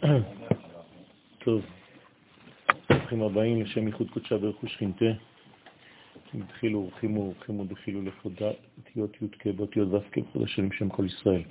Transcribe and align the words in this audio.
טוב, 1.44 1.62
ברוכים 2.90 3.22
הבאים 3.22 3.62
לשם 3.62 3.86
ייחוד 3.86 4.10
קודשה 4.10 4.38
ברך 4.38 4.64
ושכינתה. 4.64 5.04
התחילו 6.34 6.78
אורחים 6.78 7.16
ואורחים 7.16 7.60
ודחילו 7.60 8.02
לכבודה 8.02 8.50
אותיות 8.78 9.22
י"ק 9.22 9.46
באותיות 9.56 9.88
ו"ק 9.92 10.18
בכבוד 10.18 10.42
השם 10.44 10.72
שם 10.72 10.88
כל 10.88 11.06
ישראל. 11.06 11.42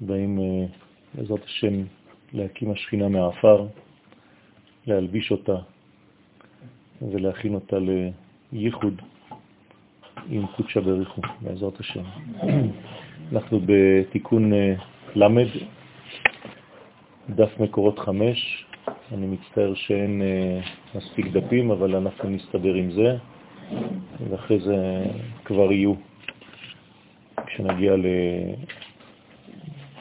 באים 0.00 0.38
אה, 0.38 0.66
בעזרת 1.14 1.44
השם 1.44 1.84
להקים 2.32 2.70
השכינה 2.70 3.08
מהעפר, 3.08 3.66
להלביש 4.86 5.30
אותה 5.30 5.56
ולהכין 7.02 7.54
אותה 7.54 7.76
לייחוד 8.52 9.02
עם 10.28 10.46
קודשה 10.46 10.80
בריחו, 10.80 11.20
בעזרת 11.40 11.80
השם. 11.80 12.04
אנחנו 13.32 13.60
בתיקון 13.66 14.52
אה, 14.52 14.74
למד, 15.14 15.48
דף 17.28 17.60
מקורות 17.60 17.98
חמש, 17.98 18.66
אני 19.12 19.26
מצטער 19.26 19.74
שאין 19.74 20.22
אה, 20.22 20.60
מספיק 20.94 21.26
דפים, 21.26 21.70
אבל 21.70 21.96
אנחנו 21.96 22.30
נסתדר 22.30 22.74
עם 22.74 22.90
זה, 22.90 23.16
ואחרי 24.30 24.60
זה 24.60 25.04
כבר 25.44 25.72
יהיו, 25.72 25.94
כשנגיע 27.46 27.92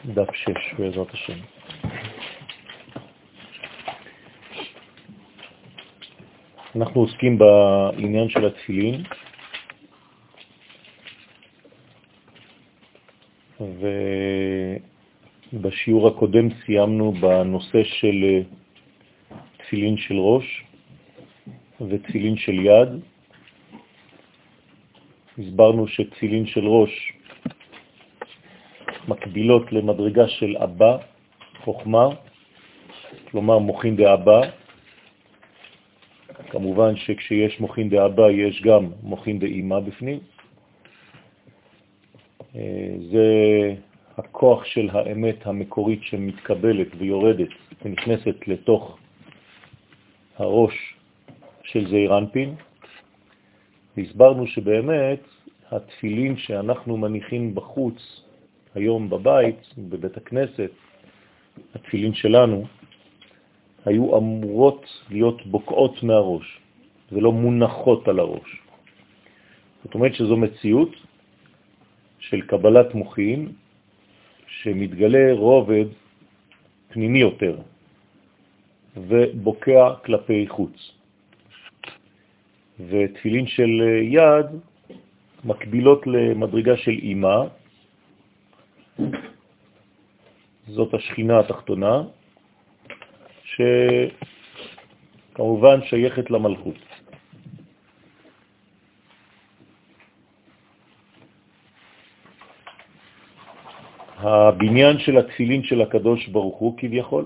לדף 0.05 0.33
שש, 0.33 0.73
בעזרת 0.79 1.13
השם. 1.13 1.39
אנחנו 6.75 7.01
עוסקים 7.01 7.37
בעניין 7.37 8.29
של 8.29 8.45
התפילין, 8.45 9.03
ובשיעור 15.55 16.07
הקודם 16.07 16.47
סיימנו 16.65 17.11
בנושא 17.11 17.83
של 17.83 18.23
אה, 18.23 18.41
תפילין 19.57 19.97
של 19.97 20.17
ראש 20.19 20.63
ותפילין 21.89 22.37
של 22.37 22.59
יד. 22.59 22.89
הסברנו 25.39 25.87
שתפילין 25.87 26.45
של 26.45 26.67
ראש 26.67 27.11
מקבילות 29.07 29.71
למדרגה 29.71 30.27
של 30.27 30.57
אבא, 30.57 30.97
חוכמה, 31.63 32.07
כלומר 33.31 33.57
מוכין 33.59 33.95
דאבא. 33.95 34.41
כמובן 36.49 36.95
שכשיש 36.95 37.59
מוכין 37.59 37.89
דאבא 37.89 38.29
יש 38.29 38.61
גם 38.61 38.91
מוכין 39.03 39.39
דאמא 39.39 39.79
בפנים. 39.79 40.19
זה 43.11 43.27
הכוח 44.17 44.65
של 44.65 44.89
האמת 44.93 45.47
המקורית 45.47 46.03
שמתקבלת 46.03 46.87
ויורדת 46.97 47.49
ונכנסת 47.85 48.47
לתוך 48.47 48.97
הראש 50.37 50.95
של 51.63 51.89
זעיר 51.89 52.17
אנפין. 52.17 52.55
והסברנו 53.97 54.47
שבאמת 54.47 55.19
התפילין 55.71 56.37
שאנחנו 56.37 56.97
מניחים 56.97 57.55
בחוץ 57.55 58.21
היום 58.75 59.09
בבית, 59.09 59.73
בבית 59.77 60.17
הכנסת, 60.17 60.71
התפילין 61.75 62.13
שלנו, 62.13 62.65
היו 63.85 64.17
אמורות 64.17 64.85
להיות 65.09 65.45
בוקעות 65.45 66.03
מהראש 66.03 66.59
ולא 67.11 67.31
מונחות 67.31 68.07
על 68.07 68.19
הראש. 68.19 68.61
זאת 69.83 69.93
אומרת 69.93 70.15
שזו 70.15 70.37
מציאות 70.37 70.91
של 72.19 72.41
קבלת 72.41 72.95
מוחין 72.95 73.51
שמתגלה 74.61 75.33
רובד 75.33 75.85
פנימי 76.87 77.19
יותר 77.19 77.57
ובוקע 78.97 79.93
כלפי 80.05 80.45
חוץ. 80.47 80.91
ותפילין 82.79 83.47
של 83.47 83.81
יד 84.01 84.45
מקבילות 85.45 86.07
למדרגה 86.07 86.77
של 86.77 86.91
אימא, 86.91 87.43
זאת 90.67 90.93
השכינה 90.93 91.39
התחתונה, 91.39 92.03
שכמובן 95.33 95.79
שייכת 95.85 96.31
למלכות. 96.31 96.84
הבניין 104.25 104.99
של 104.99 105.17
התפילין 105.17 105.63
של 105.63 105.81
הקדוש 105.81 106.27
ברוך 106.33 106.57
הוא 106.57 106.73
כביכול, 106.77 107.25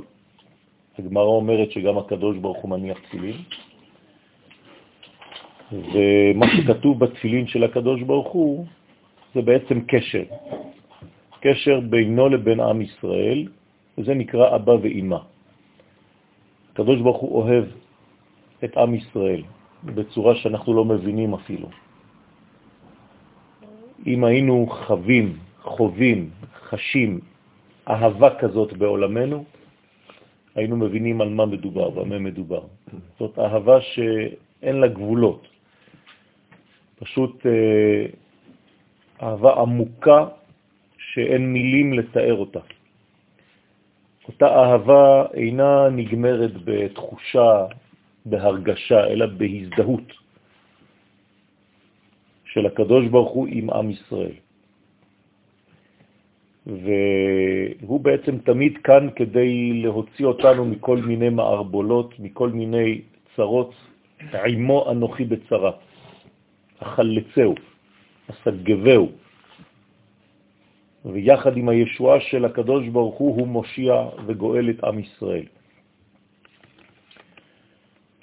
הגמרא 0.99 1.23
אומרת 1.39 1.71
שגם 1.71 1.97
הקדוש 1.97 2.37
ברוך 2.37 2.57
הוא 2.57 2.69
מניח 2.69 2.99
תפילין, 2.99 3.39
ומה 5.71 6.45
שכתוב 6.57 6.99
בתפילין 6.99 7.47
של 7.47 7.63
הקדוש 7.63 8.01
ברוך 8.01 8.27
הוא 8.27 8.65
זה 9.35 9.41
בעצם 9.41 9.87
קשר, 9.87 10.23
קשר 11.39 11.79
בינו 11.79 12.29
לבין 12.29 12.59
עם 12.59 12.81
ישראל, 12.81 13.47
וזה 13.97 14.13
נקרא 14.13 14.55
אבא 14.55 14.75
ואימא. 14.83 15.19
הקדוש 16.73 16.99
ברוך 16.99 17.21
הוא 17.21 17.31
אוהב 17.41 17.65
את 18.63 18.77
עם 18.77 18.95
ישראל 18.95 19.41
בצורה 19.83 20.35
שאנחנו 20.35 20.73
לא 20.73 20.85
מבינים 20.85 21.33
אפילו. 21.33 21.67
אם 24.07 24.19
היינו 24.23 24.67
חווים, 24.67 25.48
חווים, 25.61 26.29
חשים 26.69 27.19
אהבה 27.89 28.29
כזאת 28.39 28.73
בעולמנו, 28.73 29.45
היינו 30.55 30.75
מבינים 30.77 31.21
על 31.21 31.29
מה 31.29 31.45
מדובר, 31.45 31.89
במה 31.89 32.19
מדובר. 32.19 32.63
זאת 33.19 33.39
אהבה 33.39 33.81
שאין 33.81 34.75
לה 34.75 34.87
גבולות. 34.87 35.47
פשוט 36.99 37.45
אה, 37.45 38.05
אהבה 39.21 39.61
עמוקה 39.61 40.27
שאין 40.97 41.53
מילים 41.53 41.93
לתאר 41.93 42.35
אותה. 42.35 42.59
אותה 44.27 44.47
אהבה 44.47 45.25
אינה 45.33 45.89
נגמרת 45.89 46.51
בתחושה, 46.63 47.65
בהרגשה, 48.25 49.07
אלא 49.07 49.25
בהזדהות 49.25 50.07
של 52.45 52.65
הקדוש 52.65 53.07
ברוך 53.07 53.31
הוא 53.31 53.47
עם 53.49 53.69
עם 53.69 53.89
ישראל. 53.89 54.37
והוא 56.69 57.99
בעצם 57.99 58.37
תמיד 58.37 58.77
כאן 58.83 59.07
כדי 59.15 59.73
להוציא 59.73 60.25
אותנו 60.25 60.65
מכל 60.65 60.97
מיני 60.97 61.29
מערבולות, 61.29 62.19
מכל 62.19 62.49
מיני 62.49 63.01
צרות, 63.35 63.73
עמו 64.45 64.91
אנוכי 64.91 65.25
בצרה, 65.25 65.71
החלצהו, 66.81 67.55
הסגבהו, 68.29 69.09
ויחד 71.05 71.57
עם 71.57 71.69
הישועה 71.69 72.19
של 72.19 72.45
הקדוש 72.45 72.87
ברוך 72.87 73.17
הוא, 73.17 73.35
הוא 73.35 73.47
מושיע 73.47 73.93
וגואל 74.25 74.69
את 74.69 74.83
עם 74.83 74.99
ישראל. 74.99 75.45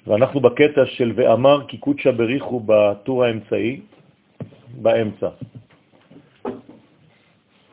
ואנחנו 0.07 0.39
בקטע 0.39 0.85
של 0.85 1.11
ואמר 1.15 1.67
כי 1.67 1.77
קודשא 1.77 2.11
בריחו 2.11 2.59
בטור 2.65 3.23
האמצעי, 3.23 3.81
באמצע. 4.81 5.29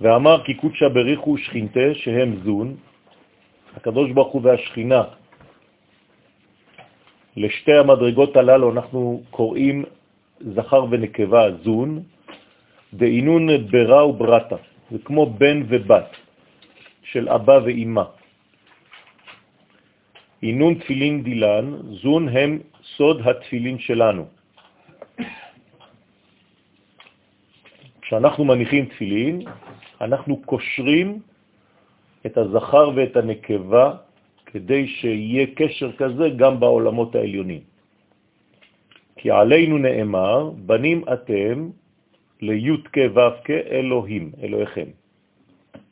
ואמר 0.04 0.44
כי 0.44 0.54
קודשא 0.54 0.88
בריחו 0.88 1.38
שכינתה 1.38 1.94
שהם 2.04 2.44
זון, 2.44 2.76
הקדוש 3.76 4.10
ברוך 4.12 4.32
הוא 4.32 4.42
והשכינה. 4.44 5.02
לשתי 7.36 7.72
המדרגות 7.72 8.36
הללו 8.36 8.72
אנחנו 8.72 9.22
קוראים 9.30 9.84
זכר 10.40 10.84
ונקבה 10.90 11.42
זון, 11.64 12.02
דאינון 12.94 13.48
ברא 13.72 14.02
וברטה, 14.04 14.56
זה 14.90 14.98
כמו 15.08 15.26
בן 15.26 15.64
ובת 15.68 16.10
של 17.02 17.28
אבא 17.28 17.64
ואימא. 17.64 18.04
אינון 20.42 20.74
תפילין 20.84 21.22
דילן, 21.24 21.66
זון 22.04 22.28
הם 22.28 22.50
סוד 22.96 23.24
התפילין 23.24 23.78
שלנו. 23.78 24.24
כשאנחנו 28.04 28.44
מניחים 28.44 28.84
תפילין, 28.86 29.48
אנחנו 30.00 30.42
קושרים 30.42 31.20
את 32.26 32.38
הזכר 32.38 32.90
ואת 32.96 33.16
הנקבה 33.16 33.86
כדי 34.46 34.86
שיהיה 34.88 35.46
קשר 35.54 35.92
כזה 35.92 36.28
גם 36.36 36.60
בעולמות 36.60 37.14
העליונים. 37.14 37.60
כי 39.16 39.30
עלינו 39.30 39.78
נאמר, 39.78 40.50
בנים 40.50 41.04
אתם 41.12 41.70
לי' 42.40 42.76
כו' 42.94 43.54
אלוהים, 43.70 44.32
אלוהיכם. 44.42 44.88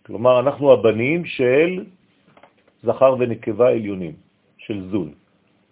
כלומר, 0.07 0.41
אנחנו 0.41 0.73
הבנים 0.73 1.25
של 1.25 1.85
זכר 2.83 3.17
ונקבה 3.19 3.69
עליונים, 3.71 4.13
של 4.59 4.89
זון. 4.91 5.11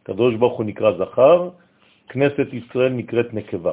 קדוש 0.02 0.34
ברוך 0.34 0.58
הוא 0.58 0.66
נקרא 0.66 0.90
זכר, 0.98 1.50
כנסת 2.08 2.46
ישראל 2.52 2.92
נקראת 2.92 3.34
נקבה. 3.34 3.72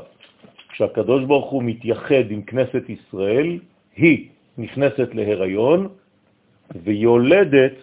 כשהקדוש 0.69 1.23
ברוך 1.25 1.49
הוא 1.51 1.63
מתייחד 1.63 2.25
עם 2.29 2.41
כנסת 2.41 2.83
ישראל, 2.89 3.59
היא 3.95 4.29
נכנסת 4.57 5.09
להיריון 5.13 5.87
ויולדת 6.75 7.73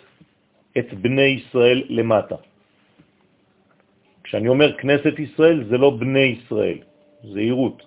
את 0.79 0.94
בני 0.94 1.23
ישראל 1.23 1.82
למטה. 1.88 2.37
כשאני 4.25 4.49
אומר 4.49 4.76
כנסת 4.79 5.19
ישראל, 5.19 5.65
זה 5.69 5.79
לא 5.79 5.91
בני 5.91 6.38
ישראל, 6.41 6.79
זה 7.23 7.41
עירות. 7.41 7.82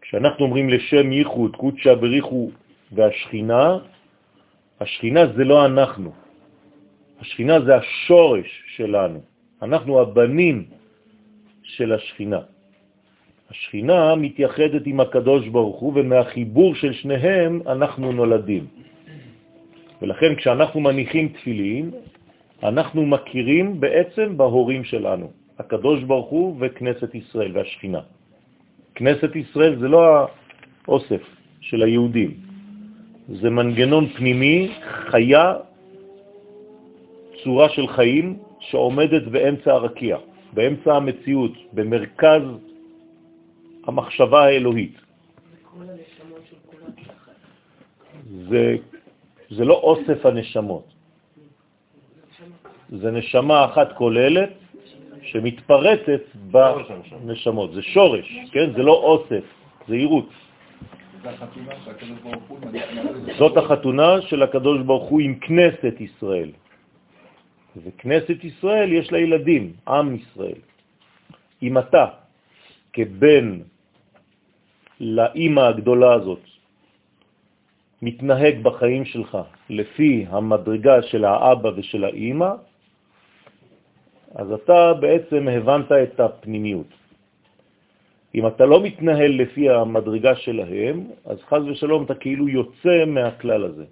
כשאנחנו 0.00 0.44
אומרים 0.44 0.68
לשם 0.68 1.12
ייחוד, 1.12 1.56
קודשא 1.56 1.94
בריחו 1.94 2.50
והשכינה, 2.92 3.78
השכינה 4.80 5.22
זה 5.36 5.44
לא 5.44 5.66
אנחנו. 5.66 6.12
השכינה 7.20 7.60
זה 7.60 7.76
השורש 7.76 8.62
שלנו. 8.76 9.20
אנחנו 9.62 10.00
הבנים 10.00 10.64
של 11.62 11.92
השכינה. 11.92 12.40
השכינה 13.50 14.14
מתייחדת 14.14 14.86
עם 14.86 15.00
הקדוש 15.00 15.48
ברוך 15.48 15.80
הוא, 15.80 15.92
ומהחיבור 15.96 16.74
של 16.74 16.92
שניהם 16.92 17.60
אנחנו 17.66 18.12
נולדים. 18.12 18.66
ולכן 20.02 20.34
כשאנחנו 20.34 20.80
מניחים 20.80 21.28
תפילין, 21.28 21.90
אנחנו 22.62 23.06
מכירים 23.06 23.80
בעצם 23.80 24.36
בהורים 24.36 24.84
שלנו, 24.84 25.30
הקדוש 25.58 26.02
ברוך 26.02 26.28
הוא 26.30 26.56
וכנסת 26.60 27.14
ישראל 27.14 27.56
והשכינה. 27.56 28.00
כנסת 28.94 29.36
ישראל 29.36 29.78
זה 29.78 29.88
לא 29.88 30.26
האוסף 30.84 31.22
של 31.60 31.82
היהודים, 31.82 32.30
זה 33.28 33.50
מנגנון 33.50 34.06
פנימי, 34.06 34.68
חיה, 35.10 35.54
צורה 37.44 37.68
של 37.68 37.86
חיים 37.86 38.36
שעומדת 38.60 39.22
באמצע 39.22 39.72
הרקיע, 39.72 40.16
באמצע 40.52 40.96
המציאות, 40.96 41.52
במרכז 41.72 42.42
המחשבה 43.88 44.44
האלוהית. 44.44 44.96
זה, 48.48 48.76
זה 49.50 49.64
לא 49.64 49.74
אוסף 49.74 50.26
הנשמות, 50.26 50.86
זה 52.88 53.10
נשמה 53.10 53.64
אחת 53.64 53.92
כוללת 53.92 54.52
שמתפרטת 55.22 56.22
בנשמות. 56.34 57.72
זה 57.72 57.82
שורש, 57.82 58.28
כן? 58.52 58.72
זה 58.76 58.82
לא 58.82 58.92
אוסף, 58.92 59.44
זה 59.88 59.94
עירות. 59.94 60.28
זאת 63.38 63.56
החתונה 63.56 64.22
של 64.22 64.42
הקדוש 64.42 64.82
ברוך 64.82 65.08
הוא 65.08 65.20
עם 65.20 65.34
כנסת 65.34 65.94
ישראל. 66.00 66.50
וכנסת 67.76 68.44
ישראל 68.44 68.92
יש 68.92 69.12
לה 69.12 69.18
ילדים, 69.18 69.72
עם 69.88 70.16
ישראל. 70.16 70.60
אם 71.62 71.78
אתה, 71.78 72.06
כבן 72.92 73.58
לאימא 75.00 75.60
הגדולה 75.60 76.12
הזאת, 76.12 76.44
מתנהג 78.02 78.62
בחיים 78.62 79.04
שלך 79.04 79.38
לפי 79.70 80.26
המדרגה 80.28 81.02
של 81.02 81.24
האבא 81.24 81.70
ושל 81.76 82.04
האימא, 82.04 82.50
אז 84.34 84.52
אתה 84.52 84.94
בעצם 85.00 85.48
הבנת 85.48 85.92
את 85.92 86.20
הפנימיות. 86.20 86.92
אם 88.34 88.46
אתה 88.46 88.66
לא 88.66 88.82
מתנהל 88.82 89.32
לפי 89.42 89.70
המדרגה 89.70 90.36
שלהם, 90.36 90.96
אז 91.24 91.38
חז 91.48 91.62
ושלום 91.62 92.04
אתה 92.04 92.14
כאילו 92.14 92.48
יוצא 92.48 93.04
מהכלל 93.06 93.64
הזה. 93.64 93.84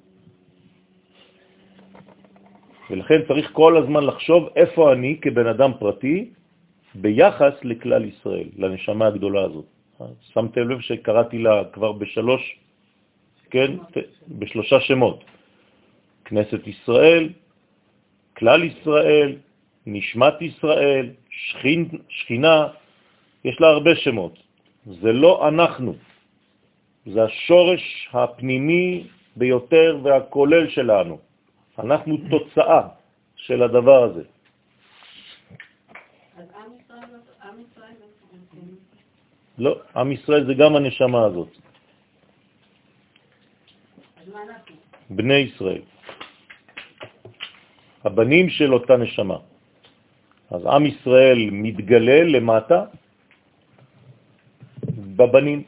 ולכן 2.90 3.20
צריך 3.28 3.50
כל 3.52 3.76
הזמן 3.76 4.04
לחשוב 4.04 4.48
איפה 4.56 4.92
אני 4.92 5.18
כבן 5.22 5.46
אדם 5.46 5.70
פרטי 5.78 6.30
ביחס 6.94 7.54
לכלל 7.64 8.04
ישראל, 8.04 8.48
לנשמה 8.56 9.06
הגדולה 9.06 9.42
הזאת. 9.42 9.75
שמתם 10.20 10.69
לב 10.69 10.81
שקראתי 10.81 11.38
לה 11.38 11.64
כבר 11.72 11.93
בשלוש, 11.93 12.56
כן, 13.50 13.70
בשלושה 14.28 14.81
שמות. 14.81 15.25
כנסת 16.25 16.66
ישראל, 16.66 17.28
כלל 18.37 18.64
ישראל, 18.64 19.37
נשמת 19.87 20.43
ישראל, 20.43 21.10
שכין, 21.31 21.88
שכינה, 22.08 22.69
יש 23.44 23.60
לה 23.60 23.66
הרבה 23.66 23.96
שמות. 23.96 24.38
זה 24.87 25.12
לא 25.12 25.48
אנחנו, 25.48 25.94
זה 27.06 27.25
השורש 27.25 28.08
הפנימי 28.12 29.06
ביותר 29.37 29.99
והכולל 30.02 30.69
שלנו. 30.70 31.19
אנחנו 31.78 32.16
תוצאה 32.31 32.82
של 33.37 33.62
הדבר 33.62 34.02
הזה. 34.02 34.22
אז 36.37 36.44
עם 36.56 36.72
לא, 39.58 39.72
עם 39.96 40.12
ישראל 40.12 40.46
זה 40.46 40.54
גם 40.54 40.76
הנשמה 40.76 41.24
הזאת. 41.24 41.48
בני 45.10 45.34
ישראל. 45.34 45.82
הבנים 48.04 48.48
של 48.48 48.74
אותה 48.74 48.96
נשמה. 48.96 49.38
אז 50.50 50.66
עם 50.66 50.86
ישראל 50.86 51.38
מתגלה 51.52 52.22
למטה 52.24 52.84
בבנים. 55.16 55.62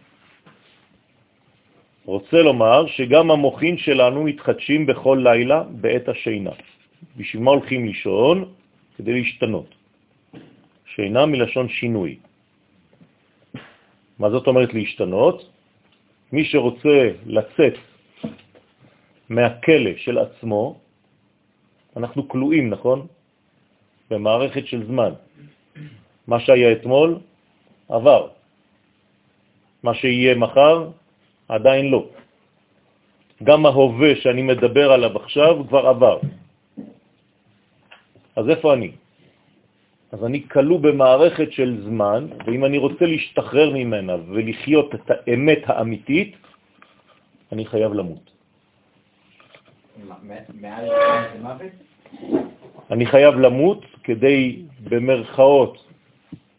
רוצה 2.04 2.42
לומר 2.42 2.86
שגם 2.86 3.30
המוחין 3.30 3.78
שלנו 3.78 4.24
מתחדשים 4.24 4.86
בכל 4.86 5.20
לילה 5.22 5.62
בעת 5.80 6.08
השינה. 6.08 6.50
בשביל 7.16 7.42
מה 7.42 7.50
הולכים 7.50 7.86
לישון? 7.86 8.52
כדי 8.96 9.12
להשתנות. 9.12 9.74
שינה 10.94 11.26
מלשון 11.26 11.68
שינוי. 11.68 12.27
מה 14.18 14.30
זאת 14.30 14.46
אומרת 14.46 14.74
להשתנות? 14.74 15.50
מי 16.32 16.44
שרוצה 16.44 17.10
לצאת 17.26 17.74
מהכלא 19.28 19.90
של 19.96 20.18
עצמו, 20.18 20.78
אנחנו 21.96 22.28
כלואים, 22.28 22.70
נכון? 22.70 23.06
במערכת 24.10 24.66
של 24.66 24.86
זמן. 24.86 25.12
מה 26.26 26.40
שהיה 26.40 26.72
אתמול 26.72 27.18
עבר. 27.88 28.28
מה 29.82 29.94
שיהיה 29.94 30.34
מחר 30.34 30.90
עדיין 31.48 31.90
לא. 31.90 32.06
גם 33.42 33.66
ההווה 33.66 34.16
שאני 34.16 34.42
מדבר 34.42 34.92
עליו 34.92 35.16
עכשיו 35.16 35.68
כבר 35.68 35.86
עבר. 35.86 36.18
אז 38.36 38.44
איפה 38.48 38.74
אני? 38.74 38.90
אז 40.12 40.24
אני 40.24 40.48
כלוא 40.48 40.80
במערכת 40.80 41.52
של 41.52 41.84
זמן, 41.84 42.26
ואם 42.46 42.64
אני 42.64 42.78
רוצה 42.78 43.04
להשתחרר 43.06 43.70
ממנה 43.74 44.16
ולחיות 44.28 44.94
את 44.94 45.06
האמת 45.10 45.62
האמיתית, 45.66 46.36
אני 47.52 47.66
חייב 47.66 47.92
למות. 47.92 48.30
אני 52.90 53.06
חייב 53.06 53.34
למות 53.34 53.84
כדי, 54.04 54.62
במרכאות, 54.88 55.84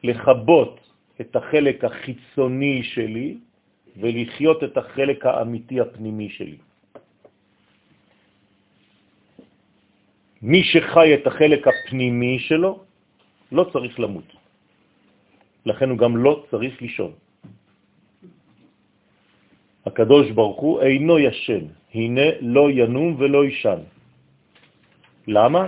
לחבות 0.03 0.79
את 1.21 1.35
החלק 1.35 1.83
החיצוני 1.83 2.83
שלי 2.83 3.37
ולחיות 3.97 4.63
את 4.63 4.77
החלק 4.77 5.25
האמיתי 5.25 5.81
הפנימי 5.81 6.29
שלי. 6.29 6.57
מי 10.41 10.63
שחי 10.63 11.13
את 11.13 11.27
החלק 11.27 11.67
הפנימי 11.67 12.39
שלו, 12.39 12.88
לא 13.51 13.63
צריך 13.73 13.99
למות. 13.99 14.29
לכן 15.65 15.89
הוא 15.89 15.97
גם 15.97 16.17
לא 16.17 16.45
צריך 16.51 16.81
לישון. 16.81 17.11
הקדוש 19.85 20.31
ברוך 20.31 20.59
הוא 20.61 20.81
אינו 20.81 21.19
ישן, 21.19 21.63
הנה 21.93 22.27
לא 22.41 22.71
ינום 22.71 23.15
ולא 23.17 23.45
ישן. 23.45 23.79
למה? 25.27 25.67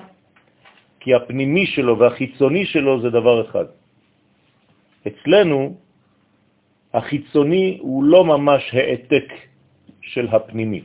כי 1.01 1.13
הפנימי 1.13 1.65
שלו 1.65 1.99
והחיצוני 1.99 2.65
שלו 2.65 3.01
זה 3.01 3.09
דבר 3.09 3.49
אחד. 3.49 3.65
אצלנו 5.07 5.57
החיצוני 6.93 7.77
הוא 7.81 8.03
לא 8.03 8.21
ממש 8.25 8.63
העתק 8.73 9.27
של 10.01 10.27
הפנימי. 10.27 10.81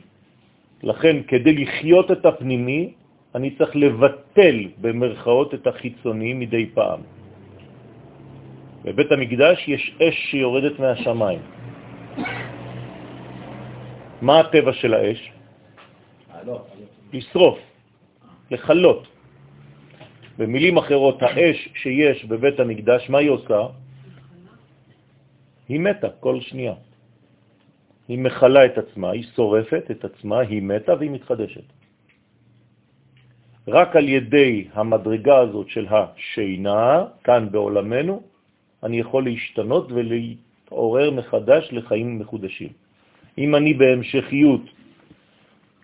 לכן 0.83 1.15
כדי 1.27 1.53
לחיות 1.53 2.11
את 2.11 2.25
הפנימי 2.25 2.96
אני 3.37 3.53
צריך 3.57 3.75
לבטל 3.75 4.57
במרכאות 4.81 5.53
את 5.53 5.67
החיצוני 5.67 6.33
מדי 6.33 6.65
פעם. 6.73 7.01
בבית 8.83 9.11
המקדש 9.11 9.57
יש 9.67 9.83
אש 10.01 10.15
שיורדת 10.31 10.79
מהשמיים. 10.79 11.41
מה 14.21 14.39
הטבע 14.39 14.73
של 14.73 14.93
האש? 14.93 15.21
לשרוף, 17.13 17.59
לחלות. 18.51 19.07
במילים 20.37 20.77
אחרות, 20.77 21.21
האש 21.21 21.69
שיש 21.77 22.25
בבית 22.25 22.57
המקדש, 22.59 23.09
מה 23.09 23.17
היא 23.17 23.29
עושה? 23.29 23.61
היא 25.69 25.79
מתה 25.79 26.09
כל 26.25 26.41
שנייה. 26.41 26.73
היא 28.07 28.17
מחלה 28.17 28.65
את 28.65 28.77
עצמה, 28.77 29.11
היא 29.11 29.25
שורפת 29.35 29.85
את 29.91 30.05
עצמה, 30.05 30.39
היא 30.39 30.61
מתה 30.61 30.93
והיא 30.97 31.11
מתחדשת. 31.11 31.76
רק 33.67 33.95
על 33.95 34.09
ידי 34.09 34.67
המדרגה 34.73 35.37
הזאת 35.37 35.69
של 35.69 35.87
השינה, 35.89 37.05
כאן 37.23 37.47
בעולמנו, 37.51 38.21
אני 38.83 38.99
יכול 38.99 39.23
להשתנות 39.23 39.91
ולהתעורר 39.91 41.11
מחדש 41.11 41.69
לחיים 41.71 42.19
מחודשים. 42.19 42.69
אם 43.37 43.55
אני 43.55 43.73
בהמשכיות 43.73 44.61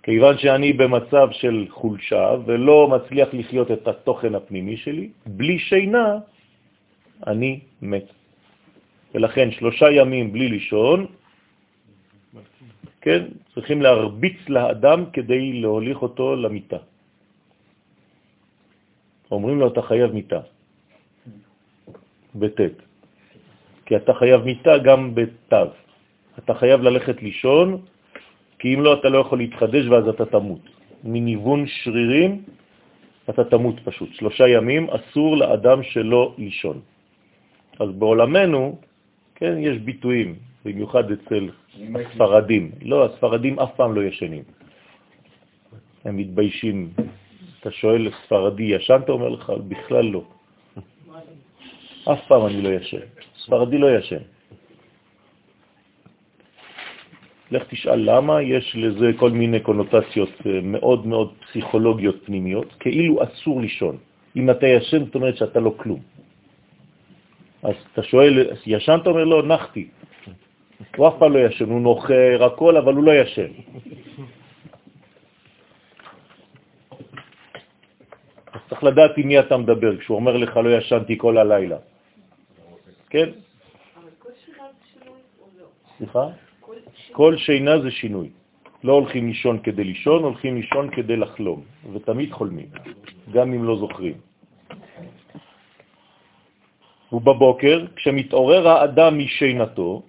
כיוון 0.03 0.37
שאני 0.37 0.73
במצב 0.73 1.27
של 1.31 1.67
חולשה 1.69 2.35
ולא 2.45 2.87
מצליח 2.87 3.29
לחיות 3.33 3.71
את 3.71 3.87
התוכן 3.87 4.35
הפנימי 4.35 4.77
שלי, 4.77 5.09
בלי 5.25 5.59
שינה 5.59 6.19
אני 7.27 7.59
מת. 7.81 8.07
ולכן 9.15 9.51
שלושה 9.51 9.91
ימים 9.91 10.33
בלי 10.33 10.47
לישון, 10.49 11.05
כן, 13.01 13.23
צריכים 13.53 13.81
להרביץ 13.81 14.39
לאדם 14.47 15.05
כדי 15.13 15.53
להוליך 15.53 16.01
אותו 16.01 16.35
למיטה. 16.35 16.92
אומרים 19.33 19.59
לו, 19.59 19.67
אתה 19.67 19.81
חייב 19.81 20.11
מיטה, 20.11 20.41
בט', 22.35 22.61
כי 23.85 23.95
אתה 23.95 24.13
חייב 24.13 24.41
מיטה 24.41 24.77
גם 24.77 25.15
בתו. 25.15 25.69
אתה 26.39 26.53
חייב 26.53 26.81
ללכת 26.81 27.21
לישון, 27.21 27.67
כי 28.59 28.73
אם 28.73 28.81
לא, 28.81 28.93
אתה 28.99 29.09
לא 29.09 29.17
יכול 29.17 29.37
להתחדש 29.37 29.85
ואז 29.85 30.07
אתה 30.07 30.25
תמות. 30.25 30.63
מניוון 31.03 31.67
שרירים 31.67 32.41
אתה 33.29 33.43
תמות 33.43 33.75
פשוט. 33.83 34.09
שלושה 34.13 34.47
ימים 34.47 34.87
אסור 34.89 35.37
לאדם 35.37 35.83
שלא 35.83 36.35
לישון. 36.37 36.79
אז 37.79 37.89
בעולמנו, 37.91 38.79
כן, 39.35 39.55
יש 39.59 39.77
ביטויים, 39.77 40.35
במיוחד 40.65 41.11
אצל 41.11 41.49
ספרדים. 42.15 42.71
לא, 42.81 43.05
הספרדים 43.05 43.59
אף 43.59 43.75
פעם 43.75 43.95
לא 43.95 44.01
ישנים. 44.03 44.43
הם 46.05 46.17
מתביישים. 46.17 46.89
אתה 47.63 47.71
שואל 47.71 48.11
ספרדי, 48.25 48.63
ישנת? 48.63 49.09
אומר 49.09 49.29
לך, 49.29 49.51
בכלל 49.67 50.05
לא. 50.05 50.23
אף 52.11 52.19
פעם 52.27 52.45
אני 52.45 52.61
לא 52.61 52.69
ישן. 52.69 53.07
ספרדי 53.39 53.77
לא 53.77 53.97
ישן. 53.97 54.27
לך 57.51 57.63
תשאל 57.69 57.99
למה, 58.03 58.41
יש 58.41 58.75
לזה 58.75 59.11
כל 59.15 59.31
מיני 59.31 59.59
קונוטציות 59.59 60.29
אה, 60.45 60.59
מאוד 60.63 61.07
מאוד 61.07 61.33
פסיכולוגיות 61.39 62.15
פנימיות, 62.25 62.73
כאילו 62.79 63.23
אסור 63.23 63.61
לישון. 63.61 63.97
אם 64.35 64.49
אתה 64.49 64.67
ישן, 64.67 65.05
זאת 65.05 65.15
אומרת 65.15 65.37
שאתה 65.37 65.59
לא 65.59 65.73
כלום. 65.77 65.99
אז 67.63 67.75
אתה 67.93 68.03
שואל, 68.03 68.51
ישנת? 68.67 69.07
אומר 69.07 69.23
לו, 69.23 69.41
לא, 69.41 69.47
נחתי. 69.47 69.87
הוא 70.95 71.07
אף 71.07 71.13
פעם 71.19 71.33
לא 71.33 71.39
ישן, 71.39 71.69
הוא 71.69 71.81
נוחר 71.81 72.43
הכל, 72.43 72.77
אבל 72.77 72.93
הוא 72.93 73.03
לא 73.03 73.11
ישן. 73.11 73.51
אז 78.53 78.59
צריך 78.69 78.83
לדעת 78.83 79.17
עם 79.17 79.27
מי 79.27 79.39
אתה 79.39 79.57
מדבר, 79.57 79.97
כשהוא 79.97 80.15
אומר 80.15 80.37
לך 80.37 80.57
לא 80.57 80.69
ישנתי 80.77 81.17
כל 81.17 81.37
הלילה. 81.37 81.77
כן? 83.09 83.29
סליחה? 85.97 86.25
כל 87.11 87.37
שינה 87.37 87.79
זה 87.81 87.91
שינוי. 87.91 88.29
לא 88.83 88.93
הולכים 88.93 89.27
לישון 89.27 89.59
כדי 89.63 89.83
לישון, 89.83 90.23
הולכים 90.23 90.55
לישון 90.55 90.85
כדי 90.91 91.15
לחלום, 91.15 91.61
ותמיד 91.93 92.31
חולמים, 92.31 92.69
גם 93.31 93.53
אם 93.53 93.63
לא 93.63 93.77
זוכרים. 93.77 94.17
ובבוקר, 97.13 97.85
כשמתעורר 97.95 98.67
האדם 98.67 99.11
משינתו, 99.19 100.01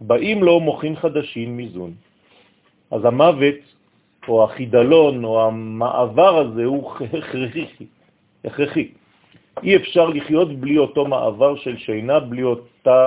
באים 0.00 0.38
לו 0.42 0.60
מוחין 0.60 0.96
חדשים 0.96 1.56
מזון. 1.56 1.92
אז 2.90 3.04
המוות, 3.04 3.60
או 4.28 4.44
החידלון, 4.44 5.24
או 5.24 5.46
המעבר 5.46 6.38
הזה, 6.38 6.64
הוא 6.64 6.92
הכרחי. 7.18 7.66
הכרחי. 8.44 8.88
אי 9.62 9.76
אפשר 9.76 10.06
לחיות 10.08 10.60
בלי 10.60 10.78
אותו 10.78 11.06
מעבר 11.06 11.56
של 11.56 11.76
שינה, 11.78 12.20
בלי, 12.20 12.42
אותה, 12.42 13.06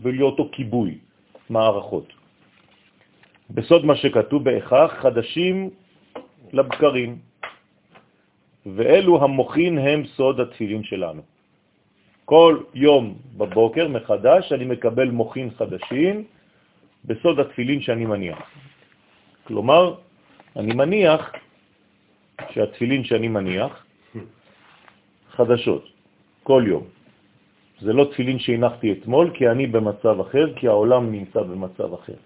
בלי 0.00 0.22
אותו 0.22 0.48
כיבוי 0.52 0.98
מערכות. 1.50 2.12
בסוד 3.50 3.84
מה 3.84 3.96
שכתוב 3.96 4.44
בהכרח, 4.44 4.92
חדשים 4.92 5.70
לבקרים, 6.52 7.18
ואלו 8.66 9.24
המוכין 9.24 9.78
הם 9.78 10.06
סוד 10.06 10.40
התפילין 10.40 10.82
שלנו. 10.84 11.22
כל 12.24 12.62
יום 12.74 13.14
בבוקר 13.36 13.88
מחדש 13.88 14.52
אני 14.52 14.64
מקבל 14.64 15.10
מוכין 15.10 15.50
חדשים 15.58 16.24
בסוד 17.04 17.40
התפילין 17.40 17.80
שאני 17.80 18.06
מניח. 18.06 18.38
כלומר, 19.44 19.94
אני 20.56 20.74
מניח 20.74 21.32
שהתפילין 22.50 23.04
שאני 23.04 23.28
מניח 23.28 23.84
חדשות, 25.30 25.84
כל 26.42 26.64
יום. 26.66 26.84
זה 27.80 27.92
לא 27.92 28.04
תפילין 28.12 28.38
שהנחתי 28.38 28.92
אתמול, 28.92 29.30
כי 29.34 29.48
אני 29.48 29.66
במצב 29.66 30.20
אחר, 30.20 30.52
כי 30.56 30.68
העולם 30.68 31.12
נמצא 31.12 31.40
במצב 31.42 31.94
אחר. 31.94 32.18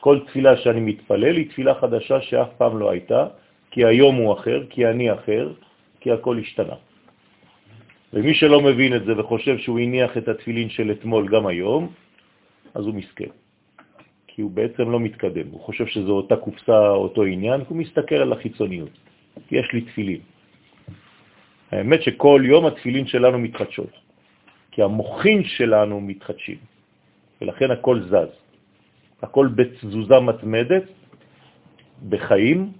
כל 0.00 0.18
תפילה 0.26 0.56
שאני 0.56 0.80
מתפלל 0.80 1.36
היא 1.36 1.48
תפילה 1.50 1.74
חדשה 1.74 2.20
שאף 2.20 2.48
פעם 2.58 2.78
לא 2.78 2.90
הייתה, 2.90 3.26
כי 3.70 3.84
היום 3.84 4.14
הוא 4.16 4.32
אחר, 4.32 4.66
כי 4.70 4.86
אני 4.86 5.12
אחר, 5.12 5.52
כי 6.00 6.12
הכל 6.12 6.38
השתנה. 6.38 6.76
ומי 8.12 8.34
שלא 8.34 8.60
מבין 8.60 8.96
את 8.96 9.04
זה 9.04 9.12
וחושב 9.20 9.58
שהוא 9.58 9.78
הניח 9.78 10.16
את 10.16 10.28
התפילין 10.28 10.68
של 10.70 10.90
אתמול 10.90 11.28
גם 11.28 11.46
היום, 11.46 11.92
אז 12.74 12.82
הוא 12.84 12.94
מסכן. 12.94 13.32
כי 14.40 14.44
הוא 14.44 14.50
בעצם 14.50 14.90
לא 14.90 15.00
מתקדם. 15.00 15.46
הוא 15.52 15.60
חושב 15.60 15.86
שזו 15.86 16.12
אותה 16.12 16.36
קופסה, 16.36 16.88
אותו 16.96 17.24
עניין, 17.24 17.60
הוא 17.68 17.76
מסתכל 17.76 18.14
על 18.14 18.32
החיצוניות. 18.32 18.88
יש 19.52 19.68
לי 19.72 19.80
תפילין. 19.80 20.20
האמת 21.70 22.02
שכל 22.02 22.42
יום 22.44 22.66
התפילין 22.66 23.06
שלנו 23.06 23.38
מתחדשות, 23.38 23.92
כי 24.70 24.82
המוחין 24.82 25.44
שלנו 25.44 26.00
מתחדשים, 26.00 26.56
ולכן 27.40 27.70
הכל 27.70 28.00
זז. 28.00 28.32
הכל 29.22 29.46
בתזוזה 29.52 30.20
מתמדת, 30.20 30.88
בחיים, 32.08 32.72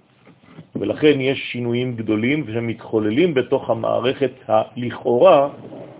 ולכן 0.75 1.21
יש 1.21 1.37
שינויים 1.51 1.95
גדולים 1.95 2.39
שמתחוללים 2.53 3.33
בתוך 3.33 3.69
המערכת 3.69 4.33
הלכאורה 4.49 5.49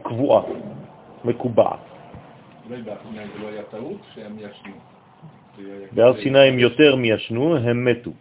קבועה, 0.10 0.44
מקובעת. 1.26 1.86
בהר 5.92 6.14
סיני 6.24 6.40
הם 6.40 6.60
יותר 6.60 6.96
מישנו, 6.96 7.56
הם 7.56 7.86
מתו. 7.86 8.12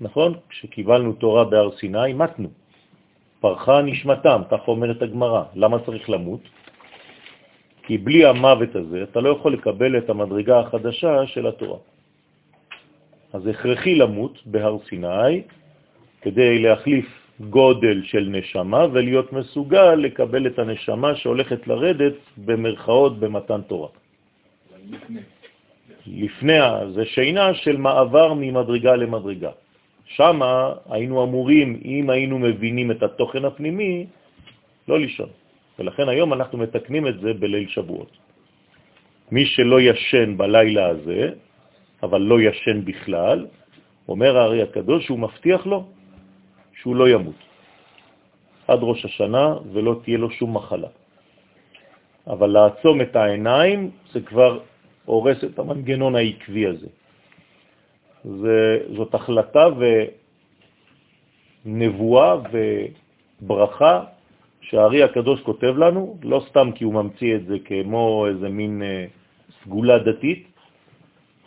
נכון? 0.00 0.34
כשקיבלנו 0.48 1.12
תורה 1.12 1.44
בהר 1.44 1.70
סיני, 1.76 2.12
מתנו. 2.12 2.48
פרחה 3.40 3.82
נשמתם, 3.82 4.42
כך 4.50 4.68
אומרת 4.68 5.02
הגמרא. 5.02 5.42
למה 5.54 5.78
צריך 5.78 6.10
למות? 6.10 6.40
כי 7.86 7.98
בלי 7.98 8.24
המוות 8.24 8.76
הזה 8.76 9.02
אתה 9.02 9.20
לא 9.20 9.28
יכול 9.28 9.52
לקבל 9.52 9.98
את 9.98 10.10
המדרגה 10.10 10.60
החדשה 10.60 11.26
של 11.26 11.46
התורה. 11.46 11.78
אז 13.32 13.46
הכרחי 13.46 13.94
למות 13.94 14.46
בהר 14.46 14.76
סיני 14.88 15.42
כדי 16.22 16.58
להחליף 16.58 17.06
גודל 17.40 18.02
של 18.04 18.28
נשמה 18.30 18.86
ולהיות 18.92 19.32
מסוגל 19.32 19.94
לקבל 19.94 20.46
את 20.46 20.58
הנשמה 20.58 21.16
שהולכת 21.16 21.66
לרדת 21.66 22.14
במרכאות 22.38 23.18
במתן 23.20 23.60
תורה. 23.68 23.88
לפני. 24.90 25.20
זה 26.94 27.04
שינה 27.04 27.54
של 27.54 27.76
מעבר 27.76 28.34
ממדרגה 28.34 28.96
למדרגה. 28.96 29.50
שם 30.04 30.40
היינו 30.90 31.24
אמורים, 31.24 31.80
אם 31.84 32.10
היינו 32.10 32.38
מבינים 32.38 32.90
את 32.90 33.02
התוכן 33.02 33.44
הפנימי, 33.44 34.06
לא 34.88 35.00
לישון. 35.00 35.28
ולכן 35.78 36.08
היום 36.08 36.32
אנחנו 36.32 36.58
מתקנים 36.58 37.08
את 37.08 37.20
זה 37.20 37.34
בליל 37.34 37.68
שבועות. 37.68 38.10
מי 39.32 39.46
שלא 39.46 39.80
ישן 39.80 40.36
בלילה 40.36 40.86
הזה, 40.86 41.30
אבל 42.02 42.20
לא 42.20 42.40
ישן 42.40 42.84
בכלל, 42.84 43.46
אומר 44.08 44.36
הארי 44.38 44.62
הקדוש 44.62 45.04
שהוא 45.04 45.18
מבטיח 45.18 45.66
לו 45.66 45.84
שהוא 46.80 46.96
לא 46.96 47.08
ימות 47.08 47.40
עד 48.68 48.78
ראש 48.82 49.04
השנה 49.04 49.54
ולא 49.72 50.00
תהיה 50.04 50.18
לו 50.18 50.30
שום 50.30 50.56
מחלה. 50.56 50.88
אבל 52.26 52.50
לעצום 52.50 53.00
את 53.00 53.16
העיניים 53.16 53.90
זה 54.12 54.20
כבר 54.20 54.60
הורס 55.04 55.44
את 55.44 55.58
המנגנון 55.58 56.14
העקבי 56.16 56.66
הזה. 56.66 56.86
זה, 58.24 58.78
זאת 58.96 59.14
החלטה 59.14 59.66
ונבואה 61.66 62.36
וברכה 63.42 64.04
שהארי 64.60 65.02
הקדוש 65.02 65.40
כותב 65.40 65.74
לנו, 65.76 66.18
לא 66.22 66.44
סתם 66.48 66.70
כי 66.74 66.84
הוא 66.84 66.94
ממציא 66.94 67.34
את 67.36 67.46
זה 67.46 67.56
כמו 67.64 68.26
איזה 68.28 68.48
מין 68.48 68.82
אה, 68.82 69.06
סגולה 69.62 69.98
דתית, 69.98 70.48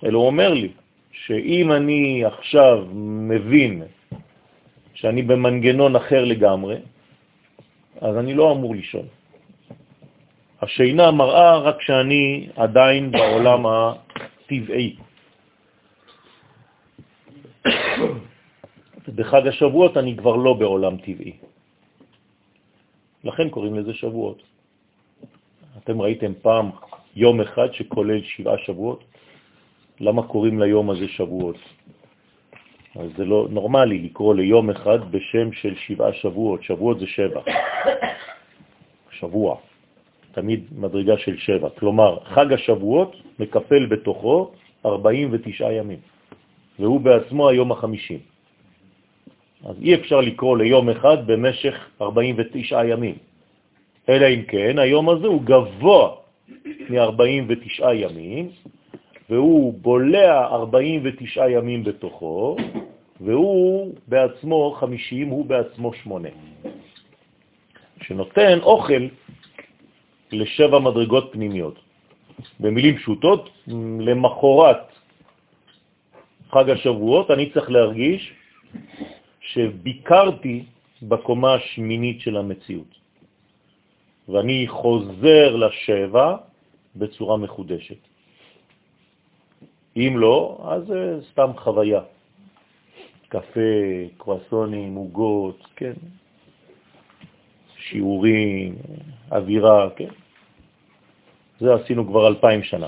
אלא 0.03 0.17
הוא 0.17 0.27
אומר 0.27 0.53
לי 0.53 0.71
שאם 1.11 1.71
אני 1.71 2.25
עכשיו 2.25 2.85
מבין 2.93 3.83
שאני 4.93 5.21
במנגנון 5.21 5.95
אחר 5.95 6.25
לגמרי, 6.25 6.77
אז 8.01 8.17
אני 8.17 8.33
לא 8.33 8.51
אמור 8.51 8.75
לישון. 8.75 9.16
השינה 10.61 11.11
מראה 11.11 11.57
רק 11.57 11.81
שאני 11.81 12.49
עדיין 12.55 13.11
בעולם 13.11 13.65
הטבעי. 13.65 14.95
בחג 19.15 19.47
השבועות 19.47 19.97
אני 19.97 20.17
כבר 20.17 20.35
לא 20.35 20.53
בעולם 20.53 20.97
טבעי. 20.97 21.33
לכן 23.23 23.49
קוראים 23.49 23.75
לזה 23.75 23.93
שבועות. 23.93 24.43
אתם 25.77 26.01
ראיתם 26.01 26.33
פעם 26.41 26.69
יום 27.15 27.41
אחד 27.41 27.73
שכולל 27.73 28.21
שבעה 28.23 28.57
שבועות? 28.57 29.03
למה 29.99 30.27
קוראים 30.27 30.59
ליום 30.59 30.89
הזה 30.89 31.07
שבועות? 31.07 31.57
אז 32.95 33.09
זה 33.17 33.25
לא 33.25 33.47
נורמלי 33.49 33.97
לקרוא 33.97 34.35
ליום 34.35 34.69
אחד 34.69 35.11
בשם 35.11 35.51
של 35.51 35.75
שבעה 35.75 36.13
שבועות. 36.13 36.63
שבועות 36.63 36.99
זה 36.99 37.07
שבע. 37.07 37.41
שבוע. 39.11 39.66
תמיד 40.37 40.63
מדרגה 40.77 41.17
של 41.17 41.37
שבע. 41.37 41.69
כלומר, 41.69 42.17
חג 42.23 42.53
השבועות 42.53 43.15
מקפל 43.39 43.85
בתוכו 43.85 44.51
49 44.85 45.71
ימים, 45.71 45.99
והוא 46.79 47.01
בעצמו 47.01 47.49
היום 47.49 47.71
החמישים. 47.71 48.19
אז 49.65 49.75
אי 49.81 49.95
אפשר 49.95 50.21
לקרוא 50.21 50.57
ליום 50.57 50.89
אחד 50.89 51.27
במשך 51.27 51.75
49 52.01 52.85
ימים, 52.85 53.15
אלא 54.09 54.25
אם 54.25 54.41
כן 54.47 54.79
היום 54.79 55.09
הזה 55.09 55.27
הוא 55.27 55.41
גבוה 55.41 56.15
מ-49 56.89 57.93
ימים, 57.93 58.49
והוא 59.29 59.73
בולע 59.81 60.45
49 60.45 61.49
ימים 61.49 61.83
בתוכו, 61.83 62.57
והוא 63.21 63.93
בעצמו 64.07 64.77
50, 64.79 65.29
הוא 65.29 65.45
בעצמו 65.45 65.93
8. 65.93 66.29
שנותן 68.01 68.59
אוכל 68.61 69.03
לשבע 70.31 70.79
מדרגות 70.79 71.29
פנימיות. 71.31 71.79
במילים 72.59 72.97
פשוטות, 72.97 73.49
למחורת 73.99 74.77
חג 76.51 76.69
השבועות 76.69 77.31
אני 77.31 77.49
צריך 77.49 77.71
להרגיש 77.71 78.33
שביקרתי 79.41 80.63
בקומה 81.01 81.53
השמינית 81.53 82.21
של 82.21 82.37
המציאות, 82.37 82.91
ואני 84.29 84.67
חוזר 84.67 85.55
לשבע 85.55 86.35
בצורה 86.95 87.37
מחודשת. 87.37 88.01
אם 89.97 90.13
לא, 90.17 90.57
אז 90.71 90.83
סתם 91.31 91.51
חוויה. 91.57 92.01
קפה, 93.27 93.59
קרואסונים, 94.17 94.95
עוגות, 94.95 95.67
כן, 95.75 95.93
שיעורים, 97.89 98.75
אווירה, 99.31 99.89
כן. 99.95 100.09
זה 101.59 101.73
עשינו 101.73 102.07
כבר 102.07 102.27
אלפיים 102.27 102.63
שנה. 102.63 102.87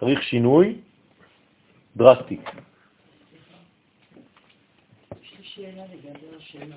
צריך 0.00 0.22
שינוי 0.22 0.76
דרסטי. 1.96 2.38
יש 5.22 5.34
לי 5.38 5.44
שאלה 5.44 5.82
לגבי 5.92 6.26
השאלה. 6.38 6.76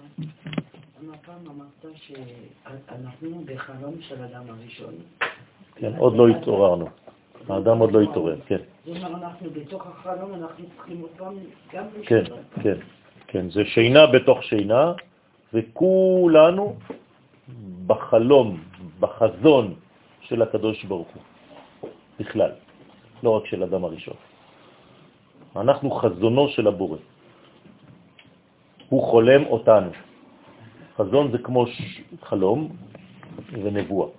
פעם 1.25 1.39
אמרת 1.48 1.95
שאנחנו 1.95 3.43
בחלום 3.45 3.95
של 4.01 4.24
אדם 4.24 4.43
הראשון. 4.50 4.93
כן, 5.75 5.95
עוד 5.98 6.15
לא 6.15 6.27
התעוררנו. 6.27 6.88
האדם 7.50 7.77
עוד 7.77 7.91
לא 7.91 8.01
התעורר, 8.01 8.39
כן. 8.48 8.57
זאת 8.86 8.98
אומרת, 8.98 9.24
אנחנו 9.24 9.50
בתוך 9.50 9.88
החלום, 9.88 10.33
אנחנו 10.33 10.65
צריכים 10.75 11.01
עוד 11.01 11.10
פעם 11.17 11.36
גם 11.74 11.86
כן, 12.05 12.24
כן, 12.63 12.77
כן. 13.27 13.50
זה 13.50 13.65
שינה 13.65 14.07
בתוך 14.07 14.43
שינה, 14.43 14.93
וכולנו 15.53 16.75
בחלום, 17.88 18.48
בחזון 19.00 19.74
של 20.22 20.41
הקדוש 20.41 20.83
ברוך 20.83 21.07
הוא, 21.13 21.24
בכלל, 22.19 22.51
לא 23.24 23.29
רק 23.29 23.45
של 23.45 23.63
אדם 23.63 23.83
הראשון. 23.83 24.17
אנחנו 25.55 25.91
חזונו 25.91 26.50
של 26.50 26.67
הבורא. 26.67 26.98
הוא 28.89 29.03
חולם 29.03 29.45
אותנו. 29.45 29.91
חזון 30.98 31.31
זה 31.31 31.38
כמו 31.38 31.65
חלום 32.22 32.60
ונבואה. 33.51 34.10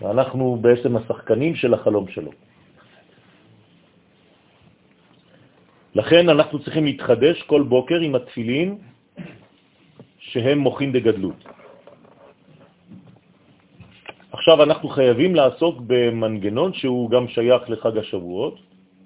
ואנחנו 0.00 0.58
בעצם 0.60 0.96
השחקנים 0.96 1.54
של 1.54 1.74
החלום 1.74 2.08
שלו. 2.08 2.32
לכן 5.94 6.28
אנחנו 6.28 6.58
צריכים 6.64 6.84
להתחדש 6.84 7.42
כל 7.42 7.62
בוקר 7.62 8.00
עם 8.00 8.14
התפילין 8.14 8.91
שהם 10.32 10.58
מוכין 10.58 10.92
דגדלות. 10.92 11.44
עכשיו 14.32 14.62
אנחנו 14.62 14.88
חייבים 14.88 15.34
לעסוק 15.34 15.74
במנגנון 15.86 16.72
שהוא 16.72 17.10
גם 17.10 17.28
שייך 17.28 17.62
לחג 17.70 17.98
השבועות, 17.98 18.56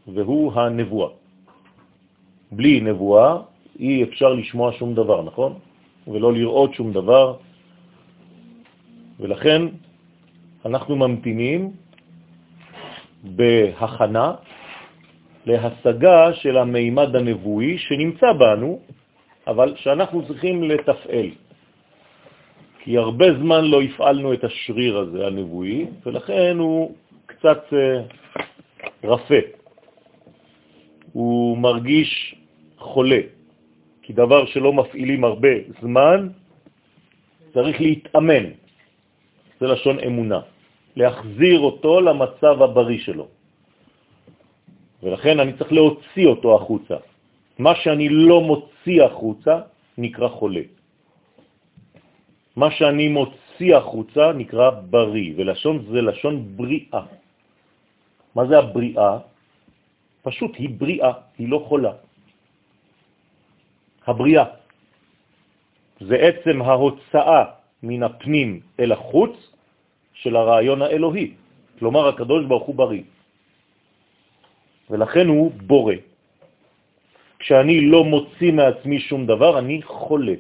והוא 0.07 0.53
הנבואה. 0.55 1.11
בלי 2.53 2.81
נבואה 2.81 3.31
אי 3.79 4.03
אפשר 4.03 4.31
לשמוע 4.39 4.73
שום 4.79 4.95
דבר, 4.95 5.23
נכון? 5.23 5.59
ולא 6.07 6.33
לראות 6.33 6.75
שום 6.75 6.93
דבר, 6.95 7.37
ולכן 9.21 9.63
אנחנו 10.65 10.97
ממתינים 10.97 11.71
בהכנה 13.25 14.29
להשגה 15.47 16.33
של 16.33 16.55
המימד 16.57 17.17
הנבואי 17.17 17.79
שנמצא 17.79 18.33
בנו, 18.33 18.81
אבל 19.47 19.75
שאנחנו 19.77 20.27
צריכים 20.27 20.63
לתפעל. 20.63 21.31
כי 22.79 22.99
הרבה 22.99 23.27
זמן 23.39 23.65
לא 23.65 23.83
הפעלנו 23.83 24.33
את 24.33 24.45
השריר 24.45 24.99
הזה 24.99 25.27
הנבואי, 25.27 25.87
ולכן 26.07 26.57
הוא 26.59 26.95
קצת 27.27 27.65
אה, 27.73 28.03
רפה. 29.05 29.43
הוא 31.13 31.59
מרגיש 31.59 32.35
חולה, 32.79 33.21
כי 34.03 34.13
דבר 34.13 34.47
שלא 34.47 34.73
מפעילים 34.73 35.25
הרבה 35.25 35.55
זמן, 35.83 36.29
צריך 37.55 37.81
להתאמן. 37.81 38.45
זה 39.61 39.67
לשון 39.67 39.99
אמונה. 40.01 40.41
להחזיר 40.97 41.61
אותו 41.61 42.01
למצב 42.01 42.63
הבריא 42.63 42.99
שלו. 42.99 43.29
ולכן 45.03 45.41
אני 45.41 45.53
צריך 45.53 45.73
להוציא 45.73 46.27
אותו 46.27 46.55
החוצה. 46.55 46.97
מה 47.59 47.75
שאני 47.75 48.09
לא 48.09 48.41
מוציא 48.41 49.03
החוצה 49.03 49.55
נקרא 49.99 50.29
חולה. 50.29 50.65
מה 52.57 52.71
שאני 52.71 53.09
מוציא 53.09 53.77
החוצה 53.77 54.33
נקרא 54.33 54.71
בריא, 54.93 55.35
ולשון 55.37 55.75
זה 55.89 56.01
לשון 56.03 56.57
בריאה. 56.57 57.03
מה 58.35 58.43
זה 58.47 58.59
הבריאה? 58.59 59.13
פשוט 60.23 60.53
היא 60.57 60.71
בריאה, 60.77 61.13
היא 61.39 61.49
לא 61.49 61.65
חולה. 61.69 61.93
הבריאה 64.07 64.45
זה 66.01 66.17
עצם 66.17 66.57
ההוצאה 66.63 67.45
מן 67.83 68.03
הפנים 68.03 68.51
אל 68.81 68.93
החוץ 68.93 69.35
של 70.15 70.37
הרעיון 70.37 70.83
האלוהי. 70.83 71.35
כלומר, 71.79 72.09
הקדוש 72.09 72.45
ברוך 72.45 72.67
הוא 72.67 72.75
בריא. 72.75 73.05
ולכן 74.91 75.27
הוא 75.27 75.53
בורא. 75.67 75.95
כשאני 77.47 77.87
לא 77.87 78.03
מוציא 78.05 78.53
מעצמי 78.53 78.99
שום 79.07 79.23
דבר, 79.27 79.59
אני 79.63 79.79
חולה. 79.87 80.35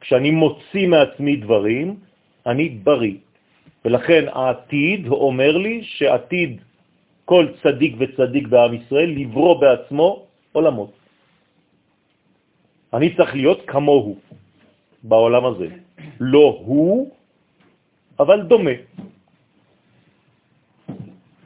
כשאני 0.00 0.30
מוציא 0.34 0.90
מעצמי 0.90 1.46
דברים, 1.46 1.86
אני 2.50 2.82
בריא. 2.82 3.16
ולכן 3.84 4.26
העתיד 4.26 5.06
אומר 5.06 5.52
לי 5.56 5.86
שעתיד 5.86 6.52
כל 7.30 7.46
צדיק 7.62 7.92
וצדיק 7.98 8.44
בעם 8.50 8.74
ישראל 8.74 9.10
לברוא 9.22 9.54
בעצמו 9.60 10.26
עולמות. 10.52 10.92
אני 12.90 13.14
צריך 13.14 13.30
להיות 13.34 13.60
כמוהו 13.70 14.18
בעולם 15.06 15.44
הזה. 15.46 15.68
לא 16.18 16.58
הוא, 16.66 17.10
אבל 18.18 18.50
דומה. 18.50 18.76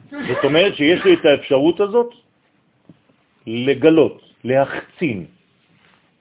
זאת 0.09 0.41
אומרת 0.41 0.73
שיש 0.73 1.05
לי 1.05 1.13
את 1.13 1.25
האפשרות 1.25 1.79
הזאת 1.79 2.24
לגלות, 3.47 4.21
להחצין, 4.43 5.25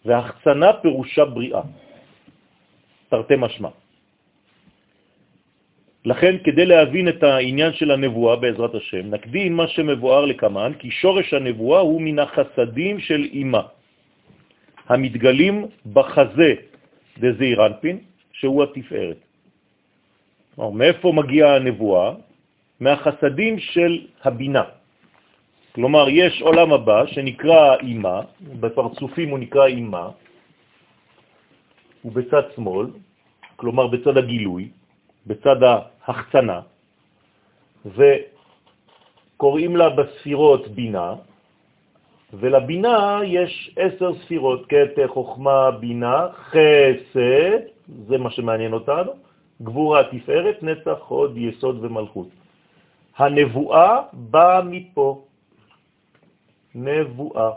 והחצנה 0.04 0.72
פירושה 0.72 1.24
בריאה, 1.24 1.62
תרתי 3.08 3.34
משמע. 3.38 3.68
לכן, 6.04 6.34
כדי 6.44 6.66
להבין 6.66 7.08
את 7.08 7.22
העניין 7.22 7.72
של 7.72 7.90
הנבואה 7.90 8.36
בעזרת 8.36 8.74
השם, 8.74 9.10
נקדים 9.10 9.56
מה 9.56 9.66
שמבואר 9.68 10.24
לקמן, 10.24 10.72
כי 10.78 10.90
שורש 10.90 11.34
הנבואה 11.34 11.80
הוא 11.80 12.00
מן 12.02 12.18
החסדים 12.18 13.00
של 13.00 13.22
אימה, 13.32 13.62
המתגלים 14.88 15.66
בחזה 15.92 16.50
דזעיר 17.18 17.66
אנפין, 17.66 17.98
שהוא 18.32 18.62
התפארת. 18.62 19.20
מאיפה 20.58 21.12
מגיעה 21.12 21.56
הנבואה? 21.56 22.12
מהחסדים 22.80 23.58
של 23.58 23.92
הבינה. 24.24 24.83
כלומר, 25.74 26.06
יש 26.08 26.42
עולם 26.42 26.72
הבא 26.72 27.06
שנקרא 27.06 27.76
אימה, 27.82 28.20
בפרצופים 28.60 29.28
הוא 29.28 29.38
נקרא 29.38 29.66
אימה, 29.66 30.08
ובצד 32.04 32.42
שמאל, 32.54 32.86
כלומר 33.56 33.86
בצד 33.86 34.16
הגילוי, 34.16 34.68
בצד 35.26 35.56
ההחצנה, 35.62 36.60
וקוראים 37.86 39.76
לה 39.76 39.88
בספירות 39.90 40.68
בינה, 40.68 41.14
ולבינה 42.32 43.20
יש 43.26 43.74
עשר 43.76 44.10
ספירות, 44.24 44.66
קטע, 44.66 45.08
חוכמה, 45.08 45.70
בינה, 45.70 46.28
חסד, 46.54 47.60
זה 48.06 48.18
מה 48.18 48.30
שמעניין 48.30 48.72
אותנו, 48.72 49.12
גבורה, 49.62 50.02
תפארת, 50.10 50.62
נצח, 50.62 50.98
הוד, 51.08 51.38
יסוד 51.38 51.84
ומלכות. 51.84 52.28
הנבואה 53.18 54.00
באה 54.12 54.62
מפה. 54.62 55.24
נבואה. 56.74 57.50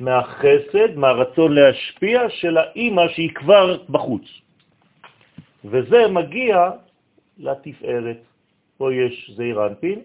מהחסד, 0.00 0.96
מהרצון 0.96 1.52
להשפיע 1.52 2.30
של 2.30 2.56
האימא 2.56 3.08
שהיא 3.08 3.30
כבר 3.34 3.82
בחוץ. 3.90 4.24
וזה 5.64 6.08
מגיע 6.08 6.70
לתפארת. 7.38 8.16
פה 8.76 8.94
יש 8.94 9.30
זעיר 9.36 9.66
אנפין, 9.66 10.00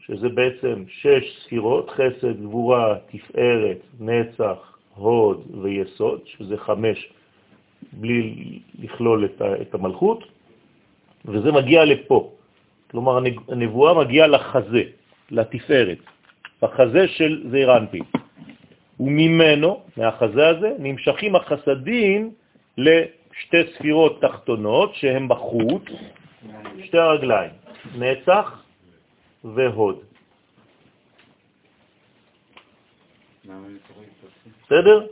שזה 0.00 0.28
בעצם 0.28 0.84
שש 0.88 1.24
ספירות, 1.44 1.90
חסד, 1.90 2.42
גבורה, 2.42 2.98
תפארת, 3.08 3.78
נצח, 4.00 4.78
הוד 4.94 5.42
ויסוד, 5.62 6.20
שזה 6.26 6.56
חמש 6.56 7.08
בלי 7.92 8.58
לכלול 8.78 9.28
את 9.60 9.74
המלכות, 9.74 10.24
וזה 11.24 11.52
מגיע 11.52 11.84
לפה. 11.84 12.32
כלומר, 12.90 13.18
הנבואה 13.48 13.94
מגיעה 13.94 14.26
לחזה, 14.26 14.82
לתפארת, 15.30 15.98
בחזה 16.62 17.08
של 17.08 17.42
זעיר 17.50 17.76
אנפין. 17.76 18.02
וממנו, 19.00 19.82
מהחזה 19.96 20.48
הזה, 20.48 20.70
נמשכים 20.78 21.36
החסדים 21.36 22.30
לשתי 22.78 23.62
ספירות 23.74 24.20
תחתונות 24.20 24.94
שהן 24.94 25.28
בחוט, 25.28 25.90
שתי 26.84 26.98
הרגליים, 26.98 27.50
נצח 27.98 28.62
והוד. 29.44 29.98
בסדר? 34.64 35.06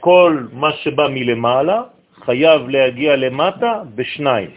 כל 0.00 0.46
מה 0.52 0.72
שבא 0.72 1.08
מלמעלה 1.08 1.82
חייב 2.14 2.68
להגיע 2.68 3.16
למטה 3.16 3.82
בשניים. 3.94 4.50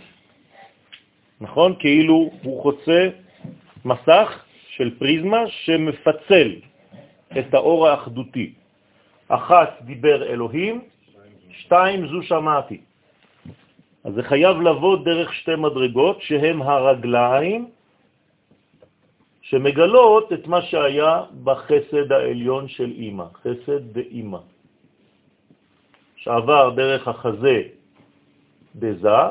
נכון? 1.41 1.75
כאילו 1.79 2.31
הוא 2.43 2.61
חוצה 2.63 3.09
מסך 3.85 4.43
של 4.79 4.95
פריזמה 4.99 5.43
שמפצל 5.47 6.49
את 7.39 7.53
האור 7.53 7.87
האחדותי. 7.87 8.53
אחת 9.27 9.81
דיבר 9.81 10.23
אלוהים, 10.23 10.81
שתיים 11.51 12.07
זו 12.07 12.23
שמעתי. 12.23 12.79
אז 14.03 14.13
זה 14.13 14.23
חייב 14.23 14.57
לבוא 14.61 15.03
דרך 15.05 15.33
שתי 15.33 15.55
מדרגות 15.55 16.21
שהן 16.21 16.61
הרגליים 16.61 17.69
שמגלות 19.41 20.33
את 20.33 20.47
מה 20.47 20.61
שהיה 20.61 21.23
בחסד 21.43 22.11
העליון 22.11 22.67
של 22.67 22.91
אימא, 22.91 23.25
חסד 23.43 23.83
באימא, 23.93 24.39
שעבר 26.15 26.69
דרך 26.69 27.07
החזה 27.07 27.61
בזה 28.75 29.21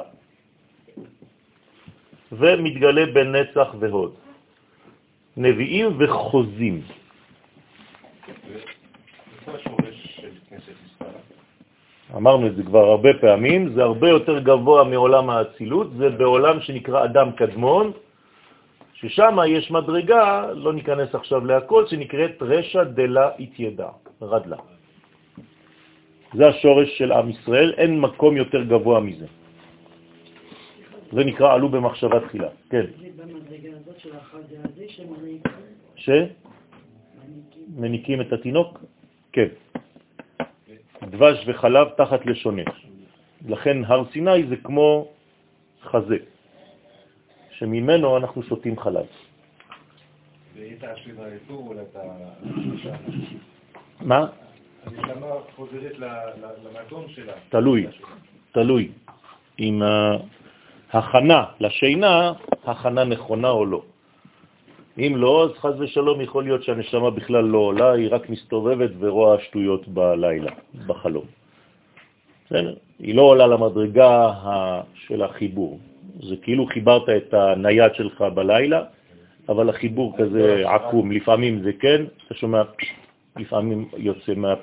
ומתגלה 2.32 3.04
בנצח 3.16 3.68
והוד. 3.80 4.27
נביאים 5.38 5.88
וחוזים. 5.98 6.83
אמרנו 12.16 12.46
את 12.46 12.57
זה 12.57 12.62
כבר 12.62 12.85
הרבה 12.85 13.09
פעמים, 13.20 13.68
זה 13.74 13.83
הרבה 13.83 14.09
יותר 14.09 14.38
גבוה 14.38 14.85
מעולם 14.85 15.31
האצילות, 15.31 15.88
זה 15.96 16.09
בעולם 16.11 16.61
שנקרא 16.61 17.05
אדם 17.05 17.29
קדמון, 17.33 17.92
ששם 18.94 19.38
יש 19.46 19.70
מדרגה, 19.70 20.51
לא 20.59 20.72
ניכנס 20.72 21.14
עכשיו 21.14 21.44
להכל, 21.46 21.87
שנקראת 21.87 22.42
רשע 22.42 22.85
דלה 22.85 23.31
התיידע, 23.38 23.88
רדלה. 24.22 24.57
זה 26.35 26.48
השורש 26.48 26.98
של 26.98 27.12
עם 27.12 27.31
ישראל, 27.31 27.74
אין 27.79 28.01
מקום 28.01 28.37
יותר 28.37 28.62
גבוה 28.62 29.01
מזה. 29.01 29.27
זה 31.12 31.25
נקרא 31.25 31.55
עלו 31.55 31.68
במחשבה 31.68 32.21
תחילה. 32.21 32.49
כן. 32.71 32.85
זה 33.01 33.09
במדרגה 33.16 33.68
הזאת 33.81 33.99
של 33.99 34.16
החזה 34.16 34.57
הזה 34.64 34.85
ש? 35.97 36.11
מניקים 37.77 38.21
את 38.21 38.33
התינוק? 38.33 38.79
כן. 39.33 39.49
דבש 41.03 41.44
וחלב 41.47 41.88
תחת 41.97 42.27
לשונך. 42.27 42.68
לכן 43.49 43.85
הר 43.85 44.05
סיני 44.12 44.47
זה 44.49 44.57
כמו 44.57 45.09
חזה, 45.83 46.16
שממנו 47.51 48.16
אנחנו 48.16 48.42
שותים 48.42 48.79
חלב. 48.79 49.07
מה? 54.01 54.27
הנשמה 54.87 55.27
חוזרת 55.57 55.99
למקום 55.99 57.09
שלה. 57.09 57.33
תלוי, 57.49 57.87
תלוי. 58.53 58.88
אם 59.59 59.83
ההכנה 60.92 61.44
לשינה, 61.61 62.33
הכנה 62.64 63.05
נכונה 63.05 63.51
או 63.51 63.66
לא. 63.66 63.83
אם 64.98 65.12
לא, 65.16 65.44
אז 65.44 65.51
חז 65.59 65.81
ושלום 65.81 66.20
יכול 66.20 66.44
להיות 66.44 66.62
שהנשמה 66.62 67.11
בכלל 67.11 67.44
לא 67.44 67.59
עולה, 67.59 67.92
היא 67.92 68.09
רק 68.11 68.29
מסתובבת 68.31 68.90
ורואה 68.98 69.40
שטויות 69.40 69.88
בלילה, 69.88 70.51
בחלום. 70.87 71.24
היא 72.98 73.14
לא 73.14 73.22
עולה 73.22 73.46
למדרגה 73.46 74.33
של 74.94 75.22
החיבור. 75.22 75.79
זה 76.22 76.37
כאילו 76.42 76.66
חיברת 76.66 77.09
את 77.09 77.35
הנייד 77.35 77.94
שלך 77.94 78.20
בלילה, 78.35 78.83
אבל 79.48 79.70
החיבור 79.70 80.14
כזה 80.18 80.62
עקום. 80.68 81.12
לפעמים 81.12 81.62
זה 81.62 81.72
כן, 81.72 82.05
אתה 82.27 82.35
שומע, 82.35 82.62
לפעמים 83.37 83.88
יוצא 83.96 84.35
מה... 84.35 84.55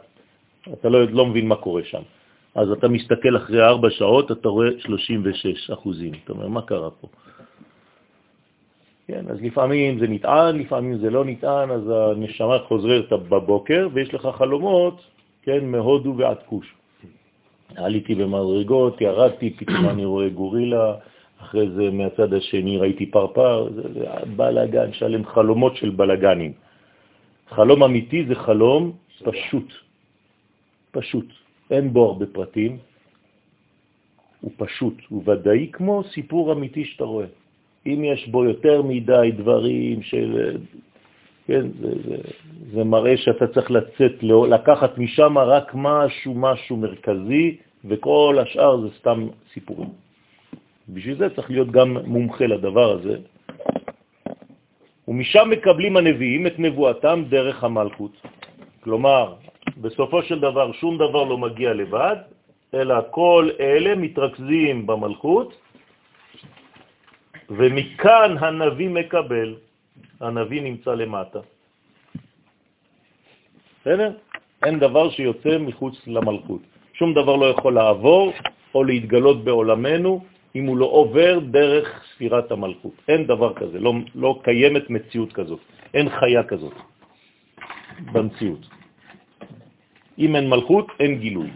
אתה 0.73 0.89
לא, 0.89 0.99
לא 1.03 1.25
מבין 1.25 1.47
מה 1.47 1.55
קורה 1.55 1.83
שם. 1.83 2.01
אז 2.55 2.71
אתה 2.71 2.87
מסתכל 2.87 3.37
אחרי 3.37 3.63
ארבע 3.63 3.89
שעות, 3.89 4.31
אתה 4.31 4.49
רואה 4.49 4.69
36 4.79 5.69
אחוזים. 5.69 6.11
אתה 6.23 6.33
אומר, 6.33 6.47
מה 6.47 6.61
קרה 6.61 6.89
פה? 6.91 7.07
כן, 9.07 9.25
אז 9.29 9.41
לפעמים 9.41 9.99
זה 9.99 10.07
נטען, 10.07 10.59
לפעמים 10.59 10.97
זה 10.97 11.09
לא 11.09 11.25
נטען, 11.25 11.71
אז 11.71 11.83
הנשמה 11.89 12.59
חוזרת 12.67 13.09
בבוקר, 13.11 13.87
ויש 13.93 14.13
לך 14.13 14.27
חלומות, 14.37 15.01
כן, 15.43 15.65
מהודו 15.65 16.13
ועד 16.17 16.37
כוש. 16.45 16.73
עליתי 17.75 18.15
במדרגות, 18.15 19.01
ירדתי, 19.01 19.49
פתאום 19.49 19.89
אני 19.89 20.05
רואה 20.05 20.29
גורילה, 20.29 20.93
אחרי 21.41 21.69
זה 21.69 21.91
מהצד 21.91 22.33
השני 22.33 22.77
ראיתי 22.77 23.05
פרפר, 23.05 23.69
זה, 23.75 23.81
זה 23.93 24.05
בלגן 24.35 24.93
שלם, 24.93 25.25
חלומות 25.25 25.75
של 25.75 25.89
בלגנים. 25.89 26.53
חלום 27.49 27.83
אמיתי 27.83 28.25
זה 28.25 28.35
חלום 28.35 28.91
פשוט, 29.23 29.73
פשוט, 30.91 31.25
אין 31.71 31.93
בו 31.93 32.05
הרבה 32.05 32.25
פרטים, 32.25 32.77
הוא 34.41 34.51
פשוט, 34.57 34.93
הוא 35.09 35.23
ודאי 35.25 35.69
כמו 35.71 36.03
סיפור 36.03 36.53
אמיתי 36.53 36.85
שאתה 36.85 37.03
רואה. 37.03 37.25
אם 37.85 38.03
יש 38.03 38.27
בו 38.27 38.45
יותר 38.45 38.81
מדי 38.81 39.31
דברים 39.37 40.01
של... 40.01 40.57
כן, 41.47 41.65
זה, 41.81 41.89
זה, 42.05 42.17
זה 42.73 42.83
מראה 42.83 43.17
שאתה 43.17 43.47
צריך 43.47 43.71
לצאת, 43.71 44.23
לקחת 44.49 44.97
משם 44.97 45.37
רק 45.37 45.71
משהו, 45.73 46.33
משהו 46.33 46.77
מרכזי, 46.77 47.57
וכל 47.85 48.37
השאר 48.41 48.81
זה 48.81 48.87
סתם 48.99 49.27
סיפורים. 49.53 49.89
בשביל 50.89 51.17
זה 51.17 51.29
צריך 51.29 51.51
להיות 51.51 51.71
גם 51.71 51.97
מומחה 52.05 52.45
לדבר 52.45 52.91
הזה. 52.91 53.17
ומשם 55.07 55.49
מקבלים 55.49 55.97
הנביאים 55.97 56.47
את 56.47 56.59
נבואתם 56.59 57.23
דרך 57.29 57.63
המלכות. 57.63 58.11
כלומר, 58.79 59.33
בסופו 59.77 60.23
של 60.23 60.39
דבר 60.39 60.71
שום 60.71 60.97
דבר 60.97 61.23
לא 61.23 61.37
מגיע 61.37 61.73
לבד, 61.73 62.15
אלא 62.73 62.95
כל 63.11 63.49
אלה 63.59 63.95
מתרכזים 63.95 64.87
במלכות, 64.87 65.49
ומכאן 67.49 68.37
הנביא 68.39 68.89
מקבל, 68.89 69.55
הנביא 70.19 70.61
נמצא 70.61 70.91
למטה. 70.95 71.39
בסדר? 73.81 74.11
אין 74.65 74.79
דבר 74.79 75.09
שיוצא 75.09 75.57
מחוץ 75.57 76.07
למלכות. 76.07 76.61
שום 76.93 77.13
דבר 77.13 77.35
לא 77.35 77.45
יכול 77.45 77.73
לעבור 77.73 78.33
או 78.75 78.83
להתגלות 78.83 79.43
בעולמנו 79.43 80.25
אם 80.55 80.65
הוא 80.65 80.77
לא 80.77 80.85
עובר 80.85 81.39
דרך 81.39 82.03
ספירת 82.13 82.51
המלכות. 82.51 82.93
אין 83.07 83.27
דבר 83.27 83.53
כזה, 83.53 83.79
לא, 83.79 83.93
לא 84.15 84.39
קיימת 84.43 84.89
מציאות 84.89 85.33
כזאת, 85.33 85.59
אין 85.93 86.09
חיה 86.09 86.43
כזאת 86.43 86.73
במציאות. 88.11 88.74
אם 90.19 90.35
אין 90.35 90.49
מלכות, 90.49 90.87
אין 90.99 91.19
גילוי. 91.19 91.49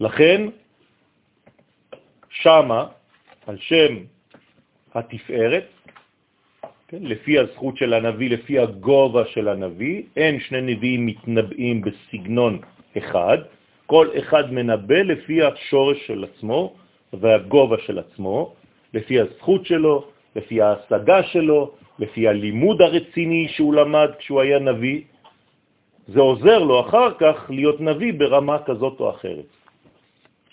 לכן, 0.00 0.48
שמה, 2.30 2.86
על 3.46 3.56
שם 3.58 3.94
התפארת, 4.94 5.66
כן, 6.88 7.02
לפי 7.02 7.38
הזכות 7.38 7.76
של 7.76 7.94
הנביא, 7.94 8.30
לפי 8.30 8.58
הגובה 8.58 9.24
של 9.26 9.48
הנביא, 9.48 10.02
אין 10.16 10.40
שני 10.40 10.60
נביאים 10.60 11.06
מתנבאים 11.06 11.80
בסגנון 11.80 12.58
אחד, 12.98 13.38
כל 13.86 14.08
אחד 14.18 14.52
מנבא 14.52 15.02
לפי 15.02 15.42
השורש 15.42 16.06
של 16.06 16.24
עצמו 16.24 16.74
והגובה 17.12 17.76
של 17.86 17.98
עצמו, 17.98 18.54
לפי 18.94 19.20
הזכות 19.20 19.66
שלו, 19.66 20.04
לפי 20.36 20.62
ההשגה 20.62 21.22
שלו, 21.22 21.74
לפי 21.98 22.28
הלימוד 22.28 22.82
הרציני 22.82 23.48
שהוא 23.48 23.74
למד 23.74 24.10
כשהוא 24.18 24.40
היה 24.40 24.58
נביא. 24.58 25.02
זה 26.10 26.20
עוזר 26.20 26.58
לו 26.58 26.80
אחר 26.80 27.14
כך 27.18 27.36
להיות 27.50 27.80
נביא 27.80 28.12
ברמה 28.12 28.58
כזאת 28.66 29.00
או 29.00 29.10
אחרת. 29.10 29.46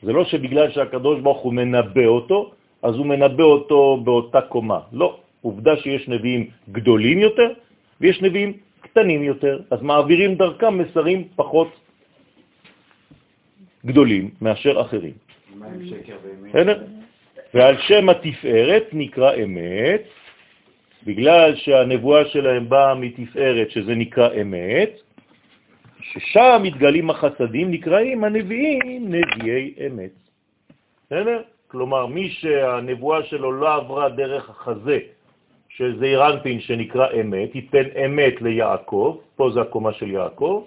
זה 0.03 0.13
לא 0.13 0.23
שבגלל 0.25 0.71
שהקדוש 0.71 1.19
ברוך 1.19 1.41
הוא 1.41 1.53
מנבא 1.53 2.05
אותו, 2.05 2.51
אז 2.83 2.93
הוא 2.95 3.05
מנבא 3.05 3.43
אותו 3.43 3.97
באותה 4.05 4.41
קומה. 4.41 4.79
לא, 4.93 5.17
עובדה 5.41 5.77
שיש 5.77 6.07
נביאים 6.07 6.49
גדולים 6.71 7.17
יותר 7.19 7.49
ויש 8.01 8.21
נביאים 8.21 8.53
קטנים 8.81 9.23
יותר, 9.23 9.59
אז 9.71 9.81
מעבירים 9.81 10.35
דרכם 10.35 10.77
מסרים 10.77 11.27
פחות 11.35 11.69
גדולים 13.85 14.29
מאשר 14.41 14.81
אחרים. 14.81 15.13
ועל 17.53 17.75
שם 17.89 18.09
התפארת 18.09 18.85
נקרא 18.93 19.31
אמת, 19.43 20.03
בגלל 21.05 21.55
שהנבואה 21.55 22.25
שלהם 22.25 22.69
באה 22.69 22.95
מתפארת, 22.95 23.71
שזה 23.71 23.95
נקרא 23.95 24.29
אמת, 24.41 25.06
ששם 26.11 26.59
מתגלים 26.63 27.09
החסדים, 27.09 27.71
נקראים 27.71 28.23
הנביאים 28.23 29.13
נביאי 29.13 29.73
אמת. 29.87 30.11
בסדר? 31.05 31.41
כלומר, 31.67 32.05
מי 32.05 32.29
שהנבואה 32.29 33.23
שלו 33.23 33.51
לא 33.51 33.75
עברה 33.75 34.09
דרך 34.09 34.49
החזה 34.49 34.99
של 35.69 35.99
זעיר 35.99 36.27
אנפין 36.29 36.59
שנקרא 36.59 37.07
אמת, 37.21 37.55
ייתן 37.55 37.87
אמת 38.05 38.41
ליעקב, 38.41 39.17
פה 39.35 39.49
זה 39.53 39.61
הקומה 39.61 39.93
של 39.93 40.11
יעקב, 40.11 40.63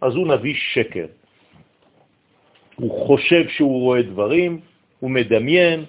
אז 0.00 0.14
הוא 0.14 0.26
נביא 0.26 0.54
שקר. 0.54 1.06
הוא 2.76 3.06
חושב 3.06 3.48
שהוא 3.48 3.80
רואה 3.80 4.02
דברים, 4.02 4.60
הוא 5.00 5.10
מדמיין, 5.10 5.84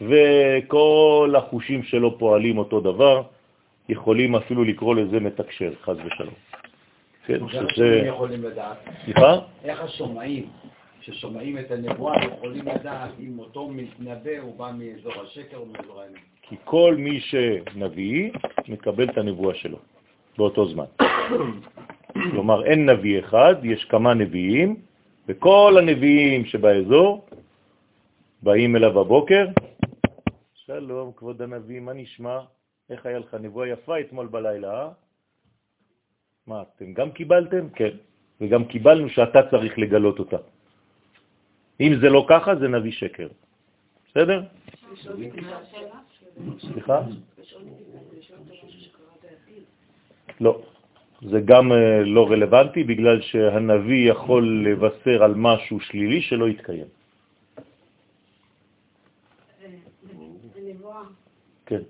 וכל 0.00 1.34
החושים 1.36 1.82
שלו 1.82 2.18
פועלים 2.18 2.58
אותו 2.58 2.80
דבר, 2.80 3.22
יכולים 3.88 4.34
אפילו 4.34 4.64
לקרוא 4.64 4.94
לזה 4.94 5.20
מתקשר, 5.20 5.72
חז 5.84 5.96
ושלום. 6.04 6.34
כן, 7.26 7.48
שזה... 7.48 7.84
איך 7.84 8.06
יכולים 8.06 8.42
לדעת? 8.42 8.76
סליחה? 9.04 9.38
איך 9.64 9.80
השומעים, 9.80 10.48
ששומעים 11.00 11.58
את 11.58 11.70
הנבואה, 11.70 12.24
יכולים 12.24 12.68
לדעת 12.68 13.10
אם 13.20 13.38
אותו 13.38 13.68
מתנבא 13.68 14.38
הוא 14.40 14.58
בא 14.58 14.72
מאזור 14.78 15.22
השקר 15.22 15.56
או 15.56 15.66
מאזור 15.66 16.00
האמת? 16.00 16.20
כי 16.42 16.56
כל 16.64 16.94
מי 16.98 17.20
שנביא 17.20 18.30
מקבל 18.68 19.10
את 19.10 19.18
הנבואה 19.18 19.54
שלו 19.54 19.78
באותו 20.38 20.68
זמן. 20.68 20.84
כלומר, 22.30 22.64
אין 22.64 22.90
נביא 22.90 23.18
אחד, 23.18 23.54
יש 23.62 23.84
כמה 23.84 24.14
נביאים, 24.14 24.76
וכל 25.28 25.76
הנביאים 25.78 26.44
שבאזור 26.44 27.26
באים 28.42 28.76
אליו 28.76 28.92
בבוקר, 28.92 29.46
שלום, 30.54 31.12
כבוד 31.16 31.42
הנביא, 31.42 31.80
מה 31.80 31.92
נשמע? 31.92 32.38
איך 32.90 33.06
היה 33.06 33.18
לך 33.18 33.36
נבואה 33.40 33.68
יפה 33.68 34.00
אתמול 34.00 34.26
בלילה, 34.26 34.82
אה? 34.82 34.88
מה, 36.46 36.62
אתם 36.62 36.92
גם 36.92 37.10
קיבלתם? 37.10 37.68
כן. 37.68 37.96
וגם 38.40 38.64
קיבלנו 38.64 39.08
שאתה 39.08 39.40
צריך 39.50 39.78
לגלות 39.78 40.18
אותה. 40.18 40.36
אם 41.80 41.92
זה 42.00 42.08
לא 42.08 42.26
ככה, 42.28 42.56
זה 42.56 42.68
נביא 42.68 42.92
שקר. 42.92 43.28
בסדר? 44.10 44.42
סליחה? 46.60 46.98
לא. 50.40 50.62
זה 51.22 51.40
גם 51.40 51.72
אה, 51.72 52.02
לא 52.04 52.30
רלוונטי, 52.30 52.84
בגלל 52.84 53.20
שהנביא 53.20 54.10
יכול 54.10 54.44
לבשר 54.68 55.22
על 55.24 55.34
משהו 55.34 55.80
שלילי 55.80 56.22
שלא 56.22 56.48
יתקיים. 56.48 56.86
הנבואה. 60.56 61.02
כן. 61.66 61.82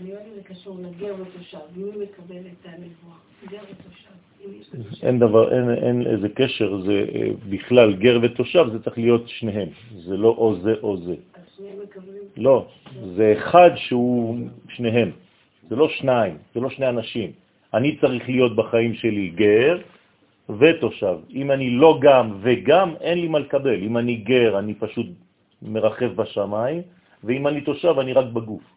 אני 0.00 0.10
יודעת 0.10 0.26
אם 0.26 0.34
זה 0.34 0.42
קשור 0.42 0.78
לגר 0.80 1.14
ותושב, 1.20 1.58
מי 1.76 1.84
מקבל 1.84 2.36
את 2.36 2.66
הנבואה? 2.66 3.16
גר 3.50 3.62
ותושב. 3.70 4.14
אין 5.02 5.18
דבר, 5.18 5.52
אין, 5.54 5.70
אין 5.70 6.06
איזה 6.06 6.28
קשר, 6.28 6.80
זה 6.80 7.04
אה, 7.14 7.30
בכלל 7.48 7.94
גר 7.94 8.18
ותושב, 8.22 8.66
זה 8.72 8.82
צריך 8.82 8.98
להיות 8.98 9.28
שניהם, 9.28 9.68
זה 9.96 10.16
לא 10.16 10.28
או 10.28 10.56
זה 10.62 10.74
או 10.82 10.96
זה. 10.96 11.14
לא, 12.36 12.66
זה 13.16 13.34
אחד 13.38 13.70
שהוא 13.76 14.38
שניהם, 14.68 15.10
זה 15.68 15.76
לא 15.76 15.88
שניים, 15.88 16.38
זה 16.54 16.60
לא 16.60 16.70
שני 16.70 16.88
אנשים. 16.88 17.32
אני 17.74 17.96
צריך 17.96 18.28
להיות 18.28 18.56
בחיים 18.56 18.94
שלי 18.94 19.28
גר 19.28 19.78
ותושב. 20.58 21.16
אם 21.34 21.50
אני 21.50 21.70
לא 21.70 21.98
גם 22.02 22.38
וגם, 22.40 22.94
אין 23.00 23.18
לי 23.18 23.28
מה 23.28 23.38
לקבל. 23.38 23.82
אם 23.82 23.96
אני 23.96 24.14
גר, 24.16 24.58
אני 24.58 24.74
פשוט 24.74 25.06
מרחב 25.62 26.12
בשמיים, 26.16 26.82
ואם 27.24 27.46
אני 27.46 27.60
תושב, 27.60 27.98
אני 27.98 28.12
רק 28.12 28.26
בגוף. 28.32 28.73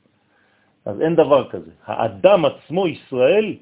אז 0.87 1.01
אין 1.01 1.15
דבר 1.15 1.49
כזה. 1.49 1.71
האדם 1.85 2.45
עצמו, 2.45 2.87
ישראל, 2.87 3.55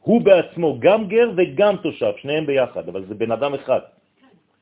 הוא 0.00 0.20
בעצמו 0.22 0.76
גם 0.78 1.08
גר 1.08 1.30
וגם 1.36 1.76
תושב, 1.76 2.12
שניהם 2.16 2.46
ביחד, 2.46 2.88
אבל 2.88 3.04
זה 3.08 3.14
בן 3.14 3.32
אדם 3.32 3.54
אחד. 3.54 3.80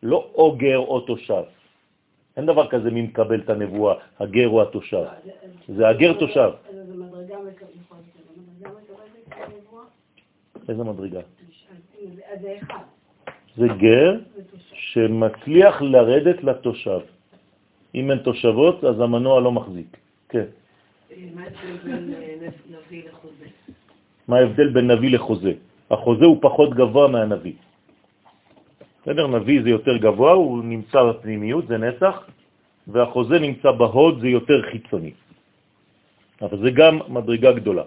לא 0.03 0.31
או 0.35 0.57
גר 0.57 0.79
או 0.79 1.01
תושב. 1.01 1.43
אין 2.37 2.47
דבר 2.47 2.67
כזה 2.71 2.91
מי 2.91 3.03
מקבל 3.03 3.41
את 3.41 3.51
הנבואה, 3.51 3.95
הגר 4.19 4.49
או 4.49 4.63
התושב. 4.63 5.05
זה 5.69 5.89
הגר 5.89 6.13
תושב. 6.13 6.51
איזה 10.69 10.85
מדרגה? 10.85 11.21
אחד. 12.63 12.85
זה 13.57 13.67
גר 13.79 14.19
שמצליח 14.73 15.83
לרדת 15.83 16.45
לתושב. 16.45 17.01
אם 17.95 18.11
אין 18.11 18.19
תושבות, 18.19 18.85
אז 18.85 19.01
המנוע 19.01 19.41
לא 19.41 19.53
מחזיק. 19.53 19.97
כן. 20.29 20.47
מה 24.29 24.37
ההבדל 24.37 24.69
בין 24.73 24.91
נביא 24.91 25.11
לחוזה? 25.11 25.53
החוזה 25.91 26.25
הוא 26.25 26.39
פחות 26.43 26.75
גבוה 26.75 27.09
מהנביא. 27.09 27.53
בסדר? 29.03 29.27
נביא 29.27 29.63
זה 29.63 29.71
יותר 29.71 29.97
גבוה, 29.97 30.33
הוא 30.33 30.65
נמצא 30.65 31.03
בפנימיות, 31.03 31.67
זה 31.67 31.79
נצח, 31.79 32.17
והחוזה 32.89 33.39
נמצא 33.39 33.71
בהוד, 33.71 34.21
זה 34.21 34.29
יותר 34.29 34.63
חיצוני. 34.71 35.13
אבל 36.43 36.59
זה 36.59 36.71
גם 36.71 36.99
מדרגה 37.09 37.53
גדולה. 37.53 37.85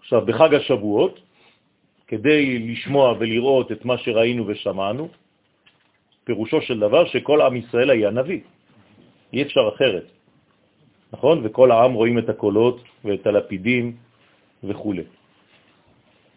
עכשיו, 0.00 0.26
בחג 0.26 0.54
השבועות, 0.54 1.20
כדי 2.06 2.58
לשמוע 2.58 3.14
ולראות 3.18 3.72
את 3.72 3.84
מה 3.84 3.98
שראינו 3.98 4.46
ושמענו, 4.46 5.08
פירושו 6.24 6.60
של 6.60 6.80
דבר 6.80 7.06
שכל 7.06 7.40
עם 7.40 7.56
ישראל 7.56 7.90
היה 7.90 8.10
נביא. 8.10 8.40
אי 9.32 9.42
אפשר 9.42 9.68
אחרת. 9.74 10.15
נכון? 11.12 11.40
וכל 11.44 11.70
העם 11.70 11.92
רואים 11.92 12.18
את 12.18 12.28
הקולות 12.28 12.82
ואת 13.04 13.26
הלפידים 13.26 13.96
וכו'. 14.64 14.94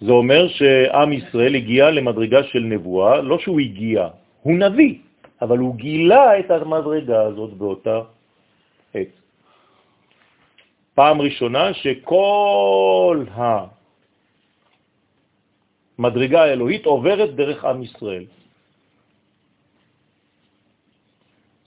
זה 0.01 0.12
אומר 0.12 0.47
שעם 0.47 1.13
ישראל 1.13 1.55
הגיע 1.55 1.91
למדרגה 1.91 2.43
של 2.43 2.60
נבואה, 2.60 3.21
לא 3.21 3.39
שהוא 3.39 3.60
הגיע, 3.60 4.08
הוא 4.41 4.58
נביא, 4.58 4.95
אבל 5.41 5.58
הוא 5.58 5.75
גילה 5.75 6.39
את 6.39 6.51
המדרגה 6.51 7.21
הזאת 7.21 7.53
באותה 7.53 7.99
עת. 8.93 9.13
פעם 10.95 11.21
ראשונה 11.21 11.73
שכל 11.73 13.25
המדרגה 15.97 16.43
האלוהית 16.43 16.86
עוברת 16.86 17.36
דרך 17.36 17.65
עם 17.65 17.84
ישראל. 17.84 18.25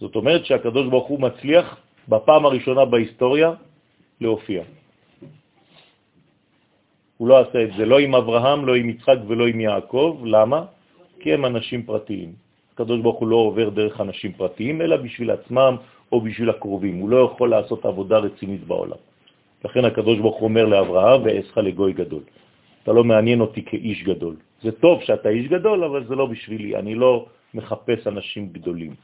זאת 0.01 0.17
אומרת 0.17 0.45
שהקדוש 0.47 0.87
ברוך 0.89 1.09
הוא 1.09 1.21
מצליח 1.21 1.82
בפעם 2.09 2.47
הראשונה 2.47 2.85
בהיסטוריה 2.85 3.53
להופיע. 4.21 4.63
הוא 7.17 7.29
לא 7.29 7.39
עשה 7.39 7.63
את 7.63 7.71
זה 7.77 7.87
לא 7.87 7.99
עם 7.99 8.15
אברהם, 8.15 8.67
לא 8.67 8.75
עם 8.75 8.89
יצחק 8.91 9.19
ולא 9.29 9.47
עם 9.47 9.61
יעקב. 9.61 10.23
למה? 10.25 10.65
כי 11.21 11.33
הם 11.35 11.47
אנשים 11.47 11.83
פרטיים. 11.83 12.33
הקדוש 12.75 13.01
ברוך 13.01 13.19
הוא 13.19 13.29
לא 13.29 13.37
עובר 13.37 13.69
דרך 13.69 14.01
אנשים 14.01 14.33
פרטיים, 14.33 14.83
אלא 14.83 14.97
בשביל 14.97 15.31
עצמם 15.31 15.77
או 16.13 16.21
בשביל 16.21 16.51
הקרובים. 16.51 16.99
הוא 16.99 17.09
לא 17.09 17.19
יכול 17.31 17.51
לעשות 17.51 17.85
עבודה 17.85 18.19
רצינית 18.19 18.65
בעולם. 18.67 19.01
לכן 19.65 19.85
הקדוש 19.85 20.19
ברוך 20.19 20.37
הוא 20.37 20.45
אומר 20.45 20.65
לאברהם, 20.65 21.23
ואעשך 21.25 21.59
לגוי 21.59 21.93
גדול. 21.93 22.23
אתה 22.83 22.93
לא 22.93 23.05
מעניין 23.05 23.41
אותי 23.41 23.63
כאיש 23.65 24.03
גדול. 24.03 24.37
זה 24.63 24.73
טוב 24.73 25.03
שאתה 25.03 25.29
איש 25.29 25.47
גדול, 25.49 25.85
אבל 25.85 26.05
זה 26.11 26.15
לא 26.15 26.27
בשבילי. 26.27 26.77
אני 26.77 26.95
לא 26.95 27.27
מחפש 27.55 28.07
אנשים 28.07 28.49
גדולים. 28.53 28.95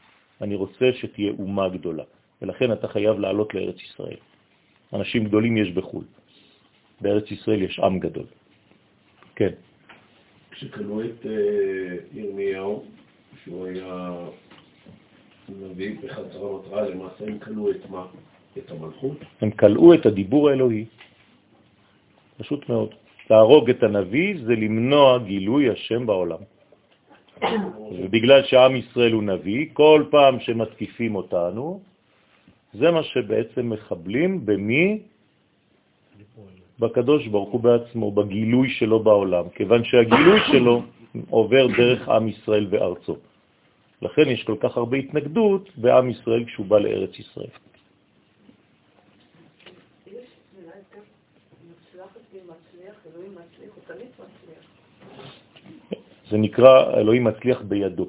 אני 0.41 0.55
רוצה 0.55 0.91
שתהיה 0.99 1.31
אומה 1.39 1.69
גדולה. 1.69 2.03
ולכן 2.41 2.71
אתה 2.71 2.87
חייב 2.87 3.19
לעלות 3.19 3.53
לארץ 3.53 3.75
ישראל. 3.81 4.17
אנשים 4.93 5.23
גדולים 5.23 5.57
יש 5.57 5.71
בחו"ל. 5.71 6.03
בארץ 7.01 7.31
ישראל 7.31 7.61
יש 7.61 7.79
עם 7.79 7.99
גדול. 7.99 8.25
כן. 9.35 9.51
כשקנו 10.51 11.01
את 11.01 11.25
אה, 11.25 11.95
ירמיהו, 12.13 12.83
שהוא 13.43 13.67
היה 13.67 14.11
נביא 15.49 15.95
בחזרה 16.03 16.57
מטרה, 16.57 16.89
למעשה 16.89 17.25
הם 17.27 17.39
קנו 17.39 17.71
את 17.71 17.89
מה? 17.89 18.05
את 18.57 18.71
המלכות? 18.71 19.17
הם 19.41 19.51
קלעו 19.51 19.93
את 19.93 20.05
הדיבור 20.05 20.49
האלוהי. 20.49 20.85
פשוט 22.37 22.69
מאוד. 22.69 22.95
להרוג 23.29 23.69
את 23.69 23.83
הנביא 23.83 24.37
זה 24.45 24.55
למנוע 24.55 25.17
גילוי 25.17 25.69
השם 25.69 26.05
בעולם. 26.05 26.41
ובגלל 27.91 28.43
שעם 28.43 28.75
ישראל 28.75 29.11
הוא 29.11 29.23
נביא, 29.23 29.65
כל 29.73 30.03
פעם 30.11 30.39
שמתקיפים 30.39 31.15
אותנו, 31.15 31.81
זה 32.73 32.91
מה 32.91 33.03
שבעצם 33.03 33.69
מחבלים 33.69 34.45
במי? 34.45 34.99
בקדוש 36.79 37.27
ברוך 37.27 37.49
הוא 37.49 37.61
בעצמו, 37.61 38.11
בגילוי 38.11 38.69
שלו 38.69 39.03
בעולם, 39.03 39.49
כיוון 39.49 39.83
שהגילוי 39.83 40.39
שלו 40.51 40.83
עובר 41.29 41.67
דרך 41.77 42.09
עם 42.09 42.27
ישראל 42.27 42.67
וארצו. 42.69 43.15
לכן 44.01 44.25
יש 44.27 44.43
כל 44.43 44.55
כך 44.59 44.77
הרבה 44.77 44.97
התנגדות 44.97 45.69
בעם 45.77 46.09
ישראל 46.09 46.45
כשהוא 46.45 46.65
בא 46.65 46.79
לארץ 46.79 47.19
ישראל. 47.19 47.51
זה 56.29 56.37
נקרא 56.37 56.93
אלוהים 56.93 57.23
מצליח 57.23 57.61
בידו, 57.61 58.07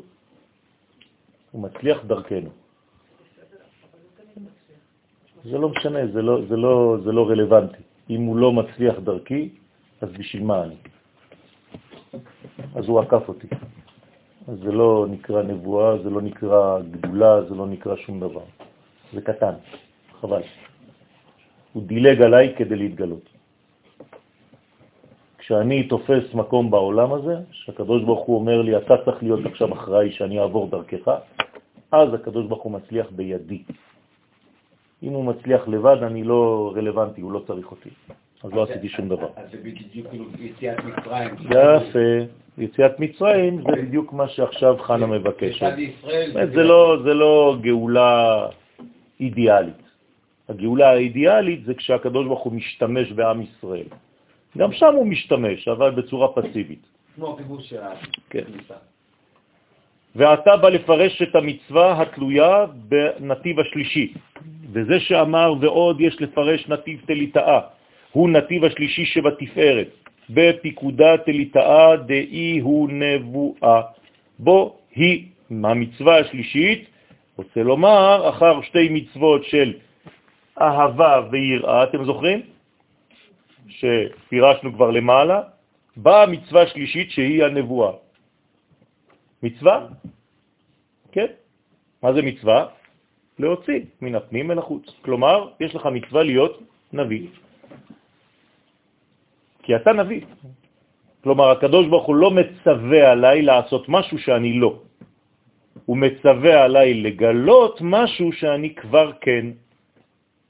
הוא 1.50 1.62
מצליח 1.62 2.04
דרכנו. 2.04 2.59
זה 5.44 5.58
לא 5.58 5.68
משנה, 5.68 6.06
זה 6.12 6.22
לא, 6.22 6.40
זה 6.48 6.56
לא, 6.56 6.96
זה 7.04 7.12
לא 7.12 7.28
רלוונטי. 7.28 7.82
אם 8.10 8.22
הוא 8.22 8.36
לא 8.36 8.52
מצליח 8.52 8.98
דרכי, 8.98 9.48
אז 10.00 10.08
בשביל 10.12 10.42
מה 10.42 10.64
אני? 10.64 10.74
אז 12.74 12.88
הוא 12.88 13.00
עקף 13.00 13.28
אותי. 13.28 13.46
אז 14.48 14.58
זה 14.58 14.72
לא 14.72 15.06
נקרא 15.10 15.42
נבואה, 15.42 15.98
זה 16.02 16.10
לא 16.10 16.20
נקרא 16.20 16.80
גדולה, 16.90 17.42
זה 17.48 17.54
לא 17.54 17.66
נקרא 17.66 17.96
שום 17.96 18.20
דבר. 18.20 18.44
זה 19.12 19.20
קטן, 19.20 19.54
חבל. 20.20 20.42
הוא 21.72 21.82
דילג 21.86 22.22
עליי 22.22 22.54
כדי 22.56 22.76
להתגלות. 22.76 23.28
כשאני 25.38 25.88
תופס 25.88 26.34
מקום 26.34 26.70
בעולם 26.70 27.12
הזה, 27.12 27.34
שהקדוש 27.50 28.02
ברוך 28.02 28.26
הוא 28.26 28.36
אומר 28.36 28.62
לי, 28.62 28.76
אתה 28.76 28.94
צריך 29.04 29.22
להיות 29.22 29.46
עכשיו 29.46 29.72
אחראי 29.72 30.12
שאני 30.12 30.40
אעבור 30.40 30.70
דרכך, 30.70 31.08
אז 31.92 32.14
הקדוש 32.14 32.46
ברוך 32.46 32.62
הוא 32.62 32.72
מצליח 32.72 33.06
בידי. 33.10 33.62
אם 35.02 35.12
הוא 35.12 35.24
מצליח 35.24 35.68
לבד, 35.68 35.96
אני 36.02 36.24
לא 36.24 36.72
רלוונטי, 36.76 37.20
הוא 37.20 37.32
לא 37.32 37.42
צריך 37.46 37.70
אותי. 37.70 37.90
אז 38.44 38.52
לא 38.52 38.62
עשיתי 38.62 38.88
שום 38.88 39.08
דבר. 39.08 39.28
אז 39.36 39.50
זה 39.50 39.56
בדיוק 39.56 40.06
כאילו 40.10 40.24
יציאת 40.38 40.84
מצרים. 40.84 41.34
יפה. 41.50 42.32
יציאת 42.58 43.00
מצרים 43.00 43.62
זה 43.62 43.82
בדיוק 43.82 44.12
מה 44.12 44.28
שעכשיו 44.28 44.76
חנה 44.78 45.06
מבקשת. 45.06 45.72
זה 46.54 46.62
לא, 46.62 46.96
זה 47.04 47.14
לא 47.14 47.56
גאולה 47.60 48.46
אידיאלית. 49.20 49.82
הגאולה 50.48 50.90
האידיאלית 50.90 51.64
זה 51.64 51.74
כשהקדוש 51.74 52.26
ברוך 52.26 52.42
הוא 52.42 52.52
משתמש 52.52 53.12
בעם 53.12 53.42
ישראל. 53.42 53.86
גם 54.58 54.72
שם 54.72 54.94
הוא 54.94 55.06
משתמש, 55.06 55.68
אבל 55.68 55.90
בצורה 55.90 56.28
פסיבית. 56.32 56.86
כמו 57.16 57.34
הכיבוש 57.34 57.68
של 57.68 57.80
כן. 58.30 58.44
ואתה 60.16 60.56
בא 60.56 60.68
לפרש 60.68 61.22
את 61.22 61.36
המצווה 61.36 62.02
התלויה 62.02 62.64
בנתיב 62.74 63.60
השלישי. 63.60 64.12
וזה 64.72 65.00
שאמר 65.00 65.54
ועוד 65.60 66.00
יש 66.00 66.16
לפרש 66.20 66.68
נתיב 66.68 67.00
תליטאה, 67.06 67.60
הוא 68.12 68.30
נתיב 68.30 68.64
השלישי 68.64 69.04
שבתפארת, 69.04 69.88
בפיקודה 70.30 71.16
תליטאה 71.16 71.96
דאי 71.96 72.58
הוא 72.58 72.88
נבואה. 72.92 73.80
בו 74.38 74.76
היא 74.94 75.26
המצווה 75.50 76.18
השלישית, 76.18 76.90
רוצה 77.36 77.62
לומר, 77.62 78.28
אחר 78.28 78.62
שתי 78.62 78.88
מצוות 78.90 79.44
של 79.44 79.74
אהבה 80.60 81.20
ויראה, 81.30 81.82
אתם 81.82 82.04
זוכרים? 82.04 82.40
שפירשנו 83.68 84.72
כבר 84.72 84.90
למעלה, 84.90 85.40
באה 85.96 86.26
מצווה 86.26 86.66
שלישית 86.66 87.10
שהיא 87.10 87.44
הנבואה. 87.44 87.92
מצווה? 89.42 89.86
כן. 91.12 91.26
מה 92.02 92.12
זה 92.12 92.22
מצווה? 92.22 92.66
להוציא 93.38 93.80
מן 94.00 94.14
הפנים 94.14 94.50
אל 94.50 94.58
החוץ. 94.58 94.84
כלומר, 95.02 95.48
יש 95.60 95.74
לך 95.74 95.86
מצווה 95.86 96.22
להיות 96.22 96.54
נביא. 96.92 97.26
כי 99.62 99.76
אתה 99.76 99.92
נביא. 99.92 100.22
כלומר, 101.24 101.50
הקדוש 101.50 101.86
ברוך 101.86 102.06
הוא 102.06 102.16
לא 102.16 102.30
מצווה 102.30 103.10
עליי 103.12 103.42
לעשות 103.42 103.88
משהו 103.88 104.18
שאני 104.18 104.52
לא. 104.60 104.72
הוא 105.84 105.96
מצווה 105.96 106.64
עליי 106.64 106.94
לגלות 106.94 107.78
משהו 107.80 108.32
שאני 108.32 108.74
כבר 108.74 109.12
כן, 109.20 109.46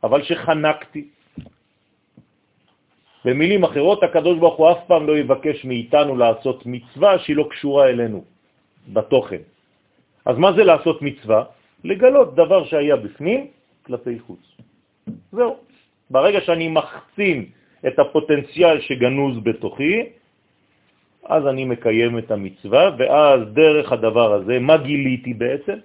אבל 0.02 0.22
שחנקתי. 0.22 1.08
במילים 3.24 3.64
אחרות, 3.64 4.02
הקדוש 4.02 4.38
ברוך 4.38 4.56
הוא 4.56 4.70
אף 4.70 4.80
פעם 4.86 5.06
לא 5.06 5.18
יבקש 5.18 5.64
מאיתנו 5.64 6.16
לעשות 6.16 6.66
מצווה 6.66 7.18
שהיא 7.18 7.36
לא 7.36 7.46
קשורה 7.50 7.88
אלינו 7.88 8.24
בתוכן. 8.88 9.42
אז 10.24 10.36
מה 10.38 10.52
זה 10.52 10.64
לעשות 10.64 11.02
מצווה? 11.02 11.44
לגלות 11.84 12.34
דבר 12.34 12.64
שהיה 12.64 12.96
בפנים 12.96 13.46
כלפי 13.86 14.18
חוץ. 14.18 14.42
זהו. 15.32 15.56
ברגע 16.10 16.40
שאני 16.40 16.68
מחצין 16.68 17.38
את 17.86 17.98
הפוטנציאל 17.98 18.80
שגנוז 18.80 19.34
בתוכי, 19.42 19.94
אז 21.24 21.46
אני 21.46 21.64
מקיים 21.64 22.18
את 22.18 22.30
המצווה, 22.30 22.84
ואז 22.98 23.40
דרך 23.54 23.86
הדבר 23.92 24.28
הזה, 24.32 24.58
מה 24.58 24.76
גיליתי 24.76 25.34
בעצם? 25.34 25.78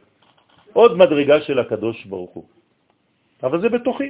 עוד 0.73 0.97
מדרגה 0.97 1.41
של 1.41 1.60
הקדוש 1.60 2.05
ברוך 2.05 2.31
הוא. 2.31 2.45
אבל 3.43 3.62
זה 3.62 3.69
בתוכי. 3.69 4.10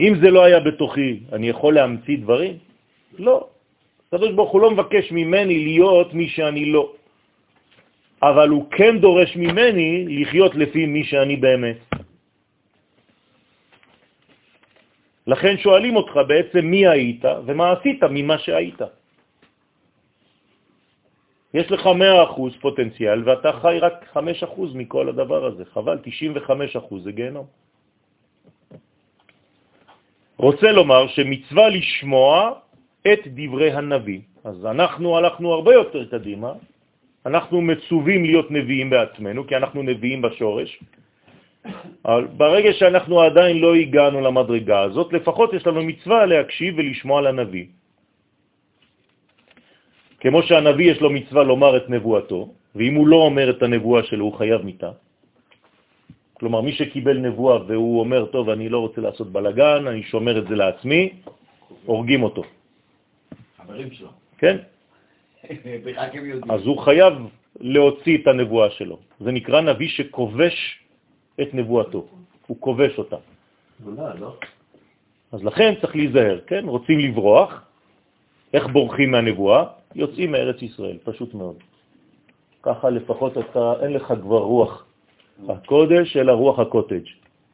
אם 0.00 0.12
זה 0.22 0.28
לא 0.30 0.40
היה 0.44 0.60
בתוכי, 0.60 1.20
אני 1.32 1.48
יכול 1.48 1.74
להמציא 1.74 2.18
דברים? 2.18 2.54
לא. 3.18 3.51
הקדוש 4.12 4.32
ברוך 4.36 4.52
הוא 4.52 4.60
לא 4.60 4.70
מבקש 4.70 5.12
ממני 5.12 5.58
להיות 5.64 6.14
מי 6.14 6.28
שאני 6.28 6.64
לא, 6.68 6.92
אבל 8.22 8.48
הוא 8.48 8.64
כן 8.70 9.00
דורש 9.00 9.36
ממני 9.36 10.04
לחיות 10.20 10.54
לפי 10.54 10.86
מי 10.86 11.04
שאני 11.04 11.36
באמת. 11.36 11.80
לכן 15.26 15.54
שואלים 15.58 15.96
אותך 15.96 16.14
בעצם 16.28 16.60
מי 16.60 16.86
היית 16.88 17.24
ומה 17.46 17.72
עשית 17.72 18.04
ממה 18.04 18.38
שהיית. 18.38 18.80
יש 21.54 21.72
לך 21.72 21.80
100% 21.80 22.60
פוטנציאל 22.60 23.28
ואתה 23.28 23.50
חי 23.64 23.78
רק 23.80 23.96
5% 24.12 24.76
מכל 24.76 25.08
הדבר 25.08 25.40
הזה. 25.44 25.64
חבל, 25.64 25.98
95% 26.84 27.00
זה 27.00 27.12
גיהנום. 27.12 27.46
רוצה 30.36 30.68
לומר 30.72 31.08
שמצווה 31.16 31.68
לשמוע 31.68 32.60
את 33.02 33.20
דברי 33.26 33.72
הנביא. 33.72 34.20
אז 34.44 34.66
אנחנו 34.66 35.16
הלכנו 35.16 35.52
הרבה 35.52 35.74
יותר 35.74 36.04
קדימה, 36.04 36.52
אנחנו 37.26 37.60
מצווים 37.60 38.24
להיות 38.24 38.50
נביאים 38.50 38.90
בעצמנו, 38.90 39.46
כי 39.46 39.56
אנחנו 39.56 39.82
נביאים 39.82 40.22
בשורש, 40.22 40.70
אבל 42.04 42.26
ברגע 42.36 42.72
שאנחנו 42.72 43.14
עדיין 43.22 43.58
לא 43.58 43.74
הגענו 43.74 44.20
למדרגה 44.20 44.80
הזאת, 44.80 45.12
לפחות 45.12 45.54
יש 45.54 45.66
לנו 45.66 45.82
מצווה 45.82 46.26
להקשיב 46.26 46.74
ולשמוע 46.78 47.22
לנביא. 47.22 47.66
כמו 50.20 50.42
שהנביא 50.42 50.86
יש 50.90 50.98
לו 51.00 51.10
מצווה 51.10 51.42
לומר 51.42 51.76
את 51.76 51.90
נבואתו, 51.90 52.40
ואם 52.74 52.94
הוא 52.94 53.06
לא 53.06 53.16
אומר 53.16 53.50
את 53.50 53.62
הנבואה 53.62 54.02
שלו 54.02 54.24
הוא 54.24 54.34
חייב 54.34 54.62
מיתה. 54.62 54.90
כלומר, 56.42 56.60
מי 56.60 56.72
שקיבל 56.72 57.18
נבואה 57.18 57.58
והוא 57.66 58.00
אומר, 58.00 58.26
טוב, 58.34 58.50
אני 58.50 58.68
לא 58.68 58.78
רוצה 58.78 59.00
לעשות 59.00 59.30
בלגן, 59.30 59.86
אני 59.86 60.02
שומר 60.02 60.38
את 60.38 60.46
זה 60.48 60.54
לעצמי, 60.54 61.02
הורגים 61.86 62.22
אותו. 62.22 62.42
חברים 63.64 63.90
שלו. 63.90 64.08
כן? 64.38 64.56
אז 66.54 66.60
הוא 66.64 66.78
חייב 66.78 67.14
להוציא 67.60 68.18
את 68.18 68.26
הנבואה 68.26 68.70
שלו. 68.70 68.98
זה 69.20 69.30
נקרא 69.32 69.60
נביא 69.60 69.88
שכובש 69.88 70.78
את 71.42 71.54
נבואתו, 71.54 72.06
הוא 72.46 72.56
כובש 72.60 72.98
אותה. 72.98 73.16
לא? 73.86 74.36
אז 75.32 75.44
לכן 75.44 75.74
צריך 75.80 75.96
להיזהר, 75.96 76.40
כן? 76.46 76.64
רוצים 76.68 76.98
לברוח, 76.98 77.62
איך 78.54 78.66
בורחים 78.66 79.10
מהנבואה? 79.10 79.64
יוצאים 79.94 80.32
מארץ 80.32 80.62
ישראל, 80.62 80.98
פשוט 81.04 81.34
מאוד. 81.34 81.56
ככה 82.62 82.90
לפחות 82.90 83.38
אתה, 83.38 83.72
אין 83.82 83.92
לך 83.92 84.12
כבר 84.22 84.38
רוח 84.38 84.84
הקודש, 85.48 86.16
אלא 86.16 86.32
רוח 86.32 86.58
הקוטג'. 86.58 87.06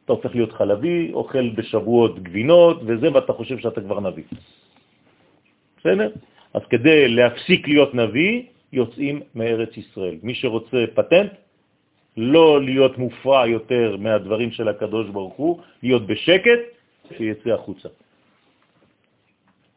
אתה 0.05 0.13
הופך 0.13 0.35
להיות 0.35 0.53
חלבי, 0.53 1.11
אוכל 1.13 1.49
בשבועות 1.49 2.19
גבינות 2.23 2.81
וזה, 2.85 3.13
ואתה 3.13 3.33
חושב 3.33 3.57
שאתה 3.59 3.81
כבר 3.81 3.99
נביא. 3.99 4.23
בסדר? 5.79 6.09
אז 6.53 6.61
כדי 6.69 7.07
להפסיק 7.07 7.67
להיות 7.67 7.95
נביא, 7.95 8.43
יוצאים 8.73 9.21
מארץ 9.35 9.77
ישראל. 9.77 10.15
מי 10.23 10.35
שרוצה 10.35 10.85
פטנט, 10.93 11.31
לא 12.17 12.61
להיות 12.63 12.97
מופרע 12.97 13.47
יותר 13.47 13.97
מהדברים 13.99 14.51
של 14.51 14.67
הקדוש 14.67 15.07
ברוך 15.07 15.33
הוא, 15.33 15.59
להיות 15.83 16.07
בשקט, 16.07 16.59
שיצא 17.17 17.49
החוצה. 17.49 17.89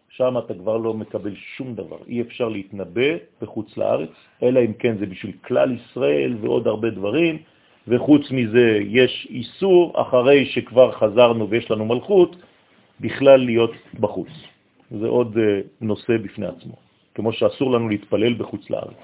שם 0.09 0.39
אתה 0.39 0.55
כבר 0.55 0.77
לא 0.77 0.95
מקבל 0.95 1.35
שום 1.57 1.75
דבר. 1.75 1.97
אי 2.09 2.21
אפשר 2.21 2.49
להתנבא 2.49 3.11
בחוץ 3.43 3.77
לארץ, 3.77 4.11
אלא 4.43 4.61
אם 4.61 4.73
כן 4.73 4.99
זה 4.99 5.07
בשביל 5.07 5.33
כלל 5.45 5.77
ישראל 5.77 6.37
ועוד 6.41 6.67
הרבה 6.67 6.91
דברים, 6.91 7.39
וחוץ 7.89 8.31
מזה 8.31 8.79
יש 8.87 9.27
איסור, 9.31 10.03
אחרי 10.03 10.47
שכבר 10.47 10.93
חזרנו 10.93 11.51
ויש 11.51 11.71
לנו 11.71 11.85
מלכות, 11.85 12.37
בכלל 13.01 13.41
להיות 13.45 13.73
בחוץ. 14.01 14.52
זה 15.01 15.07
עוד 15.07 15.39
אה, 15.39 15.61
נושא 15.81 16.17
בפני 16.17 16.47
עצמו, 16.47 16.75
כמו 17.15 17.33
שאסור 17.33 17.71
לנו 17.71 17.89
להתפלל 17.89 18.35
בחוץ 18.35 18.71
לארץ. 18.71 19.03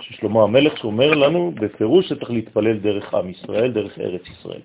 ששלמה 0.00 0.42
המלך 0.42 0.78
שאומר 0.78 1.14
לנו 1.14 1.52
בפירוש 1.60 2.08
שצריך 2.08 2.30
להתפלל 2.30 2.78
דרך 2.78 3.14
עם 3.14 3.30
ישראל, 3.30 3.72
דרך 3.72 3.98
ארץ 3.98 4.22
ישראל, 4.28 4.60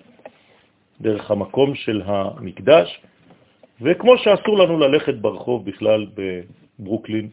דרך 1.00 1.30
המקום 1.30 1.74
של 1.74 2.02
המקדש, 2.04 3.00
וכמו 3.80 4.18
שאסור 4.18 4.58
לנו 4.58 4.78
ללכת 4.78 5.14
ברחוב 5.14 5.64
בכלל 5.64 6.06
בברוקלין 6.14 7.28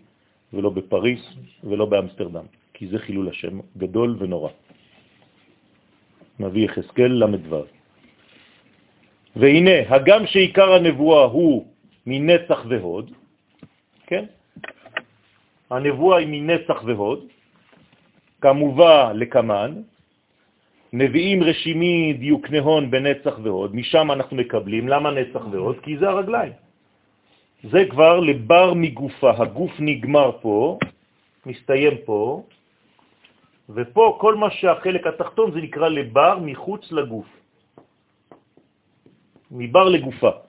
ולא 0.53 0.69
בפריס 0.69 1.21
ולא 1.63 1.85
באמסטרדם, 1.85 2.45
כי 2.73 2.87
זה 2.87 2.99
חילול 2.99 3.29
השם 3.29 3.59
גדול 3.77 4.15
ונורא. 4.19 4.49
נביא 6.39 6.65
יחזקאל 6.65 7.11
למדבר. 7.11 7.63
והנה, 9.35 9.77
הגם 9.89 10.27
שעיקר 10.27 10.73
הנבואה 10.73 11.23
הוא 11.23 11.65
מנצח 12.09 12.65
והוד, 12.69 13.11
כן? 14.07 14.25
הנבואה 15.69 16.17
היא 16.17 16.27
מנצח 16.31 16.83
והוד, 16.85 17.19
כמובא 18.41 19.13
לקמן, 19.13 19.71
נביאים 20.93 21.43
רשימי 21.43 22.13
דיוק 22.17 22.49
נהון 22.49 22.91
בנצח 22.91 23.35
והוד, 23.43 23.75
משם 23.75 24.11
אנחנו 24.11 24.33
מקבלים. 24.37 24.87
למה 24.87 25.11
נצח 25.11 25.43
והוד? 25.51 25.77
כי 25.85 25.97
זה 25.97 26.09
הרגליים. 26.09 26.53
זה 27.63 27.81
כבר 27.89 28.19
לבר 28.19 28.73
מגופה, 28.73 29.31
הגוף 29.37 29.71
נגמר 29.79 30.41
פה, 30.41 30.79
מסתיים 31.45 31.93
פה, 32.05 32.43
ופה 33.69 34.17
כל 34.21 34.35
מה 34.35 34.49
שהחלק 34.51 35.07
התחתון 35.07 35.51
זה 35.51 35.59
נקרא 35.61 35.87
לבר 35.89 36.39
מחוץ 36.41 36.91
לגוף, 36.91 37.29
מבר 39.51 39.87
לגופה. 39.89 40.48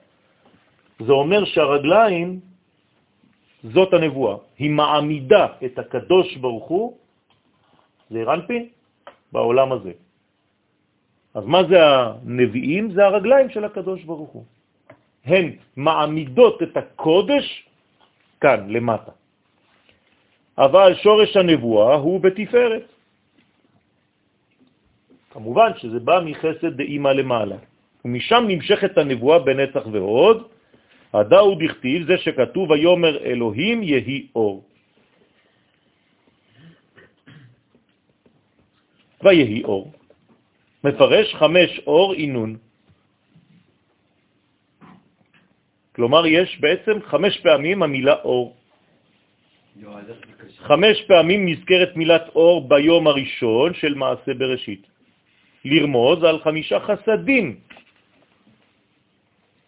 זה 1.05 1.11
אומר 1.11 1.45
שהרגליים, 1.45 2.39
זאת 3.63 3.93
הנבואה, 3.93 4.35
היא 4.57 4.71
מעמידה 4.71 5.47
את 5.65 5.79
הקדוש 5.79 6.27
ברוך 6.37 6.67
הוא, 6.67 6.97
זה 8.09 8.23
רנפין, 8.23 8.63
בעולם 9.31 9.71
הזה. 9.71 9.93
אז 11.33 11.43
מה 11.45 11.63
זה 11.63 11.77
הנביאים? 11.79 12.91
זה 12.91 13.05
הרגליים 13.05 13.49
של 13.49 13.63
הקדוש 13.65 14.03
ברוך 14.03 14.29
הוא. 14.29 14.45
הן 15.25 15.55
מעמידות 15.75 16.63
את 16.63 16.77
הקודש 16.77 17.45
כאן, 18.41 18.69
למטה. 18.69 19.11
אבל 20.57 20.95
שורש 20.95 21.37
הנבואה 21.37 21.95
הוא 21.95 22.19
בתפארת. 22.19 22.85
כמובן 25.31 25.71
שזה 25.77 25.99
בא 25.99 26.19
מחסד 26.25 26.73
דאימא 26.77 27.09
למעלה. 27.09 27.57
ומשם 28.05 28.43
נמשכת 28.47 28.97
הנבואה 28.97 29.39
בנצח 29.39 29.83
והוד, 29.91 30.37
הדאו 31.13 31.55
דכתיב, 31.55 32.07
זה 32.07 32.17
שכתוב, 32.17 32.71
ויומר 32.71 33.23
אלוהים 33.23 33.83
יהי 33.83 34.27
אור. 34.35 34.63
ויהי 39.23 39.63
אור. 39.63 39.91
מפרש 40.83 41.35
חמש 41.35 41.79
אור 41.87 42.13
אינון. 42.13 42.57
כלומר, 45.95 46.25
יש 46.25 46.57
בעצם 46.59 47.01
חמש 47.05 47.33
פעמים 47.43 47.83
המילה 47.83 48.15
אור. 48.23 48.55
חמש 50.57 51.01
פעמים 51.07 51.39
נזכרת 51.49 51.95
מילת 51.95 52.25
אור 52.35 52.69
ביום 52.69 53.07
הראשון 53.07 53.73
של 53.73 53.93
מעשה 53.93 54.33
בראשית. 54.33 54.87
לרמוז 55.65 56.23
על 56.23 56.39
חמישה 56.39 56.79
חסדים, 56.79 57.59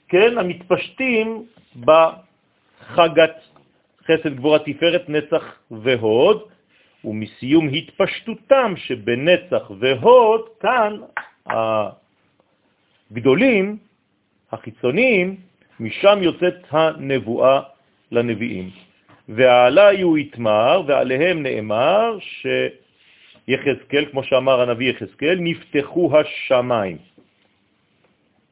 כן, 0.07 0.37
המתפשטים 0.37 1.45
בחגת 1.79 3.35
חסד 4.05 4.35
גבורה 4.35 4.59
תפארת 4.59 5.09
נצח 5.09 5.43
והוד, 5.71 6.43
ומסיום 7.05 7.69
התפשטותם 7.73 8.73
שבנצח 8.77 9.71
והוד, 9.79 10.41
כאן 10.59 10.97
הגדולים, 13.11 13.77
החיצוניים, 14.51 15.35
משם 15.79 16.19
יוצאת 16.21 16.55
הנבואה 16.71 17.61
לנביאים. 18.11 18.69
ועלי 19.29 20.01
הוא 20.01 20.17
יתמר, 20.17 20.81
ועליהם 20.87 21.43
נאמר 21.43 22.17
שיחזקאל, 23.47 24.05
כמו 24.11 24.23
שאמר 24.23 24.61
הנביא 24.61 24.89
יחזקאל, 24.89 25.37
נפתחו 25.39 26.11
השמיים. 26.19 26.97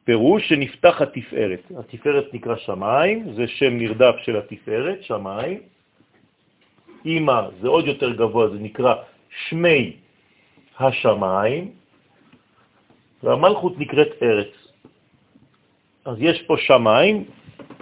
פירוש 0.04 0.48
שנפתח 0.48 1.02
התפארת. 1.02 1.62
התפארת 1.78 2.34
נקרא 2.34 2.56
שמיים, 2.56 3.32
זה 3.32 3.46
שם 3.46 3.78
נרדף 3.78 4.14
של 4.22 4.36
התפארת, 4.36 5.02
שמיים. 5.02 5.60
אימא 7.04 7.40
זה 7.60 7.68
עוד 7.68 7.86
יותר 7.86 8.12
גבוה, 8.12 8.48
זה 8.48 8.58
נקרא 8.58 8.94
שמי 9.48 9.96
השמיים, 10.78 11.70
והמלכות 13.22 13.78
נקראת 13.78 14.08
ארץ. 14.22 14.52
אז 16.04 16.16
יש 16.18 16.42
פה 16.42 16.56
שמיים, 16.58 17.24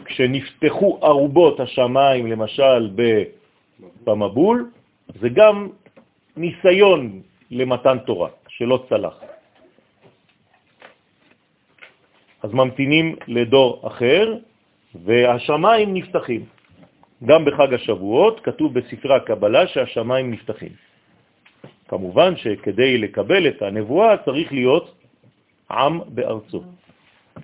כשנפתחו 0.05 0.99
ארובות 1.03 1.61
השמיים, 1.61 2.27
למשל 2.27 2.91
במבול, 4.05 4.71
זה 5.21 5.29
גם 5.29 5.69
ניסיון 6.37 7.21
למתן 7.51 7.99
תורה, 7.99 8.29
שלא 8.49 8.85
צלח. 8.89 9.21
אז 12.43 12.51
ממתינים 12.53 13.17
לדור 13.29 13.87
אחר, 13.87 14.35
והשמיים 14.95 15.95
נפתחים. 15.95 16.45
גם 17.25 17.45
בחג 17.45 17.75
השבועות 17.75 18.41
כתוב 18.41 18.75
בספרי 18.75 19.15
הקבלה 19.15 19.67
שהשמיים 19.67 20.31
נפתחים. 20.31 20.73
כמובן 21.89 22.37
שכדי 22.37 22.99
לקבל 22.99 23.49
את 23.49 23.63
הנבואה 23.63 24.17
צריך 24.25 24.53
להיות 24.53 24.95
עם 25.71 26.01
בארצו, 26.09 26.63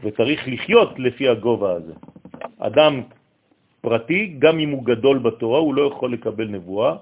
וצריך 0.02 0.48
לחיות 0.48 0.98
לפי 0.98 1.28
הגובה 1.28 1.72
הזה. 1.72 1.92
אדם 2.58 3.02
פרטי, 3.80 4.36
גם 4.38 4.58
אם 4.58 4.70
הוא 4.70 4.84
גדול 4.84 5.18
בתורה, 5.18 5.58
הוא 5.58 5.74
לא 5.74 5.82
יכול 5.82 6.12
לקבל 6.12 6.48
נבואה 6.48 6.96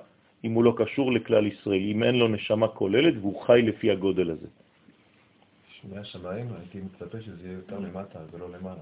אם 0.45 0.53
הוא 0.53 0.65
לא 0.65 0.75
קשור 0.77 1.13
לכלל 1.13 1.47
ישראל, 1.47 1.81
אם 1.81 2.03
אין 2.03 2.15
לו 2.15 2.29
נשמה 2.29 2.69
כוללת 2.69 3.15
והוא 3.21 3.43
חי 3.43 3.63
לפי 3.63 3.91
הגודל 3.91 4.31
הזה. 4.31 4.47
שמי 5.85 5.99
השמיים, 5.99 6.49
הייתי 6.61 6.79
מצפה 6.79 7.21
שזה 7.21 7.49
יהיה 7.49 7.57
יותר 7.57 7.79
למטה 7.79 8.19
ולא 8.33 8.49
למעלה. 8.51 8.81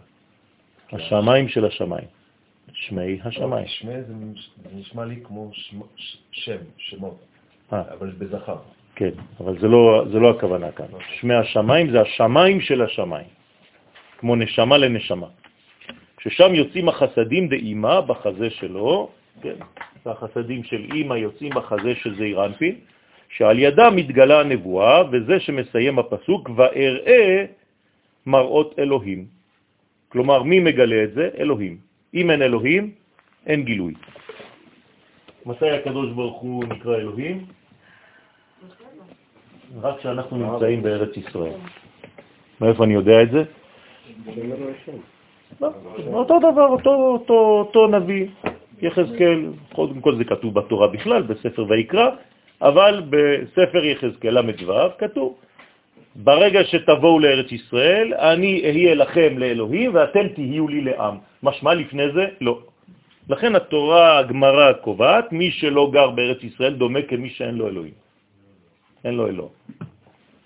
השמיים 0.92 1.48
של 1.48 1.64
השמיים. 1.64 2.06
שמי 2.72 3.18
השמיים. 3.24 3.66
שמי 3.66 4.02
זה 4.02 4.14
נשמע 4.74 5.04
לי 5.04 5.20
כמו 5.24 5.50
שם, 6.32 6.56
שמות, 6.76 7.18
אה. 7.72 7.82
אבל 7.92 8.10
בזכר. 8.18 8.56
כן, 8.94 9.10
אבל 9.40 9.60
זה 9.60 9.68
לא, 9.68 10.04
זה 10.12 10.18
לא 10.18 10.30
הכוונה 10.30 10.72
כאן. 10.72 10.86
אוקיי. 10.92 11.06
שמי 11.20 11.34
השמיים 11.34 11.90
זה 11.90 12.00
השמיים 12.00 12.60
של 12.60 12.82
השמיים, 12.82 13.28
כמו 14.18 14.36
נשמה 14.36 14.78
לנשמה. 14.78 15.26
ששם 16.20 16.54
יוצאים 16.54 16.88
החסדים 16.88 17.48
דאימה 17.48 18.00
בחזה 18.00 18.50
שלו, 18.50 19.10
כן, 19.42 19.56
והחסדים 20.06 20.64
של 20.64 20.86
אימא 20.94 21.14
יוצאים 21.14 21.50
בחזה 21.50 21.94
של 21.94 22.16
זעיר 22.16 22.44
אנפין, 22.44 22.76
שעל 23.36 23.58
ידה 23.58 23.90
מתגלה 23.90 24.40
הנבואה, 24.40 25.02
וזה 25.10 25.40
שמסיים 25.40 25.98
הפסוק, 25.98 26.50
ואראה 26.56 27.44
מראות 28.26 28.78
אלוהים. 28.78 29.26
כלומר, 30.08 30.42
מי 30.42 30.60
מגלה 30.60 31.04
את 31.04 31.12
זה? 31.14 31.30
אלוהים. 31.38 31.76
אם 32.14 32.30
אין 32.30 32.42
אלוהים, 32.42 32.90
אין 33.46 33.64
גילוי. 33.64 33.94
מתי 35.46 35.70
הקדוש 35.70 36.12
ברוך 36.12 36.40
הוא 36.40 36.64
נקרא 36.64 36.96
אלוהים? 36.96 37.36
רק 39.82 39.98
כשאנחנו 39.98 40.36
נמצאים 40.36 40.82
בארץ 40.82 41.16
ישראל. 41.16 41.58
מאיפה 42.60 42.84
אני 42.84 42.94
יודע 42.94 43.22
את 43.22 43.30
זה? 43.30 43.42
לא, 45.60 45.70
אותו 46.12 46.38
דבר, 46.38 46.68
אותו, 47.28 47.86
נביא, 47.86 48.26
יחזקאל, 48.82 49.40
קודם 49.72 50.00
כל 50.00 50.16
זה 50.16 50.24
כתוב 50.24 50.54
בתורה 50.54 50.88
בכלל, 50.88 51.22
בספר 51.22 51.64
ויקרא, 51.68 52.08
אבל 52.62 53.02
בספר 53.10 53.84
יחזקאל 53.84 54.40
ל"ו 54.40 54.74
כתוב, 54.98 55.30
ברגע 56.16 56.64
שתבואו 56.64 57.18
לארץ 57.18 57.52
ישראל, 57.52 58.14
אני 58.14 58.62
אהיה 58.64 58.94
לכם 58.94 59.38
לאלוהים 59.38 59.90
ואתם 59.94 60.28
תהיו 60.28 60.68
לי 60.68 60.80
לעם. 60.80 61.16
משמע 61.42 61.74
לפני 61.74 62.06
זה? 62.14 62.24
לא. 62.40 62.58
לכן 63.28 63.54
התורה, 63.56 64.18
הגמרא 64.18 64.72
קובעת, 64.72 65.32
מי 65.32 65.50
שלא 65.50 65.90
גר 65.92 66.10
בארץ 66.10 66.40
ישראל 66.44 66.74
דומה 66.74 67.02
כמי 67.02 67.30
שאין 67.30 67.54
לו 67.54 67.68
אלוהים. 67.68 67.96
אין 69.04 69.14
לו 69.14 69.28
אלוה. 69.28 69.48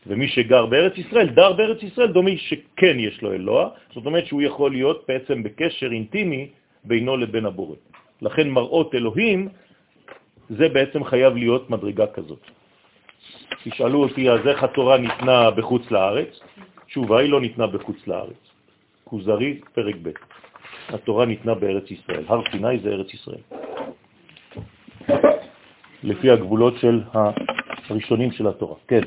ומי 0.06 0.28
שגר 0.28 0.66
בארץ 0.66 0.98
ישראל, 0.98 1.28
דר 1.28 1.52
בארץ 1.52 1.82
ישראל, 1.82 2.12
דומה 2.12 2.30
שכן 2.36 2.96
יש 2.98 3.22
לו 3.22 3.32
אלוה, 3.32 3.68
זאת 3.94 4.06
אומרת 4.06 4.26
שהוא 4.26 4.42
יכול 4.42 4.70
להיות 4.70 5.04
בעצם 5.08 5.42
בקשר 5.42 5.92
אינטימי 5.92 6.48
בינו 6.84 7.16
לבין 7.16 7.46
הבורא. 7.46 7.76
לכן 8.22 8.48
מראות 8.48 8.94
אלוהים, 8.94 9.48
זה 10.48 10.68
בעצם 10.68 11.04
חייב 11.04 11.34
להיות 11.34 11.70
מדרגה 11.70 12.06
כזאת. 12.06 12.40
תשאלו 13.64 14.02
אותי, 14.02 14.30
אז 14.30 14.46
איך 14.46 14.62
התורה 14.62 14.98
ניתנה 14.98 15.50
בחוץ 15.50 15.90
לארץ? 15.90 16.40
תשובה, 16.86 17.20
היא 17.20 17.30
לא 17.30 17.40
ניתנה 17.40 17.66
בחוץ 17.66 18.06
לארץ. 18.06 18.42
כוזרי, 19.04 19.60
פרק 19.74 19.94
ב'. 20.02 20.10
התורה 20.88 21.26
ניתנה 21.26 21.54
בארץ 21.54 21.90
ישראל. 21.90 22.24
הר 22.28 22.42
סיני 22.50 22.78
זה 22.78 22.88
ארץ 22.88 23.14
ישראל. 23.14 23.42
לפי 26.02 26.30
הגבולות 26.30 26.74
של 26.78 27.02
הראשונים 27.90 28.32
של 28.32 28.46
התורה. 28.46 28.74
כן. 28.88 29.00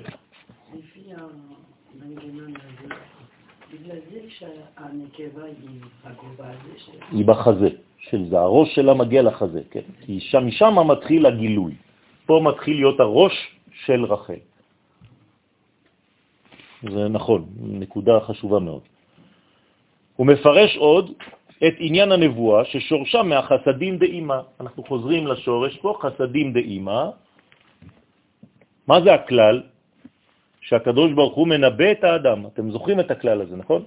היא 7.12 7.26
בחזה 7.26 7.70
של 8.00 8.30
זה, 8.30 8.40
הראש 8.40 8.76
שלה 8.76 8.94
מגיע 8.94 9.22
לחזה, 9.22 9.62
כן. 9.72 9.88
כי 10.06 10.20
שם, 10.20 10.48
משם 10.48 10.76
מתחיל 10.88 11.26
הגילוי. 11.26 11.74
פה 12.26 12.42
מתחיל 12.44 12.76
להיות 12.76 13.00
הראש 13.00 13.34
של 13.86 14.06
רחל. 14.06 14.42
זה 16.90 17.08
נכון, 17.08 17.46
נקודה 17.60 18.20
חשובה 18.20 18.60
מאוד. 18.60 18.82
הוא 20.16 20.28
מפרש 20.28 20.78
עוד 20.78 21.12
את 21.68 21.74
עניין 21.78 22.12
הנבואה 22.12 22.66
ששורשה 22.66 23.24
מהחסדים 23.24 23.98
דאימה. 23.98 24.42
אנחנו 24.60 24.84
חוזרים 24.84 25.28
לשורש 25.28 25.78
פה, 25.78 25.98
חסדים 26.02 26.54
דאימה. 26.54 27.10
מה 28.88 29.02
זה 29.02 29.14
הכלל? 29.14 29.62
שהקדוש 30.62 31.12
ברוך 31.12 31.36
הוא 31.36 31.48
מנבא 31.48 31.92
את 31.92 32.04
האדם. 32.04 32.46
אתם 32.46 32.72
זוכרים 32.72 33.00
את 33.00 33.12
הכלל 33.12 33.42
הזה, 33.42 33.56
נכון? 33.56 33.84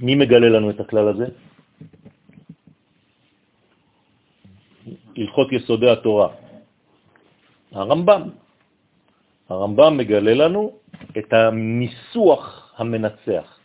מי 0.00 0.14
מגלה 0.14 0.48
לנו 0.48 0.70
את 0.70 0.80
הכלל 0.80 1.08
הזה? 1.08 1.26
הלכות 5.16 5.52
יסודי 5.52 5.90
התורה. 5.90 6.28
הרמב"ם. 7.72 8.22
הרמב"ם 9.48 9.96
מגלה 9.96 10.34
לנו 10.34 10.72
את 11.18 11.32
הניסוח 11.32 12.74
המנצח. 12.76 13.58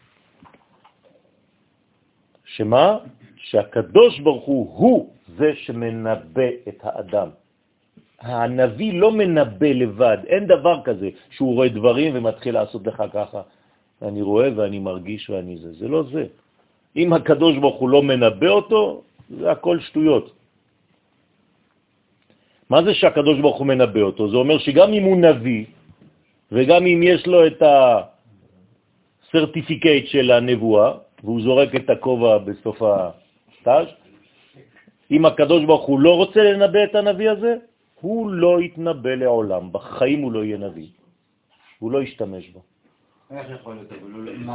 שמה? 2.46 2.98
שהקדוש 3.38 4.20
ברוך 4.20 4.46
הוא 4.46 4.78
הוא 4.78 5.14
זה 5.38 5.52
שמנבא 5.56 6.50
את 6.68 6.80
האדם. 6.84 7.30
הנביא 8.20 9.00
לא 9.00 9.12
מנבא 9.12 9.68
לבד, 9.68 10.18
אין 10.28 10.48
דבר 10.48 10.84
כזה 10.84 11.10
שהוא 11.32 11.56
רואה 11.56 11.70
דברים 11.70 12.12
ומתחיל 12.16 12.54
לעשות 12.54 12.88
לך 12.88 13.04
ככה. 13.14 13.42
אני 14.02 14.22
רואה 14.22 14.50
ואני 14.56 14.80
מרגיש 14.80 15.30
ואני 15.30 15.58
זה. 15.58 15.74
זה 15.74 15.88
לא 15.88 16.04
זה. 16.04 16.26
אם 16.96 17.14
הקדוש 17.14 17.58
ברוך 17.58 17.80
הוא 17.80 17.90
לא 17.90 18.04
מנבא 18.04 18.50
אותו, 18.50 19.02
זה 19.30 19.52
הכל 19.52 19.80
שטויות. 19.80 20.32
מה 22.70 22.84
זה 22.84 22.94
שהקדוש 22.94 23.40
ברוך 23.40 23.58
הוא 23.58 23.68
מנבא 23.68 24.02
אותו? 24.02 24.30
זה 24.30 24.38
אומר 24.38 24.58
שגם 24.58 24.94
אם 24.94 25.04
הוא 25.04 25.18
נביא, 25.18 25.66
וגם 26.52 26.86
אם 26.86 27.00
יש 27.04 27.28
לו 27.28 27.48
את 27.48 27.62
הסרטיפיקט 29.28 30.08
של 30.08 30.32
הנבואה, 30.32 30.92
והוא 31.24 31.42
זורק 31.42 31.76
את 31.76 31.90
הכובע 31.90 32.38
בסוף 32.38 32.78
הסטאז', 32.82 33.88
אם 35.12 35.26
הקדוש 35.26 35.66
ברוך 35.66 35.86
הוא 35.86 36.00
לא 36.00 36.16
רוצה 36.16 36.44
לנבא 36.44 36.84
את 36.84 36.96
הנביא 36.96 37.30
הזה, 37.30 37.56
הוא 38.02 38.32
לא 38.32 38.62
יתנבא 38.62 39.10
לעולם, 39.10 39.72
בחיים 39.72 40.20
הוא 40.22 40.32
לא 40.32 40.46
יהיה 40.46 40.58
נביא, 40.58 40.88
הוא 41.80 41.92
לא 41.92 42.04
ישתמש 42.04 42.50
בו. 42.50 42.62
איך 43.30 43.48
יכול 43.62 43.76
להיות? 43.76 43.92
לא- 44.46 44.54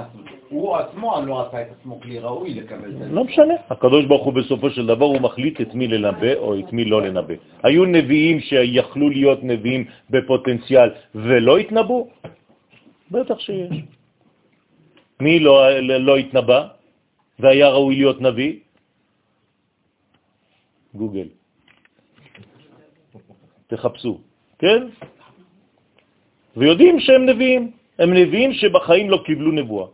הוא 0.48 0.76
עצמו 0.76 1.22
לא 1.26 1.46
עשה 1.46 1.62
את 1.62 1.66
עצמו 1.70 2.00
כלי 2.00 2.18
ראוי 2.18 2.54
לקבל 2.54 2.90
את 2.90 2.98
זה. 2.98 3.06
לא 3.06 3.24
משנה, 3.24 3.54
הקדוש 3.70 4.04
ברוך 4.04 4.24
הוא 4.24 4.32
בסופו 4.32 4.70
של 4.70 4.86
דבר 4.86 5.06
הוא 5.06 5.20
מחליט 5.20 5.60
את 5.60 5.74
מי 5.74 5.88
לנבא 5.88 6.34
או 6.34 6.58
את 6.58 6.72
מי 6.72 6.84
לא 6.84 7.02
לנבא. 7.02 7.34
היו 7.62 7.84
נביאים 7.84 8.40
שיכלו 8.40 9.10
להיות 9.10 9.40
נביאים 9.42 9.84
בפוטנציאל 10.10 10.90
ולא 11.14 11.58
התנבאו? 11.58 12.08
בטח 13.10 13.38
שיש. 13.38 13.78
מי 15.20 15.40
לא, 15.40 15.78
לא 15.80 16.16
התנבא 16.16 16.68
והיה 17.38 17.68
ראוי 17.68 17.94
להיות 17.94 18.20
נביא? 18.20 18.52
גוגל. 20.94 21.28
תחפשו, 23.66 24.20
כן? 24.58 24.82
ויודעים 26.56 27.00
שהם 27.00 27.26
נביאים. 27.26 27.83
הם 27.98 28.14
נביאים 28.14 28.52
שבחיים 28.52 29.10
לא 29.10 29.22
קיבלו 29.26 29.52
נבואה. 29.52 29.88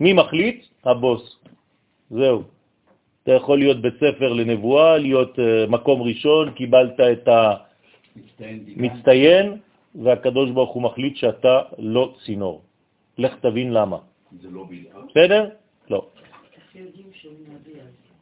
מי 0.00 0.12
מחליט? 0.12 0.64
הבוס. 0.84 1.38
זהו. 2.10 2.42
אתה 3.22 3.32
יכול 3.32 3.58
להיות 3.58 3.82
בית 3.82 3.94
ספר 3.94 4.32
לנבואה, 4.32 4.98
להיות 4.98 5.38
uh, 5.38 5.70
מקום 5.70 6.02
ראשון, 6.02 6.50
קיבלת 6.54 7.00
את 7.00 7.28
המצטיין, 8.76 9.58
והקדוש 9.94 10.50
ברוך 10.50 10.72
הוא 10.74 10.82
מחליט 10.82 11.16
שאתה 11.16 11.62
לא 11.78 12.14
צינור. 12.24 12.62
לך 13.18 13.34
תבין 13.40 13.72
למה. 13.72 13.98
זה 14.42 14.48
לא 14.50 14.66
בלעה? 14.70 15.02
בסדר? 15.10 15.50
לא. 15.90 16.06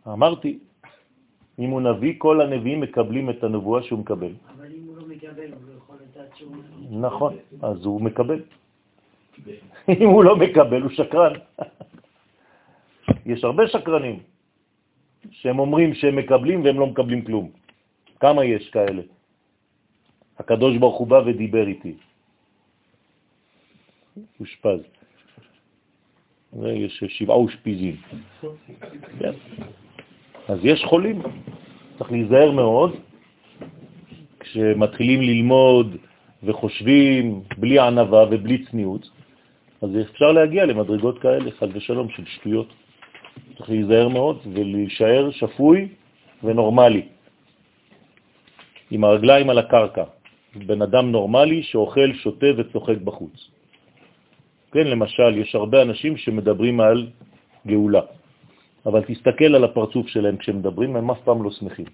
אמרתי, 0.08 0.58
אם 1.58 1.70
הוא 1.70 1.80
נביא, 1.80 2.14
כל 2.18 2.40
הנביאים 2.40 2.80
מקבלים 2.80 3.30
את 3.30 3.44
הנבואה 3.44 3.82
שהוא 3.82 3.98
מקבל. 3.98 4.32
אבל 4.56 4.66
אם 4.72 4.84
הוא 4.86 4.96
לא 4.96 5.04
מקבל, 5.06 5.52
הוא 5.52 5.62
לא. 5.68 5.83
נכון, 6.90 7.36
אז 7.62 7.84
הוא 7.84 8.00
מקבל. 8.00 8.42
אם 9.88 10.08
הוא 10.08 10.24
לא 10.24 10.36
מקבל, 10.36 10.82
הוא 10.82 10.90
שקרן. 10.90 11.32
יש 13.26 13.44
הרבה 13.44 13.68
שקרנים 13.68 14.18
שהם 15.30 15.58
אומרים 15.58 15.94
שהם 15.94 16.16
מקבלים 16.16 16.64
והם 16.64 16.80
לא 16.80 16.86
מקבלים 16.86 17.24
כלום. 17.24 17.50
כמה 18.20 18.44
יש 18.44 18.70
כאלה? 18.70 19.02
הקדוש 20.38 20.76
ברוך 20.76 20.98
הוא 20.98 21.06
בא 21.06 21.20
ודיבר 21.26 21.66
איתי. 21.66 21.94
אושפז. 24.40 24.80
יש 26.62 27.04
שבעה 27.08 27.36
אושפיזים. 27.36 27.96
כן. 29.18 29.34
אז 30.48 30.58
יש 30.64 30.84
חולים, 30.84 31.22
צריך 31.98 32.12
להיזהר 32.12 32.50
מאוד 32.50 32.96
כשמתחילים 34.40 35.20
ללמוד 35.20 35.96
וחושבים 36.44 37.42
בלי 37.58 37.78
ענבה 37.78 38.24
ובלי 38.30 38.64
צניעות, 38.64 39.10
אז 39.82 39.90
אפשר 40.10 40.32
להגיע 40.32 40.64
למדרגות 40.64 41.18
כאלה, 41.18 41.50
חד 41.50 41.68
ושלום, 41.76 42.08
של 42.10 42.24
שטויות. 42.26 42.68
צריך 43.56 43.70
להיזהר 43.70 44.08
מאוד 44.08 44.38
ולהישאר 44.52 45.30
שפוי 45.30 45.88
ונורמלי, 46.44 47.02
עם 48.90 49.04
הרגליים 49.04 49.50
על 49.50 49.58
הקרקע. 49.58 50.04
בן 50.54 50.82
אדם 50.82 51.10
נורמלי 51.10 51.62
שאוכל, 51.62 52.12
שותה 52.12 52.46
וצוחק 52.56 52.96
בחוץ. 53.04 53.50
כן, 54.72 54.86
למשל, 54.86 55.38
יש 55.38 55.54
הרבה 55.54 55.82
אנשים 55.82 56.16
שמדברים 56.16 56.80
על 56.80 57.06
גאולה, 57.66 58.00
אבל 58.86 59.02
תסתכל 59.02 59.54
על 59.54 59.64
הפרצוף 59.64 60.06
שלהם 60.08 60.36
כשמדברים, 60.36 60.96
הם 60.96 61.10
אף 61.10 61.20
פעם 61.24 61.42
לא 61.42 61.50
שמחים. 61.50 61.86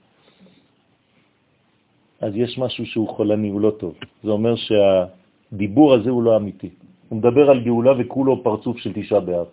אז 2.21 2.33
יש 2.37 2.59
משהו 2.59 2.87
שהוא 2.87 3.09
חולני, 3.09 3.49
הוא 3.49 3.61
לא 3.61 3.71
טוב. 3.71 3.95
זה 4.25 4.31
אומר 4.31 4.55
שהדיבור 4.57 5.95
הזה 5.95 6.11
הוא 6.11 6.23
לא 6.23 6.37
אמיתי. 6.37 6.71
הוא 7.09 7.19
מדבר 7.19 7.51
על 7.51 7.61
גאולה 7.61 7.93
וכולו 7.99 8.43
פרצוף 8.43 8.79
של 8.79 8.93
תשעה 8.95 9.21
באב. 9.21 9.47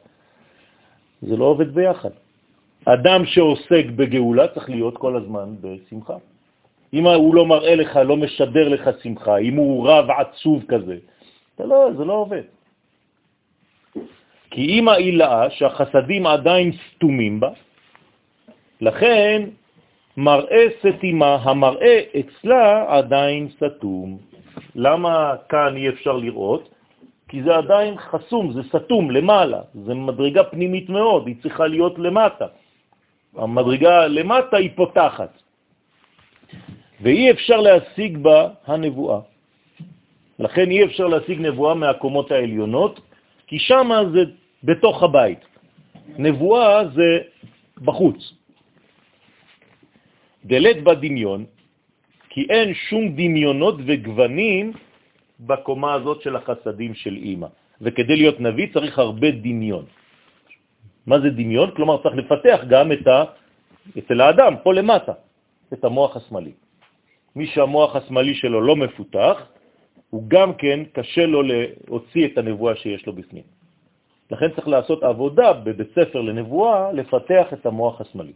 זה 1.21 1.37
לא 1.37 1.45
עובד 1.45 1.73
ביחד. 1.73 2.09
אדם 2.85 3.25
שעוסק 3.25 3.85
בגאולה 3.95 4.47
צריך 4.47 4.69
להיות 4.69 4.97
כל 4.97 5.17
הזמן 5.17 5.55
בשמחה. 5.61 6.17
אם 6.93 7.07
הוא 7.07 7.35
לא 7.35 7.45
מראה 7.45 7.75
לך, 7.75 7.95
לא 7.95 8.17
משדר 8.17 8.67
לך 8.69 8.89
שמחה, 9.03 9.37
אם 9.37 9.55
הוא 9.55 9.89
רב 9.89 10.05
עצוב 10.11 10.63
כזה, 10.67 10.97
זה 11.57 11.65
לא, 11.65 11.89
זה 11.97 12.05
לא 12.05 12.13
עובד. 12.13 12.47
כי 14.51 14.61
אם 14.79 14.87
העילה 14.87 15.49
שהחסדים 15.49 16.27
עדיין 16.27 16.71
סתומים 16.71 17.39
בה, 17.39 17.51
לכן 18.81 19.49
מראה 20.17 20.65
סתימה, 20.81 21.35
המראה 21.35 21.99
אצלה 22.19 22.85
עדיין 22.87 23.49
סתום. 23.57 24.17
למה 24.75 25.33
כאן 25.49 25.75
אי 25.75 25.89
אפשר 25.89 26.17
לראות? 26.17 26.69
כי 27.27 27.43
זה 27.43 27.55
עדיין 27.55 27.97
חסום, 27.97 28.51
זה 28.53 28.61
סתום 28.63 29.11
למעלה, 29.11 29.61
זה 29.73 29.93
מדרגה 29.93 30.43
פנימית 30.43 30.89
מאוד, 30.89 31.27
היא 31.27 31.35
צריכה 31.41 31.67
להיות 31.67 31.99
למטה. 31.99 32.45
המדרגה 33.35 34.07
למטה 34.07 34.57
היא 34.57 34.69
פותחת, 34.75 35.29
ואי 37.01 37.31
אפשר 37.31 37.57
להשיג 37.57 38.17
בה 38.17 38.49
הנבואה. 38.67 39.19
לכן 40.39 40.71
אי 40.71 40.83
אפשר 40.83 41.07
להשיג 41.07 41.41
נבואה 41.41 41.73
מהקומות 41.73 42.31
העליונות, 42.31 42.99
כי 43.47 43.59
שם 43.59 43.89
זה 44.13 44.23
בתוך 44.63 45.03
הבית. 45.03 45.45
נבואה 46.17 46.87
זה 46.95 47.17
בחוץ. 47.81 48.36
דלת 50.47 50.83
בדמיון, 50.83 51.45
כי 52.29 52.47
אין 52.49 52.73
שום 52.73 53.03
דמיונות 53.15 53.75
וגוונים 53.85 54.71
בקומה 55.39 55.93
הזאת 55.93 56.21
של 56.21 56.35
החסדים 56.35 56.93
של 56.93 57.15
אימא. 57.15 57.47
וכדי 57.81 58.15
להיות 58.15 58.39
נביא 58.39 58.67
צריך 58.73 58.99
הרבה 58.99 59.31
דמיון. 59.31 59.85
מה 61.07 61.19
זה 61.19 61.29
דמיון? 61.29 61.71
כלומר, 61.75 62.03
צריך 62.03 62.15
לפתח 62.15 62.59
גם 62.67 62.91
את 62.91 63.07
ה... 63.07 63.23
אצל 63.97 64.21
האדם, 64.21 64.53
פה 64.63 64.73
למטה, 64.73 65.13
את 65.73 65.81
המוח 65.83 66.17
השמאלי. 66.17 66.51
מי 67.35 67.47
שהמוח 67.47 67.95
השמאלי 67.95 68.35
שלו 68.35 68.61
לא 68.61 68.75
מפותח, 68.75 69.37
הוא 70.09 70.23
גם 70.27 70.53
כן 70.53 70.79
קשה 70.93 71.25
לו 71.25 71.41
להוציא 71.41 72.27
את 72.27 72.37
הנבואה 72.37 72.75
שיש 72.75 73.05
לו 73.07 73.13
בפנים. 73.13 73.43
לכן 74.31 74.49
צריך 74.55 74.67
לעשות 74.67 75.03
עבודה 75.03 75.53
בבית 75.53 75.87
ספר 75.95 76.21
לנבואה, 76.21 76.91
לפתח 76.91 77.53
את 77.53 77.65
המוח 77.65 78.01
השמאלי. 78.01 78.33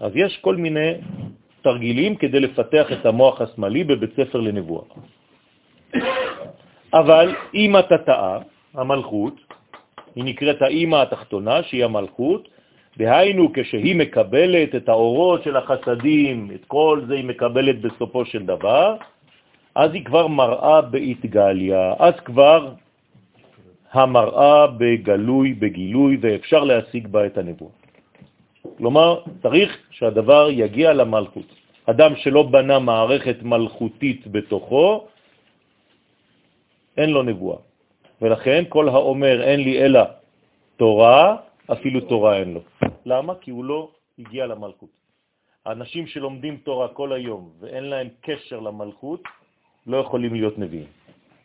אז 0.00 0.12
יש 0.14 0.38
כל 0.40 0.56
מיני 0.56 0.92
תרגילים 1.62 2.16
כדי 2.16 2.40
לפתח 2.40 2.86
את 2.92 3.06
המוח 3.06 3.40
השמאלי 3.40 3.84
בבית 3.84 4.10
ספר 4.16 4.40
לנבואה. 4.40 4.84
אבל 6.94 7.34
אמא 7.54 7.80
תתאה, 7.80 8.38
המלכות, 8.74 9.34
היא 10.14 10.24
נקראת 10.24 10.62
האמא 10.62 10.96
התחתונה, 10.96 11.62
שהיא 11.62 11.84
המלכות, 11.84 12.48
דהיינו 12.98 13.52
כשהיא 13.54 13.96
מקבלת 13.96 14.74
את 14.74 14.88
האורות 14.88 15.42
של 15.42 15.56
החסדים, 15.56 16.50
את 16.54 16.64
כל 16.66 17.02
זה 17.08 17.14
היא 17.14 17.24
מקבלת 17.24 17.80
בסופו 17.80 18.24
של 18.24 18.46
דבר, 18.46 18.96
אז 19.74 19.90
היא 19.94 20.04
כבר 20.04 20.26
מראה 20.26 20.80
בהתגליה, 20.80 21.94
אז 21.98 22.14
כבר 22.24 22.72
המראה 23.92 24.66
בגלוי, 24.66 25.54
בגילוי, 25.54 26.18
ואפשר 26.20 26.64
להשיג 26.64 27.06
בה 27.06 27.26
את 27.26 27.38
הנבואה. 27.38 27.83
כלומר, 28.78 29.20
צריך 29.42 29.70
שהדבר 29.90 30.48
יגיע 30.50 30.92
למלכות. 30.92 31.46
אדם 31.86 32.16
שלא 32.16 32.42
בנה 32.42 32.78
מערכת 32.78 33.42
מלכותית 33.42 34.26
בתוכו, 34.26 35.06
אין 36.96 37.10
לו 37.10 37.22
נבואה. 37.22 37.58
ולכן 38.22 38.64
כל 38.68 38.88
האומר 38.88 39.42
אין 39.42 39.60
לי 39.60 39.84
אלא 39.84 40.00
תורה, 40.76 41.36
אפילו 41.72 42.00
תורה 42.00 42.38
אין 42.38 42.54
לו. 42.54 42.60
למה? 43.06 43.34
כי 43.40 43.50
הוא 43.50 43.64
לא 43.64 43.90
הגיע 44.18 44.46
למלכות. 44.46 44.88
האנשים 45.66 46.06
שלומדים 46.06 46.56
תורה 46.64 46.88
כל 46.88 47.12
היום 47.12 47.50
ואין 47.60 47.84
להם 47.84 48.08
קשר 48.20 48.60
למלכות, 48.60 49.22
לא 49.86 49.96
יכולים 49.96 50.34
להיות 50.34 50.58
נביאים. 50.58 50.88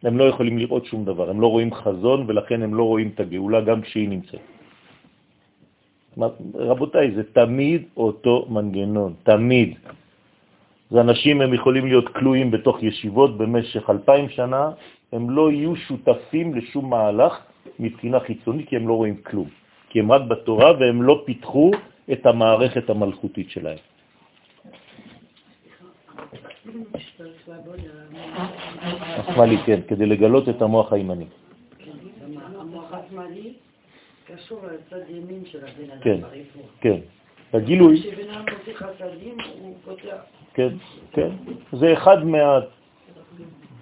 הם 0.03 0.17
לא 0.17 0.23
יכולים 0.23 0.57
לראות 0.57 0.85
שום 0.85 1.05
דבר, 1.05 1.29
הם 1.29 1.41
לא 1.41 1.47
רואים 1.47 1.73
חזון 1.73 2.25
ולכן 2.27 2.63
הם 2.63 2.73
לא 2.75 2.83
רואים 2.83 3.11
את 3.15 3.19
הגאולה 3.19 3.61
גם 3.61 3.81
כשהיא 3.81 4.09
נמצאת. 4.09 4.58
רבותיי, 6.55 7.11
זה 7.15 7.23
תמיד 7.33 7.83
אותו 7.97 8.45
מנגנון, 8.49 9.13
תמיד. 9.23 9.77
זה 10.89 11.01
אנשים, 11.01 11.41
הם 11.41 11.53
יכולים 11.53 11.85
להיות 11.85 12.07
כלואים 12.15 12.51
בתוך 12.51 12.83
ישיבות 12.83 13.37
במשך 13.37 13.89
אלפיים 13.89 14.29
שנה, 14.29 14.71
הם 15.11 15.29
לא 15.29 15.51
יהיו 15.51 15.75
שותפים 15.75 16.55
לשום 16.55 16.89
מהלך 16.89 17.33
מבחינה 17.79 18.19
חיצונית, 18.19 18.69
כי 18.69 18.75
הם 18.75 18.87
לא 18.87 18.93
רואים 18.93 19.17
כלום. 19.23 19.47
כי 19.89 19.99
הם 19.99 20.11
רק 20.11 20.21
בתורה 20.21 20.69
והם 20.79 21.01
לא 21.01 21.21
פיתחו 21.25 21.71
את 22.11 22.25
המערכת 22.25 22.89
המלכותית 22.89 23.49
שלהם. 23.49 23.77
השמאלי, 29.17 29.57
כן, 29.65 29.79
כדי 29.87 30.05
לגלות 30.05 30.49
את 30.49 30.61
המוח 30.61 30.93
הימני. 30.93 31.25
המוח 32.59 32.93
השמאלי 32.93 33.68
קשור 34.35 34.61
לצד 34.65 35.09
ימין 35.09 35.45
של 35.45 35.59
הבן 35.65 35.91
אדם 35.91 36.01
כן. 36.01 36.19
כן. 36.81 36.99
בגילוי, 37.53 38.01
כשבן 38.01 38.29
אדם 38.29 38.45
מוציא 38.57 38.73
חסדים, 38.73 39.37
הוא 39.61 39.75
פותח. 39.85 40.21
כן, 40.53 40.69
כן. 41.11 41.29
זה 41.71 41.93
אחד 41.93 42.17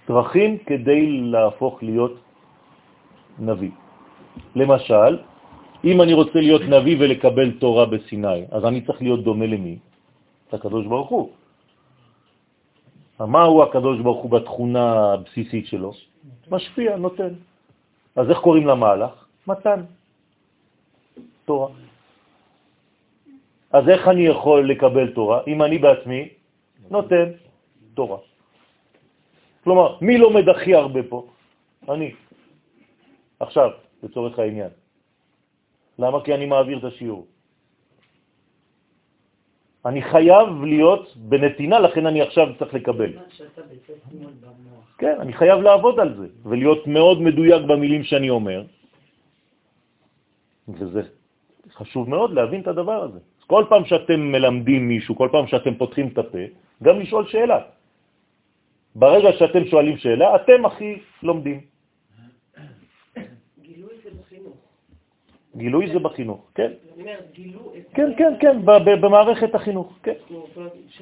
מהדרכים 0.08 0.58
כדי 0.58 1.22
להפוך 1.22 1.84
להיות 1.84 2.20
נביא. 3.40 3.72
למשל, 4.56 5.18
אם 5.84 6.02
אני 6.02 6.14
רוצה 6.14 6.40
להיות 6.40 6.62
נביא 6.62 6.96
ולקבל 7.00 7.52
תורה 7.60 7.86
בסיני, 7.86 8.46
אז 8.52 8.66
אני 8.66 8.82
צריך 8.82 9.02
להיות 9.02 9.24
דומה 9.24 9.46
למי? 9.46 9.78
לקדוש 10.54 10.86
ברוך 10.86 11.10
הוא. 11.10 11.30
מה 13.20 13.44
הוא 13.44 13.64
הקדוש 13.64 14.00
ברוך 14.00 14.24
הוא 14.24 14.32
בתכונה 14.32 15.14
הבסיסית 15.14 15.66
שלו? 15.68 15.92
משפיע, 16.52 16.96
נותן. 16.96 17.34
אז 18.16 18.30
איך 18.30 18.38
קוראים 18.38 18.68
למהלך? 18.68 19.26
מתן. 19.48 19.97
תורה. 21.48 21.72
אז 23.72 23.84
איך 23.90 24.02
אני 24.08 24.24
יכול 24.28 24.60
לקבל 24.70 25.08
תורה? 25.16 25.48
אם 25.48 25.64
אני 25.64 25.78
בעצמי 25.80 26.22
נותן 26.92 27.28
תורה. 27.96 28.20
כלומר, 29.64 29.98
מי 30.04 30.18
לומד 30.18 30.46
הכי 30.50 30.76
הרבה 30.76 31.04
פה? 31.08 31.28
אני. 31.90 32.12
עכשיו, 33.40 33.70
לצורך 34.04 34.40
העניין. 34.40 34.72
למה? 36.00 36.18
כי 36.24 36.36
אני 36.36 36.46
מעביר 36.46 36.78
את 36.78 36.84
השיעור. 36.84 37.28
אני 39.88 40.02
חייב 40.04 40.48
להיות 40.64 41.16
בנתינה, 41.32 41.80
לכן 41.80 42.04
אני 42.06 42.20
עכשיו 42.28 42.48
צריך 42.60 42.74
לקבל. 42.74 43.12
כן, 45.00 45.16
אני 45.24 45.34
חייב 45.34 45.60
לעבוד 45.64 45.96
על 46.00 46.10
זה, 46.18 46.28
ולהיות 46.44 46.88
מאוד 46.88 47.22
מדויק 47.22 47.62
במילים 47.72 48.04
שאני 48.04 48.30
אומר, 48.30 48.68
וזה 50.68 51.02
חשוב 51.78 52.10
מאוד 52.10 52.34
להבין 52.34 52.62
את 52.62 52.68
הדבר 52.68 53.04
הזה. 53.04 53.20
אז 53.20 53.44
כל 53.48 53.64
פעם 53.70 53.86
שאתם 53.86 54.20
מלמדים 54.32 54.88
מישהו, 54.88 55.16
כל 55.16 55.30
פעם 55.32 55.48
שאתם 55.48 55.76
פותחים 55.76 56.08
את 56.08 56.18
הפה, 56.18 56.44
גם 56.84 57.00
לשאול 57.00 57.28
שאלה. 57.28 57.60
ברגע 58.96 59.30
שאתם 59.38 59.66
שואלים 59.66 59.98
שאלה, 59.98 60.36
אתם 60.36 60.66
הכי 60.66 61.00
לומדים. 61.24 61.62
גילוי 63.62 63.94
זה 64.04 64.10
בחינוך. 64.20 64.58
גילוי 65.56 65.86
זה 65.94 66.00
בחינוך, 66.00 66.42
כן? 66.56 66.72
כן, 67.94 68.10
כן, 68.18 68.34
כן, 68.40 68.56
במערכת 69.02 69.56
החינוך, 69.56 69.94
כן. 70.04 70.18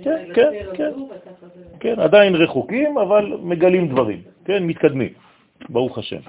כן, 0.03 0.25
כן, 0.35 0.51
כן. 0.75 0.91
כן, 1.79 1.99
עדיין 1.99 2.35
רחוקים, 2.35 2.97
אבל 2.97 3.37
מגלים 3.41 3.87
דברים, 3.87 4.21
כן, 4.45 4.63
מתקדמים, 4.63 5.13
ברוך 5.69 5.97
השם. 5.97 6.19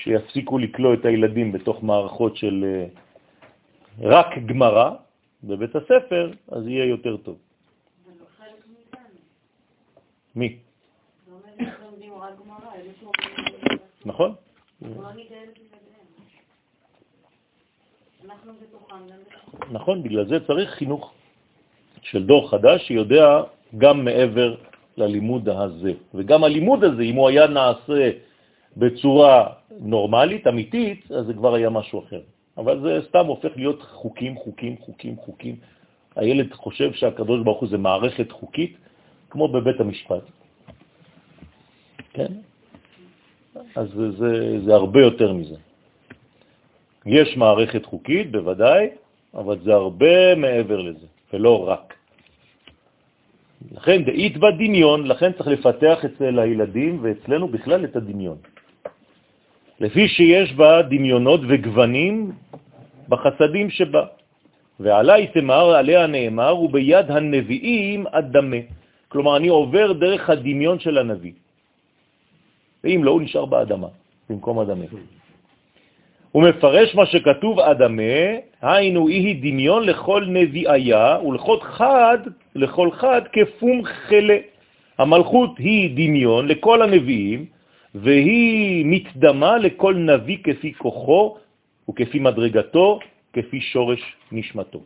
כשיפסיקו 0.00 0.58
לקלוא 0.58 0.94
את 0.94 1.04
הילדים 1.04 1.52
בתוך 1.52 1.82
מערכות 1.82 2.36
של 2.36 2.64
אה, 2.64 2.86
רק 4.00 4.26
גמרא 4.46 4.90
בבית 5.44 5.76
הספר, 5.76 6.32
אז 6.48 6.66
יהיה 6.68 6.84
יותר 6.84 7.16
טוב. 7.16 7.36
מי? 10.34 10.58
נכון? 14.06 14.34
נכון, 19.70 20.02
בגלל 20.02 20.26
זה 20.28 20.46
צריך 20.46 20.70
חינוך 20.70 21.12
של 22.02 22.26
דור 22.26 22.50
חדש 22.50 22.86
שיודע 22.88 23.42
גם 23.78 24.04
מעבר 24.04 24.56
ללימוד 24.96 25.48
הזה. 25.48 25.92
וגם 26.14 26.44
הלימוד 26.44 26.84
הזה, 26.84 27.02
אם 27.02 27.14
הוא 27.14 27.28
היה 27.28 27.46
נעשה 27.46 28.29
בצורה 28.76 29.46
נורמלית, 29.80 30.46
אמיתית, 30.46 31.12
אז 31.12 31.26
זה 31.26 31.34
כבר 31.34 31.54
היה 31.54 31.70
משהו 31.70 32.04
אחר. 32.04 32.20
אבל 32.56 32.80
זה 32.80 33.00
סתם 33.08 33.26
הופך 33.26 33.52
להיות 33.56 33.82
חוקים, 33.82 34.36
חוקים, 34.36 34.76
חוקים, 34.80 35.16
חוקים. 35.16 35.56
הילד 36.16 36.52
חושב 36.52 36.92
שהקדוש 36.92 37.44
ברוך 37.44 37.60
הוא 37.60 37.68
זה 37.68 37.78
מערכת 37.78 38.32
חוקית, 38.32 38.76
כמו 39.30 39.48
בבית 39.48 39.80
המשפט. 39.80 40.22
כן? 42.12 42.32
אז 43.76 43.88
זה, 43.96 44.10
זה, 44.10 44.60
זה 44.64 44.74
הרבה 44.74 45.00
יותר 45.00 45.32
מזה. 45.32 45.56
יש 47.06 47.36
מערכת 47.36 47.86
חוקית, 47.86 48.32
בוודאי, 48.32 48.88
אבל 49.34 49.58
זה 49.64 49.74
הרבה 49.74 50.34
מעבר 50.34 50.80
לזה, 50.80 51.06
ולא 51.32 51.68
רק. 51.68 51.94
לכן, 53.72 54.04
דאית 54.04 54.36
בדמיון, 54.38 55.06
לכן 55.06 55.32
צריך 55.32 55.48
לפתח 55.48 56.04
אצל 56.04 56.38
הילדים 56.38 56.98
ואצלנו 57.02 57.48
בכלל 57.48 57.84
את 57.84 57.96
הדמיון. 57.96 58.38
לפי 59.80 60.08
שיש 60.08 60.52
בה 60.52 60.82
דמיונות 60.82 61.40
וגוונים 61.48 62.32
בחסדים 63.08 63.70
שבה. 63.70 64.04
ועלי 64.80 65.26
תמר, 65.26 65.70
עליה 65.70 66.06
נאמר, 66.06 66.56
וביד 66.58 67.10
הנביאים 67.10 68.06
אדמה. 68.06 68.56
כלומר, 69.08 69.36
אני 69.36 69.48
עובר 69.48 69.92
דרך 69.92 70.30
הדמיון 70.30 70.78
של 70.78 70.98
הנביא. 70.98 71.32
ואם 72.84 73.00
לא, 73.04 73.10
הוא 73.10 73.22
נשאר 73.22 73.44
באדמה, 73.44 73.88
במקום 74.30 74.58
אדמה. 74.58 74.84
הוא 76.32 76.42
מפרש 76.42 76.94
מה 76.94 77.06
שכתוב 77.06 77.60
אדמה, 77.60 78.22
היינו 78.62 79.08
אי 79.08 79.34
דמיון 79.34 79.82
לכל 79.84 80.24
נביאיה 80.28 81.18
ולכל 81.26 81.58
חד, 81.60 82.18
לכל 82.54 82.88
חד 82.90 83.22
כפום 83.32 83.84
חלה. 83.84 84.38
המלכות 84.98 85.58
היא 85.58 85.90
דמיון 85.96 86.48
לכל 86.48 86.82
הנביאים, 86.82 87.46
והיא 87.94 88.86
מתדמה 88.86 89.58
לכל 89.58 89.94
נביא 89.94 90.38
כפי 90.44 90.74
כוחו 90.74 91.36
וכפי 91.90 92.18
מדרגתו, 92.18 92.98
כפי 93.32 93.60
שורש 93.60 94.02
נשמתו. 94.32 94.80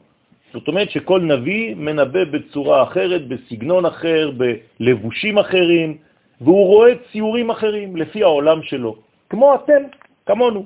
זאת 0.53 0.69
אומרת 0.69 0.91
שכל 0.91 1.21
נביא 1.21 1.75
מנבא 1.75 2.25
בצורה 2.25 2.83
אחרת, 2.83 3.29
בסגנון 3.29 3.87
אחר, 3.87 4.31
בלבושים 4.31 5.39
אחרים, 5.39 5.99
והוא 6.41 6.67
רואה 6.67 6.93
ציורים 7.13 7.51
אחרים 7.51 7.97
לפי 7.97 8.23
העולם 8.23 8.63
שלו, 8.63 8.97
כמו 9.31 9.55
אתם, 9.55 9.83
כמונו, 10.27 10.65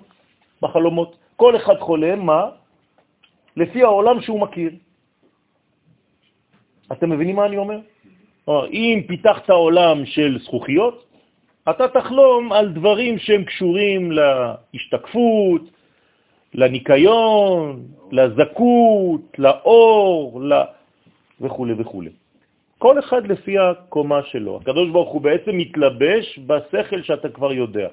בחלומות. 0.62 1.16
כל 1.36 1.56
אחד 1.56 1.78
חולם, 1.78 2.26
מה? 2.26 2.50
לפי 3.56 3.82
העולם 3.82 4.20
שהוא 4.20 4.40
מכיר. 4.40 4.72
אתם 6.92 7.10
מבינים 7.10 7.36
מה 7.36 7.46
אני 7.46 7.56
אומר? 7.56 7.78
אם 8.48 9.02
פיתחת 9.06 9.50
עולם 9.50 10.06
של 10.06 10.38
זכוכיות, 10.44 11.07
אתה 11.70 11.88
תחלום 11.88 12.52
על 12.52 12.68
דברים 12.68 13.18
שהם 13.18 13.44
קשורים 13.44 14.12
להשתקפות, 14.12 15.62
לניקיון, 16.54 17.82
לזכות, 18.12 19.22
לאור, 19.38 20.42
ל... 20.42 20.52
וכו' 21.40 21.66
וכו'. 21.78 22.02
כל 22.78 22.98
אחד 22.98 23.26
לפי 23.26 23.58
הקומה 23.58 24.22
שלו. 24.22 24.56
הקדוש 24.62 24.90
ברוך 24.90 25.12
הוא 25.12 25.20
בעצם 25.20 25.56
מתלבש 25.56 26.38
בשכל 26.46 27.02
שאתה 27.02 27.28
כבר 27.28 27.52
יודע. 27.52 27.88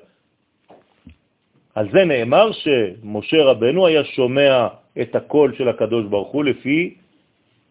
על 1.75 1.87
זה 1.91 2.05
נאמר 2.05 2.51
שמשה 2.51 3.43
רבנו 3.43 3.87
היה 3.87 4.03
שומע 4.03 4.67
את 5.01 5.15
הקול 5.15 5.55
של 5.57 5.67
הקדוש 5.69 6.05
ברוך 6.05 6.31
הוא 6.31 6.43
לפי 6.43 6.95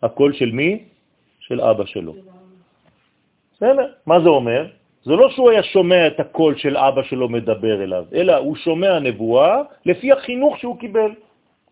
הקול 0.03 0.33
של 0.33 0.51
מי? 0.51 0.85
של 1.41 1.61
אבא 1.61 1.85
שלו. 1.85 2.15
בסדר, 3.57 3.87
מה 4.07 4.21
זה 4.21 4.29
אומר? 4.29 4.84
זה 5.05 5.13
לא 5.13 5.31
שהוא 5.31 5.51
היה 5.51 5.63
שומע 5.63 6.07
את 6.07 6.21
הקול 6.21 6.57
של 6.57 6.77
אבא 6.77 7.03
שלו 7.03 7.29
מדבר 7.29 7.83
אליו, 7.83 8.05
אלא 8.15 8.37
הוא 8.37 8.57
שומע 8.57 8.99
נבואה 8.99 9.63
לפי 9.87 10.13
החינוך 10.13 10.59
שהוא 10.59 10.79
קיבל. 10.81 11.11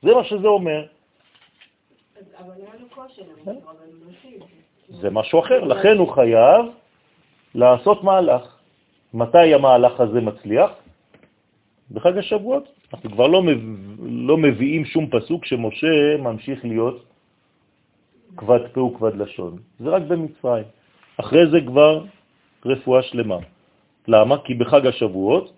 זה 0.02 0.14
מה 0.14 0.24
שזה 0.24 0.48
אומר. 0.48 0.84
אבל 2.38 2.54
לא 2.60 3.00
זה 5.00 5.10
משהו 5.10 5.40
אחר, 5.40 5.64
לכן 5.64 5.98
הוא 5.98 6.08
חייב 6.12 6.64
לעשות 7.54 8.04
מהלך. 8.04 8.44
מתי 9.14 9.54
המהלך 9.54 10.00
הזה 10.00 10.20
מצליח? 10.20 10.70
בחג 11.90 12.18
השבועות. 12.18 12.68
אנחנו 12.92 13.10
כבר 13.10 13.26
לא, 13.26 13.42
מב... 13.42 13.60
לא 14.02 14.36
מביאים 14.36 14.84
שום 14.84 15.06
פסוק 15.10 15.44
שמשה 15.44 16.16
ממשיך 16.18 16.64
להיות 16.64 17.04
כבד 18.36 18.60
פה 18.72 18.80
וכבד 18.80 19.16
לשון. 19.16 19.56
זה 19.80 19.88
רק 19.88 20.02
במצרים. 20.02 20.64
אחרי 21.16 21.46
זה 21.50 21.58
כבר 21.66 22.04
רפואה 22.66 23.02
שלמה. 23.02 23.38
למה? 24.08 24.34
כי 24.44 24.54
בחג 24.54 24.86
השבועות 24.86 25.52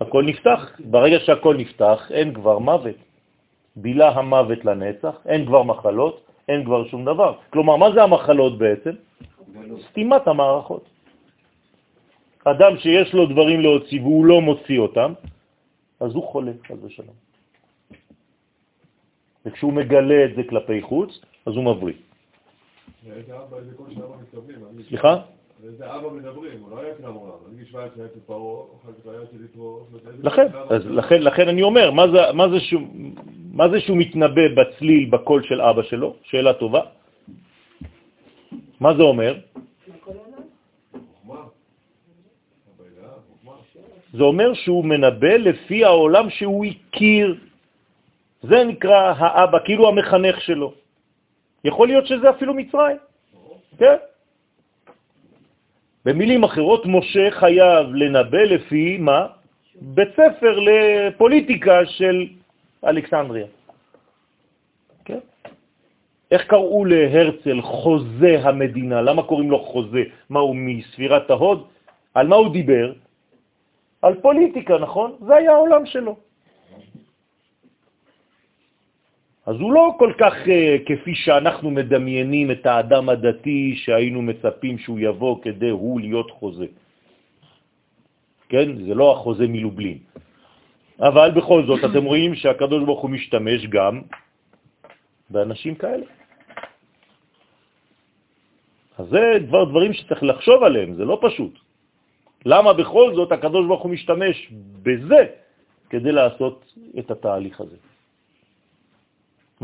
הכל 0.00 0.22
נפתח. 0.24 0.60
ברגע 0.90 1.18
שהכל 1.20 1.56
נפתח, 1.56 2.10
אין 2.10 2.34
כבר 2.34 2.58
מוות. 2.58 2.96
בילה 3.76 4.08
המוות 4.08 4.64
לנצח, 4.64 5.14
אין 5.26 5.46
כבר 5.46 5.62
מחלות, 5.62 6.14
אין 6.48 6.64
כבר 6.64 6.88
שום 6.88 7.04
דבר. 7.04 7.34
כלומר, 7.50 7.76
מה 7.76 7.88
זה 7.94 8.02
המחלות 8.02 8.58
בעצם? 8.58 8.94
סתימת 9.90 10.26
המערכות. 10.26 10.84
אדם 12.44 12.72
שיש 12.78 13.14
לו 13.14 13.26
דברים 13.26 13.60
להוציא 13.60 14.00
והוא 14.00 14.24
לא 14.24 14.40
מוציא 14.40 14.78
אותם, 14.78 15.12
אז 16.00 16.14
הוא 16.14 16.24
חולה, 16.28 16.52
חס 16.68 16.76
ושלום. 16.82 17.16
וכשהוא 19.46 19.72
מגלה 19.72 20.24
את 20.24 20.32
זה 20.36 20.42
כלפי 20.48 20.82
חוץ, 20.82 21.10
אז 21.46 21.52
הוא 21.56 21.64
מבריא. 21.64 21.94
סליחה? 24.88 25.14
איזה 25.66 25.94
אבא 25.96 26.08
מדברים, 26.08 26.60
הוא 26.60 26.70
לא 26.70 26.80
היה 26.80 26.94
פרעה, 28.26 28.62
אחר 28.82 28.92
כך 28.92 29.06
היה 29.06 29.22
אצל 29.22 29.44
יתרו. 29.44 29.86
לכן, 30.22 30.46
לכן, 30.84 31.22
לכן 31.22 31.48
אני 31.48 31.62
אומר, 31.62 31.90
מה 31.90 32.08
זה, 32.08 32.18
מה, 32.32 32.48
זה 32.48 32.60
שהוא, 32.60 32.82
מה 33.52 33.68
זה 33.68 33.80
שהוא 33.80 33.96
מתנבא 33.96 34.48
בצליל 34.56 35.10
בקול 35.10 35.42
של 35.42 35.60
אבא 35.60 35.82
שלו? 35.82 36.16
שאלה 36.22 36.52
טובה. 36.52 36.80
מה 38.80 38.94
זה 38.96 39.02
אומר? 39.02 39.34
זה 44.14 44.22
אומר 44.22 44.54
שהוא 44.54 44.84
מנבא 44.84 45.34
לפי 45.36 45.84
העולם 45.84 46.30
שהוא 46.30 46.64
הכיר. 46.64 47.36
זה 48.42 48.64
נקרא 48.64 49.14
האבא, 49.16 49.58
כאילו 49.64 49.88
המחנך 49.88 50.40
שלו. 50.40 50.74
יכול 51.64 51.88
להיות 51.88 52.06
שזה 52.06 52.30
אפילו 52.30 52.54
מצרים. 52.54 52.96
כן? 53.78 53.96
במילים 56.04 56.44
אחרות, 56.44 56.86
משה 56.86 57.30
חייב 57.30 57.94
לנבא 57.94 58.42
לפי 58.42 58.96
מה? 59.00 59.26
בית 59.80 60.08
ספר 60.12 60.58
לפוליטיקה 60.58 61.86
של 61.86 62.26
אלכסנדריה. 62.84 63.46
כן? 65.04 65.18
איך 66.30 66.42
קראו 66.46 66.84
להרצל 66.84 67.62
חוזה 67.62 68.40
המדינה? 68.42 69.02
למה 69.02 69.22
קוראים 69.22 69.50
לו 69.50 69.58
חוזה? 69.58 70.02
מה 70.30 70.40
הוא 70.40 70.56
מספירת 70.56 71.30
ההוד? 71.30 71.64
על 72.14 72.26
מה 72.26 72.36
הוא 72.36 72.52
דיבר? 72.52 72.92
על 74.02 74.14
פוליטיקה, 74.14 74.78
נכון? 74.78 75.12
זה 75.26 75.34
היה 75.34 75.52
העולם 75.52 75.86
שלו. 75.86 76.16
אז 79.46 79.56
הוא 79.60 79.72
לא 79.72 79.94
כל 79.98 80.12
כך 80.18 80.32
uh, 80.32 80.48
כפי 80.86 81.14
שאנחנו 81.14 81.70
מדמיינים 81.70 82.50
את 82.50 82.66
האדם 82.66 83.08
הדתי 83.08 83.76
שהיינו 83.76 84.22
מצפים 84.22 84.78
שהוא 84.78 84.98
יבוא 85.00 85.42
כדי 85.42 85.68
הוא 85.70 86.00
להיות 86.00 86.30
חוזה. 86.30 86.66
כן? 88.48 88.86
זה 88.86 88.94
לא 88.94 89.12
החוזה 89.12 89.46
מלובלין. 89.48 89.98
אבל 91.00 91.30
בכל 91.30 91.66
זאת, 91.66 91.80
אתם 91.90 92.04
רואים 92.04 92.34
שהקדוש 92.34 92.84
ברוך 92.84 93.00
הוא 93.00 93.10
משתמש 93.10 93.66
גם 93.66 94.02
באנשים 95.30 95.74
כאלה. 95.74 96.06
אז 98.98 99.06
זה 99.10 99.42
כבר 99.48 99.64
דברים 99.64 99.92
שצריך 99.92 100.22
לחשוב 100.22 100.62
עליהם, 100.62 100.94
זה 100.94 101.04
לא 101.04 101.18
פשוט. 101.22 101.58
למה 102.46 102.72
בכל 102.72 103.14
זאת 103.14 103.32
הקדוש 103.32 103.66
ברוך 103.66 103.82
הוא 103.82 103.90
משתמש 103.90 104.52
בזה 104.82 105.22
כדי 105.90 106.12
לעשות 106.12 106.72
את 106.98 107.10
התהליך 107.10 107.60
הזה? 107.60 107.76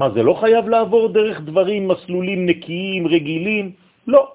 מה, 0.01 0.11
זה 0.17 0.23
לא 0.23 0.35
חייב 0.41 0.69
לעבור 0.69 1.13
דרך 1.13 1.41
דברים, 1.41 1.89
מסלולים 1.89 2.47
נקיים, 2.47 3.07
רגילים? 3.07 3.73
לא. 4.07 4.33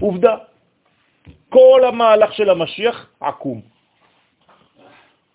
עובדה. 0.00 0.34
כל 1.48 1.80
המהלך 1.86 2.32
של 2.34 2.50
המשיח 2.50 2.96
עקום. 3.20 3.60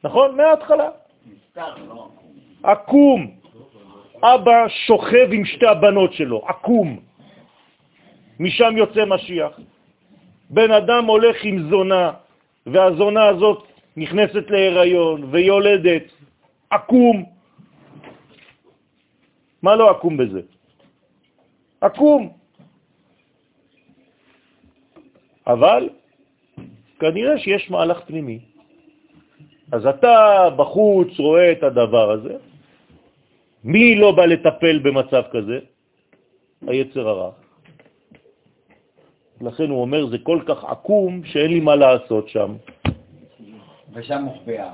נכון? 0.03 0.35
מההתחלה. 0.35 0.89
עקום. 2.63 3.19
אבא 4.23 4.67
שוכב 4.67 5.27
עם 5.31 5.45
שתי 5.45 5.67
הבנות 5.67 6.13
שלו, 6.13 6.43
עקום. 6.47 6.99
משם 8.39 8.77
יוצא 8.77 9.05
משיח. 9.07 9.59
בן 10.49 10.71
אדם 10.71 11.03
הולך 11.05 11.35
עם 11.43 11.69
זונה, 11.69 12.11
והזונה 12.65 13.23
הזאת 13.27 13.63
נכנסת 13.97 14.51
להיריון 14.51 15.31
ויולדת, 15.31 16.11
עקום. 16.69 17.34
מה 19.65 19.75
לא 19.75 19.97
עקום 19.97 20.17
בזה? 20.17 20.41
עקום. 21.81 22.21
אבל 25.47 25.89
כנראה 26.99 27.37
שיש 27.41 27.71
מהלך 27.73 27.99
פנימי. 28.05 28.39
אז 29.71 29.85
אתה 29.85 30.15
בחוץ 30.57 31.11
רואה 31.17 31.51
את 31.51 31.63
הדבר 31.63 32.11
הזה, 32.11 32.33
מי 33.63 33.95
לא 33.95 34.11
בא 34.11 34.25
לטפל 34.25 34.79
במצב 34.85 35.23
כזה? 35.33 35.57
היצר 36.69 37.07
הרע. 37.09 37.31
לכן 39.41 39.69
הוא 39.69 39.81
אומר, 39.81 40.05
זה 40.13 40.17
כל 40.21 40.39
כך 40.45 40.63
עקום 40.63 41.25
שאין 41.25 41.51
לי 41.51 41.59
מה 41.59 41.75
לעשות 41.75 42.29
שם. 42.29 42.61
ושם 43.93 44.21
מוחבאה. 44.21 44.73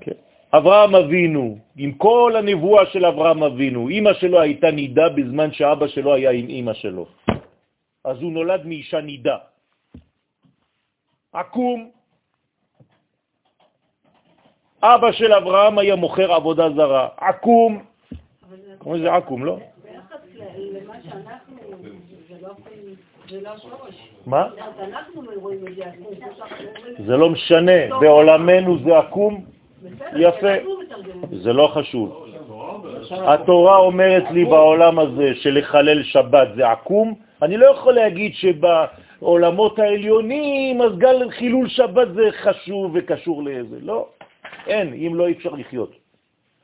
כן. 0.00 0.18
אברהם 0.52 0.94
אבינו, 0.94 1.58
עם 1.76 1.92
כל 1.92 2.32
הנבואה 2.38 2.86
של 2.86 3.04
אברהם 3.06 3.42
אבינו, 3.42 3.88
אמא 3.88 4.12
שלו 4.12 4.40
הייתה 4.40 4.70
נידה 4.70 5.08
בזמן 5.08 5.52
שאבא 5.52 5.88
שלו 5.88 6.14
היה 6.14 6.30
עם 6.30 6.46
אמא 6.48 6.74
שלו. 6.74 7.06
אז 8.04 8.16
הוא 8.22 8.32
נולד 8.32 8.66
מאישה 8.66 9.00
נידה. 9.00 9.36
עקום. 11.32 11.90
אבא 14.82 15.12
של 15.12 15.32
אברהם 15.32 15.78
היה 15.78 15.96
מוכר 15.96 16.32
עבודה 16.32 16.70
זרה. 16.76 17.08
עקום. 17.16 17.84
כמו 18.80 18.98
זה 18.98 19.14
עקום, 19.14 19.44
לא? 19.44 19.58
שאנחנו, 21.02 21.56
זה 22.28 22.36
לא... 22.42 23.76
מה? 24.26 24.48
זה 27.06 27.16
לא 27.16 27.30
משנה, 27.30 28.00
בעולמנו 28.00 28.78
זה 28.84 28.98
עקום, 28.98 29.44
יפה, 30.16 30.52
זה 31.32 31.52
לא 31.52 31.66
חשוב. 31.74 32.26
התורה 33.10 33.76
אומרת 33.76 34.30
לי 34.30 34.44
בעולם 34.44 34.98
הזה 34.98 35.34
שלחלל 35.34 36.02
שבת 36.02 36.48
זה 36.56 36.68
עקום, 36.68 37.14
אני 37.42 37.56
לא 37.56 37.66
יכול 37.66 37.94
להגיד 37.94 38.32
שבעולמות 38.34 39.78
העליונים 39.78 40.82
אז 40.82 40.98
גל 40.98 41.30
חילול 41.30 41.68
שבת 41.68 42.08
זה 42.14 42.28
חשוב 42.30 42.90
וקשור 42.94 43.42
לאיזה, 43.42 43.76
לא, 43.82 44.08
אין, 44.66 44.94
אם 44.94 45.14
לא 45.14 45.26
אי 45.26 45.32
אפשר 45.32 45.50
לחיות. 45.50 46.02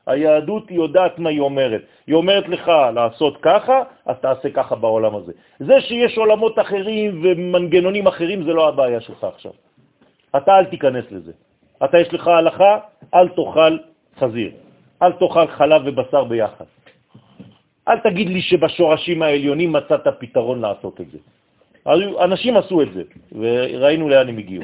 היהדות 0.07 0.71
יודעת 0.71 1.19
מה 1.19 1.29
היא 1.29 1.39
אומרת. 1.39 1.81
היא 2.07 2.15
אומרת 2.15 2.47
לך 2.47 2.71
לעשות 2.93 3.37
ככה, 3.41 3.83
אז 4.05 4.15
תעשה 4.21 4.49
ככה 4.49 4.75
בעולם 4.75 5.15
הזה. 5.15 5.31
זה 5.59 5.81
שיש 5.81 6.17
עולמות 6.17 6.59
אחרים 6.59 7.21
ומנגנונים 7.23 8.07
אחרים 8.07 8.43
זה 8.43 8.53
לא 8.53 8.67
הבעיה 8.67 9.01
שלך 9.01 9.23
עכשיו. 9.23 9.51
אתה 10.37 10.57
אל 10.57 10.65
תיכנס 10.65 11.05
לזה. 11.11 11.31
אתה 11.83 11.99
יש 11.99 12.13
לך 12.13 12.27
הלכה, 12.27 12.79
אל 13.13 13.27
תאכל 13.29 13.77
חזיר. 14.19 14.51
אל 15.01 15.11
תאכל 15.11 15.47
חלב 15.47 15.81
ובשר 15.85 16.23
ביחד. 16.23 16.65
אל 17.87 17.99
תגיד 17.99 18.27
לי 18.29 18.41
שבשורשים 18.41 19.21
העליונים 19.21 19.71
מצאת 19.73 20.07
פתרון 20.19 20.61
לעשות 20.61 21.01
את 21.01 21.07
זה. 21.11 21.17
אנשים 22.23 22.57
עשו 22.57 22.81
את 22.81 22.93
זה, 22.93 23.03
וראינו 23.31 24.09
לאן 24.09 24.29
הם 24.29 24.37
הגיעו. 24.37 24.63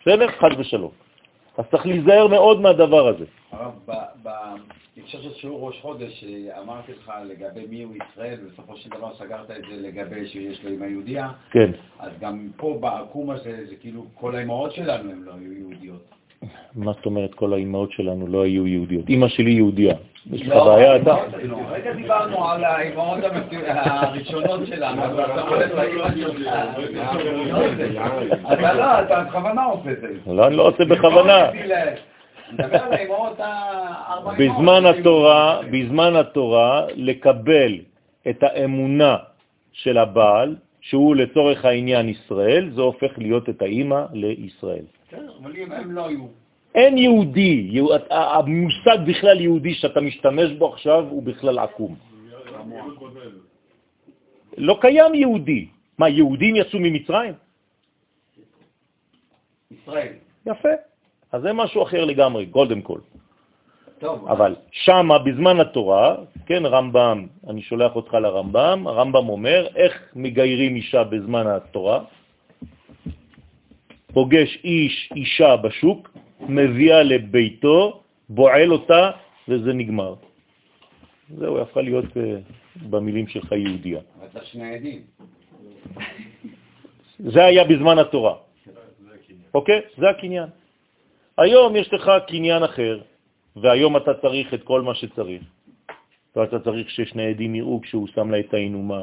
בסדר? 0.00 0.28
חד 0.28 0.50
ושלום. 0.58 0.90
אז 1.58 1.64
צריך 1.70 1.86
להיזהר 1.86 2.26
מאוד 2.26 2.60
מהדבר 2.60 3.08
הזה. 3.08 3.24
הרב, 3.52 3.74
בהקשר 5.02 5.22
של 5.22 5.34
שיעור 5.34 5.66
ראש 5.66 5.80
חודש, 5.80 6.24
אמרתי 6.62 6.92
לך 6.92 7.12
לגבי 7.24 7.66
מי 7.70 7.82
הוא 7.82 7.94
ישראל, 7.94 8.38
ובסופו 8.42 8.76
של 8.76 8.90
דבר 8.90 9.14
סגרת 9.18 9.50
את 9.50 9.62
זה 9.70 9.88
לגבי 9.88 10.26
שיש 10.26 10.64
לו 10.64 10.70
אמא 10.70 10.84
יהודייה. 10.84 11.28
כן. 11.50 11.70
אז 11.98 12.10
גם 12.20 12.48
פה 12.56 12.78
בעקום 12.80 13.30
הזה, 13.30 13.66
זה 13.68 13.74
כאילו 13.80 14.04
כל 14.14 14.34
האמהות 14.34 14.72
שלנו 14.72 15.10
הן 15.10 15.22
לא 15.22 15.32
היו 15.32 15.52
יהודיות. 15.52 16.02
מה 16.74 16.92
זאת 16.92 17.06
אומרת 17.06 17.34
כל 17.34 17.52
האימהות 17.52 17.92
שלנו 17.92 18.26
לא 18.26 18.42
היו 18.42 18.66
יהודיות? 18.66 19.08
אימא 19.08 19.28
שלי 19.28 19.50
יהודייה. 19.50 19.94
יש 20.32 20.42
לך 20.42 20.48
לא, 20.48 20.64
בעיה 20.64 20.96
אתה? 20.96 21.16
רגע 21.70 21.92
דיברנו 21.92 22.48
על 22.48 22.64
האימהות 22.64 23.18
הראשונות 23.66 24.66
שלנו, 24.66 25.02
אז 25.02 25.18
אתה 25.18 25.40
הולך 25.40 25.70
לאימא 25.74 26.10
שלך. 26.16 26.48
אתה 28.52 28.72
לא, 28.72 29.00
אתה 29.00 29.24
בכוונה 29.24 29.64
עושה 29.64 29.92
את 29.92 30.00
זה. 30.00 30.32
לא, 30.32 30.46
אני 30.46 30.56
לא 30.56 30.68
עושה 30.68 30.84
בכוונה. 30.84 31.50
בזמן 34.38 34.86
התורה, 34.86 35.60
בזמן 35.72 36.16
התורה, 36.16 36.86
לקבל 36.94 37.78
את 38.28 38.42
האמונה 38.42 39.16
של 39.72 39.98
הבעל, 39.98 40.56
שהוא 40.80 41.16
לצורך 41.16 41.64
העניין 41.64 42.08
ישראל, 42.08 42.70
זה 42.74 42.80
הופך 42.80 43.18
להיות 43.18 43.48
את 43.48 43.62
האימא 43.62 44.00
לישראל. 44.12 44.84
כן, 45.08 45.26
אבל 45.42 45.56
אם 45.56 45.72
הם 45.72 45.92
לא 45.92 46.06
היו... 46.06 46.26
אין 46.74 46.98
יהודי, 46.98 47.80
המושג 48.10 48.98
בכלל 49.06 49.40
יהודי 49.40 49.74
שאתה 49.74 50.00
משתמש 50.00 50.50
בו 50.52 50.72
עכשיו 50.72 51.04
הוא 51.10 51.22
בכלל 51.22 51.58
עקום. 51.58 51.94
לא 54.58 54.78
קיים 54.80 55.14
יהודי. 55.14 55.68
מה, 55.98 56.08
יהודים 56.08 56.56
יצאו 56.56 56.78
ממצרים? 56.80 57.34
ישראל. 59.70 60.12
יפה. 60.46 60.91
אז 61.32 61.42
זה 61.42 61.52
משהו 61.52 61.82
אחר 61.82 62.04
לגמרי, 62.04 62.46
קודם 62.46 62.82
כל. 62.82 62.98
טוב, 63.98 64.28
אבל 64.28 64.56
שמה, 64.70 65.18
בזמן 65.18 65.60
התורה, 65.60 66.16
כן, 66.46 66.66
רמב"ם, 66.66 67.26
אני 67.48 67.62
שולח 67.62 67.96
אותך 67.96 68.14
לרמב"ם, 68.14 68.86
הרמב"ם 68.86 69.28
אומר 69.28 69.66
איך 69.76 70.12
מגיירים 70.16 70.76
אישה 70.76 71.04
בזמן 71.04 71.46
התורה, 71.46 72.04
פוגש 74.12 74.58
איש, 74.64 75.12
אישה 75.16 75.56
בשוק, 75.56 76.10
מביאה 76.40 77.02
לביתו, 77.02 78.02
בועל 78.28 78.72
אותה, 78.72 79.10
וזה 79.48 79.72
נגמר. 79.72 80.14
זהו, 81.38 81.58
הפכה 81.58 81.80
להיות 81.80 82.04
uh, 82.04 82.18
במילים 82.90 83.26
שלך 83.28 83.52
יהודיה. 83.52 84.00
אתה 84.24 84.44
שני 84.44 84.74
עדים. 84.74 85.00
זה 87.18 87.44
היה 87.44 87.64
בזמן 87.64 87.98
התורה. 87.98 88.34
אוקיי? 89.54 89.80
זה 89.98 90.10
הקניין. 90.10 90.48
היום 91.42 91.76
יש 91.76 91.92
לך 91.92 92.10
קניין 92.26 92.62
אחר, 92.62 93.00
והיום 93.56 93.96
אתה 93.96 94.14
צריך 94.14 94.54
את 94.54 94.62
כל 94.62 94.82
מה 94.82 94.94
שצריך. 94.94 95.42
ואתה 96.36 96.58
צריך 96.58 96.90
ששני 96.90 97.26
עדים 97.26 97.54
יראו 97.54 97.80
כשהוא 97.80 98.08
שם 98.14 98.30
לה 98.30 98.40
את 98.40 98.54
האינומה, 98.54 99.02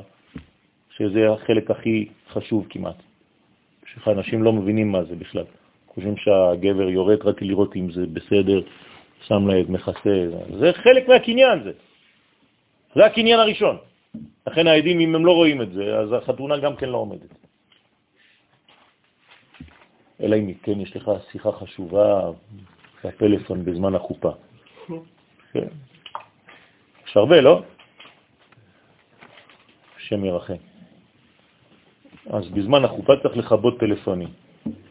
שזה 0.98 1.30
החלק 1.30 1.72
הכי 1.72 2.08
חשוב 2.30 2.68
כמעט. 2.70 2.96
שאנשים 4.04 4.44
לא 4.44 4.54
מבינים 4.54 4.92
מה 4.92 5.04
זה 5.04 5.16
בכלל. 5.16 5.44
חושבים 5.88 6.18
שהגבר 6.18 6.90
יורד 6.90 7.22
רק 7.24 7.42
לראות 7.42 7.76
אם 7.76 7.92
זה 7.92 8.06
בסדר, 8.14 8.62
שם 9.28 9.48
לה 9.48 9.60
את 9.60 9.70
מכסה. 9.70 10.16
זה 10.60 10.74
חלק 10.74 11.08
מהקניין 11.08 11.64
זה. 11.64 11.72
זה 12.96 13.06
הקניין 13.06 13.40
הראשון. 13.40 13.78
לכן 14.48 14.68
העדים, 14.68 15.00
אם 15.00 15.16
הם 15.16 15.26
לא 15.26 15.32
רואים 15.32 15.62
את 15.62 15.72
זה, 15.72 15.98
אז 15.98 16.14
החתונה 16.14 16.58
גם 16.58 16.76
כן 16.76 16.90
לא 16.90 16.98
עומדת. 16.98 17.49
אלא 20.22 20.36
אם 20.36 20.54
כן 20.64 20.80
יש 20.80 20.96
לך 20.96 21.12
שיחה 21.32 21.52
חשובה 21.52 22.32
בפלאפון 23.04 23.66
בזמן 23.66 23.96
החופה. 23.96 24.32
כן. 25.54 25.68
יש 27.08 27.18
הרבה, 27.18 27.42
לא? 27.42 27.62
השם 29.98 30.26
ירחם. 30.26 30.62
אז 32.30 32.50
בזמן 32.50 32.86
החופה 32.86 33.14
צריך 33.24 33.38
לכבות 33.38 33.80
טלפונים. 33.80 34.30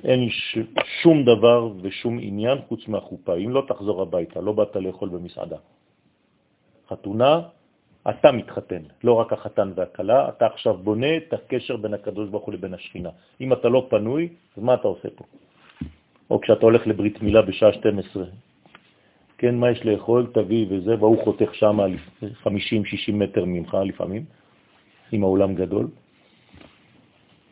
אין 0.05 0.31
ש... 0.31 0.59
שום 1.03 1.24
דבר 1.24 1.70
ושום 1.83 2.18
עניין 2.22 2.59
חוץ 2.68 2.89
מהחופה. 2.89 3.37
אם 3.37 3.51
לא 3.51 3.62
תחזור 3.68 4.03
הביתה, 4.03 4.41
לא 4.41 4.53
באת 4.53 4.76
לאכול 4.76 5.09
במסעדה. 5.09 5.57
חתונה, 6.89 7.41
אתה 8.11 8.32
מתחתן, 8.32 8.82
לא 9.04 9.12
רק 9.12 9.32
החתן 9.32 9.72
והקלה, 9.74 10.28
אתה 10.28 10.46
עכשיו 10.46 10.76
בונה 10.76 11.16
את 11.16 11.32
הקשר 11.32 11.76
בין 11.76 11.94
הקדוש 11.94 12.28
ברוך 12.28 12.44
הוא 12.44 12.54
לבין 12.54 12.74
השכינה. 12.74 13.11
אם 13.40 13.52
אתה 13.52 13.68
לא 13.68 13.86
פנוי, 13.90 14.28
אז 14.56 14.62
מה 14.62 14.74
אתה 14.74 14.88
עושה 14.88 15.09
פה? 15.16 15.24
או 16.30 16.40
כשאתה 16.40 16.66
הולך 16.66 16.86
לברית 16.86 17.22
מילה 17.22 17.42
בשעה 17.42 17.72
12, 17.72 18.24
כן, 19.38 19.54
מה 19.54 19.70
יש 19.70 19.84
לאכול, 19.84 20.26
תביא 20.34 20.66
וזה, 20.70 20.94
והוא 20.98 21.24
חותך 21.24 21.54
שם 21.54 21.78
50-60 22.44 23.12
מטר 23.12 23.44
ממך 23.44 23.76
לפעמים, 23.84 24.24
עם 25.12 25.22
האולם 25.22 25.54
גדול. 25.54 25.88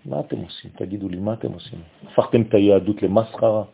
מה 0.05 0.21
אתם 0.21 0.37
עושים? 0.37 0.71
תגידו 0.77 1.09
לי, 1.09 1.17
מה 1.17 1.33
אתם 1.33 1.53
עושים? 1.53 1.79
הפכתם 2.05 2.43
את 2.43 2.55
היהדות 2.55 3.03
למסחרה? 3.03 3.65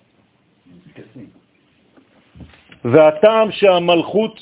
והטעם 2.84 3.52
שהמלכות 3.52 4.38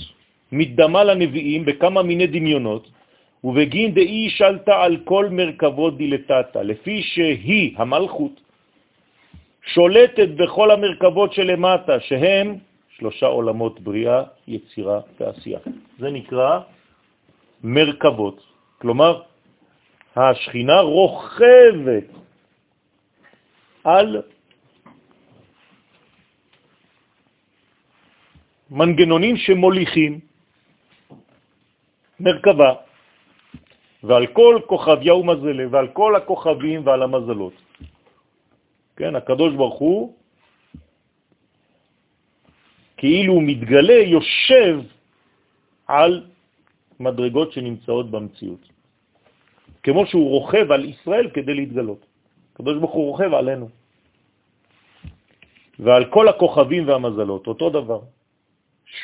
מתדמה 0.52 1.04
לנביאים 1.04 1.64
בכמה 1.64 2.02
מיני 2.02 2.26
דמיונות, 2.26 2.90
ובגין 3.44 3.94
דאי 3.94 4.30
שלטה 4.30 4.82
על 4.82 4.96
כל 5.04 5.28
מרכבות 5.30 5.96
דילטטה, 5.96 6.62
לפי 6.62 7.02
שהיא, 7.02 7.74
המלכות, 7.78 8.40
שולטת 9.74 10.28
בכל 10.28 10.70
המרכבות 10.70 11.32
שלמטה, 11.32 12.00
שהם 12.00 12.58
שלושה 12.98 13.26
עולמות 13.26 13.80
בריאה, 13.80 14.22
יצירה 14.48 15.00
ועשייה. 15.20 15.58
זה 15.98 16.10
נקרא 16.10 16.60
מרכבות. 17.64 18.38
כלומר, 18.78 19.22
השכינה 20.16 20.80
רוכבת 20.80 22.08
על 23.84 24.22
מנגנונים 28.70 29.36
שמוליכים 29.36 30.29
מרכבה, 32.20 32.72
ועל 34.02 34.26
כל 34.26 34.60
כוכביה 34.66 35.14
ומזלה, 35.14 35.64
ועל 35.70 35.88
כל 35.88 36.16
הכוכבים 36.16 36.86
ועל 36.86 37.02
המזלות. 37.02 37.52
כן, 38.96 39.16
הקדוש 39.16 39.54
ברוך 39.54 39.78
הוא 39.78 40.14
כאילו 43.00 43.32
הוא 43.32 43.42
מתגלה, 43.42 44.00
יושב 44.12 44.80
על 45.88 46.12
מדרגות 47.00 47.52
שנמצאות 47.52 48.10
במציאות. 48.10 48.68
כמו 49.82 50.06
שהוא 50.06 50.28
רוכב 50.30 50.72
על 50.72 50.84
ישראל 50.84 51.30
כדי 51.32 51.54
להתגלות. 51.54 52.06
הקדוש 52.52 52.76
ברוך 52.78 52.92
הוא 52.92 53.06
רוכב 53.10 53.34
עלינו. 53.34 53.68
ועל 55.80 56.04
כל 56.12 56.28
הכוכבים 56.28 56.88
והמזלות, 56.88 57.46
אותו 57.46 57.70
דבר. 57.70 58.00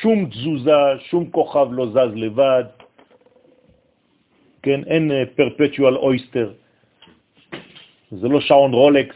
שום 0.01 0.29
תזוזה, 0.29 1.01
שום 1.09 1.31
כוכב 1.33 1.67
לא 1.71 1.85
זז 1.89 2.13
לבד, 2.13 2.69
כן, 4.67 4.83
אין 4.83 5.11
אה, 5.11 5.23
אויסטר, 5.95 6.51
זה 8.11 8.27
לא 8.27 8.39
שעון 8.41 8.73
רולקס. 8.73 9.15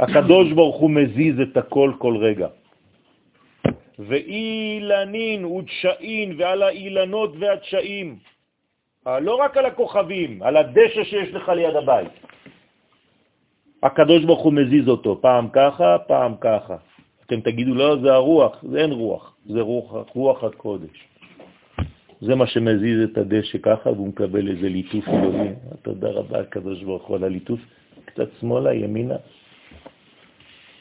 הקדוש 0.00 0.52
ברוך 0.52 0.76
הוא 0.76 0.90
מזיז 0.90 1.40
את 1.40 1.56
הכל 1.56 1.92
כל 1.98 2.16
רגע. 2.16 2.48
ואילנין 3.98 5.44
ודשאין 5.44 6.28
ועל 6.38 6.62
האילנות 6.62 7.32
והדשאים, 7.38 8.16
לא 9.06 9.34
רק 9.34 9.56
על 9.56 9.66
הכוכבים, 9.66 10.42
על 10.42 10.56
הדשא 10.56 11.04
שיש 11.04 11.28
לך 11.36 11.48
ליד 11.48 11.76
הבית. 11.76 12.12
הקדוש 13.82 14.24
ברוך 14.24 14.42
הוא 14.42 14.52
מזיז 14.52 14.88
אותו, 14.88 15.20
פעם 15.20 15.48
ככה, 15.52 15.98
פעם 16.08 16.34
ככה. 16.40 16.76
אתם 17.26 17.40
תגידו, 17.40 17.74
לא, 17.74 17.96
זה 18.00 18.12
הרוח, 18.12 18.64
זה 18.64 18.78
אין 18.80 18.92
רוח, 18.92 19.36
זה 19.46 19.60
רוח, 19.60 19.92
רוח 20.14 20.44
הקודש. 20.44 20.96
זה 22.26 22.34
מה 22.34 22.46
שמזיז 22.46 22.98
את 23.10 23.18
הדשא 23.18 23.58
ככה, 23.62 23.90
והוא 23.90 24.08
מקבל 24.08 24.48
איזה 24.48 24.68
ליטוף 24.68 25.08
אלוהים. 25.08 25.54
תודה 25.82 26.08
רבה, 26.10 26.40
הקדוש 26.40 26.82
ברוך 26.82 27.04
הוא, 27.06 27.16
על 27.16 27.24
הליטוף. 27.24 27.60
קצת 28.04 28.28
שמאלה, 28.40 28.74
ימינה. 28.74 29.16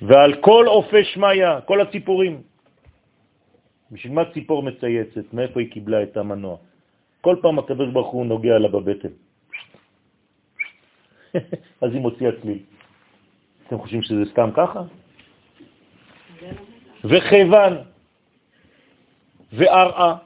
ועל 0.02 0.42
כל 0.42 0.68
אופי 0.68 1.04
שמיה, 1.04 1.62
כל 1.62 1.82
הציפורים. 1.82 2.42
בשביל 3.92 4.14
מה 4.14 4.26
ציפור 4.34 4.64
מצייצת? 4.64 5.34
מאיפה 5.34 5.60
היא 5.60 5.72
קיבלה 5.72 6.04
את 6.04 6.18
המנוע? 6.18 6.58
כל 7.22 7.36
פעם 7.42 7.60
הקדוש 7.60 7.90
ברוך 7.94 8.12
הוא 8.12 8.26
נוגע 8.26 8.58
לה 8.60 8.68
בבטן. 8.68 9.14
אז 11.82 11.90
היא 11.94 12.02
מוציאה 12.02 12.32
צליל. 12.42 12.60
אתם 13.68 13.78
חושבים 13.78 14.02
שזה 14.02 14.26
סתם 14.32 14.50
ככה? 14.56 14.82
וחבן, 17.04 17.74
וארעה, 19.54 20.18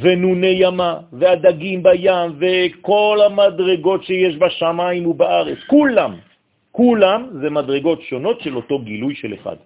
ונוני 0.00 0.56
ימה, 0.58 0.98
והדגים 1.12 1.82
בים, 1.82 2.30
וכל 2.38 3.18
המדרגות 3.26 4.04
שיש 4.04 4.36
בשמיים 4.36 5.06
ובארץ, 5.06 5.58
כולם, 5.66 6.14
כולם 6.72 7.28
זה 7.40 7.50
מדרגות 7.50 8.02
שונות 8.02 8.40
של 8.40 8.56
אותו 8.56 8.78
גילוי 8.78 9.14
של 9.14 9.34
אחד. 9.34 9.56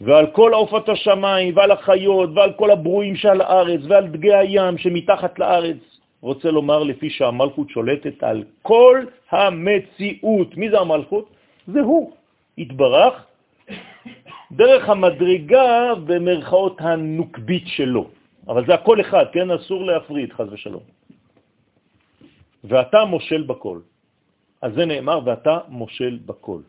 ועל 0.00 0.26
כל 0.26 0.50
עופת 0.54 0.88
השמיים, 0.88 1.56
ועל 1.56 1.70
החיות, 1.70 2.30
ועל 2.34 2.52
כל 2.52 2.70
הברואים 2.70 3.16
שעל 3.16 3.40
הארץ, 3.40 3.80
ועל 3.88 4.06
דגי 4.06 4.34
הים 4.34 4.78
שמתחת 4.78 5.38
לארץ, 5.38 5.76
רוצה 6.22 6.50
לומר 6.50 6.82
לפי 6.82 7.10
שהמלכות 7.10 7.70
שולטת 7.70 8.22
על 8.22 8.44
כל 8.62 9.04
המציאות. 9.30 10.56
מי 10.56 10.70
זה 10.70 10.78
המלכות? 10.80 11.26
זה 11.66 11.80
הוא. 11.80 12.12
התברך 12.58 13.14
דרך 14.52 14.88
המדרגה 14.88 15.94
במרכאות 16.04 16.76
הנוקבית 16.80 17.64
שלו. 17.66 18.21
אבל 18.48 18.66
זה 18.66 18.74
הכל 18.74 19.00
אחד, 19.00 19.24
כן? 19.32 19.50
אסור 19.50 19.84
להפריד, 19.84 20.32
חז 20.32 20.52
ושלום. 20.52 20.82
ואתה 22.64 23.04
מושל 23.04 23.42
בכל. 23.42 23.80
אז 24.62 24.74
זה 24.74 24.86
נאמר, 24.86 25.20
ואתה 25.24 25.58
מושל 25.68 26.18
בכל. 26.26 26.60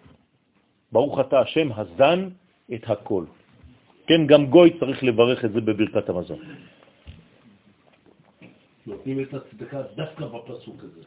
ברוך 0.92 1.20
אתה 1.20 1.40
השם 1.40 1.70
הזן 1.72 2.30
את 2.74 2.90
הכל. 2.90 3.26
כן, 4.08 4.28
גם 4.28 4.46
גוי 4.46 4.80
צריך 4.80 5.04
לברך 5.04 5.46
את 5.46 5.52
זה 5.54 5.62
בברכת 5.62 6.10
המזון. 6.10 6.40
נותנים 8.88 9.20
את 9.20 9.34
הצדקה 9.34 9.82
דווקא 9.96 10.26
בפסוק 10.26 10.78
הזה. 10.84 11.02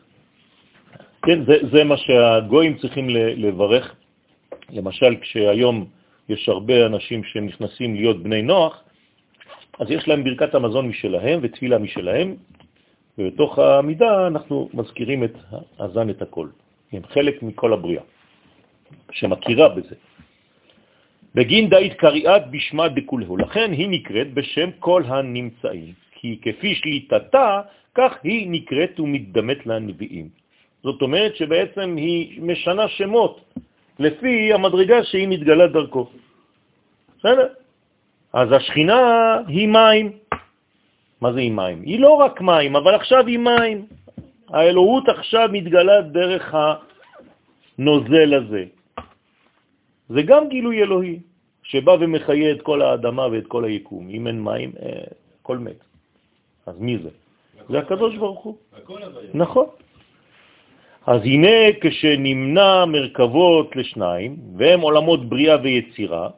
כן, 1.23 1.45
זה, 1.45 1.57
זה 1.73 1.85
מה 1.85 1.97
שהגויים 1.97 2.79
צריכים 2.79 3.11
לברך. 3.11 3.95
למשל, 4.71 5.17
כשהיום 5.21 5.87
יש 6.29 6.49
הרבה 6.49 6.87
אנשים 6.87 7.25
שנכנסים 7.25 7.95
להיות 7.95 8.23
בני 8.23 8.43
נוח, 8.43 8.83
אז 9.79 9.91
יש 9.91 10.09
להם 10.09 10.25
ברכת 10.25 10.55
המזון 10.55 10.89
משלהם 10.89 11.39
ותפילה 11.43 11.79
משלהם, 11.79 12.37
ובתוך 13.19 13.59
העמידה 13.59 14.27
אנחנו 14.27 14.69
מזכירים 14.75 15.25
את 15.25 15.35
הזן 15.79 16.11
את 16.11 16.23
הכל. 16.23 16.49
הם 16.93 17.03
חלק 17.13 17.43
מכל 17.43 17.73
הבריאה, 17.73 18.03
שמכירה 19.13 19.69
בזה. 19.69 19.95
בגין 21.35 21.69
דאית 21.69 21.95
קריאת 21.95 22.51
בשמה 22.51 22.89
דקולהו, 22.89 23.37
לכן 23.37 23.73
היא 23.73 23.89
נקראת 23.89 24.35
בשם 24.35 24.71
כל 24.79 25.03
הנמצאים, 25.07 25.93
כי 26.13 26.39
כפי 26.43 26.75
שליטתה, 26.75 27.61
כך 27.95 28.13
היא 28.23 28.51
נקראת 28.51 29.01
ומתדמת 29.01 29.67
לנביאים. 29.67 30.29
זאת 30.83 31.03
אומרת 31.03 31.37
שבעצם 31.37 31.97
היא 31.97 32.43
משנה 32.43 32.89
שמות 32.89 33.41
לפי 33.99 34.53
המדרגה 34.53 35.05
שהיא 35.05 35.29
מתגלה 35.29 35.67
דרכו. 35.67 36.09
בסדר? 37.19 37.49
אז 38.37 38.53
השכינה 38.53 39.01
היא 39.49 39.69
מים. 39.69 40.13
מה 41.21 41.33
זה 41.33 41.41
היא 41.41 41.53
מים? 41.53 41.83
היא 41.83 42.01
לא 42.01 42.11
רק 42.15 42.41
מים, 42.41 42.77
אבל 42.77 42.95
עכשיו 42.95 43.27
היא 43.27 43.39
מים. 43.39 43.87
האלוהות 44.49 45.09
עכשיו 45.09 45.49
מתגלה 45.53 46.01
דרך 46.13 46.55
הנוזל 47.79 48.35
הזה. 48.35 48.65
זה 50.09 50.23
גם 50.23 50.49
גילוי 50.49 50.83
אלוהי, 50.83 51.19
שבא 51.63 51.97
ומחיה 52.01 52.53
את 52.53 52.63
כל 52.63 52.83
האדמה 52.83 53.27
ואת 53.27 53.47
כל 53.47 53.65
היקום. 53.65 54.09
אם 54.11 54.27
אין 54.27 54.45
מים, 54.45 54.73
אה, 54.83 55.09
הכל 55.41 55.59
מת. 55.59 55.81
אז 56.67 56.77
מי 56.79 56.99
זה? 56.99 57.11
זה 57.69 57.79
הקדוש 57.79 58.17
ברוך 58.17 58.43
הוא. 58.45 58.57
נכון. 59.35 59.67
אז 61.07 61.21
הנה 61.25 61.81
כשנמנע 61.81 62.85
מרכבות 62.85 63.77
לשניים, 63.77 64.37
והם 64.57 64.81
עולמות 64.81 65.29
בריאה 65.29 65.57
ויצירה, 65.63 66.29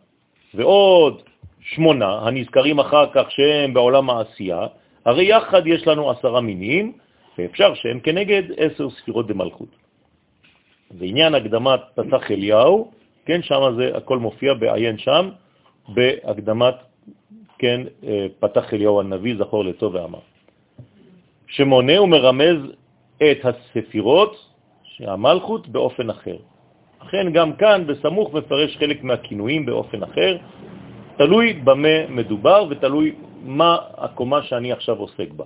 ועוד 0.54 1.27
שמונה 1.60 2.18
הנזכרים 2.22 2.78
אחר 2.78 3.06
כך 3.12 3.30
שהם 3.30 3.74
בעולם 3.74 4.10
העשייה, 4.10 4.66
הרי 5.04 5.24
יחד 5.24 5.66
יש 5.66 5.86
לנו 5.86 6.10
עשרה 6.10 6.40
מינים, 6.40 6.92
ואפשר 7.38 7.74
שהם 7.74 8.00
כנגד 8.00 8.42
עשר 8.56 8.90
ספירות 8.90 9.26
דמלכות. 9.26 9.68
ועניין 10.98 11.34
הקדמת 11.34 11.80
פתח 11.94 12.30
אליהו, 12.30 12.90
כן, 13.26 13.42
שם 13.42 13.74
זה 13.76 13.96
הכל 13.96 14.18
מופיע 14.18 14.54
בעיין 14.54 14.98
שם, 14.98 15.30
בהקדמת, 15.88 16.74
כן, 17.58 17.80
אה, 18.04 18.26
פתח 18.40 18.74
אליהו 18.74 19.00
הנביא, 19.00 19.34
זכור 19.38 19.64
לטוב 19.64 19.94
ואמר. 19.94 20.18
שמונה 21.46 22.02
ומרמז 22.02 22.56
את 23.16 23.38
הספירות, 23.44 24.36
שהמלכות 24.82 25.68
באופן 25.68 26.10
אחר. 26.10 26.36
אכן 26.98 27.32
גם 27.32 27.52
כאן 27.52 27.86
בסמוך 27.86 28.34
מפרש 28.34 28.76
חלק 28.76 29.04
מהכינויים 29.04 29.66
באופן 29.66 30.02
אחר, 30.02 30.36
תלוי 31.18 31.52
במה 31.52 32.06
מדובר 32.08 32.66
ותלוי 32.70 33.14
מה 33.42 33.76
הקומה 33.96 34.42
שאני 34.42 34.72
עכשיו 34.72 34.96
עוסק 34.96 35.30
בה. 35.36 35.44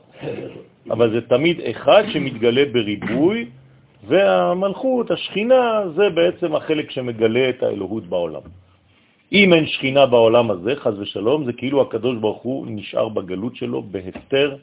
אבל 0.91 1.11
זה 1.11 1.21
תמיד 1.29 1.61
אחד 1.61 2.03
שמתגלה 2.13 2.65
בריבוי, 2.73 3.49
והמלכות, 4.07 5.11
השכינה, 5.11 5.83
זה 5.97 6.11
בעצם 6.11 6.55
החלק 6.55 6.91
שמגלה 6.91 7.49
את 7.49 7.63
האלוהות 7.63 8.05
בעולם. 8.07 8.45
אם 9.33 9.53
אין 9.53 9.67
שכינה 9.67 10.07
בעולם 10.07 10.51
הזה, 10.51 10.77
חז 10.77 11.01
ושלום, 11.01 11.45
זה 11.45 11.53
כאילו 11.53 11.83
הקדוש 11.83 12.17
ברוך 12.19 12.43
הוא 12.43 12.67
נשאר 12.69 13.09
בגלות 13.09 13.57
שלו 13.57 13.83
בהפטר 13.83 14.57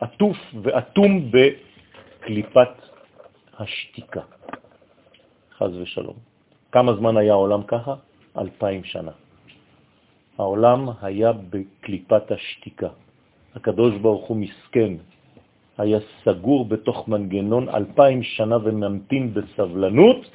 עטוף 0.00 0.36
ואטום 0.62 1.30
בקליפת 1.32 2.74
השתיקה. 3.58 4.20
חז 5.58 5.72
ושלום. 5.76 6.16
כמה 6.72 6.94
זמן 6.94 7.16
היה 7.16 7.32
העולם 7.32 7.62
ככה? 7.62 7.94
אלפיים 8.38 8.84
שנה. 8.84 9.23
העולם 10.38 10.88
היה 11.02 11.32
בקליפת 11.32 12.30
השתיקה. 12.30 12.88
הקדוש 13.54 13.94
ברוך 14.02 14.26
הוא 14.26 14.36
מסכן, 14.36 14.92
היה 15.78 15.98
סגור 16.24 16.64
בתוך 16.64 17.08
מנגנון 17.08 17.68
אלפיים 17.68 18.22
שנה 18.22 18.56
וממתין 18.56 19.34
בסבלנות 19.34 20.30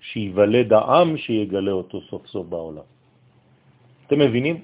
שיוולד 0.00 0.72
העם 0.72 1.16
שיגלה 1.16 1.72
אותו 1.72 2.00
סוף 2.00 2.26
סוף 2.26 2.46
בעולם. 2.46 2.86
אתם 4.06 4.18
מבינים? 4.18 4.56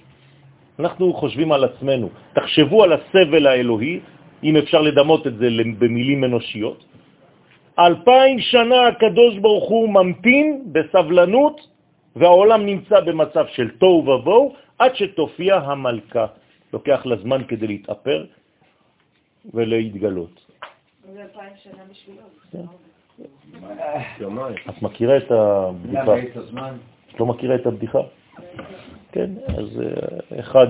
אנחנו 0.79 1.13
חושבים 1.15 1.53
על 1.53 1.65
עצמנו. 1.65 2.09
תחשבו 2.35 2.85
על 2.85 2.93
הסבל 2.93 3.47
האלוהי, 3.47 4.01
אם 4.45 4.57
אפשר 4.57 4.81
לדמות 4.83 5.27
את 5.27 5.35
זה 5.39 5.49
במילים 5.79 6.25
אנושיות. 6.25 6.85
אלפיים 7.79 8.37
שנה 8.41 8.87
הקדוש 8.87 9.39
ברוך 9.39 9.69
הוא 9.69 9.89
ממתין 9.89 10.47
בסבלנות 10.73 11.78
והעולם 12.17 12.67
נמצא 12.67 13.01
במצב 13.01 13.47
של 13.47 13.71
תוהו 13.79 14.07
ובוהו 14.09 14.55
עד 14.79 14.95
שתופיע 14.95 15.57
המלכה. 15.57 16.27
לוקח 16.73 17.07
לה 17.07 17.17
זמן 17.17 17.43
כדי 17.49 17.67
להתאפר 17.67 18.25
ולהתגלות. 19.55 20.47
זה 21.13 21.23
אלפיים 21.23 21.53
שנה 21.57 21.83
בשבילו. 21.91 22.23
את 24.69 24.83
מכירה 24.83 25.17
את 25.17 25.31
הבדיחה? 25.31 26.15
את 27.15 27.21
לא 27.21 27.27
מכירה 27.27 27.55
את 27.55 27.67
הבדיחה? 27.67 27.99
כן, 29.13 29.31
אז 29.47 29.81
אה, 29.81 30.41
אחד 30.41 30.67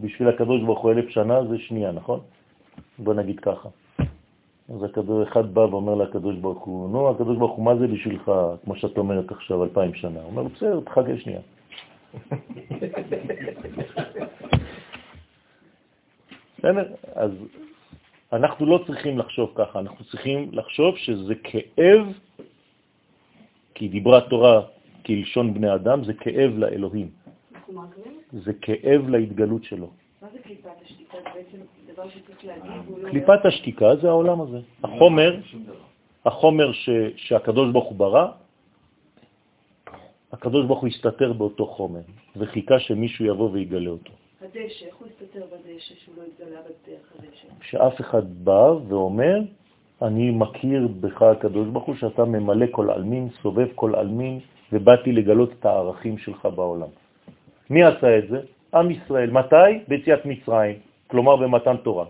בשביל 0.00 0.28
הקדוש 0.28 0.62
ברוך 0.62 0.80
הוא 0.80 0.92
אלף 0.92 1.08
שנה 1.08 1.44
זה 1.44 1.58
שנייה, 1.58 1.92
נכון? 1.92 2.20
בוא 2.98 3.14
נגיד 3.14 3.40
ככה. 3.40 3.68
אז 4.74 4.82
הכדור 4.82 5.22
אחד 5.22 5.54
בא 5.54 5.60
ואומר 5.60 5.94
לקדוש 5.94 6.36
ברוך 6.36 6.64
הוא, 6.64 6.90
נו, 6.90 7.10
הקדוש 7.10 7.38
ברוך 7.38 7.56
הוא, 7.56 7.64
מה 7.64 7.76
זה 7.76 7.86
בשבילך, 7.86 8.32
כמו 8.64 8.76
שאת 8.76 8.98
אומרת 8.98 9.32
עכשיו, 9.32 9.64
אלפיים 9.64 9.94
שנה? 9.94 10.20
הוא 10.20 10.30
אומר, 10.30 10.42
בסדר, 10.42 10.80
תחכה 10.80 11.18
שנייה. 11.18 11.40
בסדר? 16.58 16.94
אז 17.14 17.30
אנחנו 18.32 18.66
לא 18.66 18.84
צריכים 18.86 19.18
לחשוב 19.18 19.52
ככה, 19.54 19.78
אנחנו 19.78 20.04
צריכים 20.04 20.48
לחשוב 20.52 20.96
שזה 20.96 21.34
כאב, 21.34 22.06
כי 23.74 23.88
דיברה 23.88 24.20
תורה 24.20 24.62
כלשון 25.06 25.54
בני 25.54 25.74
אדם, 25.74 26.04
זה 26.04 26.14
כאב 26.14 26.58
לאלוהים. 26.58 27.10
זה 28.32 28.52
כאב 28.52 29.08
להתגלות 29.08 29.64
שלו. 29.64 29.90
מה 30.22 30.28
זה 30.32 30.38
קליפת 30.38 30.70
השתיקה? 30.82 31.18
זה 31.22 31.28
בעצם 31.34 31.58
דבר 31.92 32.08
שצריך 32.08 32.44
להגיד, 32.44 32.72
הוא 32.86 32.98
לא... 32.98 33.10
קליפת 33.10 33.44
השתיקה 33.44 33.96
זה 33.96 34.08
העולם 34.08 34.40
הזה. 34.40 34.58
החומר, 34.84 35.40
החומר 36.26 36.72
ש, 36.72 36.90
שהקדוש 37.16 37.72
ברוך 37.72 37.88
הוא 37.88 37.96
ברא, 37.96 38.26
הקדוש 40.32 40.66
ברוך 40.66 40.80
הוא 40.80 40.88
הסתתר 40.88 41.32
באותו 41.32 41.66
חומר, 41.66 42.00
וחיכה 42.36 42.78
שמישהו 42.78 43.24
יבוא 43.24 43.50
ויגלה 43.52 43.90
אותו. 43.90 44.12
הדשא, 44.42 44.86
איך 44.86 44.96
הוא 44.96 45.08
הסתתר 45.08 45.46
בדשא 45.46 45.94
שהוא 45.94 46.14
לא 46.16 46.22
התגלה 46.22 46.60
בדרך 46.60 47.12
הדשא? 47.18 47.48
כשאף 47.60 48.00
אחד 48.00 48.44
בא 48.44 48.70
ואומר, 48.88 49.38
אני 50.02 50.30
מכיר 50.30 50.88
בך 51.00 51.22
הקדוש 51.22 51.68
ברוך 51.68 51.84
הוא 51.84 51.94
שאתה 51.94 52.24
ממלא 52.24 52.66
כל 52.70 52.90
אלמין, 52.90 53.28
סובב 53.42 53.68
כל 53.74 53.96
אלמין, 53.96 54.40
ובאתי 54.72 55.12
לגלות 55.12 55.50
את 55.52 55.66
הערכים 55.66 56.18
שלך 56.18 56.46
בעולם. 56.46 56.88
מי 57.70 57.82
עשה 57.82 58.18
את 58.18 58.28
זה? 58.28 58.40
עם 58.74 58.90
ישראל. 58.90 59.30
מתי? 59.30 59.84
ביציאת 59.88 60.26
מצרים, 60.26 60.76
כלומר 61.06 61.36
במתן 61.36 61.76
תורה. 61.76 62.04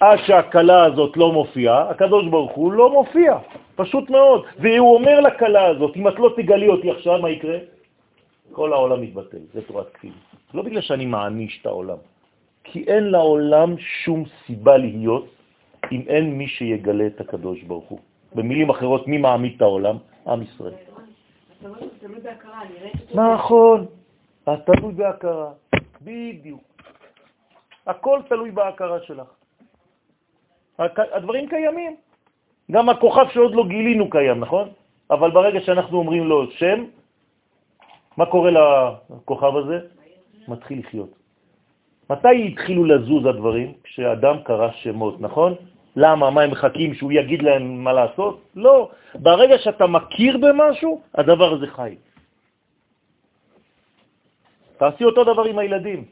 עד 0.00 0.18
שהקלה 0.26 0.84
הזאת 0.84 1.16
לא 1.16 1.32
מופיעה, 1.32 1.90
הקדוש 1.90 2.26
ברוך 2.26 2.52
הוא 2.52 2.72
לא 2.72 2.90
מופיע, 2.90 3.38
פשוט 3.74 4.10
מאוד. 4.10 4.44
והוא 4.58 4.94
אומר 4.94 5.20
לקלה 5.20 5.64
הזאת, 5.66 5.96
אם 5.96 6.08
את 6.08 6.18
לא 6.18 6.30
תגלי 6.36 6.68
אותי 6.68 6.90
עכשיו, 6.90 7.22
מה 7.22 7.30
יקרה? 7.30 7.58
כל 8.52 8.72
העולם 8.72 9.02
מתבטל, 9.02 9.38
זה 9.52 9.62
תורת 9.62 9.88
כפיל. 9.94 10.12
לא 10.54 10.62
בגלל 10.62 10.80
שאני 10.80 11.06
מעניש 11.06 11.58
את 11.60 11.66
העולם, 11.66 11.96
כי 12.64 12.84
אין 12.86 13.04
לעולם 13.10 13.74
שום 13.78 14.24
סיבה 14.46 14.76
להיות 14.76 15.26
אם 15.92 16.02
אין 16.06 16.38
מי 16.38 16.46
שיגלה 16.48 17.06
את 17.06 17.20
הקדוש 17.20 17.62
ברוך 17.62 17.88
הוא. 17.88 17.98
במילים 18.34 18.70
אחרות, 18.70 19.08
מי 19.08 19.18
מעמיד 19.18 19.52
את 19.56 19.62
העולם? 19.62 19.96
עם 20.26 20.42
ישראל. 20.42 20.74
נכון, 23.14 23.86
אז 24.46 24.58
תלוי 24.66 24.92
בהכרה, 24.92 25.50
בדיוק. 26.02 26.62
הכל 27.86 28.20
תלוי 28.28 28.50
בהכרה 28.50 28.98
שלך. 29.00 29.28
הדברים 31.12 31.48
קיימים. 31.48 31.96
גם 32.70 32.88
הכוכב 32.88 33.28
שעוד 33.32 33.54
לא 33.54 33.64
גילינו 33.68 34.10
קיים, 34.10 34.40
נכון? 34.40 34.68
אבל 35.10 35.30
ברגע 35.30 35.60
שאנחנו 35.60 35.98
אומרים 35.98 36.24
לו 36.24 36.50
שם, 36.50 36.84
מה 38.16 38.26
קורה 38.26 38.50
לכוכב 38.50 39.56
הזה? 39.56 39.78
מתחיל 40.48 40.78
לחיות. 40.78 41.10
מתי 42.10 42.48
התחילו 42.48 42.84
לזוז 42.84 43.26
הדברים? 43.26 43.72
כשאדם 43.84 44.36
קרא 44.44 44.70
שמות, 44.72 45.20
נכון? 45.20 45.54
למה? 45.96 46.30
מה 46.30 46.42
הם 46.42 46.50
מחכים 46.50 46.94
שהוא 46.94 47.12
יגיד 47.12 47.42
להם 47.42 47.84
מה 47.84 47.92
לעשות? 47.92 48.40
לא. 48.56 48.90
ברגע 49.14 49.58
שאתה 49.58 49.86
מכיר 49.86 50.38
במשהו, 50.38 51.00
הדבר 51.14 51.52
הזה 51.52 51.66
חי. 51.66 51.94
תעשי 54.84 55.04
אותו 55.04 55.24
דבר 55.24 55.44
עם 55.44 55.58
הילדים. 55.58 56.04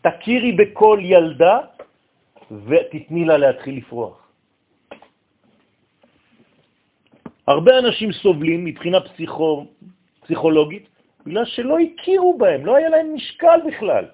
תכירי 0.00 0.52
בכל 0.52 0.98
ילדה 1.02 1.58
ותתני 2.50 3.24
לה 3.24 3.36
להתחיל 3.36 3.76
לפרוח. 3.76 4.28
הרבה 7.46 7.78
אנשים 7.78 8.12
סובלים 8.12 8.64
מבחינה 8.64 9.00
פסיכו, 9.00 9.66
פסיכולוגית 10.20 10.88
בגלל 11.26 11.44
שלא 11.44 11.76
הכירו 11.78 12.38
בהם, 12.38 12.66
לא 12.66 12.76
היה 12.76 12.88
להם 12.88 13.14
משקל 13.14 13.60
בכלל. 13.66 14.04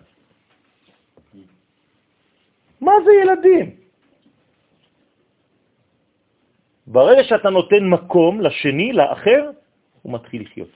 מה 2.81 2.93
זה 3.05 3.11
ילדים? 3.23 3.67
ברגע 6.87 7.25
שאתה 7.25 7.51
נותן 7.51 7.83
מקום 7.85 8.41
לשני, 8.41 8.93
לאחר, 8.93 9.51
הוא 10.03 10.13
מתחיל 10.13 10.43
לחיות. 10.43 10.71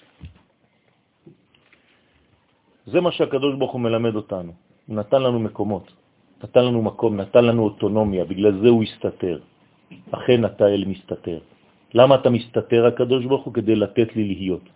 זה 2.86 3.00
מה 3.00 3.12
שהקדוש 3.12 3.54
ברוך 3.54 3.72
הוא 3.72 3.80
מלמד 3.80 4.14
אותנו. 4.14 4.52
הוא 4.86 4.96
נתן 4.96 5.22
לנו 5.22 5.38
מקומות, 5.38 5.92
נתן 6.44 6.64
לנו 6.64 6.82
מקום, 6.82 7.20
נתן 7.20 7.44
לנו 7.44 7.62
אוטונומיה, 7.62 8.24
בגלל 8.24 8.58
זה 8.62 8.68
הוא 8.68 8.82
הסתתר. 8.82 9.38
אכן 10.10 10.44
אתה 10.44 10.66
אל 10.66 10.84
מסתתר. 10.86 11.38
למה 11.94 12.14
אתה 12.14 12.30
מסתתר, 12.30 12.86
הקדוש 12.86 13.24
ברוך 13.24 13.44
הוא? 13.44 13.54
כדי 13.54 13.76
לתת 13.76 14.16
לי 14.16 14.24
להיות. 14.24 14.66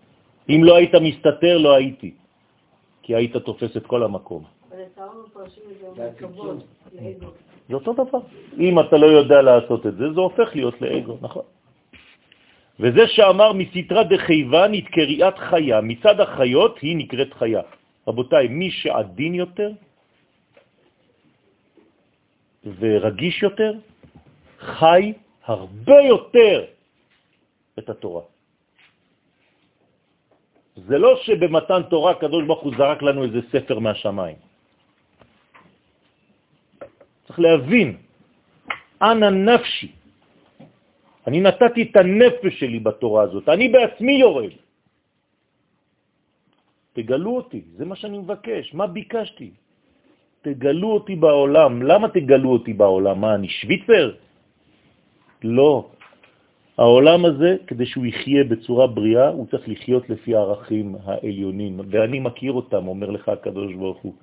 אם 0.48 0.60
לא 0.64 0.76
היית 0.76 0.94
מסתתר, 0.94 1.58
לא 1.58 1.74
הייתי, 1.74 2.10
כי 3.02 3.14
היית 3.14 3.36
תופס 3.36 3.76
את 3.76 3.86
כל 3.86 4.02
המקום. 4.02 4.44
זה 7.68 7.74
אותו 7.74 7.92
דבר. 7.92 8.20
אם 8.58 8.80
אתה 8.80 8.96
לא 8.96 9.06
יודע 9.06 9.42
לעשות 9.42 9.86
את 9.86 9.94
זה, 9.96 10.12
זה 10.12 10.20
הופך 10.20 10.48
להיות 10.54 10.76
לאגו, 10.80 11.16
נכון. 11.20 11.42
וזה 12.80 13.08
שאמר 13.08 13.52
מסתרה 13.52 14.04
דחייבה 14.04 14.68
נתקריאת 14.68 15.38
חיה, 15.38 15.80
מצד 15.80 16.20
החיות 16.20 16.78
היא 16.78 16.96
נקראת 16.96 17.34
חיה. 17.34 17.62
רבותיי, 18.06 18.48
מי 18.48 18.70
שעדין 18.70 19.34
יותר 19.34 19.70
ורגיש 22.78 23.42
יותר, 23.42 23.72
חי 24.58 25.12
הרבה 25.44 26.00
יותר 26.00 26.64
את 27.78 27.88
התורה. 27.90 28.22
זה 30.76 30.98
לא 30.98 31.16
שבמתן 31.22 31.82
תורה 31.90 32.14
קדוש 32.14 32.44
ברוך 32.46 32.62
הוא 32.62 32.72
זרק 32.78 33.02
לנו 33.02 33.24
איזה 33.24 33.40
ספר 33.52 33.78
מהשמיים. 33.78 34.36
צריך 37.26 37.38
להבין, 37.40 37.96
אנא 39.02 39.30
נפשי. 39.30 39.92
אני 41.26 41.40
נתתי 41.40 41.82
את 41.82 41.96
הנפש 41.96 42.52
שלי 42.60 42.78
בתורה 42.78 43.22
הזאת, 43.22 43.48
אני 43.48 43.68
בעצמי 43.68 44.12
יורד. 44.12 44.65
תגלו 46.96 47.36
אותי, 47.36 47.76
זה 47.76 47.84
מה 47.84 47.96
שאני 47.96 48.18
מבקש. 48.18 48.74
מה 48.74 48.86
ביקשתי? 48.86 49.50
תגלו 50.42 50.88
אותי 50.88 51.16
בעולם. 51.16 51.82
למה 51.82 52.08
תגלו 52.08 52.48
אותי 52.52 52.72
בעולם? 52.72 53.20
מה, 53.20 53.34
אני 53.34 53.48
שוויצר? 53.48 54.16
לא. 55.44 55.92
העולם 56.78 57.20
הזה, 57.24 57.50
כדי 57.66 57.86
שהוא 57.86 58.06
יחיה 58.06 58.44
בצורה 58.44 58.86
בריאה, 58.86 59.28
הוא 59.28 59.46
צריך 59.52 59.68
לחיות 59.68 60.10
לפי 60.10 60.34
הערכים 60.34 60.96
העליונים, 61.04 61.80
ואני 61.90 62.18
מכיר 62.20 62.52
אותם, 62.52 62.88
אומר 62.88 63.10
לך 63.10 63.28
הקדוש 63.28 63.74
ברוך 63.74 64.00
הוא. 64.00 64.14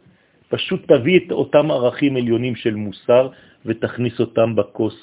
פשוט 0.49 0.82
תביא 0.89 1.19
את 1.19 1.32
אותם 1.32 1.71
ערכים 1.71 2.13
עליונים 2.17 2.55
של 2.55 2.76
מוסר 2.76 3.30
ותכניס 3.65 4.19
אותם 4.19 4.55
בכוס 4.55 4.97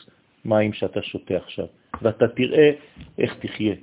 מים 0.45 0.73
שאתה 0.73 1.03
שותה 1.03 1.37
עכשיו, 1.37 1.67
ואתה 2.03 2.29
תראה 2.29 2.71
איך 3.19 3.31
תחיה 3.39 3.75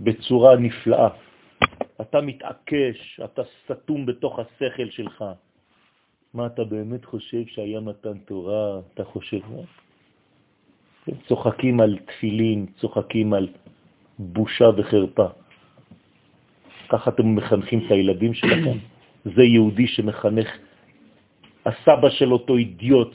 בצורה 0.00 0.56
נפלאה. 0.56 1.23
אתה 2.00 2.20
מתעקש, 2.20 3.20
אתה 3.24 3.42
סתום 3.64 4.06
בתוך 4.06 4.38
השכל 4.38 4.90
שלך. 4.90 5.24
מה 6.34 6.46
אתה 6.46 6.64
באמת 6.64 7.04
חושב 7.04 7.46
שהיה 7.46 7.80
מתן 7.80 8.18
תורה? 8.18 8.80
אתה 8.94 9.04
חושב... 9.04 9.40
צוחקים 11.28 11.80
על 11.80 11.98
תפילין, 11.98 12.66
צוחקים 12.80 13.34
על 13.34 13.48
בושה 14.18 14.68
וחרפה. 14.76 15.26
ככה 16.88 17.10
אתם 17.10 17.34
מחנכים 17.34 17.86
את 17.86 17.90
הילדים 17.90 18.34
שלכם. 18.34 18.78
זה 19.24 19.42
יהודי 19.42 19.86
שמחנך. 19.86 20.48
הסבא 21.66 22.10
של 22.10 22.32
אותו 22.32 22.56
אידיוט 22.56 23.14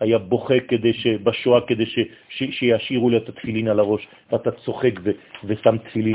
היה 0.00 0.18
בוכה 0.18 0.60
כדי 0.68 0.92
ש... 0.92 1.06
בשואה 1.06 1.60
כדי 1.66 1.86
ש... 1.86 1.98
ש... 2.28 2.42
שישאירו 2.50 3.10
לי 3.10 3.16
את 3.16 3.28
התפילין 3.28 3.68
על 3.68 3.80
הראש, 3.80 4.08
ואתה 4.32 4.50
צוחק 4.50 4.94
ו... 5.02 5.10
ושם 5.44 5.78
תפילין, 5.78 6.14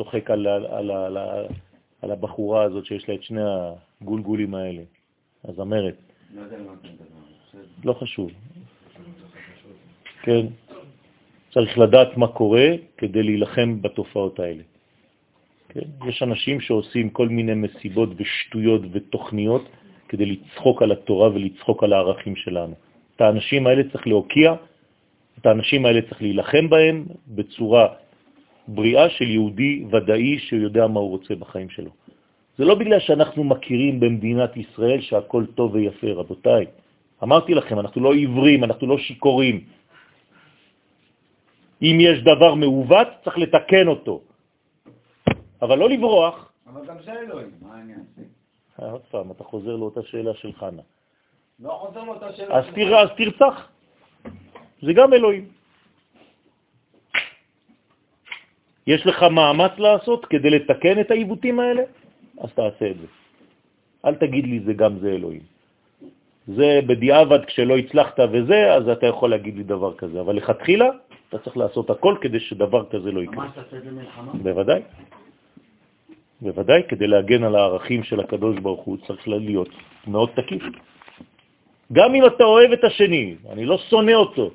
צוחק 0.00 0.30
על, 0.30 0.46
על, 0.46 0.66
על, 0.66 0.90
על, 0.90 1.18
על 2.02 2.10
הבחורה 2.10 2.62
הזאת 2.62 2.86
שיש 2.86 3.08
לה 3.08 3.14
את 3.14 3.22
שני 3.22 3.40
הגולגולים 4.00 4.54
האלה, 4.54 4.82
הזמרת. 5.44 5.94
לא 6.34 6.40
יודע 6.40 6.56
מה 6.56 6.72
אתה 6.80 6.88
לא 7.84 7.92
חשוב. 7.92 8.30
כן? 10.22 10.46
צריך 11.52 11.78
לדעת 11.78 12.16
מה 12.16 12.28
קורה 12.28 12.68
כדי 12.96 13.22
להילחם 13.22 13.82
בתופעות 13.82 14.40
האלה. 14.40 14.62
כן? 15.68 16.08
יש 16.08 16.22
אנשים 16.22 16.60
שעושים 16.60 17.10
כל 17.10 17.28
מיני 17.28 17.54
מסיבות 17.54 18.08
ושטויות 18.16 18.82
ותוכניות 18.92 19.68
כדי 20.08 20.26
לצחוק 20.26 20.82
על 20.82 20.92
התורה 20.92 21.28
ולצחוק 21.28 21.82
על 21.82 21.92
הערכים 21.92 22.36
שלנו. 22.36 22.74
את 23.16 23.20
האנשים 23.20 23.66
האלה 23.66 23.82
צריך 23.92 24.06
להוקיע, 24.06 24.54
את 25.40 25.46
האנשים 25.46 25.86
האלה 25.86 26.00
צריך 26.02 26.22
להילחם 26.22 26.68
בהם 26.70 27.06
בצורה 27.28 27.86
בריאה 28.70 29.10
של 29.10 29.28
יהודי 29.30 29.84
ודאי 29.90 30.38
שיודע 30.38 30.86
מה 30.86 31.00
הוא 31.00 31.10
רוצה 31.10 31.34
בחיים 31.34 31.70
שלו. 31.70 31.90
זה 32.58 32.64
לא 32.64 32.74
בגלל 32.74 33.00
שאנחנו 33.00 33.44
מכירים 33.44 34.00
במדינת 34.00 34.56
ישראל 34.56 35.00
שהכל 35.00 35.44
טוב 35.54 35.74
ויפה, 35.74 36.06
רבותיי. 36.12 36.66
אמרתי 37.22 37.54
לכם, 37.54 37.78
אנחנו 37.78 37.98
לא 38.00 38.12
עיוורים, 38.14 38.64
אנחנו 38.64 38.86
לא 38.86 38.98
שיקורים. 38.98 39.56
אם 41.82 41.96
יש 42.00 42.22
דבר 42.24 42.54
מעוות, 42.54 43.08
צריך 43.24 43.38
לתקן 43.38 43.88
אותו. 43.88 44.20
אבל 45.62 45.78
לא 45.78 45.88
לברוח. 45.88 46.52
אבל 46.66 46.86
גם 46.86 46.96
זה 47.04 47.12
אלוהים, 47.12 47.50
מה 47.60 47.74
העניין? 47.74 48.04
אה, 48.82 48.90
עוד 48.90 49.02
פעם, 49.10 49.30
אתה 49.30 49.44
חוזר 49.44 49.76
לאותה 49.76 50.02
שאלה 50.02 50.34
של 50.34 50.52
חנה. 50.52 50.82
לא 51.60 51.70
חוזר 51.70 52.04
לאותה 52.04 52.32
שאלה 52.32 52.54
אז, 52.54 52.64
תר... 52.74 52.96
אז 52.96 53.08
תרצח. 53.16 53.68
זה 54.82 54.92
גם 54.92 55.12
אלוהים. 55.12 55.59
יש 58.90 59.06
לך 59.06 59.22
מאמץ 59.22 59.78
לעשות 59.78 60.26
כדי 60.26 60.50
לתקן 60.50 61.00
את 61.00 61.10
העיוותים 61.10 61.60
האלה? 61.60 61.82
אז 62.42 62.50
תעשה 62.58 62.90
את 62.90 62.98
זה. 62.98 63.06
אל 64.04 64.14
תגיד 64.14 64.44
לי 64.46 64.58
זה 64.66 64.72
גם 64.72 64.98
זה 64.98 65.08
אלוהים. 65.14 65.46
זה 66.46 66.80
בדיעבד 66.86 67.44
כשלא 67.44 67.78
הצלחת 67.78 68.18
וזה, 68.32 68.74
אז 68.74 68.88
אתה 68.88 69.06
יכול 69.06 69.30
להגיד 69.30 69.54
לי 69.56 69.62
דבר 69.62 69.94
כזה. 69.94 70.20
אבל 70.20 70.34
לכתחילה, 70.42 70.88
אתה 71.28 71.38
צריך 71.38 71.56
לעשות 71.56 71.90
הכל 71.90 72.14
כדי 72.20 72.40
שדבר 72.40 72.90
כזה 72.90 73.12
לא 73.12 73.20
יקרה. 73.22 73.44
ממש 73.44 73.54
תעשה 73.54 73.76
את 73.76 73.82
זה 73.86 73.90
מלחמה? 73.90 74.32
בוודאי. 74.42 74.82
בוודאי, 76.40 76.82
כדי 76.88 77.06
להגן 77.06 77.42
על 77.44 77.54
הערכים 77.54 78.02
של 78.02 78.18
הקדוש 78.20 78.58
ברוך 78.58 78.82
הוא 78.82 78.96
צריך 79.06 79.22
להיות 79.28 79.70
מאוד 80.10 80.30
תקיף. 80.34 80.62
גם 81.92 82.14
אם 82.14 82.26
אתה 82.26 82.44
אוהב 82.44 82.70
את 82.72 82.84
השני, 82.84 83.54
אני 83.54 83.64
לא 83.66 83.78
שונא 83.78 84.12
אותו, 84.18 84.50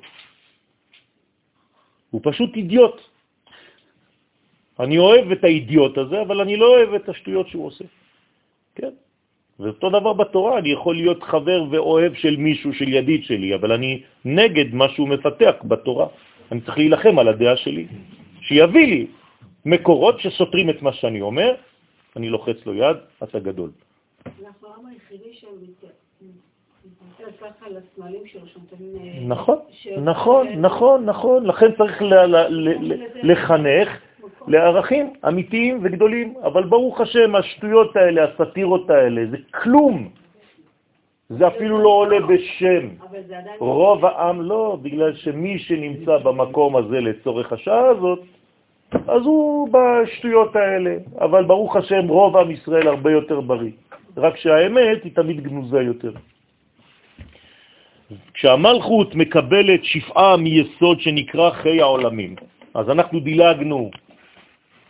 הוא 2.12 2.22
פשוט 2.24 2.56
אידיוט. 2.56 3.15
אני 4.80 4.98
אוהב 4.98 5.32
את 5.32 5.44
האידיוט 5.44 5.98
הזה, 5.98 6.22
אבל 6.22 6.42
אני 6.42 6.56
לא 6.58 6.68
אוהב 6.68 6.94
את 6.94 7.10
השטויות 7.10 7.48
שהוא 7.48 7.66
עושה. 7.66 7.86
כן? 8.76 8.94
ואותו 9.60 9.90
דבר 9.90 10.14
בתורה, 10.14 10.58
אני 10.58 10.70
יכול 10.70 10.96
להיות 10.96 11.24
חבר 11.24 11.64
ואוהב 11.72 12.14
של 12.14 12.36
מישהו, 12.38 12.74
של 12.74 12.88
ידיד 12.88 13.24
שלי, 13.24 13.56
אבל 13.56 13.72
אני 13.72 14.04
נגד 14.26 14.74
מה 14.74 14.90
שהוא 14.90 15.08
מפתח 15.08 15.56
בתורה. 15.64 16.08
אני 16.52 16.62
צריך 16.62 16.78
להילחם 16.78 17.20
על 17.20 17.28
הדעה 17.28 17.58
שלי, 17.58 17.88
שיביא 18.42 18.88
לי 18.88 19.08
מקורות 19.66 20.20
שסותרים 20.20 20.70
את 20.70 20.82
מה 20.82 20.94
שאני 20.94 21.22
אומר, 21.22 21.56
אני 22.16 22.30
לוחץ 22.30 22.66
לו 22.66 22.74
יד, 22.74 22.98
אתה 23.24 23.40
גדול. 23.40 23.72
אה, 29.00 29.20
נכון, 29.28 29.60
נכון, 30.04 30.48
נכון, 30.62 31.06
נכון, 31.06 31.46
לכן 31.46 31.72
צריך 31.78 32.02
לחנך 33.24 33.90
לערכים 34.48 35.14
אמיתיים 35.28 35.80
וגדולים, 35.84 36.34
אבל 36.44 36.64
ברוך 36.64 37.02
השם, 37.02 37.36
השטויות 37.36 37.96
האלה, 37.96 38.22
הסתירות 38.24 38.90
האלה, 38.90 39.22
זה 39.32 39.38
כלום. 39.64 40.10
זה 41.30 41.48
אפילו 41.48 41.78
לא 41.78 41.90
עולה 41.90 42.20
בשם. 42.20 42.88
רוב 43.60 44.06
העם 44.06 44.42
לא, 44.42 44.78
בגלל 44.82 45.16
שמי 45.16 45.60
שנמצא 45.60 46.18
במקום 46.18 46.76
הזה 46.76 47.02
לצורך 47.02 47.54
השעה 47.54 47.88
הזאת, 47.88 48.20
אז 49.08 49.22
הוא 49.26 49.70
בשטויות 49.72 50.56
האלה, 50.56 50.96
אבל 51.22 51.44
ברוך 51.44 51.76
השם 51.76 52.08
רוב 52.08 52.38
עם 52.38 52.52
ישראל 52.52 52.88
הרבה 52.88 53.12
יותר 53.12 53.42
בריא, 53.42 53.72
רק 54.18 54.38
שהאמת 54.38 55.04
היא 55.04 55.16
תמיד 55.16 55.42
גנוזה 55.42 55.82
יותר. 55.82 56.12
כשהמלכות 58.34 59.16
מקבלת 59.16 59.84
שפעה 59.84 60.38
מיסוד 60.38 61.02
שנקרא 61.02 61.50
חיי 61.50 61.82
העולמים, 61.82 62.36
אז 62.74 62.90
אנחנו 62.90 63.20
דילגנו, 63.20 63.92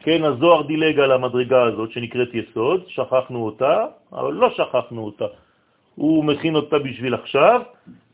כן, 0.05 0.23
הזוהר 0.23 0.61
דילג 0.61 0.99
על 0.99 1.11
המדרגה 1.11 1.63
הזאת 1.63 1.91
שנקראת 1.91 2.29
יסוד, 2.33 2.83
שכחנו 2.87 3.45
אותה, 3.45 3.85
אבל 4.13 4.33
לא 4.33 4.49
שכחנו 4.53 5.05
אותה. 5.05 5.25
הוא 5.95 6.25
מכין 6.25 6.55
אותה 6.55 6.79
בשביל 6.79 7.13
עכשיו, 7.13 7.61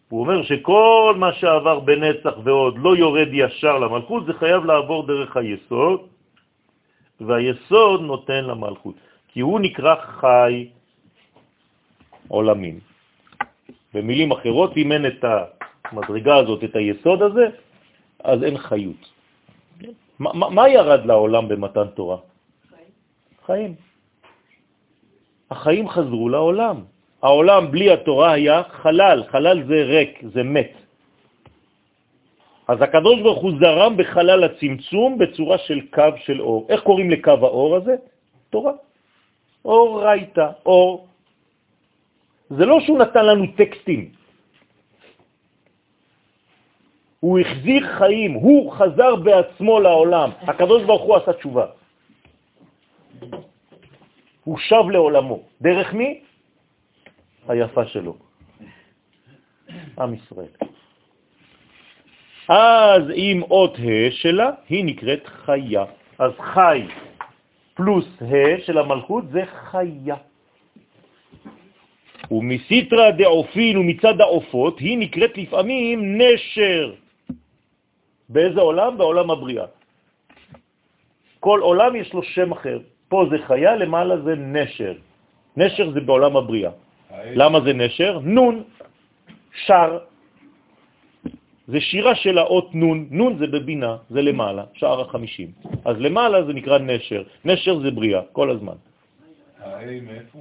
הוא 0.09 0.19
אומר 0.19 0.43
שכל 0.43 1.15
מה 1.17 1.33
שעבר 1.33 1.79
בנצח 1.79 2.33
ועוד 2.43 2.75
לא 2.79 2.95
יורד 2.95 3.27
ישר 3.31 3.77
למלכות, 3.77 4.25
זה 4.25 4.33
חייב 4.33 4.65
לעבור 4.65 5.07
דרך 5.07 5.37
היסוד, 5.37 5.99
והיסוד 7.21 8.01
נותן 8.01 8.45
למלכות, 8.45 8.95
כי 9.27 9.39
הוא 9.39 9.59
נקרא 9.59 9.95
חי 9.95 10.69
עולמים. 12.27 12.79
במילים 13.93 14.31
אחרות, 14.31 14.77
אם 14.77 14.91
אין 14.91 15.05
את 15.05 15.25
המדרגה 15.91 16.35
הזאת, 16.35 16.63
את 16.63 16.75
היסוד 16.75 17.21
הזה, 17.21 17.45
אז 18.23 18.43
אין 18.43 18.57
חיות. 18.57 19.03
מה, 20.21 20.49
מה 20.49 20.69
ירד 20.69 21.05
לעולם 21.05 21.47
במתן 21.47 21.87
תורה? 21.97 22.17
חיים. 23.45 23.75
החיים 25.51 25.89
חזרו 25.89 26.29
לעולם. 26.29 26.77
העולם 27.21 27.71
בלי 27.71 27.91
התורה 27.91 28.31
היה 28.31 28.63
חלל, 28.63 29.23
חלל 29.33 29.57
זה 29.67 29.77
ריק, 29.83 30.13
זה 30.33 30.43
מת. 30.43 30.73
אז 32.67 32.77
הקדוש 32.81 33.21
ברוך 33.21 33.41
הוא 33.41 33.53
זרם 33.59 33.97
בחלל 33.97 34.43
הצמצום 34.43 35.17
בצורה 35.17 35.57
של 35.57 35.79
קו 35.89 36.13
של 36.25 36.41
אור. 36.41 36.67
איך 36.69 36.81
קוראים 36.81 37.09
לקו 37.11 37.41
האור 37.41 37.75
הזה? 37.75 37.95
תורה. 38.49 38.73
אור 39.65 40.03
רייטה, 40.03 40.51
אור. 40.65 41.07
זה 42.49 42.65
לא 42.65 42.79
שהוא 42.85 42.97
נתן 42.97 43.25
לנו 43.25 43.45
טקסטים. 43.57 44.20
הוא 47.21 47.39
החזיר 47.39 47.97
חיים, 47.97 48.33
הוא 48.33 48.71
חזר 48.71 49.15
בעצמו 49.15 49.79
לעולם. 49.79 50.29
הקדוש 50.41 50.83
ברוך 50.83 51.01
הוא 51.01 51.15
עשה 51.15 51.33
תשובה. 51.33 51.65
הוא 54.43 54.57
שב 54.57 54.89
לעולמו. 54.89 55.39
דרך 55.61 55.93
מי? 55.93 56.21
היפה 57.47 57.85
שלו, 57.85 58.15
עם 59.99 60.13
ישראל. 60.13 60.53
אז 62.49 63.03
עם 63.15 63.43
אות 63.43 63.75
ה' 63.77 64.11
שלה, 64.11 64.49
היא 64.69 64.85
נקראת 64.85 65.27
חיה. 65.27 65.85
אז 66.19 66.31
חי 66.39 66.87
פלוס 67.73 68.07
ה' 68.21 68.65
של 68.65 68.77
המלכות 68.77 69.23
זה 69.31 69.45
חיה. 69.45 70.15
ומסיטרה 72.31 73.11
דעופין 73.11 73.77
ומצד 73.77 74.21
העופות 74.21 74.79
היא 74.79 74.97
נקראת 74.97 75.37
לפעמים 75.37 76.17
נשר. 76.21 77.00
באיזה 78.31 78.61
עולם? 78.61 78.97
בעולם 78.97 79.27
הבריאה. 79.31 79.65
כל 81.39 81.59
עולם 81.59 81.95
יש 81.95 82.13
לו 82.13 82.23
שם 82.23 82.51
אחר. 82.51 82.79
פה 83.09 83.25
זה 83.31 83.37
חיה, 83.47 83.75
למעלה 83.75 84.15
זה 84.21 84.33
נשר. 84.35 84.93
נשר 85.57 85.91
זה 85.91 85.99
בעולם 85.99 86.37
הבריאה. 86.37 86.71
למה 87.35 87.57
זה 87.61 87.73
נשר? 87.73 88.19
נון, 88.23 88.63
שר. 89.67 89.99
זה 91.67 91.79
שירה 91.79 92.15
של 92.15 92.37
האות 92.37 92.75
נון, 92.75 93.07
נון 93.11 93.37
זה 93.37 93.47
בבינה, 93.47 93.97
זה 94.09 94.21
למעלה, 94.21 94.63
שער 94.73 95.01
החמישים. 95.01 95.51
אז 95.85 95.95
למעלה 95.99 96.43
זה 96.43 96.53
נקרא 96.53 96.77
נשר, 96.77 97.23
נשר 97.45 97.79
זה 97.79 97.91
בריאה, 97.91 98.21
כל 98.31 98.49
הזמן. 98.49 98.77
ההי 99.59 99.99
מאיפה? 99.99 100.39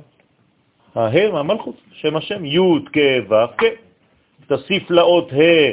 ההי 0.94 1.30
מהמלכות, 1.30 1.76
שם 1.92 2.16
השם, 2.16 2.44
י' 2.44 2.58
כ' 2.92 2.98
ו' 3.30 3.34
כ'. 3.58 3.64
תוסיף 4.46 4.90
לאות 4.90 5.28
ה' 5.32 5.70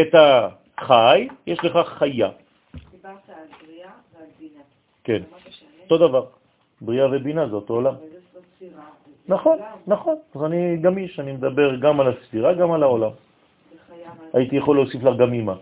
את 0.00 0.12
החי, 0.78 1.28
יש 1.46 1.58
לך 1.64 1.88
חיה. 1.88 2.28
דיברת 2.90 3.14
על 3.28 3.34
בריאה 3.66 3.90
ועל 4.14 4.26
בינה. 4.40 4.60
כן, 5.04 5.22
אותו 5.84 6.08
דבר. 6.08 6.26
בריאה 6.80 7.06
ובינה 7.12 7.48
זה 7.48 7.54
אותו 7.54 7.74
עולם. 7.74 7.94
נכון, 9.28 9.58
נכון. 9.86 10.16
אז 10.34 10.44
אני 10.44 10.76
גמיש, 10.76 11.20
אני 11.20 11.32
מדבר 11.32 11.76
גם 11.76 12.00
על 12.00 12.08
הספירה, 12.08 12.54
גם 12.54 12.72
על 12.72 12.82
העולם. 12.82 13.10
הייתי 14.32 14.56
יכול 14.56 14.76
להוסיף 14.76 15.02
לך 15.02 15.16
גם 15.18 15.32
מה- 15.46 15.56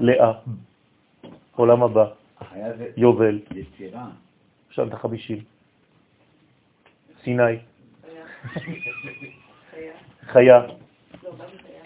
לאה, 0.00 0.32
עולם 1.56 1.82
הבא, 1.82 2.06
יובל, 2.96 3.40
את 4.88 4.92
החמישים, 4.94 5.38
סיני, 7.24 7.42
לא, 7.42 7.58
חיה? 10.22 10.62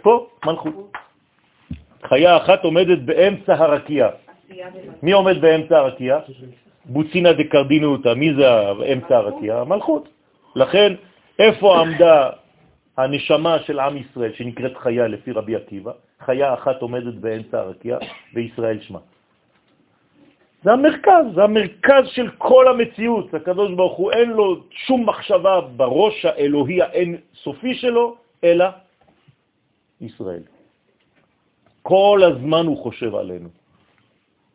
פה 0.03 0.29
מלכות. 0.47 0.93
חיה 2.05 2.37
אחת 2.37 2.65
עומדת 2.65 2.99
באמצע 2.99 3.55
הרקיע. 3.55 4.09
מי 5.03 5.13
עומד 5.13 5.41
באמצע 5.41 5.79
הרקיע? 5.79 6.19
בוצינה 6.85 7.33
דקרדינותא, 7.33 8.15
מי 8.15 8.35
זה 8.35 8.47
אמצע 8.93 9.17
הרקיע? 9.17 9.57
המלכות. 9.57 10.09
לכן, 10.57 10.95
איפה 11.39 11.81
עמדה 11.81 12.31
הנשמה 12.97 13.59
של 13.59 13.81
עם 13.81 13.97
ישראל, 13.97 14.33
שנקראת 14.33 14.77
חיה 14.77 15.09
לפי 15.09 15.33
רבי 15.33 15.57
עקיבא? 15.57 15.93
חיה 16.21 16.55
אחת 16.55 16.83
עומדת 16.83 17.15
באמצע 17.15 17.59
הרקיע, 17.59 17.99
וישראל 18.35 18.81
שמה. 18.81 18.99
זה 20.63 20.73
המרכז, 20.73 21.25
זה 21.35 21.45
המרכז 21.45 22.05
של 22.07 22.31
כל 22.39 22.69
המציאות. 22.69 23.35
הקדוש 23.35 23.71
ברוך 23.73 23.97
הוא 23.97 24.13
אין 24.13 24.31
לו 24.31 24.57
שום 24.71 25.09
מחשבה 25.09 25.61
בראש 25.61 26.25
האלוהי 26.25 26.83
האין 26.83 27.17
סופי 27.35 27.75
שלו, 27.75 28.17
אלא 28.45 28.65
ישראל. 30.01 30.58
כל 31.83 32.21
הזמן 32.25 32.67
הוא 32.67 32.83
חושב 32.83 33.15
עלינו, 33.15 33.49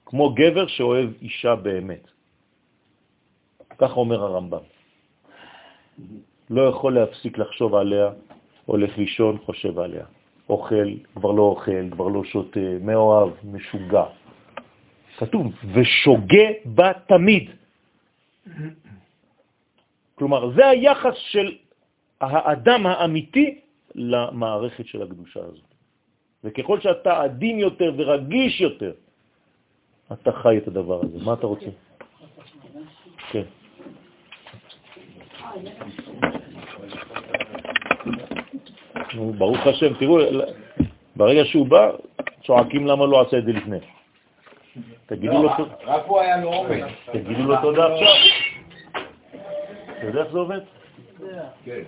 כמו 0.06 0.34
גבר 0.34 0.68
שאוהב 0.68 1.10
אישה 1.22 1.56
באמת. 1.56 2.08
כך 3.78 3.98
אומר 3.98 4.24
הרמב"ם. 4.24 4.66
לא 6.50 6.62
יכול 6.70 6.96
להפסיק 6.96 7.38
לחשוב 7.38 7.76
עליה, 7.76 8.12
הולך 8.66 8.98
לישון, 8.98 9.38
חושב 9.46 9.80
עליה. 9.80 10.06
אוכל, 10.50 10.90
כבר 11.16 11.32
לא 11.32 11.42
אוכל, 11.42 11.90
כבר 11.92 12.08
לא 12.08 12.24
שותה, 12.24 12.60
מאוהב, 12.82 13.30
משוגע. 13.44 14.06
כתוב, 15.18 15.54
ושוגה 15.74 16.48
בה 16.66 16.92
תמיד. 17.08 17.50
כלומר, 20.16 20.52
זה 20.56 20.68
היחס 20.68 21.16
של 21.16 21.58
האדם 22.22 22.86
האמיתי 22.86 23.60
למערכת 23.96 24.86
של 24.88 25.02
הקדושה 25.02 25.40
הזאת. 25.40 25.73
וככל 26.44 26.80
שאתה 26.80 27.22
עדין 27.22 27.60
יותר 27.60 27.94
ורגיש 27.98 28.62
יותר, 28.62 28.92
אתה 30.14 30.32
חי 30.32 30.58
את 30.58 30.68
הדבר 30.68 31.02
הזה. 31.04 31.26
מה 31.26 31.34
אתה 31.34 31.48
רוצה? 31.48 31.66
כן. 33.32 33.44
נו, 39.16 39.34
ברוך 39.34 39.68
השם, 39.68 39.94
תראו, 39.94 40.18
ברגע 41.16 41.46
שהוא 41.46 41.68
בא, 41.68 41.92
צועקים 42.46 42.88
למה 42.88 43.06
לא 43.06 43.22
עשה 43.22 43.38
את 43.38 43.46
זה 43.46 43.52
לפני. 43.52 43.78
תגידו 45.06 45.34
לו, 45.34 45.44
לא, 45.44 45.66
רק 45.86 46.04
הוא 46.06 46.20
היה 46.20 46.38
לו 46.42 46.54
אומץ. 46.54 46.92
תגידו 47.12 47.44
לו 47.44 47.56
תודה 47.62 47.94
עכשיו. 47.94 48.08
אתה 49.98 50.06
יודע 50.08 50.24
איך 50.24 50.32
זה 50.32 50.40
עובד? 50.40 50.60
כן. 51.66 51.84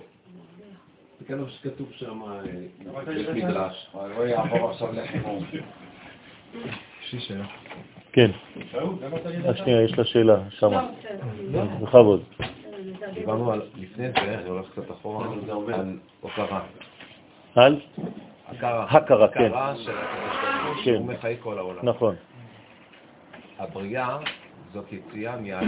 זה 1.26 1.32
כאן 1.34 1.40
מה 1.40 1.50
שכתוב 1.50 1.88
שם, 1.92 2.22
אה, 2.22 2.40
בית 3.04 3.28
מדרש. 3.34 3.90
אבל 3.94 4.10
לא 4.18 4.22
יעבור 4.22 4.70
עכשיו 4.70 4.92
לחימום. 4.92 5.44
יש. 7.12 7.32
כן. 8.12 8.30
רק 9.44 9.56
שנייה, 9.56 9.82
יש 9.82 9.98
לה 9.98 10.04
שאלה 10.04 10.36
שמה. 10.50 10.88
בכבוד. 11.82 12.22
דיברנו 13.14 13.52
על, 13.52 13.62
לפני 13.76 14.10
זה, 14.12 14.38
אני 14.38 14.48
הולך 14.48 14.66
קצת 14.72 14.90
אחורה, 14.90 15.26
על 15.74 15.98
הוקרה. 16.20 16.60
על? 17.54 17.80
הכרה. 18.48 18.86
הכרה, 18.90 19.28
כן. 19.28 19.44
הכרה 19.44 19.76
של 19.76 19.90
הקדוש 19.90 20.36
ברוך 20.42 20.76
הוא, 20.76 20.84
כן. 20.84 21.02
מחיה 21.02 21.36
כל 21.36 21.58
העולם. 21.58 21.88
נכון, 21.88 22.14
הבריאה 23.58 24.18
זאת 24.72 24.92
יציאה 24.92 25.36
מא'. 25.36 25.60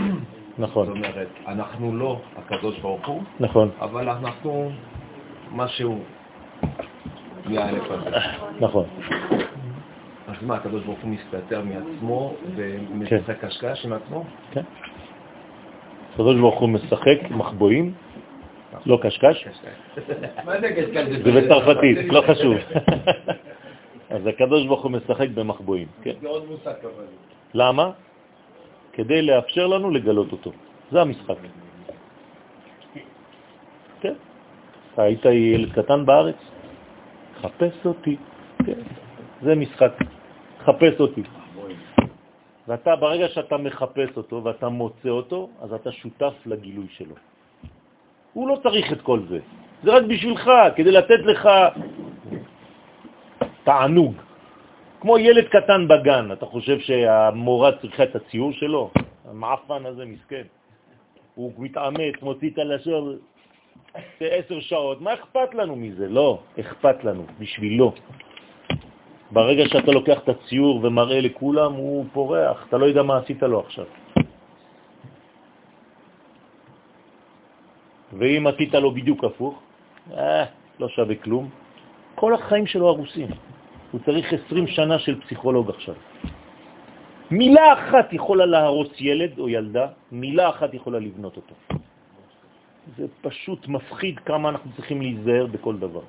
נכון, 0.59 0.87
זאת 0.87 0.97
אומרת, 0.97 1.29
אנחנו 1.47 1.97
לא 1.97 2.21
הקדוש 2.37 2.79
ברוך 2.79 3.07
הוא, 3.07 3.23
נכון, 3.41 3.71
אבל 3.81 4.09
אנחנו 4.09 4.71
משהו 5.53 5.99
מהאלף 7.47 7.91
הזה. 7.91 8.11
נכון. 8.61 8.85
אז 10.29 10.35
מה, 10.43 10.57
הקדוש 10.57 10.85
ברוך 10.85 11.01
הוא 11.01 11.11
מסתתר 11.11 11.63
מעצמו 11.63 12.35
ומשחק 12.57 13.45
קשקש 13.45 13.87
עם 13.87 13.93
עצמו? 13.93 14.25
כן. 14.51 14.63
הקדוש 16.13 16.37
ברוך 16.37 16.61
הוא 16.61 16.69
משחק 16.69 17.31
מחבואים, 17.31 17.93
לא 18.87 18.99
קשקש, 19.03 19.49
מה 20.45 20.61
זה 20.61 20.69
קשקש? 20.69 21.07
זה 21.25 21.33
בצרפתית, 21.33 21.99
לא 22.13 22.23
חשוב. 22.29 22.57
אז 24.11 24.27
הקדוש 24.27 24.67
ברוך 24.67 24.83
הוא 24.83 24.91
משחק 24.91 25.29
במחבואים, 25.29 25.89
כן. 26.03 26.13
זה 26.21 26.29
עוד 26.29 26.45
מושג 26.51 26.75
אבל. 26.83 27.05
למה? 27.55 27.91
כדי 28.93 29.23
לאפשר 29.23 29.67
לנו 29.67 29.91
לגלות 29.91 30.33
אותו. 30.33 30.53
זה 30.91 31.01
המשחק. 31.01 31.35
כן. 34.01 34.13
אתה 34.13 34.88
היית 34.99 35.25
ילד 35.25 35.73
קטן 35.73 36.07
בארץ? 36.07 36.37
חפש 37.41 37.87
אותי. 37.87 38.17
כן. 38.67 38.81
זה 39.43 39.55
משחק. 39.55 39.93
חפש 40.65 41.01
אותי. 41.01 41.23
ואתה, 42.69 42.97
ברגע 42.97 43.29
שאתה 43.29 43.57
מחפש 43.57 44.17
אותו 44.17 44.45
ואתה 44.45 44.69
מוצא 44.69 45.09
אותו, 45.09 45.49
אז 45.61 45.73
אתה 45.73 45.93
שותף 45.93 46.35
לגילוי 46.47 46.87
שלו. 46.91 47.15
הוא 48.33 48.49
לא 48.49 48.59
צריך 48.63 48.93
את 48.93 49.01
כל 49.01 49.21
זה. 49.29 49.39
זה 49.83 49.91
רק 49.91 50.03
בשבילך, 50.03 50.51
כדי 50.77 50.93
לתת 50.93 51.21
לך 51.25 51.49
תענוג. 53.65 54.15
כמו 55.01 55.19
ילד 55.19 55.49
קטן 55.49 55.89
בגן, 55.89 56.33
אתה 56.33 56.47
חושב 56.47 56.79
שהמורה 56.81 57.73
צריכה 57.81 58.03
את 58.03 58.17
הציור 58.17 58.53
שלו? 58.53 58.91
המעפן 59.31 59.87
הזה 59.87 60.05
מסכן. 60.05 60.47
הוא 61.35 61.53
מתעמת, 61.59 62.23
מוציא 62.23 62.51
את 62.51 62.59
הלשון, 62.59 63.17
זה 63.95 64.27
עשר 64.27 64.61
שעות, 64.61 65.01
מה 65.01 65.15
אכפת 65.15 65.55
לנו 65.55 65.77
מזה? 65.77 66.09
לא, 66.09 66.39
אכפת 66.61 67.05
לנו, 67.05 67.27
בשבילו. 67.39 67.93
ברגע 69.31 69.65
שאתה 69.69 69.93
לוקח 69.93 70.19
את 70.25 70.29
הציור 70.29 70.81
ומראה 70.85 71.21
לכולם, 71.21 71.73
הוא 71.73 72.05
פורח, 72.13 72.67
אתה 72.69 72.77
לא 72.79 72.87
יודע 72.87 73.03
מה 73.03 73.17
עשית 73.19 73.43
לו 73.43 73.61
עכשיו. 73.61 73.85
ואם 78.19 78.47
עשית 78.47 78.75
לו 78.75 78.91
בדיוק 78.91 79.25
הפוך, 79.25 79.55
אה, 80.17 80.45
לא 80.81 80.89
שווה 80.89 81.15
כלום. 81.15 81.49
כל 82.15 82.35
החיים 82.35 82.67
שלו 82.67 82.89
הרוסים. 82.89 83.29
הוא 83.93 84.01
צריך 84.05 84.33
20 84.47 84.67
שנה 84.67 84.99
של 84.99 85.21
פסיכולוג 85.21 85.71
עכשיו. 85.71 85.95
מילה 87.31 87.73
אחת 87.73 88.13
יכולה 88.13 88.47
להרוס 88.47 88.89
ילד 89.01 89.39
או 89.39 89.49
ילדה, 89.49 89.87
מילה 90.13 90.49
אחת 90.49 90.75
יכולה 90.75 90.99
לבנות 90.99 91.37
אותו. 91.37 91.55
זה 92.97 93.07
פשוט 93.21 93.69
מפחיד 93.69 94.19
כמה 94.19 94.49
אנחנו 94.49 94.71
צריכים 94.77 95.03
להיזהר 95.03 95.47
בכל 95.47 95.77
דבר. 95.77 96.03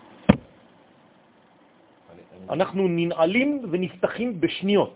אנחנו 2.49 2.87
ננעלים 2.87 3.61
ונפתחים 3.71 4.41
בשניות. 4.41 4.95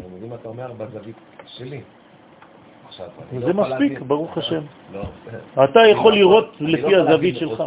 אני 0.00 0.08
מבין 0.16 0.28
מה 0.28 0.34
אתה 0.34 0.48
אומר 0.48 0.72
בזווית 0.72 1.16
שלי. 1.46 1.80
זה 3.40 3.52
לא 3.52 3.54
מספיק, 3.54 4.00
ברוך 4.00 4.38
השם. 4.38 4.62
לא. 4.92 5.02
אתה 5.64 5.80
יכול 5.92 6.12
לא 6.12 6.18
לראות 6.18 6.48
לפי 6.60 6.94
הזווית 6.94 7.36
שלך. 7.36 7.64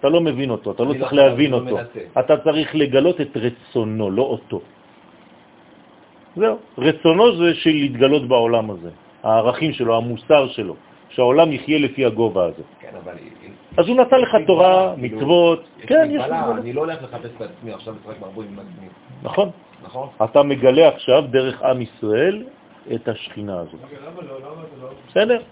אתה 0.00 0.08
לא 0.08 0.20
מבין 0.20 0.50
אותו, 0.50 0.70
אתה 0.70 0.82
לא 0.82 0.92
צריך 0.92 1.12
להבין 1.12 1.52
אותו. 1.52 1.76
אתה 2.18 2.34
צריך 2.44 2.74
לגלות 2.74 3.20
את 3.20 3.32
רצונו, 3.36 4.10
לא 4.10 4.22
אותו. 4.22 4.60
זהו. 6.36 6.56
רצונו 6.78 7.24
זה 7.36 7.54
של 7.54 7.70
להתגלות 7.70 8.28
בעולם 8.28 8.70
הזה. 8.70 8.90
הערכים 9.22 9.72
שלו, 9.72 9.96
המוסר 9.96 10.48
שלו, 10.48 10.76
שהעולם 11.08 11.52
יחיה 11.52 11.78
לפי 11.78 12.04
הגובה 12.04 12.44
הזה. 12.44 12.62
כן, 12.80 12.90
אבל... 13.04 13.14
אז 13.76 13.88
הוא 13.88 13.96
נתן 13.96 14.20
לך 14.20 14.36
תורה, 14.46 14.94
מצוות. 14.96 15.64
כן, 15.80 16.08
יש 16.10 16.22
מגבלה. 16.22 16.50
אני 16.58 16.72
לא 16.72 16.80
הולך 16.80 17.02
לחפש 17.02 17.30
בעצמי 17.38 17.72
עכשיו 17.72 17.94
לשחק 17.94 18.20
מערבויים 18.20 18.52
עם 18.52 18.58
עצמי. 18.58 18.88
נכון. 19.22 19.50
נכון. 19.82 20.08
אתה 20.24 20.42
מגלה 20.42 20.88
עכשיו 20.88 21.24
דרך 21.30 21.62
עם 21.62 21.82
ישראל 21.82 22.44
את 22.94 23.08
השכינה 23.08 23.60
הזאת. 23.60 23.80
בסדר. 25.08 25.42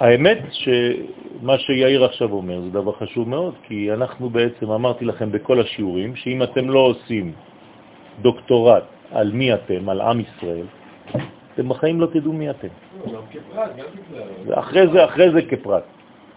האמת 0.00 0.38
שמה 0.50 1.58
שיאיר 1.58 2.04
עכשיו 2.04 2.32
אומר 2.32 2.60
זה 2.60 2.70
דבר 2.70 2.92
חשוב 2.92 3.28
מאוד, 3.28 3.54
כי 3.62 3.92
אנחנו 3.92 4.30
בעצם, 4.30 4.70
אמרתי 4.70 5.04
לכם 5.04 5.32
בכל 5.32 5.60
השיעורים, 5.60 6.16
שאם 6.16 6.42
אתם 6.42 6.70
לא 6.70 6.78
עושים 6.78 7.32
דוקטורט 8.22 8.84
על 9.12 9.32
מי 9.32 9.54
אתם, 9.54 9.88
על 9.88 10.00
עם 10.00 10.20
ישראל, 10.20 10.66
אתם 11.54 11.68
בחיים 11.68 12.00
לא 12.00 12.06
תדעו 12.06 12.32
מי 12.32 12.50
אתם. 12.50 12.68
אחרי 14.54 14.86
זה, 14.92 15.04
אחרי 15.04 15.30
זה 15.30 15.42
כפרט. 15.42 15.84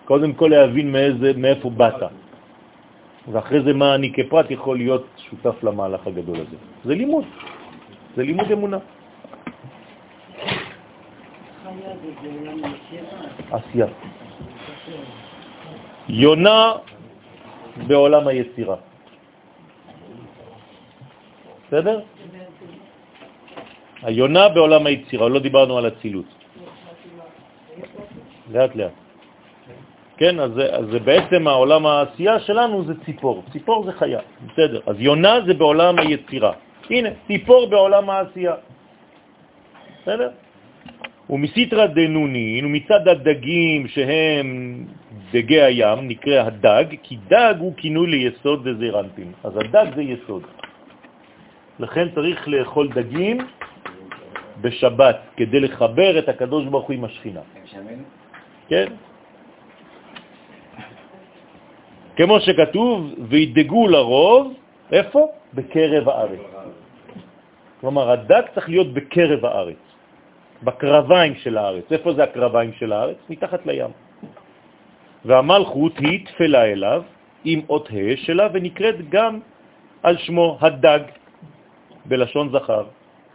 קודם 0.06 0.34
כל 0.34 0.48
להבין 0.48 0.92
מאיזה, 0.92 1.32
מאיפה 1.38 1.70
באת. 1.70 2.02
ואחרי 3.32 3.62
זה 3.62 3.74
מה 3.74 3.96
אני 3.96 4.14
כפרט 4.14 4.52
יכול 4.52 4.78
להיות 4.78 5.06
שותף 5.30 5.64
למהלך 5.64 6.08
הגדול 6.08 6.36
הזה. 6.36 6.58
זה 6.86 6.96
לימוד, 6.96 7.26
זה 8.16 8.24
לימוד 8.24 8.52
אמונה. 8.52 8.78
עשייה. 13.52 13.88
יונה 16.10 16.74
בעולם 17.88 18.28
היצירה. 18.28 18.76
בסדר? 21.68 22.00
היונה 24.04 24.50
בעולם 24.50 24.86
היצירה, 24.86 25.30
לא 25.30 25.40
דיברנו 25.40 25.78
על 25.78 25.86
הצילות. 25.86 26.26
לאט 28.52 28.76
לאט. 28.76 28.92
כן, 30.18 30.40
אז 30.40 30.52
זה, 30.54 30.66
אז 30.76 30.86
זה 30.92 31.00
בעצם 31.00 31.48
העולם 31.48 31.86
העשייה 31.86 32.40
שלנו 32.40 32.84
זה 32.86 32.94
ציפור. 33.06 33.44
ציפור 33.52 33.86
זה 33.86 33.92
חיה, 33.92 34.20
בסדר. 34.48 34.80
אז 34.86 34.96
יונה 35.00 35.36
זה 35.48 35.54
בעולם 35.54 36.00
היצירה. 36.00 36.54
הנה, 36.90 37.10
ציפור 37.28 37.70
בעולם 37.70 38.10
העשייה. 38.10 38.56
בסדר? 40.02 40.30
ומסיתרא 41.30 41.86
דנונין, 41.86 42.66
ומצד 42.66 43.08
הדגים 43.08 43.88
שהם 43.88 44.48
דגי 45.32 45.62
הים, 45.62 46.08
נקרא 46.08 46.40
הדג, 46.48 46.86
כי 47.04 47.18
דג 47.28 47.56
הוא 47.60 47.74
כינוי 47.78 48.08
ליסוד 48.08 48.68
וזרנטים. 48.68 49.32
אז 49.44 49.58
הדג 49.58 49.86
זה 49.96 50.02
יסוד. 50.02 50.44
לכן 51.80 52.08
צריך 52.16 52.48
לאכול 52.48 52.88
דגים 52.94 53.38
בשבת, 54.62 55.18
כדי 55.38 55.60
לחבר 55.60 56.20
את 56.20 56.30
הקדוש 56.30 56.66
ברוך 56.66 56.86
הוא 56.88 56.94
עם 56.94 57.04
השכינה. 57.06 57.42
כן? 58.68 58.86
כמו 62.16 62.40
שכתוב, 62.40 63.14
וידגו 63.30 63.88
לרוב, 63.88 64.54
איפה? 64.92 65.28
בקרב 65.54 66.10
הארץ. 66.10 66.40
כלומר, 67.82 68.12
הדג 68.12 68.42
צריך 68.54 68.70
להיות 68.70 68.94
בקרב 68.94 69.46
הארץ, 69.46 69.84
בקרביים 70.64 71.36
של 71.36 71.58
הארץ. 71.58 71.86
איפה 71.92 72.14
זה 72.14 72.24
הקרביים 72.24 72.74
של 72.74 72.94
הארץ? 72.94 73.18
מתחת 73.30 73.66
לים. 73.66 73.92
והמלכות 75.26 75.98
היא 75.98 76.26
תפלה 76.26 76.66
אליו 76.66 77.04
עם 77.44 77.60
אות 77.70 77.90
ה' 77.90 78.18
שלה 78.18 78.48
ונקראת 78.54 79.10
גם 79.10 79.40
על 80.04 80.18
שמו 80.18 80.58
הדג, 80.62 81.00
בלשון 82.06 82.50
זכר, 82.50 82.84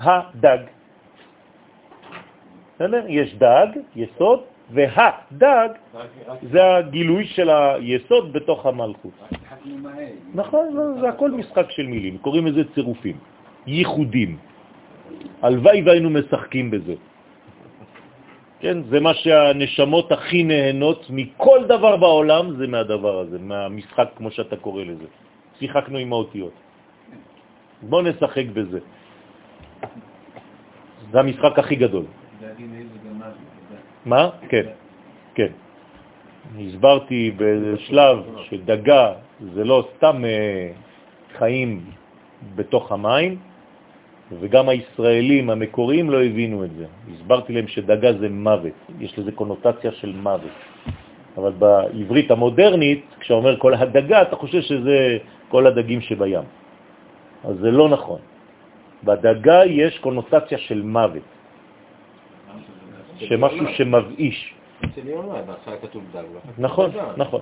הדג. 0.01 0.59
יש 3.09 3.35
דג, 3.35 3.67
יסוד, 3.97 4.41
והדג 4.71 5.69
זה 6.43 6.77
הגילוי 6.77 7.27
של 7.27 7.51
היסוד 7.51 8.33
בתוך 8.33 8.67
המלכות. 8.67 9.13
נכון, 10.35 10.67
זה 11.01 11.09
הכל 11.09 11.31
משחק 11.31 11.71
של 11.71 11.87
מילים, 11.87 12.19
קוראים 12.19 12.47
לזה 12.47 12.63
צירופים, 12.75 13.17
ייחודים. 13.67 14.37
הלוואי 15.43 15.83
והיינו 15.83 16.11
משחקים 16.11 16.71
בזה. 16.71 16.95
כן, 18.61 18.83
זה 18.89 19.01
מה 19.01 19.15
שהנשמות 19.15 20.13
הכי 20.13 20.43
נהנות 20.43 21.07
מכל 21.11 21.65
דבר 21.69 21.97
בעולם, 21.97 22.57
זה 22.57 22.67
מהדבר 22.67 23.19
הזה, 23.19 23.39
מהמשחק 23.39 24.09
כמו 24.17 24.31
שאתה 24.31 24.57
קורא 24.57 24.85
לזה. 24.85 25.09
שיחקנו 25.59 25.99
עם 25.99 26.13
האותיות. 26.13 26.53
בוא 27.83 28.03
נשחק 28.03 28.47
בזה. 28.53 28.81
זה 31.13 31.21
המשחק 31.21 31.59
הכי 31.59 31.77
גדול. 31.77 32.05
מה? 34.05 34.31
כן, 34.49 34.67
כן. 35.35 35.53
הסברתי 36.59 37.31
בשלב 37.37 38.17
שדגה 38.49 39.13
זה 39.55 39.65
לא 39.65 39.89
סתם 39.97 40.25
אה, 40.25 40.71
חיים 41.39 41.91
בתוך 42.57 42.93
המים, 42.93 43.39
וגם 44.33 44.69
הישראלים 44.69 45.51
המקוריים 45.51 46.11
לא 46.11 46.25
הבינו 46.25 46.65
את 46.65 46.71
זה. 46.75 46.87
הסברתי 47.15 47.53
להם 47.53 47.69
שדגה 47.69 48.13
זה 48.13 48.29
מוות, 48.29 48.73
יש 49.01 49.19
לזה 49.19 49.33
קונוטציה 49.33 49.93
של 49.93 50.13
מוות. 50.13 50.51
אבל 51.37 51.53
בעברית 51.53 52.31
המודרנית, 52.31 53.05
כשאומר 53.21 53.59
כל 53.59 53.75
הדגה, 53.75 54.23
אתה 54.23 54.37
חושב 54.37 54.61
שזה 54.61 55.19
כל 55.49 55.67
הדגים 55.67 56.01
שבים. 56.01 56.41
אז 57.45 57.55
זה 57.61 57.71
לא 57.71 57.89
נכון. 57.89 58.21
בדגה 59.05 59.65
יש 59.65 59.99
קונוטציה 59.99 60.59
של 60.59 60.83
מוות. 60.83 61.23
שמשהו 63.19 63.67
שמבאיש. 63.77 64.55
אצל 64.85 65.09
יונה, 65.09 65.43
בהתחלה 65.47 65.77
כתוב 65.77 66.03
דג. 66.13 66.25
נכון, 66.59 66.91
נכון. 67.17 67.41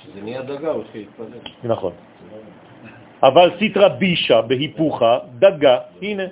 כשזה 0.00 0.22
נהיה 0.22 0.42
דגה, 0.42 0.70
הוא 0.70 0.82
התחיל 0.82 1.00
להתפזר. 1.00 1.38
נכון. 1.64 1.92
אבל 3.22 3.50
סיטרה 3.58 3.88
בישה 3.88 4.42
בהיפוכה 4.42 5.18
דגה, 5.38 5.78
הנה, 6.02 6.22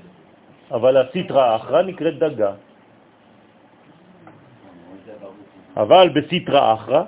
אבל 0.70 0.96
הסיטרה 0.96 1.56
אחרא 1.56 1.82
נקראת 1.82 2.18
דגה. 2.18 2.52
אבל 5.76 6.08
בסיטרה 6.08 6.74
אחרא 6.74 7.02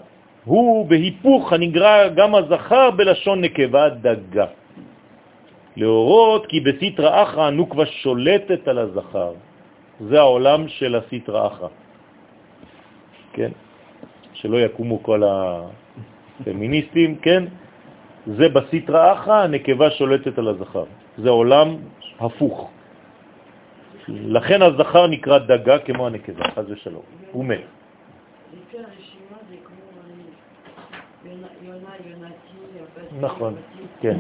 הוא 0.45 0.87
בהיפוך 0.87 1.53
הנגרע 1.53 2.09
גם 2.09 2.35
הזכר 2.35 2.91
בלשון 2.91 3.41
נקבה 3.41 3.89
דגה. 3.89 4.47
להורות 5.77 6.47
כי 6.47 6.61
בסיטרה 6.61 7.23
אחרא 7.23 7.47
הנוקבה 7.47 7.87
שולטת 7.87 8.69
על 8.69 8.79
הזכר. 8.79 9.33
זה 10.01 10.21
העולם 10.21 10.69
של 10.69 10.95
הסיטרה 10.97 11.47
אחרא. 11.47 11.69
כן? 13.33 13.51
שלא 14.33 14.57
יקומו 14.57 15.03
כל 15.03 15.23
הפמיניסטים, 15.27 17.17
כן? 17.17 17.45
זה 18.27 18.49
בסיטרה 18.49 19.13
אחרא, 19.13 19.43
הנקבה 19.43 19.91
שולטת 19.91 20.39
על 20.39 20.49
הזכר. 20.49 20.85
זה 21.19 21.31
עולם 21.31 21.77
הפוך. 22.21 22.71
לכן 24.09 24.63
הזכר 24.63 25.07
נקרא 25.07 25.39
דגה 25.39 25.79
כמו 25.79 26.07
הנקבה, 26.07 26.45
חז 26.55 26.71
ושלום. 26.71 27.03
הוא 27.33 27.45
מת. 27.45 27.61
נכון, 33.21 33.55
כן. 34.01 34.19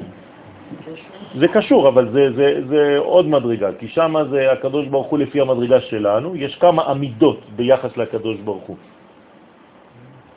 זה 1.38 1.46
קשור, 1.48 1.88
אבל 1.88 2.12
זה, 2.12 2.32
זה, 2.36 2.46
זה 2.68 2.98
עוד 2.98 3.26
מדרגה, 3.26 3.70
כי 3.78 3.88
שם 3.88 4.14
זה 4.30 4.52
הקדוש 4.52 4.86
ברוך 4.86 5.06
הוא 5.06 5.18
לפי 5.18 5.40
המדרגה 5.40 5.80
שלנו, 5.80 6.36
יש 6.36 6.56
כמה 6.56 6.82
עמידות 6.82 7.40
ביחס 7.56 7.96
לקדוש 7.96 8.40
ברוך 8.40 8.64
הוא. 8.64 8.76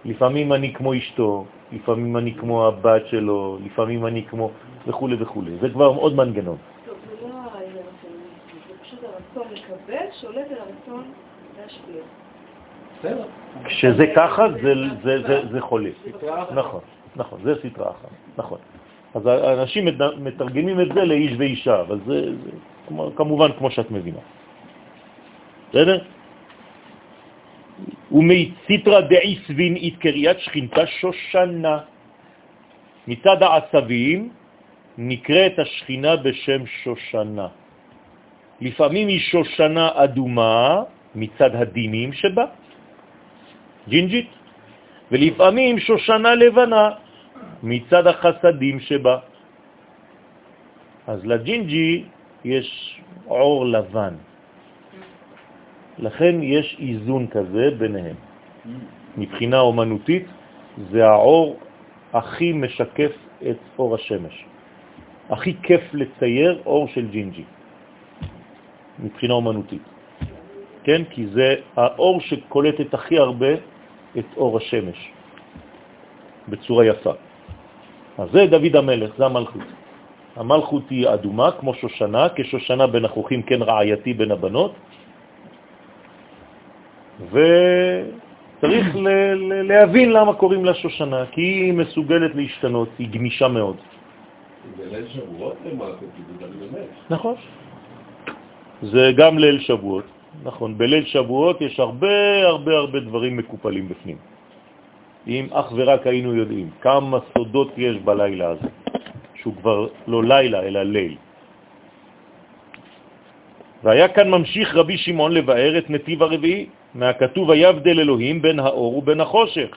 לפעמים 0.06 0.54
אני 0.54 0.74
כמו 0.74 0.94
אשתו, 0.94 1.46
לפעמים 1.72 2.18
אני 2.18 2.34
כמו 2.34 2.68
הבת 2.68 3.08
שלו, 3.08 3.58
לפעמים 3.66 4.06
אני 4.06 4.24
כמו 4.30 4.52
וכו' 4.88 5.10
וכו'. 5.20 5.41
זה 5.62 5.70
כבר 5.70 5.86
עוד 5.86 6.16
מנגנון. 6.16 6.58
טוב, 6.86 6.96
זה 7.22 7.28
לא 7.28 7.34
העניין 7.54 7.84
זה 8.04 8.74
פשוט 8.84 9.00
הרצון 9.04 9.54
לקבל 9.54 10.06
שולט 10.22 10.48
על 10.52 10.58
הרצון 10.58 11.04
להשפיע. 11.62 12.02
בסדר. 13.00 13.24
כשזה 13.66 14.06
ככה, 14.16 14.46
זה, 14.64 14.74
זה, 15.04 15.22
זה, 15.28 15.41
זה 15.52 15.62
חולה. 15.62 15.90
נכון, 16.56 16.82
נכון, 17.16 17.40
זה 17.44 17.54
סטרה 17.70 17.90
אחת, 17.90 18.10
נכון. 18.38 18.58
אז 19.16 19.26
האנשים 19.26 19.86
מת- 19.86 20.18
מתרגמים 20.20 20.82
את 20.82 20.88
זה 20.94 21.06
לאיש 21.06 21.32
ואישה, 21.38 21.82
אבל 21.82 22.00
זה, 22.06 22.22
זה 22.44 22.50
כמו- 22.88 23.12
כמובן 23.16 23.50
כמו 23.58 23.72
שאת 23.72 23.91
מבינה. 23.91 24.20
בסדר? 25.70 26.02
ומי 28.11 28.52
סיטרא 28.68 29.02
דעיסבין 29.02 29.76
אית 29.76 29.98
קריאת 29.98 30.40
שכינתה 30.40 30.86
שושנה. 30.88 31.77
מצד 33.07 33.44
העצבים 33.44 34.30
נקראת 34.98 35.60
השכינה 35.60 36.15
בשם 36.15 36.61
שושנה. 36.84 37.48
לפעמים 38.61 39.07
היא 39.07 39.19
שושנה 39.19 39.90
אדומה 39.95 40.84
מצד 41.15 41.56
הדינים 41.56 42.14
שבה, 42.14 42.45
ג'ינג'ית, 43.88 44.30
ולפעמים 45.11 45.80
שושנה 45.80 46.36
לבנה 46.36 46.86
מצד 47.64 48.07
החסדים 48.07 48.80
שבה. 48.80 49.18
אז 51.07 51.19
לג'ינג'י 51.26 52.03
יש 52.45 52.69
עור 53.26 53.65
לבן, 53.65 54.14
לכן 55.99 56.43
יש 56.43 56.77
איזון 56.80 57.27
כזה 57.27 57.69
ביניהם. 57.77 58.15
מבחינה 59.17 59.59
אומנותית 59.59 60.26
זה 60.91 61.07
העור 61.07 61.57
הכי 62.13 62.53
משקף 62.53 63.11
את 63.49 63.57
אור 63.80 63.95
השמש. 63.95 64.45
הכי 65.30 65.53
כיף 65.63 65.81
לצייר 65.93 66.61
אור 66.65 66.88
של 66.88 67.07
ג'ינג'י, 67.11 67.43
מבחינה 68.99 69.34
אומנותית. 69.34 69.81
כן? 70.84 71.01
כי 71.09 71.27
זה 71.27 71.55
האור 71.76 72.21
שקולטת 72.21 72.93
הכי 72.93 73.17
הרבה 73.17 73.53
את 74.17 74.26
אור 74.38 74.57
השמש 74.57 75.11
בצורה 76.49 76.85
יפה. 76.85 77.13
אז 78.17 78.30
זה 78.31 78.47
דוד 78.47 78.76
המלך, 78.76 79.11
זה 79.17 79.26
המלכות. 79.26 79.67
המלכות 80.35 80.89
היא 80.89 81.09
אדומה 81.13 81.51
כמו 81.51 81.73
שושנה, 81.73 82.27
כשושנה 82.35 82.88
בין 82.88 83.05
החוכים, 83.05 83.41
כן 83.43 83.61
רעייתי 83.61 84.13
בין 84.13 84.31
הבנות, 84.31 84.73
וצריך 87.28 88.96
ל- 88.96 89.08
ל- 89.34 89.62
להבין 89.68 90.12
למה 90.12 90.34
קוראים 90.34 90.66
לה 90.66 90.74
שושנה, 90.74 91.26
כי 91.32 91.41
היא 91.41 91.74
מסוגלת 91.74 92.36
להשתנות, 92.36 92.90
היא 93.00 93.10
גמישה 93.12 93.48
מאוד. 93.48 93.76
בליל 94.78 95.08
שבועות 95.08 95.56
למעשה. 95.66 96.06
נכון. 97.10 97.36
זה 98.82 99.12
גם 99.18 99.38
ליל 99.38 99.60
שבועות, 99.60 100.04
נכון. 100.44 100.78
בליל 100.78 101.06
שבועות 101.06 101.62
יש 101.62 101.80
הרבה 101.80 102.48
הרבה 102.48 102.72
הרבה 102.78 103.00
דברים 103.00 103.38
מקופלים 103.38 103.90
בפנים. 103.90 104.18
אם 105.28 105.48
אך 105.52 105.68
ורק 105.76 106.08
היינו 106.08 106.36
יודעים 106.36 106.70
כמה 106.82 107.18
סודות 107.38 107.72
יש 107.78 107.98
בלילה 107.98 108.48
הזה, 108.50 108.68
שהוא 109.36 109.54
כבר 109.56 109.88
לא 110.08 110.24
לילה 110.24 110.60
אלא 110.64 110.84
ליל. 110.84 111.16
והיה 113.84 114.07
כאן 114.07 114.27
ממשיך 114.30 114.76
רבי 114.76 114.97
שמעון 114.97 115.31
לבאר 115.31 115.77
את 115.77 115.89
נתיב 115.89 116.23
הרביעי, 116.23 116.65
מהכתוב 116.95 117.51
היבדל 117.51 117.99
אלוהים 117.99 118.41
בין 118.41 118.60
האור 118.60 118.97
ובין 118.97 119.22
החושך. 119.22 119.72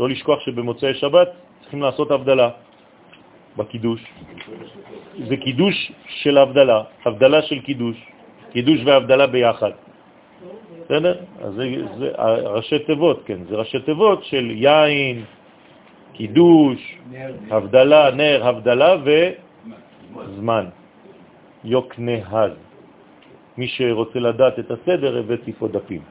לא 0.00 0.08
לשכוח 0.08 0.40
שבמוצאי 0.40 0.94
שבת 0.94 1.28
צריכים 1.60 1.82
לעשות 1.82 2.10
הבדלה 2.10 2.50
בקידוש. 3.56 4.00
זה 5.28 5.36
קידוש 5.36 5.92
של 6.22 6.38
הבדלה, 6.38 6.82
הבדלה 7.04 7.42
של 7.42 7.58
קידוש, 7.60 7.96
קידוש 8.52 8.80
והבדלה 8.84 9.26
ביחד. 9.26 9.70
בסדר? 10.84 11.14
אז 11.42 11.54
זה, 11.54 11.64
זה 11.98 12.08
ראשי 12.48 12.78
תיבות, 12.78 13.22
כן, 13.26 13.38
זה 13.48 13.56
ראשי 13.56 13.80
תיבות 13.80 14.24
של 14.24 14.50
יין, 14.50 15.24
קידוש, 16.12 16.78
הבדלה, 17.50 18.10
נר, 18.10 18.46
הבדלה 18.46 18.96
וזמן. 19.02 20.66
יוקנהז. 21.64 22.65
מי 23.58 23.68
שרוצה 23.68 24.18
לדעת 24.18 24.58
את 24.58 24.70
הסדר, 24.70 25.18
הבאתי 25.18 25.52
פה 25.52 25.68
דפים. 25.68 26.02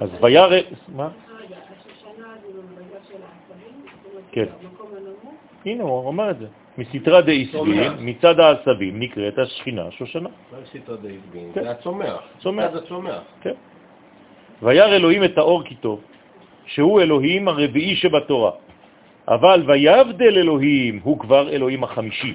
אז 0.00 0.10
וירא... 0.20 0.58
מה? 0.88 1.08
כן. 4.32 4.46
הנה, 5.64 5.82
הוא 5.82 6.06
אומר 6.06 6.30
את 6.30 6.38
זה. 6.38 6.46
מסתרה 6.78 7.20
דאיסבין, 7.20 7.92
מצד 7.98 8.40
העשבים, 8.40 9.00
נקראת 9.00 9.38
השכינה 9.38 9.90
שושנה. 9.90 10.28
מה 10.28 10.58
עשית 10.62 10.90
דייסבין? 10.90 11.50
כן. 11.54 11.62
זה 11.62 11.70
הצומח. 11.70 12.20
צומח. 12.38 12.70
זה 12.72 12.78
הצומח. 12.78 13.22
כן. 13.40 13.54
וירא 14.62 14.96
אלוהים 14.96 15.24
את 15.24 15.38
האור 15.38 15.62
כי 15.62 15.74
טוב, 15.74 16.00
שהוא 16.66 17.00
אלוהים 17.00 17.48
הרביעי 17.48 17.96
שבתורה. 17.96 18.50
אבל 19.28 19.62
ויבדל 19.66 20.38
אלוהים 20.38 21.00
הוא 21.02 21.18
כבר 21.18 21.48
אלוהים 21.48 21.84
החמישי. 21.84 22.34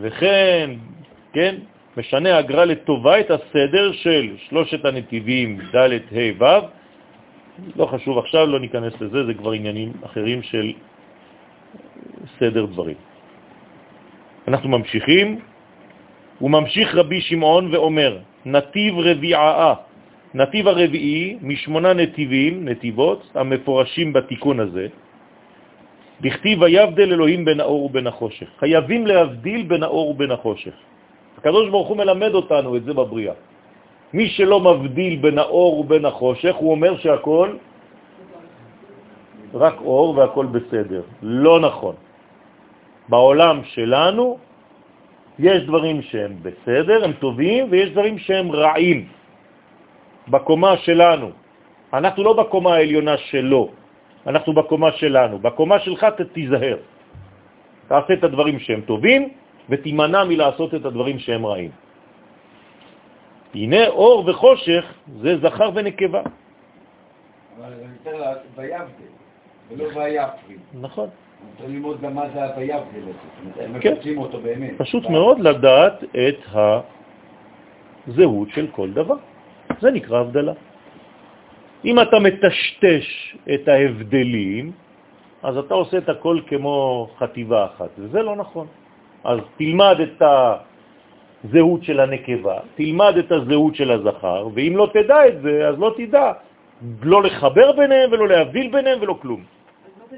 וכן, 0.00 0.70
כן, 1.32 1.54
משנה 1.96 2.38
הגר"א 2.38 2.64
לטובה 2.64 3.20
את 3.20 3.30
הסדר 3.30 3.92
של 3.92 4.36
שלושת 4.48 4.84
הנתיבים 4.84 5.58
ד' 5.74 5.76
ה' 5.76 6.42
ו', 6.42 6.44
לא 7.76 7.86
חשוב 7.86 8.18
עכשיו, 8.18 8.46
לא 8.46 8.60
ניכנס 8.60 8.92
לזה, 9.00 9.24
זה 9.24 9.34
כבר 9.34 9.52
עניינים 9.52 9.92
אחרים 10.02 10.42
של 10.42 10.72
סדר 12.38 12.66
דברים. 12.66 12.96
אנחנו 14.48 14.68
ממשיכים, 14.68 15.38
הוא 16.38 16.50
ממשיך 16.50 16.94
רבי 16.94 17.20
שמעון 17.20 17.74
ואומר, 17.74 18.18
נתיב 18.46 18.94
רביעה, 18.98 19.74
נתיב 20.34 20.68
הרביעי 20.68 21.38
משמונה 21.42 21.92
נתיבים, 21.92 22.68
נתיבות, 22.68 23.30
המפורשים 23.34 24.12
בתיקון 24.12 24.60
הזה, 24.60 24.86
בכתיב 26.20 26.62
ויבדל 26.62 27.12
אלוהים 27.12 27.44
בין 27.44 27.60
האור 27.60 27.84
ובין 27.84 28.06
החושך. 28.06 28.46
חייבים 28.58 29.06
להבדיל 29.06 29.62
בין 29.62 29.82
האור 29.82 30.10
ובין 30.10 30.30
החושך. 30.30 30.74
הקדוש 31.38 31.70
ברוך 31.70 31.88
הוא 31.88 31.96
מלמד 31.96 32.32
אותנו 32.34 32.76
את 32.76 32.84
זה 32.84 32.92
בבריאה. 32.94 33.34
מי 34.14 34.28
שלא 34.28 34.60
מבדיל 34.60 35.16
בין 35.16 35.38
האור 35.38 35.80
ובין 35.80 36.04
החושך, 36.04 36.54
הוא 36.54 36.70
אומר 36.70 36.92
שהכל 36.98 37.48
רק 39.54 39.76
אור 39.80 40.16
והכל 40.16 40.46
בסדר. 40.46 41.02
לא 41.22 41.60
נכון. 41.60 41.94
בעולם 43.08 43.60
שלנו 43.64 44.38
יש 45.38 45.62
דברים 45.62 46.02
שהם 46.02 46.32
בסדר, 46.42 47.04
הם 47.04 47.12
טובים, 47.18 47.66
ויש 47.70 47.90
דברים 47.90 48.18
שהם 48.18 48.52
רעים. 48.52 49.08
בקומה 50.28 50.76
שלנו. 50.76 51.30
אנחנו 51.92 52.24
לא 52.24 52.32
בקומה 52.32 52.74
העליונה 52.74 53.16
שלו, 53.16 53.68
אנחנו 54.26 54.52
בקומה 54.52 54.92
שלנו. 54.92 55.38
בקומה 55.38 55.78
שלך 55.78 56.06
תיזהר. 56.32 56.76
תעשה 57.88 58.12
את 58.14 58.24
הדברים 58.24 58.58
שהם 58.58 58.80
טובים, 58.80 59.28
ותימנע 59.68 60.24
מלעשות 60.24 60.74
את 60.74 60.84
הדברים 60.84 61.18
שהם 61.18 61.46
רעים. 61.46 61.70
הנה 63.54 63.88
אור 63.88 64.24
וחושך 64.26 64.84
זה 65.20 65.38
זכר 65.38 65.70
ונקבה. 65.74 66.22
אבל 67.58 67.72
אני 67.72 67.92
יותר 68.04 68.32
ויבדל. 68.56 69.12
ולא 69.70 69.84
ויפרי. 69.84 70.56
נכון. 70.80 71.08
צריך 71.58 71.70
ללמוד 71.70 72.00
גם 72.00 72.14
מה 72.14 72.22
זה 72.34 72.44
הוויפרי 72.44 73.00
בעצם. 73.00 73.60
הם 73.60 73.80
כן. 73.80 73.92
מפצים 73.92 74.18
אותו 74.18 74.40
באמת. 74.40 74.70
פשוט 74.76 75.06
מאוד 75.06 75.40
לדעת 75.40 76.04
את 76.04 76.40
הזהות 78.06 78.48
של 78.50 78.66
כל 78.72 78.90
דבר. 78.90 79.16
זה 79.80 79.90
נקרא 79.90 80.20
הבדלה. 80.20 80.52
אם 81.84 82.00
אתה 82.00 82.18
מטשטש 82.18 83.36
את 83.54 83.68
ההבדלים, 83.68 84.72
אז 85.42 85.56
אתה 85.56 85.74
עושה 85.74 85.98
את 85.98 86.08
הכל 86.08 86.40
כמו 86.46 87.06
חטיבה 87.18 87.64
אחת, 87.64 87.90
וזה 87.98 88.22
לא 88.22 88.36
נכון. 88.36 88.66
אז 89.24 89.38
תלמד 89.56 89.96
את 90.00 90.22
הזהות 90.22 91.84
של 91.84 92.00
הנקבה, 92.00 92.58
תלמד 92.74 93.14
את 93.18 93.32
הזהות 93.32 93.74
של 93.74 93.90
הזכר, 93.90 94.48
ואם 94.54 94.72
לא 94.76 94.88
תדע 94.92 95.28
את 95.28 95.42
זה, 95.42 95.68
אז 95.68 95.74
לא 95.78 95.94
תדע 95.96 96.32
לא 97.02 97.22
לחבר 97.22 97.72
ביניהם 97.72 98.12
ולא 98.12 98.28
להבדיל 98.28 98.68
ביניהם 98.72 98.98
ולא 99.02 99.16
כלום. 99.22 99.40
אז 99.40 99.92
מה 100.00 100.04
זה 100.10 100.16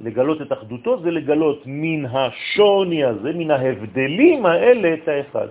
לגלות 0.00 0.42
את 0.42 0.52
אחדותו 0.52 1.00
זה 1.00 1.10
לגלות 1.10 1.62
מן 1.66 2.06
השוני 2.06 3.04
הזה, 3.04 3.30
מן 3.34 3.50
ההבדלים 3.50 4.46
האלה 4.46 4.94
את 4.94 5.08
האחד. 5.08 5.48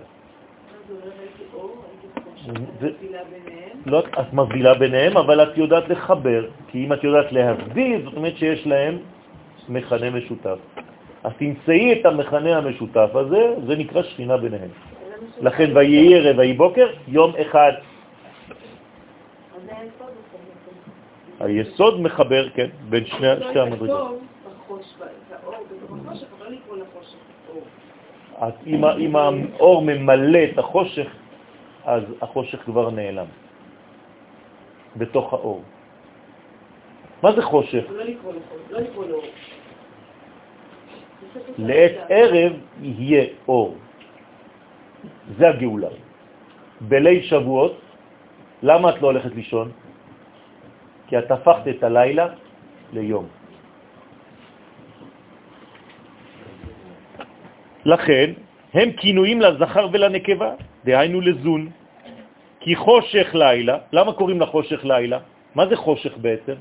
זה-. 2.80 3.13
לא 3.86 3.98
את 3.98 4.32
מבדילה 4.32 4.74
ביניהם, 4.74 5.16
אבל 5.16 5.42
את 5.42 5.56
יודעת 5.56 5.88
לחבר, 5.88 6.44
כי 6.68 6.84
אם 6.84 6.92
את 6.92 7.04
יודעת 7.04 7.32
להבדיל, 7.32 8.04
זאת 8.04 8.16
אומרת 8.16 8.36
שיש 8.36 8.66
להם 8.66 8.98
מכנה 9.68 10.10
משותף. 10.10 10.58
אז 11.24 11.32
תמצאי 11.38 11.92
את 11.92 12.06
המכנה 12.06 12.58
המשותף 12.58 13.10
הזה, 13.14 13.54
זה 13.66 13.76
נקרא 13.76 14.02
שכינה 14.02 14.36
ביניהם. 14.36 14.68
לכן 15.40 15.70
ויהי 15.74 16.14
ערב 16.14 16.38
ויהי 16.38 16.52
בוקר, 16.52 16.86
יום 17.08 17.32
אחד. 17.40 17.72
היסוד 21.40 22.00
מחבר, 22.00 22.48
כן, 22.50 22.68
בין 22.88 23.06
שני, 23.06 23.26
לא 23.26 23.50
שתי 23.50 23.60
המדרגות. 23.60 23.88
לא 23.88 24.12
אם 28.96 29.16
האור 29.16 29.82
ממלא 29.82 30.38
את 30.52 30.58
החושך, 30.58 31.08
אז 31.84 32.02
החושך 32.22 32.58
כבר 32.64 32.90
נעלם 32.90 33.43
בתוך 34.96 35.32
האור. 35.32 35.62
מה 37.22 37.32
זה 37.32 37.42
חושך? 37.42 37.84
לא 37.90 38.04
לא 38.70 39.18
לעת 41.58 41.92
ערב 42.08 42.52
יהיה 42.80 43.24
אור. 43.48 43.76
זה 45.38 45.48
הגאולה. 45.48 45.88
בליל 46.80 47.22
שבועות, 47.22 47.80
למה 48.62 48.90
את 48.90 49.02
לא 49.02 49.06
הולכת 49.06 49.34
לישון? 49.34 49.72
כי 51.06 51.18
את 51.18 51.30
הפכת 51.30 51.68
את 51.68 51.82
הלילה 51.82 52.26
ליום. 52.92 53.26
לכן, 57.84 58.32
הם 58.74 58.88
כינויים 58.92 59.40
לזכר 59.40 59.88
ולנקבה, 59.92 60.50
דהיינו 60.84 61.20
לזון. 61.20 61.70
כי 62.64 62.76
חושך 62.76 63.34
לילה, 63.34 63.76
למה 63.92 64.12
קוראים 64.12 64.40
לחושך 64.40 64.84
לילה? 64.84 65.18
מה 65.54 65.66
זה 65.66 65.76
חושך 65.76 66.16
בעצם? 66.16 66.56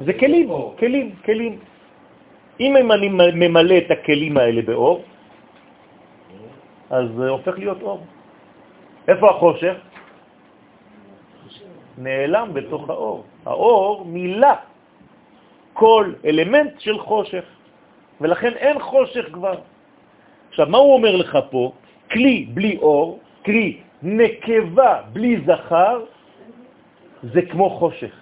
זה 0.00 0.12
כלים, 0.16 0.48
כלים, 0.78 1.06
כלים. 1.24 1.58
אם 2.60 2.92
אני 2.92 3.08
ממלא 3.36 3.76
את 3.78 3.90
הכלים 3.90 4.36
האלה 4.36 4.62
באור, 4.62 5.04
אז 6.90 7.04
זה 7.16 7.28
הופך 7.28 7.58
להיות 7.58 7.82
אור. 7.82 8.00
איפה 9.08 9.30
החושך? 9.30 9.76
נעלם 11.98 12.48
בתוך 12.54 12.90
האור. 12.90 13.24
האור 13.46 14.04
מילא 14.04 14.56
כל 15.72 16.12
אלמנט 16.24 16.80
של 16.80 16.98
חושך, 16.98 17.44
ולכן 18.20 18.52
אין 18.56 18.80
חושך 18.80 19.24
כבר. 19.32 19.58
עכשיו, 20.48 20.66
מה 20.66 20.78
הוא 20.78 20.94
אומר 20.94 21.16
לך 21.16 21.38
פה? 21.50 21.72
כלי 22.10 22.48
בלי 22.56 22.76
אור, 22.80 23.20
קרי 23.42 23.89
נקבה 24.02 25.02
בלי 25.12 25.40
זכר, 25.46 26.04
זה 27.22 27.40
כמו 27.52 27.70
חושך. 27.70 28.14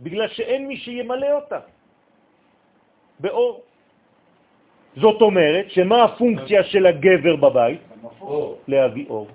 בגלל 0.00 0.28
שאין 0.28 0.68
מי 0.68 0.76
שימלא 0.76 1.32
אותה 1.32 1.60
באור. 3.20 3.60
זאת 4.96 5.20
אומרת, 5.22 5.70
שמה 5.70 6.04
הפונקציה 6.04 6.64
של 6.64 6.86
הגבר 6.86 7.36
בבית? 7.36 7.80
להביא 8.68 9.06
אור. 9.08 9.26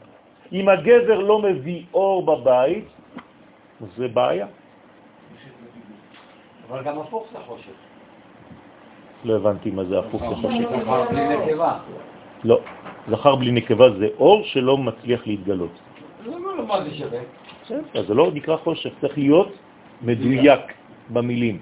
אם 0.52 0.70
הגבר 0.70 1.20
לא 1.20 1.42
מביא 1.42 1.82
אור 1.94 2.26
בבית, 2.26 2.86
זה 3.98 4.08
בעיה. 4.08 4.48
אבל 6.70 6.84
גם 6.84 7.00
הפוך 7.00 7.28
זה 7.32 7.40
חושך. 7.40 7.78
לא 9.24 9.36
הבנתי 9.36 9.72
מה 9.72 9.84
זה 9.84 10.00
הפוך 10.00 10.22
לחושך. 10.22 10.66
לא, 12.44 12.60
זכר 13.10 13.36
בלי 13.36 13.52
נקבה 13.52 13.90
זה 13.98 14.08
אור 14.18 14.44
שלא 14.44 14.78
מצליח 14.78 15.28
להתגלות. 15.28 15.72
מה 16.68 16.84
זה 16.84 16.92
שווה? 16.96 17.20
בסדר, 17.64 17.82
אז 18.00 18.06
זה 18.08 18.14
לא 18.14 18.32
נקרא 18.34 18.58
חושך, 18.58 18.90
צריך 19.02 19.18
להיות 19.18 19.50
מדויק 20.02 20.62
במילים. 21.10 21.62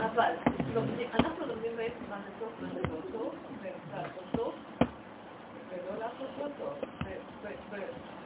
אבל 0.00 0.32
אנחנו 1.14 1.46
לומדים 1.46 1.72
בעצם 1.76 2.04
מה 2.10 2.16
זה 2.24 2.30
טוב, 2.40 2.48
מה 2.60 2.68
זה 2.74 2.80
לא 2.82 3.00
טוב, 3.12 3.34
ולעשות 3.62 4.24
טוב, 4.36 4.52
ולא 5.70 5.98
לעשות 5.98 6.28
לא 6.38 6.46
טוב. 6.58 6.74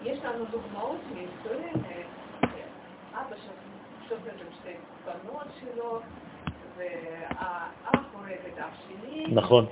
יש 0.04 0.18
לנו 0.24 0.44
דוגמאות 0.50 1.00
מהיסטוריה, 1.14 1.72
אה, 1.90 2.02
אה, 2.44 3.20
אבא 3.20 3.36
שם 3.36 3.77
שופט 4.08 4.40
עם 4.40 4.46
שתי 4.60 4.72
בנות 5.04 5.46
שלו, 5.60 6.00
והאח 6.76 8.04
הורג 8.12 8.30
את 8.30 8.58
אח 8.58 8.78
שני, 8.88 9.24
נכון. 9.28 9.66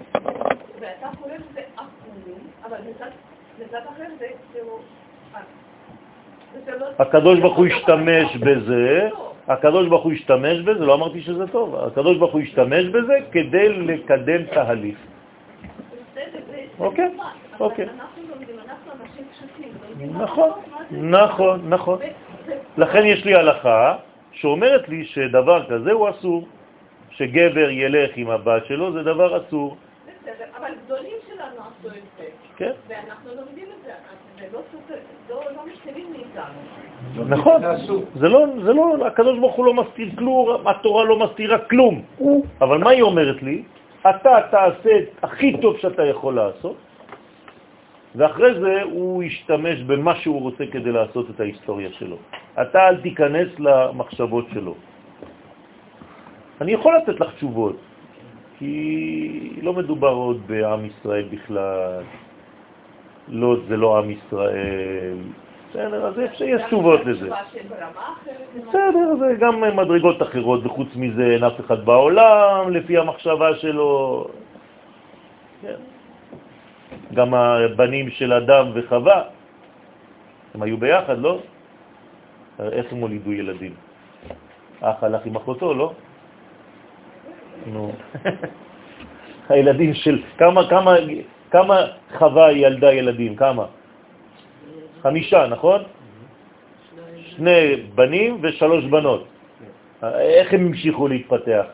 ואתה 0.80 1.08
קורא 1.18 1.32
לזה 1.34 1.60
עקום, 1.76 2.38
אבל 2.64 2.76
מצד 3.58 3.78
אחר 3.78 4.04
זה 4.18 4.26
כאילו... 4.52 4.78
לא- 6.66 6.86
הקדוש 6.98 7.38
ברוך 7.40 7.56
הוא 7.56 7.66
השתמש 7.66 8.36
בזה, 8.36 9.08
הקדוש 9.48 9.88
ברוך 9.88 10.04
הוא 10.04 10.12
השתמש 10.12 10.58
בזה, 10.60 10.84
לא 10.84 10.94
אמרתי 10.94 11.20
שזה 11.20 11.46
טוב, 11.46 11.76
הקדוש 11.76 12.18
ברוך 12.18 12.32
הוא 12.32 12.40
השתמש 12.40 12.84
בזה 12.84 13.18
כדי 13.32 13.68
לקדם 13.68 14.44
תהליך. 14.44 14.98
אוקיי, 16.78 17.16
אוקיי. 17.60 17.86
לומדים 19.90 20.16
נכון, 20.22 20.50
נכון, 20.90 21.68
נכון. 21.68 21.98
ו- 21.98 22.52
לכן 22.76 23.04
יש 23.04 23.24
לי 23.24 23.34
הלכה 23.34 23.96
שאומרת 24.36 24.88
לי 24.88 25.04
שדבר 25.04 25.66
כזה 25.68 25.92
הוא 25.92 26.10
אסור. 26.10 26.46
שגבר 27.16 27.70
ילך 27.70 28.10
עם 28.16 28.30
הבת 28.30 28.66
שלו 28.66 28.92
זה 28.92 29.02
דבר 29.02 29.36
אסור. 29.36 29.76
בסדר, 30.04 30.44
אבל 30.58 30.70
גדולים 30.84 31.16
שלנו 31.26 31.60
עשו 31.60 31.88
את 31.88 32.02
זה, 32.18 32.24
כן, 32.56 32.72
ואנחנו 32.88 33.30
לומדים 33.36 33.64
את 33.64 33.84
זה, 33.84 33.92
אז 33.92 34.50
זה 34.50 34.56
לא 35.30 35.40
לא 35.40 35.40
לא 35.56 35.62
משתלים 35.72 36.06
מאיתנו. 36.12 37.26
נכון. 37.28 37.62
זה 38.14 38.28
לא, 38.28 38.46
זה 38.64 38.72
לא, 38.72 39.06
הקדוש 39.06 39.38
ברוך 39.38 39.54
הוא 39.54 39.66
לא 39.66 39.74
מסתיר 39.74 40.08
כלום, 40.18 40.66
התורה 40.66 41.04
לא 41.04 41.18
מסתירה 41.18 41.58
כלום. 41.58 42.02
אבל 42.60 42.78
מה 42.78 42.90
היא 42.90 43.02
אומרת 43.02 43.42
לי? 43.42 43.62
אתה 44.00 44.36
תעשה 44.50 44.98
הכי 45.22 45.56
טוב 45.62 45.78
שאתה 45.78 46.04
יכול 46.04 46.34
לעשות, 46.34 46.76
ואחרי 48.16 48.60
זה 48.60 48.82
הוא 48.82 49.22
ישתמש 49.22 49.82
במה 49.82 50.14
שהוא 50.16 50.40
רוצה 50.40 50.64
כדי 50.72 50.92
לעשות 50.92 51.30
את 51.30 51.40
ההיסטוריה 51.40 51.92
שלו. 51.92 52.16
אתה 52.62 52.88
אל 52.88 52.96
תיכנס 52.96 53.48
למחשבות 53.58 54.46
שלו. 54.52 54.74
אני 56.60 56.72
יכול 56.72 56.96
לתת 56.96 57.20
לך 57.20 57.34
תשובות, 57.34 57.76
כי 58.58 59.60
לא 59.62 59.72
מדובר 59.72 60.12
עוד 60.12 60.40
בעם 60.46 60.86
ישראל 60.86 61.24
בכלל. 61.30 62.02
לוד 63.28 63.64
זה 63.68 63.76
לא 63.76 63.98
עם 63.98 64.10
ישראל. 64.10 65.16
בסדר, 65.70 66.06
אז 66.06 66.14
יש, 66.18 66.40
יש 66.40 66.62
תשובות 66.66 67.00
לזה. 67.04 67.28
בסדר, 68.68 69.16
זה 69.18 69.34
גם 69.38 69.76
מדרגות 69.76 70.22
אחרות, 70.22 70.66
וחוץ 70.66 70.88
מזה 70.96 71.26
אין 71.26 71.44
אף 71.44 71.60
אחד 71.60 71.84
בעולם, 71.84 72.70
לפי 72.70 72.98
המחשבה 72.98 73.54
שלו. 73.54 74.24
כן. 75.62 75.95
גם 77.14 77.34
הבנים 77.34 78.10
של 78.10 78.32
אדם 78.32 78.70
וחווה, 78.74 79.22
הם 80.54 80.62
היו 80.62 80.76
ביחד, 80.76 81.18
לא? 81.18 81.38
איך 82.60 82.92
הם 82.92 82.98
הולידו 82.98 83.32
ילדים? 83.32 83.74
אח 84.80 85.02
הלך 85.02 85.26
עם 85.26 85.36
אחותו, 85.36 85.74
לא? 85.74 85.92
נו. 87.66 87.92
הילדים 89.48 89.94
של... 89.94 90.22
כמה, 90.38 90.68
כמה, 90.70 90.94
כמה 91.50 91.76
חווה 92.18 92.52
ילדה 92.52 92.92
ילדים? 92.92 93.36
כמה? 93.36 93.64
חמישה, 95.02 95.46
נכון? 95.46 95.82
שני 97.36 97.76
בנים 97.94 98.38
ושלוש 98.42 98.84
בנות. 98.84 99.24
איך 100.02 100.52
הם 100.52 100.66
המשיכו 100.66 101.08
להתפתח? 101.08 101.66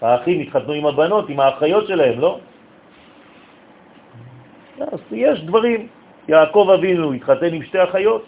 האחים 0.00 0.40
התחתנו 0.40 0.72
עם 0.72 0.86
הבנות, 0.86 1.28
עם 1.28 1.40
האחיות 1.40 1.86
שלהם, 1.86 2.20
לא? 2.20 2.38
אז 4.80 5.00
יש 5.10 5.40
דברים. 5.40 5.88
יעקב 6.28 6.70
אבינו 6.74 7.12
התחתן 7.12 7.54
עם 7.54 7.62
שתי 7.62 7.82
אחיות. 7.82 8.24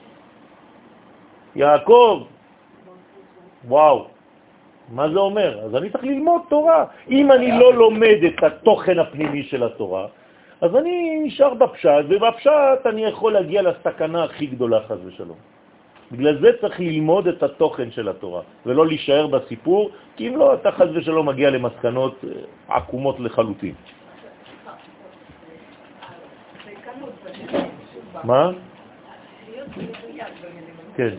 יעקב, 1.56 2.22
וואו, 3.68 4.06
מה 4.88 5.08
זה 5.08 5.18
אומר? 5.18 5.60
אז 5.64 5.74
אני 5.74 5.90
צריך 5.90 6.04
ללמוד 6.04 6.42
תורה. 6.48 6.84
אם 7.08 7.32
אני 7.32 7.58
לא 7.58 7.74
לומד 7.74 8.18
את 8.26 8.42
התוכן 8.42 8.98
הפנימי 8.98 9.42
של 9.42 9.62
התורה, 9.62 10.06
אז 10.60 10.76
אני 10.76 11.20
נשאר 11.24 11.54
בפשט, 11.54 12.04
ובפשט 12.08 12.86
אני 12.86 13.04
יכול 13.04 13.32
להגיע 13.32 13.62
לסכנה 13.62 14.24
הכי 14.24 14.46
גדולה, 14.46 14.80
חז 14.88 14.98
ושלום. 15.06 15.36
בגלל 16.12 16.40
זה 16.40 16.50
צריך 16.60 16.80
ללמוד 16.80 17.28
את 17.28 17.42
התוכן 17.42 17.90
של 17.90 18.08
התורה, 18.08 18.42
ולא 18.66 18.86
להישאר 18.86 19.26
בסיפור, 19.26 19.90
כי 20.16 20.28
אם 20.28 20.36
לא, 20.36 20.54
אתה 20.54 20.72
חז 20.72 20.88
ושלום 20.94 21.28
מגיע 21.28 21.50
למסקנות 21.50 22.24
אה, 22.24 22.76
עקומות 22.76 23.20
לחלוטין. 23.20 23.74
מה? 28.24 28.50
כן. 30.96 31.14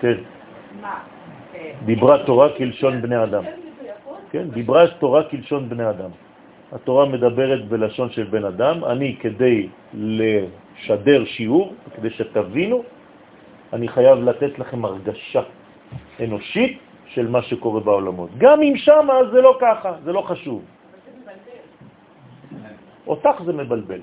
כן. 0.00 0.16
דיברה 1.84 2.24
תורה 2.24 2.48
כלשון 2.56 3.02
בני 3.02 3.22
אדם. 3.24 3.44
כן, 4.30 4.50
דיברה 4.50 4.86
תורה 4.88 5.22
כלשון 5.30 5.68
בני 5.68 5.90
אדם. 5.90 6.10
התורה 6.72 7.04
מדברת 7.06 7.68
בלשון 7.68 8.10
של 8.10 8.24
בן 8.24 8.44
אדם. 8.44 8.84
אני, 8.84 9.16
כדי 9.20 9.68
לשדר 9.94 11.24
שיעור, 11.24 11.74
כדי 11.96 12.10
שתבינו, 12.10 12.82
אני 13.72 13.88
חייב 13.88 14.18
לתת 14.18 14.58
לכם 14.58 14.84
הרגשה 14.84 15.42
אנושית 16.20 16.78
של 17.06 17.28
מה 17.28 17.42
שקורה 17.42 17.80
בעולמות. 17.80 18.30
גם 18.38 18.62
אם 18.62 18.74
שם 18.76 19.08
זה 19.32 19.40
לא 19.40 19.58
ככה, 19.60 19.92
זה 20.04 20.12
לא 20.12 20.22
חשוב. 20.22 20.62
אותך 23.06 23.42
זה 23.44 23.52
מבלבל. 23.52 24.00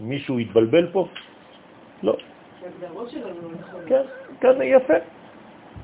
מישהו 0.00 0.40
יתבלבל 0.40 0.86
פה? 0.92 1.08
לא. 2.02 2.16
כן, 3.86 4.02
כן, 4.40 4.54
יפה. 4.62 4.94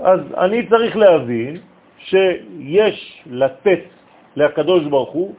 אז 0.01 0.21
אני 0.39 0.67
צריך 0.69 0.97
להבין 0.97 1.57
שיש 1.99 3.23
לתת 3.27 3.81
לקדוש 4.37 4.85
ברוך 4.85 5.11
הוא 5.11 5.35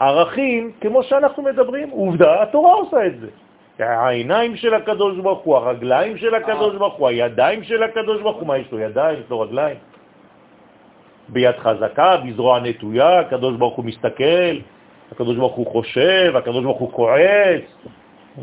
ערכים 0.00 0.72
כמו 0.80 1.02
שאנחנו 1.02 1.42
מדברים. 1.42 1.90
עובדה, 1.90 2.42
התורה 2.42 2.72
עושה 2.74 3.06
את 3.06 3.20
זה. 3.20 3.28
העיניים 3.78 4.56
של 4.56 4.74
הקדוש 4.74 5.18
ברוך 5.18 5.40
הוא, 5.40 5.56
הרגליים 5.56 6.18
של 6.18 6.34
הקדוש 6.34 6.76
ברוך 6.76 6.94
הוא, 6.94 7.08
הידיים 7.08 7.64
של 7.64 7.82
הקדוש 7.82 8.20
ברוך 8.20 8.36
הוא, 8.36 8.46
מה 8.46 8.58
יש 8.58 8.72
לו 8.72 8.78
ידיים, 8.78 9.20
יש 9.20 9.30
לו 9.30 9.40
רגליים? 9.40 9.76
ביד 11.28 11.56
חזקה, 11.58 12.16
בזרוע 12.16 12.60
נטויה, 12.60 13.20
הקדוש 13.20 13.56
ברוך 13.56 13.76
הוא 13.76 13.84
מסתכל, 13.84 14.54
הקדוש 15.12 15.36
ברוך 15.36 15.54
הוא 15.54 15.66
חושב, 15.66 16.32
הקדוש 16.36 16.64
ברוך 16.64 16.78
הוא 16.78 16.92
כועס. 16.92 17.62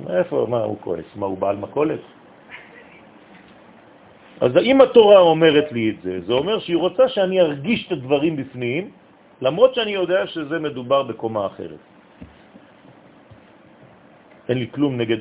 איפה, 0.09 0.45
מה 0.49 0.57
הוא 0.57 0.77
כועס? 0.81 1.05
מה, 1.15 1.25
הוא 1.25 1.37
בעל 1.37 1.55
מקולת? 1.55 1.99
אז 4.41 4.51
אם 4.57 4.81
התורה 4.81 5.19
אומרת 5.19 5.71
לי 5.71 5.89
את 5.89 6.01
זה, 6.03 6.21
זה 6.21 6.33
אומר 6.33 6.59
שהיא 6.59 6.77
רוצה 6.77 7.09
שאני 7.09 7.41
ארגיש 7.41 7.87
את 7.87 7.91
הדברים 7.91 8.35
בפנים, 8.35 8.91
למרות 9.41 9.75
שאני 9.75 9.91
יודע 9.91 10.27
שזה 10.27 10.59
מדובר 10.59 11.03
בקומה 11.03 11.45
אחרת. 11.45 11.81
אין 14.49 14.57
לי 14.57 14.67
כלום 14.71 14.97
נגד 14.97 15.17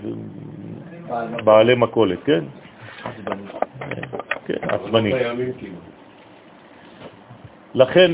בעלי 1.45 1.75
מקולת, 1.75 2.19
כן? 2.25 2.45
כן, 4.47 4.61
עצבני. 4.63 5.13
לכן, 7.75 8.11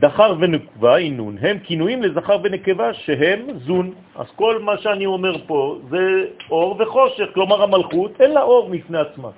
דחר 0.00 0.34
ונקבה, 0.40 0.96
אינון, 0.96 1.36
הם 1.40 1.58
כינויים 1.58 2.02
לזכר 2.02 2.36
ונקבה 2.42 2.94
שהם 2.94 3.40
זון. 3.66 3.90
אז 4.16 4.26
כל 4.36 4.58
מה 4.62 4.78
שאני 4.78 5.06
אומר 5.06 5.34
פה 5.46 5.78
זה 5.90 6.24
אור 6.50 6.76
וחושך, 6.78 7.28
כלומר 7.34 7.62
המלכות 7.62 8.20
אין 8.20 8.30
לה 8.30 8.42
אור 8.42 8.68
מפני 8.68 8.98
עצמה. 8.98 9.28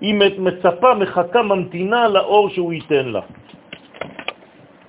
היא 0.00 0.14
מצפה, 0.38 0.94
מחכה, 0.94 1.42
ממתינה 1.42 2.08
לאור 2.08 2.48
שהוא 2.48 2.72
ייתן 2.72 3.06
לה. 3.08 3.20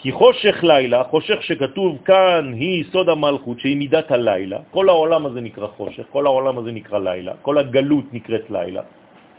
כי 0.05 0.11
חושך 0.11 0.63
לילה, 0.63 1.03
חושך 1.03 1.43
שכתוב 1.43 1.97
כאן 2.05 2.53
היא 2.53 2.83
סוד 2.93 3.09
המלכות, 3.09 3.59
שהיא 3.59 3.77
מידת 3.77 4.11
הלילה, 4.11 4.59
כל 4.71 4.89
העולם 4.89 5.25
הזה 5.25 5.41
נקרא 5.41 5.67
חושך, 5.67 6.03
כל 6.13 6.25
העולם 6.25 6.57
הזה 6.57 6.71
נקרא 6.71 6.99
לילה, 6.99 7.33
כל 7.41 7.57
הגלות 7.57 8.13
נקראת 8.13 8.49
לילה, 8.49 8.81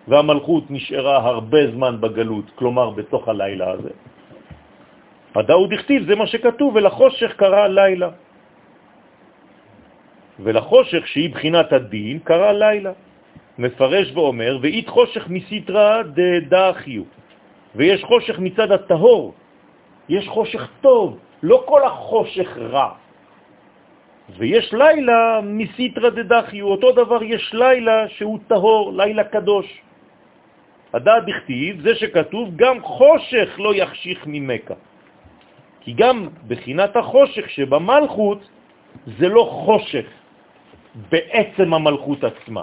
והמלכות 0.08 0.70
נשארה 0.70 1.16
הרבה 1.16 1.70
זמן 1.70 2.00
בגלות, 2.00 2.50
כלומר 2.54 2.90
בתוך 2.90 3.28
הלילה 3.28 3.70
הזה. 3.70 3.90
הדאוד 5.36 5.72
הכתיב, 5.72 6.06
זה 6.08 6.14
מה 6.16 6.26
שכתוב, 6.26 6.76
ולחושך 6.76 7.36
קרא 7.36 7.66
לילה. 7.66 8.10
ולחושך, 10.40 11.06
שהיא 11.06 11.30
בחינת 11.30 11.72
הדין, 11.72 12.18
קרא 12.24 12.52
לילה. 12.52 12.92
מפרש 13.58 14.12
ואומר, 14.12 14.58
ואית 14.62 14.88
חושך 14.88 15.28
מסיטרא 15.28 16.02
דדחיו, 16.48 17.02
ויש 17.74 18.04
חושך 18.04 18.36
מצד 18.38 18.72
הטהור, 18.72 19.34
יש 20.08 20.28
חושך 20.28 20.68
טוב, 20.80 21.18
לא 21.42 21.64
כל 21.66 21.82
החושך 21.84 22.48
רע. 22.56 22.90
ויש 24.36 24.72
לילה 24.72 25.40
מסיטרא 25.42 26.08
דדחיו, 26.10 26.66
אותו 26.66 26.92
דבר 26.92 27.22
יש 27.22 27.54
לילה 27.54 28.08
שהוא 28.08 28.38
טהור, 28.48 28.92
לילה 28.92 29.24
קדוש. 29.24 29.68
הדעת 30.92 31.24
דכתיב, 31.26 31.80
זה 31.80 31.94
שכתוב, 31.94 32.56
גם 32.56 32.82
חושך 32.82 33.48
לא 33.58 33.74
יחשיך 33.74 34.24
ממכה. 34.26 34.74
כי 35.86 35.92
גם 35.92 36.28
בחינת 36.48 36.96
החושך 36.96 37.50
שבמלכות 37.50 38.48
זה 39.06 39.28
לא 39.28 39.42
חושך 39.50 40.06
בעצם 41.10 41.74
המלכות 41.74 42.24
עצמה, 42.24 42.62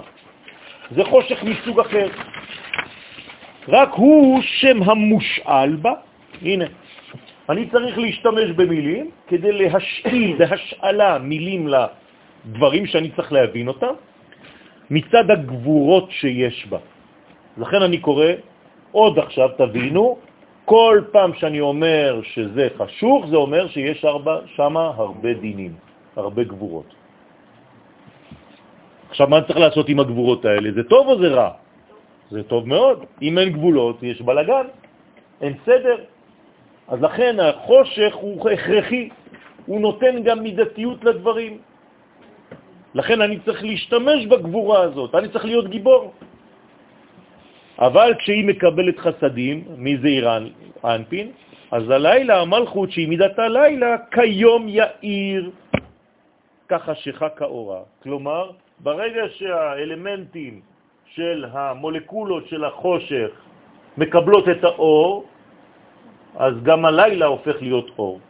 זה 0.90 1.04
חושך 1.04 1.42
מסוג 1.42 1.80
אחר. 1.80 2.08
רק 3.68 3.90
הוא 3.92 4.42
שם 4.42 4.82
המושאל 4.82 5.76
בה, 5.76 5.92
הנה, 6.42 6.64
אני 7.48 7.70
צריך 7.72 7.98
להשתמש 7.98 8.50
במילים 8.60 9.10
כדי 9.28 9.52
להשאיל, 9.52 10.36
בהשאלה 10.36 11.18
מילים 11.18 11.68
לדברים 11.68 12.86
שאני 12.86 13.10
צריך 13.16 13.32
להבין 13.32 13.68
אותם, 13.68 13.94
מצד 14.90 15.30
הגבורות 15.30 16.10
שיש 16.10 16.66
בה. 16.68 16.78
לכן 17.56 17.82
אני 17.82 17.98
קורא, 17.98 18.26
עוד 18.92 19.18
עכשיו 19.18 19.48
תבינו, 19.56 20.18
כל 20.64 21.00
פעם 21.12 21.34
שאני 21.34 21.60
אומר 21.60 22.20
שזה 22.22 22.68
חשוך, 22.78 23.26
זה 23.30 23.36
אומר 23.36 23.68
שיש 23.68 24.04
שמה 24.56 24.92
הרבה 24.96 25.32
דינים, 25.34 25.72
הרבה 26.16 26.44
גבורות. 26.44 26.94
עכשיו, 29.10 29.26
מה 29.28 29.42
צריך 29.42 29.58
לעשות 29.58 29.88
עם 29.88 30.00
הגבורות 30.00 30.44
האלה? 30.44 30.72
זה 30.72 30.82
טוב 30.84 31.08
או 31.08 31.18
זה 31.18 31.28
רע? 31.28 31.50
זה 32.30 32.42
טוב 32.42 32.68
מאוד. 32.68 33.04
אם 33.22 33.38
אין 33.38 33.48
גבולות, 33.52 34.02
יש 34.02 34.22
בלגן, 34.22 34.66
אין 35.40 35.54
סדר. 35.66 35.96
אז 36.88 37.02
לכן 37.02 37.36
החושך 37.40 38.14
הוא 38.14 38.50
הכרחי, 38.50 39.08
הוא 39.66 39.80
נותן 39.80 40.22
גם 40.22 40.42
מידתיות 40.42 41.04
לדברים. 41.04 41.58
לכן 42.94 43.20
אני 43.20 43.38
צריך 43.44 43.64
להשתמש 43.64 44.26
בגבורה 44.26 44.80
הזאת, 44.80 45.14
אני 45.14 45.28
צריך 45.28 45.44
להיות 45.44 45.68
גיבור. 45.68 46.12
אבל 47.78 48.14
כשהיא 48.18 48.44
מקבלת 48.44 48.98
חסדים 48.98 49.64
מזעיר 49.78 50.24
אנפין, 50.84 51.32
אז 51.70 51.90
הלילה, 51.90 52.40
המלכות 52.40 52.90
שהיא 52.90 53.08
מידת 53.08 53.38
הלילה, 53.38 53.96
כיום 54.10 54.68
יאיר 54.68 55.50
כחשיכה 56.68 57.28
כאורה. 57.28 57.80
כלומר, 58.02 58.50
ברגע 58.78 59.22
שהאלמנטים 59.28 60.60
של 61.14 61.44
המולקולות 61.52 62.46
של 62.48 62.64
החושך 62.64 63.30
מקבלות 63.98 64.48
את 64.48 64.64
האור, 64.64 65.26
אז 66.36 66.54
גם 66.62 66.84
הלילה 66.84 67.26
הופך 67.26 67.56
להיות 67.62 67.90
אור. 67.98 68.20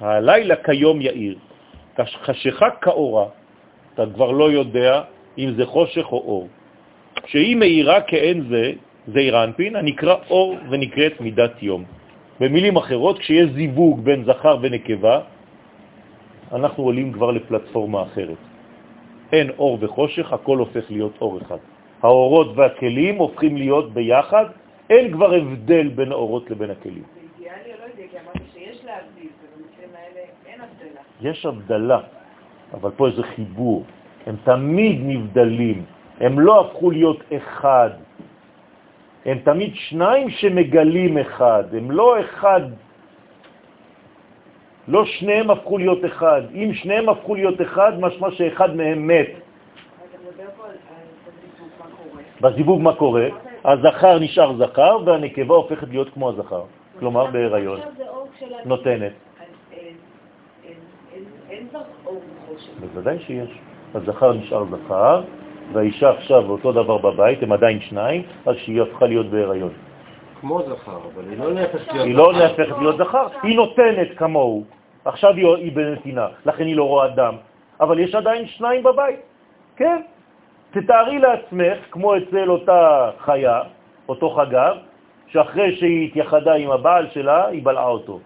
הלילה 0.00 0.56
כיום 0.56 1.00
יאיר, 1.00 1.38
חשיכה 2.06 2.70
כאורה, 2.70 3.26
אתה 3.94 4.04
כבר 4.14 4.30
לא 4.30 4.50
יודע 4.50 5.02
אם 5.38 5.48
זה 5.56 5.66
חושך 5.66 6.06
או 6.12 6.18
אור. 6.18 6.48
שהיא 7.26 7.56
מאירה 7.56 8.00
כאין 8.00 8.44
זה, 8.48 8.72
זה 9.06 9.18
אירנפין, 9.18 9.76
הנקרא 9.76 10.16
אור 10.30 10.56
ונקראת 10.70 11.20
מידת 11.20 11.62
יום. 11.62 11.84
במילים 12.40 12.76
אחרות, 12.76 13.18
כשיש 13.18 13.50
זיווג 13.50 14.00
בין 14.04 14.24
זכר 14.24 14.56
ונקבה, 14.60 15.20
אנחנו 16.52 16.84
עולים 16.84 17.12
כבר 17.12 17.30
לפלטפורמה 17.30 18.02
אחרת. 18.02 18.36
אין 19.32 19.50
אור 19.58 19.78
וחושך, 19.80 20.32
הכל 20.32 20.58
הופך 20.58 20.84
להיות 20.90 21.12
אור 21.20 21.38
אחד. 21.42 21.56
האורות 22.02 22.56
והכלים 22.56 23.16
הופכים 23.16 23.56
להיות 23.56 23.92
ביחד, 23.92 24.44
אין 24.90 25.12
כבר 25.12 25.34
הבדל 25.34 25.88
בין 25.88 26.12
האורות 26.12 26.50
לבין 26.50 26.70
הכלים. 26.70 27.02
זה 27.02 27.20
אידיאלי 27.20 27.72
או 27.74 27.78
לא 27.80 27.84
אידיאלי? 27.92 28.08
כי 28.10 28.16
אמרתי 28.16 28.44
שיש 28.54 28.84
להבדיל, 28.84 29.30
ובמקרים 29.42 29.90
האלה 29.94 30.20
אין 30.46 30.60
הבדלה. 30.60 31.30
יש 31.30 31.46
הבדלה, 31.46 32.00
אבל 32.74 32.90
פה 32.96 33.06
איזה 33.06 33.22
חיבור. 33.22 33.84
הם 34.26 34.36
תמיד 34.44 34.98
נבדלים, 35.02 35.84
הם 36.20 36.40
לא 36.40 36.60
הפכו 36.60 36.90
להיות 36.90 37.22
אחד. 37.36 37.90
הם 39.26 39.38
תמיד 39.38 39.74
שניים 39.74 40.30
שמגלים 40.30 41.18
אחד, 41.18 41.64
הם 41.72 41.90
לא 41.90 42.20
אחד, 42.20 42.60
לא 44.88 45.04
שניהם 45.04 45.50
הפכו 45.50 45.78
להיות 45.78 46.04
אחד. 46.04 46.42
אם 46.54 46.70
שניהם 46.74 47.08
הפכו 47.08 47.34
להיות 47.34 47.60
אחד, 47.60 48.00
משמע 48.00 48.30
שאחד 48.30 48.76
מהם 48.76 49.06
מת. 49.06 49.28
בזיווג 52.40 52.80
מה 52.80 52.94
קורה? 52.94 53.28
הזכר 53.64 54.18
נשאר 54.18 54.56
זכר 54.56 54.98
והנקבה 55.06 55.54
הופכת 55.54 55.88
להיות 55.88 56.08
כמו 56.14 56.28
הזכר, 56.28 56.62
כלומר 56.98 57.26
בהיריון, 57.26 57.80
נותנת. 58.64 59.12
בוודאי 62.80 63.18
שיש. 63.18 63.50
הזכר 63.94 64.32
נשאר 64.32 64.64
זכר, 64.64 65.22
והאישה 65.72 66.10
עכשיו 66.10 66.50
אותו 66.50 66.72
דבר 66.72 66.98
בבית, 66.98 67.42
הם 67.42 67.52
עדיין 67.52 67.80
שניים, 67.80 68.22
אז 68.46 68.56
שהיא 68.56 68.82
הפכה 68.82 69.06
להיות 69.06 69.26
בהיריון. 69.26 69.72
כמו 70.40 70.62
זכר, 70.62 70.98
אבל 71.14 71.30
היא 71.30 71.38
לא 71.38 71.52
נהפכת 71.52 71.92
להיות 71.92 71.92
זכר. 71.92 72.02
היא 72.02 72.14
לא 72.14 72.32
נהפכת 72.32 72.78
להיות 72.78 72.96
זכר, 72.98 73.26
היא 73.42 73.56
נותנת 73.56 74.08
כמוהו. 74.16 74.64
עכשיו 75.04 75.34
היא 75.34 75.72
בנתינה, 75.72 76.26
לכן 76.46 76.64
היא 76.64 76.76
לא 76.76 76.84
רואה 76.84 77.08
דם. 77.08 77.34
אבל 77.80 77.98
יש 77.98 78.14
עדיין 78.14 78.46
שניים 78.46 78.82
בבית, 78.82 79.20
כן. 79.76 80.02
תתארי 80.70 81.18
לעצמך, 81.18 81.78
כמו 81.90 82.16
אצל 82.16 82.50
אותה 82.50 83.10
חיה, 83.18 83.62
אותו 84.08 84.30
חגר, 84.30 84.72
שאחרי 85.26 85.76
שהיא 85.76 86.08
התייחדה 86.08 86.54
עם 86.54 86.70
הבעל 86.70 87.10
שלה, 87.10 87.46
היא 87.46 87.64
בלעה 87.64 87.88
אותו. 87.88 88.20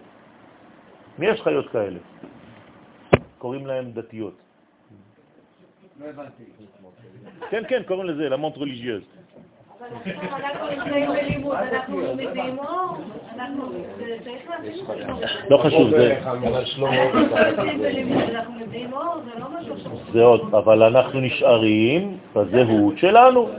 מי 1.19 1.25
יש 1.27 1.41
חיות 1.41 1.69
כאלה? 1.69 1.99
קוראים 3.37 3.67
להם 3.67 3.91
דתיות. 3.91 4.33
לא 5.99 6.05
הבנתי. 6.09 6.43
כן, 7.49 7.63
כן, 7.67 7.81
קוראים 7.87 8.07
לזה 8.07 8.29
למונט 8.29 8.57
להבין 8.57 9.01
לא 15.49 15.57
חשוב, 15.57 15.89
זה... 15.89 16.19
זה 20.13 20.23
עוד, 20.23 20.55
אבל 20.55 20.83
אנחנו 20.83 21.19
נשארים 21.19 22.17
בזהות 22.35 22.97
שלנו. 22.97 23.49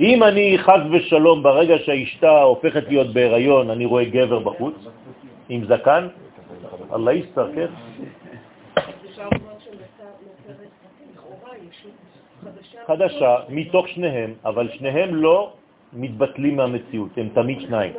אם 0.00 0.22
אני 0.22 0.58
חז 0.58 0.80
ושלום, 0.92 1.42
ברגע 1.42 1.74
שהאשתה 1.78 2.42
הופכת 2.42 2.88
להיות 2.88 3.12
בהיריון, 3.12 3.70
אני 3.70 3.84
רואה 3.84 4.04
גבר 4.04 4.38
בחוץ, 4.38 4.74
עם 5.48 5.64
זקן, 5.64 6.08
אללה 6.94 7.12
יסתר, 7.12 7.48
כן? 7.54 7.66
חדשה 12.86 13.36
מתוך 13.48 13.88
שניהם, 13.88 14.34
אבל 14.44 14.68
שניהם 14.72 15.14
לא 15.14 15.52
מתבטלים 15.92 16.56
מהמציאות, 16.56 17.10
הם 17.16 17.28
תמיד 17.34 17.60
שניים. 17.60 17.92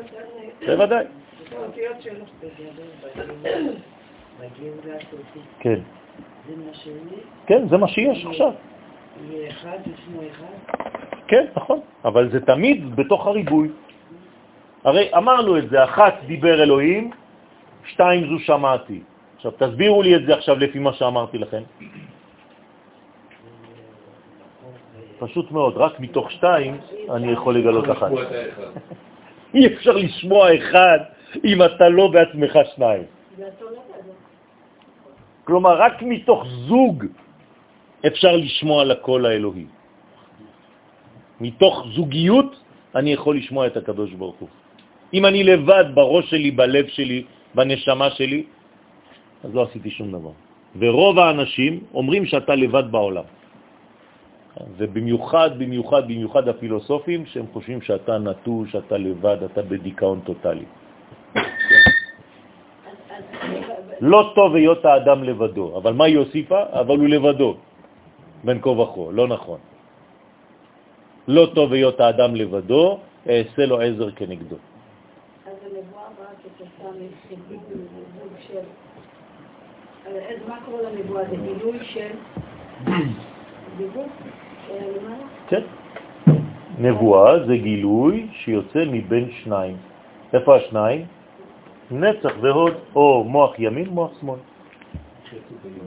בוודאי. 0.66 1.06
כן. 5.60 5.80
כן, 7.48 7.68
זה 7.70 7.78
מה 7.78 7.88
שיש 7.88 8.26
עכשיו. 8.26 8.52
כן, 11.28 11.46
נכון, 11.56 11.80
אבל 12.06 12.30
זה 12.32 12.46
תמיד 12.46 12.96
בתוך 12.96 13.28
הריבוי. 13.28 13.70
הרי 14.84 15.10
אמרנו 15.18 15.58
את 15.58 15.70
זה, 15.70 15.84
אחת 15.84 16.14
דיבר 16.26 16.64
אלוהים, 16.64 17.12
שתיים 17.86 18.28
זו 18.30 18.40
שמעתי. 18.40 19.02
עכשיו 19.36 19.52
תסבירו 19.52 20.02
לי 20.02 20.16
את 20.16 20.26
זה 20.26 20.34
עכשיו 20.34 20.56
לפי 20.60 20.80
מה 20.80 20.94
שאמרתי 20.94 21.38
לכם. 21.38 21.64
פשוט 25.20 25.52
מאוד, 25.52 25.74
רק 25.78 26.00
מתוך 26.00 26.32
שתיים 26.32 26.78
אני 27.10 27.32
יכול 27.32 27.58
לגלות 27.58 27.86
אחת. 27.92 28.12
אי 29.54 29.68
אפשר 29.68 29.96
לשמוע 29.96 30.56
אחד 30.56 31.00
אם 31.46 31.58
אתה 31.64 31.90
לא 31.90 32.08
בעצמך 32.08 32.54
שניים. 32.76 33.04
כלומר, 35.44 35.74
רק 35.82 36.02
מתוך 36.02 36.46
זוג 36.68 37.06
אפשר 38.08 38.36
לשמוע 38.36 38.84
לקול 38.84 39.26
האלוהי. 39.26 39.66
מתוך 41.42 41.86
זוגיות 41.96 42.52
אני 42.96 43.14
יכול 43.14 43.38
לשמוע 43.38 43.68
את 43.68 43.78
הקדוש 43.78 44.14
ברוך 44.14 44.36
הוא. 44.36 44.50
אם 45.14 45.26
אני 45.26 45.44
לבד 45.44 45.86
בראש 45.94 46.30
שלי, 46.30 46.52
בלב 46.52 46.88
שלי, 46.88 47.24
בנשמה 47.56 48.10
שלי, 48.10 48.44
אז 49.44 49.56
לא 49.56 49.64
עשיתי 49.70 49.90
שום 49.90 50.12
דבר. 50.12 50.36
ורוב 50.80 51.20
האנשים 51.20 51.74
אומרים 51.94 52.26
שאתה 52.26 52.56
לבד 52.56 52.92
בעולם. 52.92 53.24
ובמיוחד, 54.78 55.50
במיוחד, 55.58 56.04
במיוחד 56.08 56.48
הפילוסופים, 56.48 57.26
שהם 57.26 57.46
חושבים 57.54 57.82
שאתה 57.82 58.18
נטוש, 58.18 58.72
שאתה 58.72 58.98
לבד, 58.98 59.38
אתה 59.44 59.62
בדיכאון 59.62 60.20
טוטלי. 60.26 60.66
לא 64.02 64.32
טוב 64.36 64.56
היות 64.56 64.86
האדם 64.86 65.24
לבדו, 65.24 65.78
אבל 65.78 65.94
מה 65.94 66.06
היא 66.06 66.18
הוסיפה? 66.18 66.64
אבל 66.72 66.98
הוא 66.98 67.08
לבדו, 67.08 67.58
בין 68.44 68.62
כה 68.62 68.70
וכה, 68.70 69.12
לא 69.12 69.28
נכון. 69.28 69.60
לא 71.28 71.44
טוב 71.56 71.74
היות 71.74 72.00
האדם 72.00 72.36
לבדו, 72.36 73.00
אעשה 73.30 73.66
לו 73.66 73.82
עזר 73.82 74.12
כנגדו. 74.12 74.56
אז 74.56 75.58
הנבואה 75.66 76.08
באה 76.18 76.28
כתוצאה 76.44 76.92
מזוג 76.94 78.34
של... 78.48 78.66
אז 80.06 80.40
מה 80.48 80.58
קורה 80.66 80.82
לנבואה? 80.82 81.24
זה 81.30 81.36
גילוי 81.36 81.80
של... 81.84 82.12
כן. 85.48 85.62
נבואה 86.78 87.46
זה 87.48 87.58
גילוי 87.58 88.28
שיוצא 88.32 88.84
מבין 88.88 89.32
שניים. 89.32 89.78
איפה 90.34 90.56
השניים? 90.56 91.06
נצח 91.92 92.32
והוד, 92.42 92.74
או 92.96 93.24
מוח 93.24 93.60
ימין, 93.60 93.90
מוח 93.90 94.12
שמאל. 94.22 94.40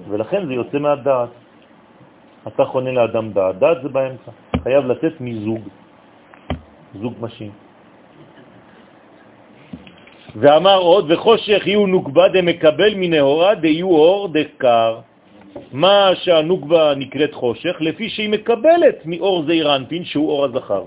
ולכן 0.09 0.47
זה 0.47 0.53
יוצא 0.55 0.79
מהדעת. 0.79 1.29
אתה 2.47 2.65
חונן 2.65 2.93
לאדם 2.93 3.33
דעת, 3.33 3.59
דעת 3.59 3.83
זה 3.83 3.89
באמצע. 3.89 4.31
חייב 4.65 4.85
לתת 4.87 5.21
מזוג, 5.21 5.61
זוג 6.95 7.15
משין. 7.21 7.51
ואמר 10.37 10.79
עוד, 10.79 11.11
וחושך 11.11 11.67
יהיו 11.67 11.87
נוקבה 11.87 12.29
דמקבל 12.29 12.93
מנהורה 12.97 13.55
דיהו 13.55 13.97
אור 13.97 14.29
דקר. 14.29 15.10
מה 15.73 16.11
שהנוגבה 16.15 16.95
נקראת 16.97 17.35
חושך, 17.35 17.77
לפי 17.81 18.09
שהיא 18.11 18.31
מקבלת 18.31 19.07
מאור 19.07 19.43
זעיר 19.47 19.77
אנפין, 19.77 20.05
שהוא 20.05 20.29
אור 20.31 20.45
הזכר. 20.45 20.85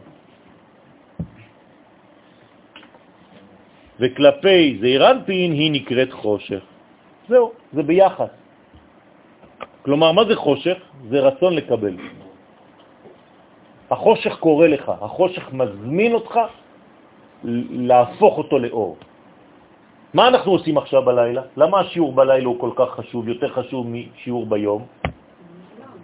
וכלפי 3.99 4.77
זעיר 4.81 5.11
אנפין 5.11 5.51
היא 5.51 5.71
נקראת 5.71 6.11
חושך. 6.11 6.63
זהו, 7.29 7.51
זה 7.73 7.83
ביחד. 7.83 8.31
כלומר, 9.83 10.11
מה 10.11 10.23
זה 10.25 10.35
חושך? 10.35 10.77
זה 11.09 11.19
רצון 11.19 11.53
לקבל. 11.55 11.95
החושך 13.91 14.33
קורא 14.39 14.67
לך, 14.67 14.91
החושך 15.01 15.53
מזמין 15.53 16.13
אותך 16.13 16.33
להפוך 17.69 18.37
אותו 18.37 18.59
לאור. 18.59 18.97
מה 20.13 20.27
אנחנו 20.27 20.51
עושים 20.51 20.77
עכשיו 20.77 21.01
בלילה? 21.01 21.41
למה 21.57 21.79
השיעור 21.79 22.13
בלילה 22.13 22.47
הוא 22.47 22.59
כל 22.59 22.71
כך 22.75 22.89
חשוב, 22.89 23.27
יותר 23.27 23.49
חשוב 23.49 23.87
משיעור 23.89 24.45
ביום? 24.45 24.85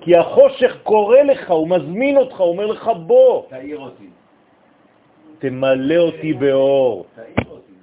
כי 0.01 0.17
החושך 0.17 0.77
קורא 0.83 1.21
לך, 1.21 1.51
הוא 1.51 1.67
מזמין 1.69 2.17
אותך, 2.17 2.37
הוא 2.39 2.49
אומר 2.49 2.65
לך 2.65 2.83
בוא. 3.05 3.43
תאיר 3.49 3.79
אותי. 3.79 4.09
תמלא 5.39 5.97
אותי 5.97 6.33
באור. 6.33 7.05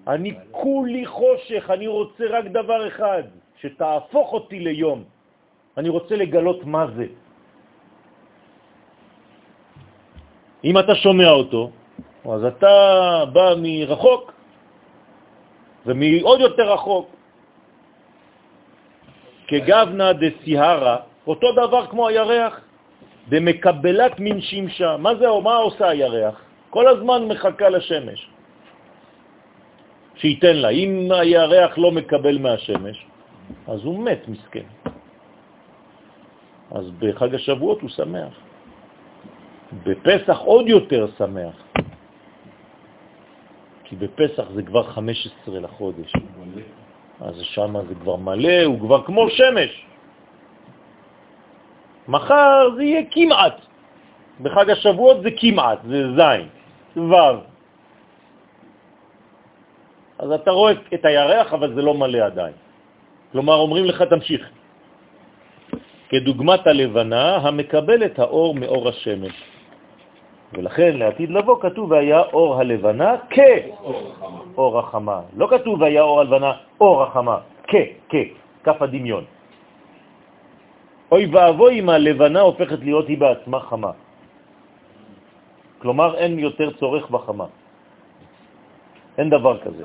אני 0.07 0.35
כולי 0.51 1.07
חושך, 1.07 1.71
אני 1.71 1.87
רוצה 1.87 2.25
רק 2.31 2.45
דבר 2.45 2.89
אחד, 2.89 3.23
שתהפוך 3.61 4.33
אותי 4.33 4.59
ליום. 4.61 5.05
אני 5.77 5.89
רוצה 5.89 6.17
לגלות 6.17 6.65
מה 6.65 6.87
זה. 6.97 7.07
אם 10.65 10.79
אתה 10.79 10.95
שומע 10.95 11.31
אותו, 11.31 11.71
אז 12.25 12.45
אתה 12.45 12.75
בא 13.33 13.55
מרחוק, 13.59 14.36
ומעוד 15.87 16.41
יותר 16.41 16.73
רחוק. 16.73 17.07
כגבנה 19.47 20.13
דסיהרה, 20.13 20.97
אותו 21.27 21.53
דבר 21.53 21.87
כמו 21.87 22.09
הירח, 22.09 22.61
במקבלת 23.29 24.21
מן 24.21 24.41
שמשה. 24.41 24.97
מה 24.97 25.15
זה, 25.15 25.27
מה 25.43 25.57
עושה 25.57 25.89
הירח? 25.89 26.37
כל 26.71 26.89
הזמן 26.89 27.25
מחכה 27.29 27.69
לשמש. 27.69 28.21
שייתן 30.17 30.57
לה. 30.57 30.69
אם 30.69 31.09
הירח 31.13 31.79
לא 31.79 31.93
מקבל 31.93 32.39
מהשמש, 32.39 33.07
אז 33.69 33.81
הוא 33.85 33.99
מת, 33.99 34.29
מסכן. 34.29 34.69
אז 36.71 36.85
בחג 36.99 37.35
השבועות 37.35 37.81
הוא 37.81 37.91
שמח. 37.91 38.35
בפסח 39.85 40.39
עוד 40.39 40.69
יותר 40.69 41.07
שמח. 41.19 41.55
כי 43.89 43.97
בפסח 43.97 44.45
זה 44.55 44.63
כבר 44.63 44.83
15 44.83 45.61
לחודש. 45.61 46.13
אז 47.21 47.35
שם 47.43 47.75
זה 47.89 47.95
כבר 47.95 48.17
מלא, 48.17 48.65
הוא 48.65 48.81
כבר 48.81 49.03
כמו 49.03 49.31
שמש. 49.31 49.87
מחר 52.09 52.71
זה 52.77 52.85
יהיה 52.85 53.03
כמעט. 53.11 53.57
בחג 54.41 54.71
השבועות 54.71 55.23
זה 55.23 55.31
כמעט, 55.37 55.79
זה 55.89 56.03
זין, 56.17 56.49
וו. 56.97 57.41
אז 60.19 60.31
אתה 60.31 60.51
רואה 60.51 60.73
את 60.95 61.05
הירח, 61.05 61.53
אבל 61.53 61.75
זה 61.75 61.83
לא 61.83 61.95
מלא 61.95 62.19
עדיין. 62.19 62.55
כלומר, 63.33 63.55
אומרים 63.55 63.85
לך, 63.85 64.03
תמשיך. 64.03 64.43
כדוגמת 66.09 66.67
הלבנה 66.67 67.37
המקבלת 67.37 68.19
האור 68.19 68.55
מאור 68.55 68.89
השמש. 68.89 69.56
ולכן 70.53 70.97
לעתיד 70.97 71.31
לבוא 71.31 71.61
כתוב 71.61 71.91
והיה 71.91 72.21
אור 72.33 72.61
הלבנה 72.61 73.15
כאור 73.31 74.79
החמה. 74.79 75.21
לא 75.37 75.47
כתוב 75.51 75.81
והיה 75.81 76.03
אור 76.03 76.21
הלבנה 76.21 76.53
אור 76.81 77.03
החמה, 77.03 77.37
כ, 77.67 77.75
כ, 78.09 78.15
כף 78.65 78.83
הדמיון. 78.83 79.25
אוי 81.13 81.27
ואבוי 81.27 81.81
אם 81.81 81.89
הלבנה 81.89 82.41
הופכת 82.41 82.79
להיות 82.79 83.09
היא 83.09 83.19
בעצמה 83.19 83.61
חמה. 83.61 83.93
כלומר, 85.79 86.19
אין 86.19 86.39
יותר 86.39 86.71
צורך 86.83 87.11
בחמה. 87.11 87.47
אין 89.19 89.31
דבר 89.31 89.59
כזה. 89.59 89.85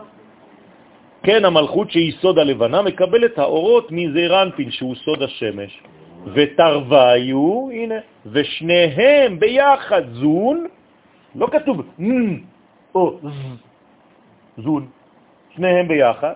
כן, 1.24 1.46
המלכות 1.46 1.92
שהיא 1.92 2.14
סוד 2.22 2.40
הלבנה 2.40 2.82
מקבלת 2.82 3.38
האורות 3.38 3.92
מזעירנפין, 3.92 4.72
שהוא 4.72 4.96
סוד 4.96 5.22
השמש. 5.24 5.72
ותרוויו, 6.26 7.70
הנה, 7.72 7.96
ושניהם 8.26 9.40
ביחד 9.40 10.02
זון, 10.12 10.66
לא 11.36 11.48
כתוב 11.52 11.82
נ 12.00 12.38
או 12.96 13.18
ז, 13.24 13.28
זון, 14.58 14.88
שניהם 15.56 15.88
ביחד, 15.88 16.34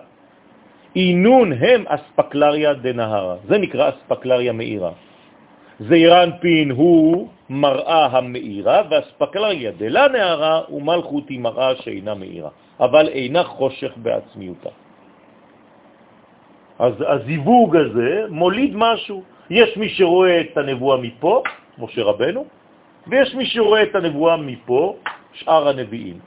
אינון 0.96 1.52
הם 1.52 1.84
אספקלריה 1.86 2.74
דנהרה, 2.74 3.36
זה 3.48 3.58
נקרא 3.58 3.88
אספקלריה 3.88 4.52
מאירה. 4.52 4.92
זעירנפין 5.80 6.70
הוא 6.70 7.28
מראה 7.50 8.06
המאירה, 8.06 8.82
ואספקלריה 8.90 9.70
דלה 9.76 10.08
נהרה 10.08 10.60
ומלכות 10.72 11.28
היא 11.28 11.40
מראה 11.40 11.76
שאינה 11.76 12.14
מאירה, 12.14 12.50
אבל 12.80 13.08
אינה 13.08 13.44
חושך 13.44 13.92
בעצמיותה. 13.96 14.68
אז 16.78 16.94
הזיווג 17.06 17.76
הזה 17.76 18.24
מוליד 18.30 18.72
משהו. 18.74 19.22
יש 19.50 19.76
מי 19.76 19.88
שרואה 19.88 20.40
את 20.40 20.56
הנבואה 20.56 20.96
מפה, 20.96 21.42
משה 21.78 22.02
רבנו, 22.02 22.46
ויש 23.06 23.34
מי 23.34 23.46
שרואה 23.46 23.82
את 23.82 23.94
הנבואה 23.94 24.36
מפה, 24.36 24.96
שאר 25.32 25.68
הנביאים. 25.68 26.18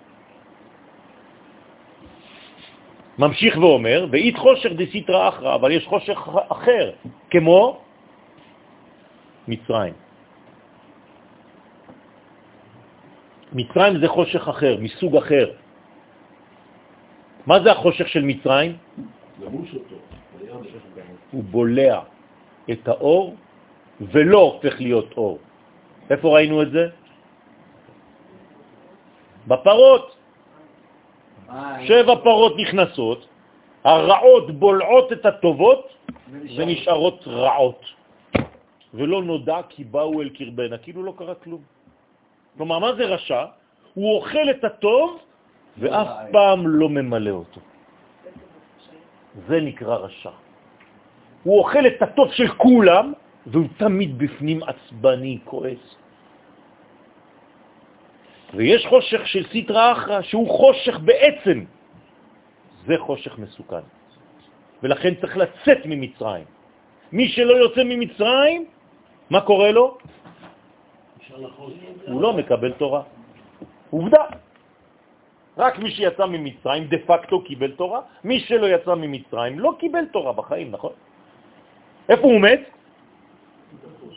ממשיך 3.19 3.57
ואומר, 3.57 4.07
ואית 4.11 4.37
חושך 4.37 4.69
דסיטרא 4.79 5.29
אחרא, 5.29 5.55
אבל 5.55 5.71
יש 5.71 5.85
חושך 5.85 6.17
אחר, 6.47 6.85
כמו 7.29 7.81
מצרים. 9.47 9.93
מצרים 13.53 13.99
זה 13.99 14.07
חושך 14.07 14.47
אחר, 14.47 14.77
מסוג 14.79 15.17
אחר. 15.17 15.47
מה 17.45 17.59
זה 17.59 17.71
החושך 17.71 18.07
של 18.07 18.23
מצרים? 18.23 18.77
הוא 21.31 21.43
בולע. 21.43 21.99
את 22.71 22.87
האור 22.87 23.35
ולא 24.01 24.39
הופך 24.39 24.73
להיות 24.81 25.09
אור. 25.17 25.39
איפה 26.09 26.27
ראינו 26.35 26.61
את 26.61 26.71
זה? 26.71 26.83
בפרות. 29.47 30.15
שבע 31.85 32.15
פרות 32.23 32.53
נכנסות, 32.57 33.27
הרעות 33.83 34.51
בולעות 34.51 35.13
את 35.13 35.25
הטובות 35.25 35.83
ונשארות 36.57 37.27
רעות. 37.27 37.81
ולא 38.93 39.23
נודע 39.23 39.59
כי 39.69 39.83
באו 39.83 40.21
אל 40.21 40.29
קרבנה, 40.29 40.77
כאילו 40.77 41.03
לא 41.03 41.13
קרה 41.17 41.35
כלום. 41.35 41.61
כלומר, 42.57 42.79
מה 42.79 42.89
זה 42.95 43.05
רשע? 43.05 43.45
הוא 43.93 44.15
אוכל 44.15 44.49
את 44.49 44.63
הטוב 44.63 45.19
ואף 45.77 46.07
פעם 46.31 46.67
לא 46.67 46.89
ממלא 46.89 47.29
אותו. 47.29 47.61
זה 49.47 49.57
נקרא 49.61 49.95
רשע. 49.95 50.48
הוא 51.49 51.59
אוכל 51.59 51.87
את 51.87 52.01
הטוב 52.01 52.29
של 52.31 52.47
כולם, 52.61 53.13
והוא 53.49 53.67
תמיד 53.77 54.17
בפנים 54.17 54.59
עצבני, 54.63 55.37
כועס. 55.49 55.83
ויש 58.53 58.85
חושך 58.85 59.21
של 59.27 59.43
סטרה 59.49 59.91
אחרא, 59.91 60.21
שהוא 60.21 60.45
חושך 60.45 60.95
בעצם. 60.99 61.57
זה 62.85 62.95
חושך 63.01 63.33
מסוכן. 63.41 63.81
ולכן 64.83 65.13
צריך 65.21 65.37
לצאת 65.37 65.81
ממצרים. 65.89 66.45
מי 67.11 67.25
שלא 67.33 67.53
יוצא 67.65 67.81
ממצרים, 67.83 68.65
מה 69.29 69.41
קורה 69.41 69.71
לו? 69.73 69.97
הוא 72.13 72.21
לא 72.21 72.33
מקבל 72.33 72.71
תורה. 72.77 73.01
עובדה. 73.89 74.23
רק 75.57 75.79
מי 75.81 75.89
שיצא 75.97 76.25
ממצרים 76.25 76.83
דה 76.93 76.97
פקטו 77.09 77.41
קיבל 77.41 77.71
תורה, 77.73 78.01
מי 78.23 78.37
שלא 78.39 78.67
יצא 78.69 78.93
ממצרים 78.95 79.59
לא 79.59 79.71
קיבל 79.81 80.05
תורה 80.13 80.33
בחיים, 80.33 80.71
נכון? 80.77 81.08
איפה 82.09 82.23
הוא 82.27 82.41
מת? 82.41 82.61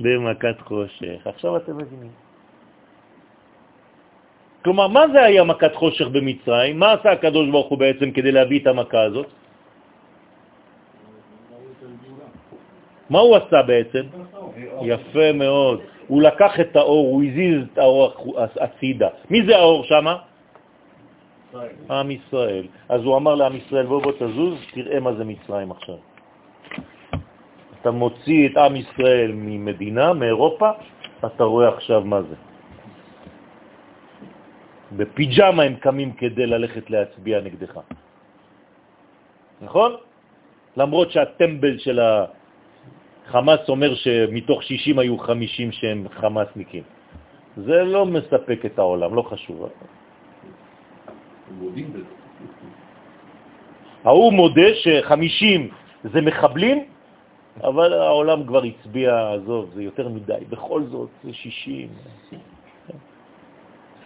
במכת 0.00 0.60
חושך. 0.60 1.26
עכשיו 1.26 1.56
אתם 1.56 1.78
מבינים. 1.78 2.10
כלומר, 4.64 4.88
מה 4.88 5.04
זה 5.12 5.22
היה 5.22 5.44
מכת 5.44 5.74
חושך 5.74 6.08
במצרים? 6.08 6.78
מה 6.78 6.92
עשה 6.92 7.12
הקדוש 7.12 7.50
ברוך 7.50 7.68
הוא 7.68 7.78
בעצם 7.78 8.10
כדי 8.10 8.32
להביא 8.32 8.60
את 8.60 8.66
המכה 8.66 9.02
הזאת? 9.02 9.26
מה 13.10 13.18
הוא 13.18 13.36
עשה 13.36 13.62
בעצם? 13.62 14.04
יפה 14.82 15.32
מאוד. 15.34 15.80
הוא 16.06 16.22
לקח 16.22 16.60
את 16.60 16.76
האור, 16.76 17.06
הוא 17.06 17.22
הזיז 17.24 17.60
את 17.72 17.78
האור 17.78 18.12
הצידה. 18.38 19.08
מי 19.30 19.46
זה 19.46 19.56
האור 19.56 19.84
שם? 19.84 20.06
עם 21.90 22.10
ישראל. 22.10 22.66
אז 22.88 23.00
הוא 23.04 23.16
אמר 23.16 23.34
לעם 23.34 23.56
ישראל, 23.56 23.86
בוא 23.86 24.02
בוא 24.02 24.12
תזוז, 24.12 24.58
תראה 24.72 25.00
מה 25.00 25.12
זה 25.14 25.24
מצרים 25.24 25.70
עכשיו. 25.70 26.11
אתה 27.82 27.90
מוציא 27.90 28.48
את 28.48 28.56
עם 28.56 28.76
ישראל 28.76 29.32
ממדינה, 29.34 30.12
מאירופה, 30.12 30.70
אתה 31.26 31.44
רואה 31.44 31.68
עכשיו 31.68 32.00
מה 32.06 32.22
זה. 32.22 32.34
בפיג'מה 34.96 35.62
הם 35.62 35.74
קמים 35.82 36.12
כדי 36.12 36.46
ללכת 36.46 36.90
להצביע 36.90 37.40
נגדך. 37.40 37.74
נכון? 39.66 39.92
למרות 40.76 41.10
שהטמבל 41.10 41.78
של 41.78 41.98
החמאס 41.98 43.68
אומר 43.68 43.94
שמתוך 43.94 44.62
60 44.62 44.98
היו 44.98 45.18
50 45.18 45.72
שהם 45.72 46.06
חמאסניקים. 46.22 46.82
זה 47.56 47.82
לא 47.82 48.06
מספק 48.06 48.66
את 48.66 48.78
העולם, 48.78 49.10
לא 49.14 49.22
חשוב. 49.22 49.68
ההוא 54.04 54.32
מודה 54.32 54.68
ש-50 54.74 55.60
זה 56.14 56.20
מחבלים 56.20 56.91
אבל 57.60 57.92
העולם 57.92 58.46
כבר 58.46 58.62
הצביע, 58.62 59.32
עזוב, 59.32 59.70
זה 59.74 59.82
יותר 59.82 60.08
מדי. 60.08 60.44
בכל 60.48 60.82
זאת, 60.82 61.08
זה 61.24 61.32
60. 61.32 61.88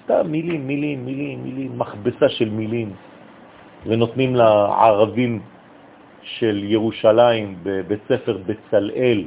סתם 0.05 0.27
מילים, 0.27 0.67
מילים, 0.67 1.05
מילים, 1.05 1.45
מילים, 1.45 1.79
מכבסה 1.79 2.29
של 2.29 2.51
מילים. 2.51 2.95
ונותנים 3.87 4.35
לערבים 4.35 5.43
של 6.23 6.65
ירושלים 6.65 7.57
בבית 7.63 8.01
ספר 8.09 8.39
בצלאל 8.47 9.25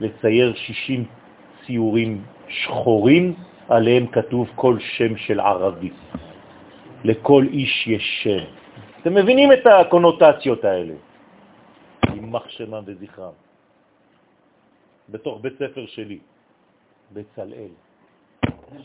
לצייר 0.00 0.54
60 0.54 1.04
ציורים 1.66 2.22
שחורים, 2.48 3.34
עליהם 3.68 4.06
כתוב 4.06 4.48
כל 4.54 4.76
שם 4.78 5.16
של 5.16 5.40
ערבי. 5.40 5.90
לכל 7.04 7.44
איש 7.52 7.86
יש 7.86 8.20
שם. 8.22 8.44
אתם 9.00 9.14
מבינים 9.14 9.52
את 9.52 9.66
הקונוטציות 9.66 10.64
האלה. 10.64 10.94
יימח 12.10 12.48
שמם 12.48 12.82
וזכרם. 12.86 13.32
בתוך 15.08 15.40
בית 15.40 15.52
ספר 15.58 15.86
שלי, 15.86 16.18
בצלאל, 17.12 17.72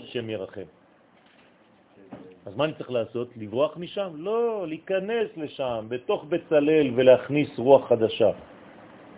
שם 0.06 0.30
ירחם. 0.30 0.70
אז 2.46 2.56
מה 2.56 2.64
אני 2.66 2.74
צריך 2.74 2.92
לעשות? 2.92 3.28
לברוח 3.38 3.78
משם? 3.78 4.10
לא, 4.16 4.66
להיכנס 4.68 5.28
לשם, 5.38 5.86
בתוך 5.90 6.26
בצלאל 6.30 6.88
ולהכניס 6.96 7.50
רוח 7.60 7.90
חדשה. 7.90 8.32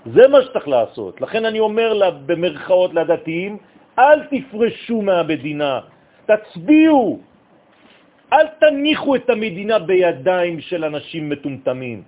זה 0.06 0.28
מה 0.28 0.42
שצריך 0.42 0.68
לעשות. 0.68 1.22
לכן 1.22 1.46
אני 1.46 1.60
אומר 1.60 1.94
לה, 1.94 2.12
במרכאות 2.12 2.94
לדתיים, 2.94 3.58
אל 4.00 4.20
תפרשו 4.32 5.02
מהמדינה, 5.02 5.80
תצביעו, 6.26 7.20
אל 8.34 8.48
תניחו 8.60 9.16
את 9.16 9.30
המדינה 9.30 9.80
בידיים 9.80 10.62
של 10.62 10.86
אנשים 10.86 11.30
מטומטמים. 11.30 12.04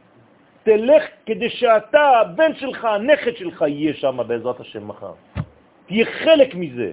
תלך 0.63 1.03
כדי 1.25 1.49
שאתה, 1.49 2.01
הבן 2.01 2.55
שלך, 2.55 2.85
הנכד 2.85 3.35
שלך, 3.35 3.65
יהיה 3.67 3.93
שם 3.93 4.17
בעזרת 4.27 4.59
השם 4.59 4.87
מחר. 4.87 5.13
תהיה 5.85 6.05
חלק 6.05 6.55
מזה. 6.55 6.91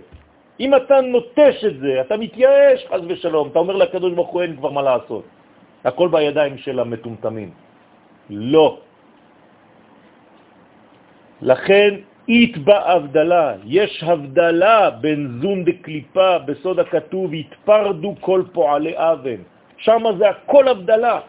אם 0.61 0.75
אתה 0.75 1.01
נוטש 1.01 1.65
את 1.65 1.77
זה, 1.79 2.01
אתה 2.01 2.17
מתייאש, 2.17 2.87
חז 2.91 3.01
ושלום, 3.09 3.49
אתה 3.49 3.59
אומר 3.59 3.77
לקדוש 3.77 4.13
ברוך 4.13 4.31
הוא 4.31 4.43
אין 4.43 4.57
כבר 4.57 4.71
מה 4.71 4.83
לעשות. 4.83 5.25
הכל 5.85 6.09
בידיים 6.09 6.59
של 6.59 6.81
המטומטמים. 6.81 7.51
לא. 8.31 8.79
לכן 11.43 11.91
אית 12.29 12.59
בהבדלה, 12.59 13.55
יש 13.65 14.03
הבדלה 14.03 14.91
בין 14.91 15.39
זון 15.43 15.65
דקליפה 15.65 16.39
בסוד 16.39 16.79
הכתוב, 16.79 17.31
התפרדו 17.33 18.15
כל 18.21 18.43
פועלי 18.53 18.95
אבן. 18.97 19.41
שם 19.77 20.03
זה 20.19 20.29
הכל 20.29 20.69
הבדלה. 20.69 21.21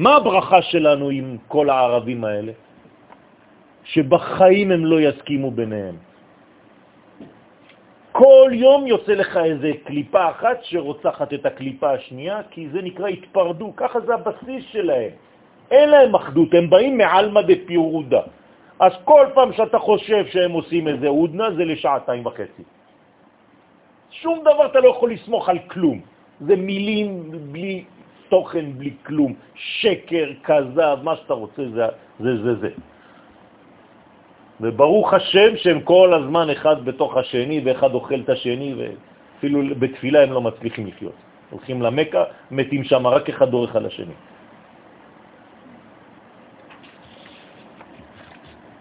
מה 0.00 0.16
הברכה 0.16 0.62
שלנו 0.62 1.08
עם 1.08 1.36
כל 1.48 1.70
הערבים 1.70 2.24
האלה? 2.24 2.52
שבחיים 3.84 4.72
הם 4.72 4.82
לא 4.86 5.00
יסכימו 5.00 5.50
ביניהם. 5.50 5.96
כל 8.12 8.50
יום 8.52 8.86
יוצא 8.86 9.12
לך 9.12 9.36
איזה 9.36 9.70
קליפה 9.84 10.30
אחת 10.30 10.58
שרוצחת 10.62 11.34
את 11.34 11.46
הקליפה 11.46 11.90
השנייה, 11.90 12.40
כי 12.50 12.68
זה 12.72 12.82
נקרא 12.82 13.08
התפרדו, 13.08 13.76
ככה 13.76 14.00
זה 14.00 14.14
הבסיס 14.14 14.64
שלהם. 14.72 15.12
אין 15.70 15.88
להם 15.88 16.14
אחדות, 16.14 16.48
הם 16.54 16.70
באים 16.70 16.98
מעלמא 16.98 17.40
דפירודה. 17.44 18.22
אז 18.80 18.92
כל 19.04 19.26
פעם 19.36 19.52
שאתה 19.52 19.78
חושב 19.78 20.26
שהם 20.32 20.52
עושים 20.52 20.88
איזה 20.88 21.08
הודנה, 21.08 21.60
זה 21.60 21.64
לשעתיים 21.64 22.26
וחצי. 22.26 22.64
שום 24.10 24.40
דבר 24.40 24.66
אתה 24.66 24.80
לא 24.80 24.88
יכול 24.88 25.12
לסמוך 25.12 25.48
על 25.48 25.58
כלום. 25.68 26.00
זה 26.40 26.56
מילים 26.56 27.30
בלי 27.52 27.84
תוכן, 28.30 28.72
בלי 28.78 28.92
כלום. 29.06 29.34
שקר, 29.54 30.26
כזב, 30.44 30.98
מה 31.02 31.16
שאתה 31.16 31.34
רוצה, 31.34 31.62
זה 31.74 31.86
זה. 32.20 32.36
זה, 32.42 32.54
זה. 32.54 32.70
וברוך 34.60 35.14
השם 35.14 35.56
שהם 35.56 35.80
כל 35.80 36.14
הזמן 36.14 36.50
אחד 36.50 36.84
בתוך 36.84 37.16
השני, 37.16 37.60
ואחד 37.64 37.94
אוכל 37.94 38.20
את 38.20 38.28
השני, 38.28 38.74
ואפילו 38.74 39.62
בתפילה 39.78 40.22
הם 40.22 40.32
לא 40.32 40.40
מצליחים 40.40 40.86
לחיות. 40.86 41.16
הולכים 41.50 41.82
למכה, 41.82 42.24
מתים 42.50 42.84
שם, 42.84 43.06
רק 43.06 43.28
אחד 43.28 43.50
דורך 43.50 43.76
על 43.76 43.86
השני. 43.86 44.14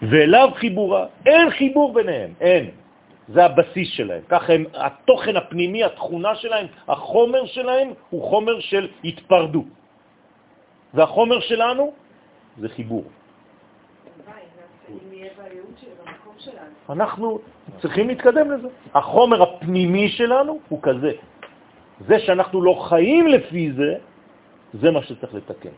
ולאו 0.02 0.52
חיבורה, 0.52 1.06
אין 1.26 1.50
חיבור 1.50 1.94
ביניהם, 1.94 2.32
אין. 2.42 2.66
זה 3.34 3.46
הבסיס 3.46 3.90
שלהם. 3.90 4.22
ככה 4.30 4.54
הם, 4.54 4.64
התוכן 4.74 5.36
הפנימי, 5.36 5.84
התכונה 5.84 6.36
שלהם, 6.36 6.68
החומר 6.88 7.46
שלהם 7.46 7.88
הוא 8.10 8.22
חומר 8.30 8.60
של 8.60 8.88
התפרדות. 9.04 9.70
והחומר 10.94 11.40
שלנו 11.40 11.94
זה 12.58 12.70
חיבור. 12.70 13.04
אנחנו 16.90 17.40
צריכים 17.82 18.08
להתקדם 18.08 18.52
לזה. 18.52 18.68
החומר 18.94 19.42
הפנימי 19.42 20.10
שלנו 20.10 20.60
הוא 20.70 20.80
כזה. 20.82 21.12
זה 22.08 22.20
שאנחנו 22.20 22.62
לא 22.62 22.74
חיים 22.90 23.28
לפי 23.28 23.72
זה, 23.72 23.96
זה 24.74 24.92
מה 24.92 25.04
שצריך 25.04 25.34
לתקן. 25.34 25.76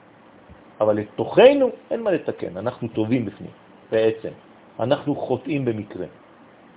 אבל 0.81 0.95
לתוכנו 0.95 1.69
אין 1.91 2.01
מה 2.01 2.11
לתקן, 2.11 2.57
אנחנו 2.57 2.87
טובים 2.87 3.25
בפנים, 3.25 3.51
בעצם. 3.91 4.33
אנחנו 4.79 5.15
חוטאים 5.15 5.65
במקרה. 5.65 6.05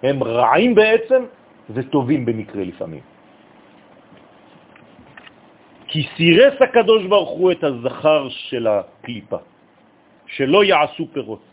הם 0.05 0.22
רעים 0.22 0.74
בעצם 0.74 1.20
וטובים 1.70 2.24
במקרה 2.24 2.64
לפעמים. 2.64 3.01
כי 5.89 6.01
סירס 6.16 6.60
הקדוש 6.60 7.02
ברוך 7.06 7.31
הוא 7.31 7.52
את 7.52 7.64
הזכר 7.64 8.28
של 8.28 8.66
הקליפה, 8.66 9.40
שלא 10.26 10.64
יעשו 10.64 11.05
פירות. 11.12 11.44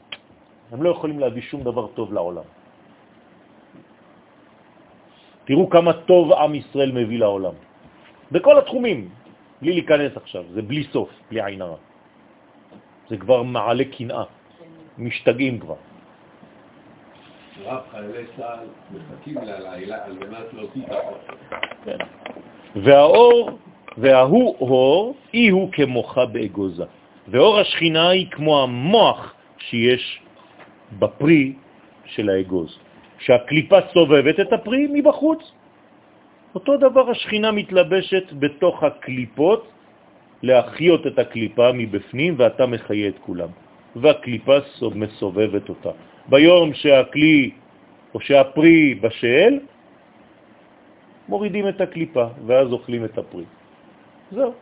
הם 0.72 0.84
לא 0.84 0.90
יכולים 0.90 1.20
להביא 1.20 1.42
שום 1.42 1.64
דבר 1.64 1.88
טוב 1.96 2.14
לעולם. 2.14 2.48
תראו 5.46 5.70
כמה 5.70 5.94
טוב 5.94 6.34
עם 6.34 6.56
ישראל 6.56 6.92
מביא 6.92 7.20
לעולם. 7.20 7.56
בכל 8.32 8.56
התחומים, 8.58 9.10
בלי 9.62 9.72
להיכנס 9.72 10.12
עכשיו, 10.18 10.44
זה 10.54 10.62
בלי 10.62 10.84
סוף, 10.92 11.10
בלי 11.32 11.40
עין 11.46 11.62
הרע. 11.62 11.80
זה 13.10 13.18
כבר 13.18 13.44
מעלה 13.44 13.84
קנאה, 13.84 14.24
משתגעים 14.98 15.60
כבר. 15.60 15.91
רב 17.66 17.82
חיילי 17.92 18.26
צה"ל 18.38 18.66
מחכים 18.92 19.38
ללילה 19.38 20.06
על 20.06 20.14
מנת 20.14 20.54
להוציא 20.54 20.82
את 20.84 20.92
החוק. 20.92 21.18
כן. 21.86 21.98
והאור, 22.76 23.60
וההוא 23.98 24.56
אור, 24.60 25.16
אי 25.34 25.50
הוא 25.50 25.72
כמוחה 25.72 26.26
באגוזה. 26.26 26.86
ואור 27.28 27.60
השכינה 27.60 28.10
היא 28.10 28.32
כמו 28.32 28.64
המוח 28.64 29.34
שיש 29.58 30.22
בפרי 31.00 31.54
של 32.06 32.30
האגוז. 32.30 32.78
שהקליפה 33.20 33.78
סובבת 33.94 34.40
את 34.40 34.54
הפרי 34.54 34.88
מבחוץ. 34.94 35.52
אותו 36.56 36.78
דבר 36.78 37.10
השכינה 37.10 37.52
מתלבשת 37.52 38.34
בתוך 38.34 38.84
הקליפות 38.84 39.68
להחיות 40.44 41.08
את 41.08 41.20
הקליפה 41.20 41.72
מבפנים 41.74 42.36
ואתה 42.38 42.66
מחיה 42.66 43.08
את 43.08 43.18
כולם. 43.22 43.50
והקליפה 43.96 44.58
מסובבת 44.96 45.70
אותה. 45.70 45.92
ביום 46.32 46.74
שהכלי 46.74 47.52
או 48.16 48.20
שהפרי 48.20 48.96
בשל, 49.04 49.60
מורידים 51.28 51.68
את 51.68 51.82
הקליפה 51.82 52.28
ואז 52.48 52.72
אוכלים 52.72 53.06
את 53.06 53.16
הפרי. 53.18 53.48
זהו. 54.32 54.54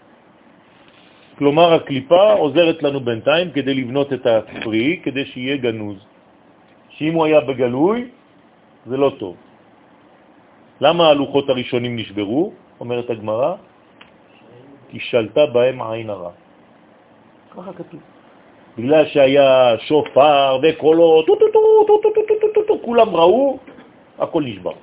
כלומר, 1.37 1.73
הקליפה 1.73 2.33
עוזרת 2.33 2.83
לנו 2.83 2.99
בינתיים 2.99 3.47
כדי 3.51 3.73
לבנות 3.73 4.13
את 4.13 4.25
הפרי, 4.25 4.99
כדי 5.03 5.25
שיהיה 5.25 5.57
גנוז. 5.57 5.97
שאם 6.89 7.13
הוא 7.13 7.25
היה 7.25 7.39
בגלוי, 7.41 7.97
זה 8.85 8.97
לא 8.97 9.09
טוב. 9.21 9.35
למה 10.81 11.03
הלוחות 11.07 11.49
הראשונים 11.49 11.95
נשברו? 11.95 12.53
אומרת 12.79 13.09
הגמרא, 13.09 13.55
כי 14.89 14.99
שלטה 14.99 15.45
בהם 15.53 15.77
עין 15.81 16.09
הרע. 16.09 16.31
ככה 17.55 17.71
כתוב. 17.73 18.01
בגלל 18.79 19.05
שהיה 19.11 19.75
שופר 19.91 20.59
וקולות, 20.63 21.25
כולם 22.81 23.09
ראו, 23.15 23.59
הכל 24.19 24.43
נשבר. 24.43 24.75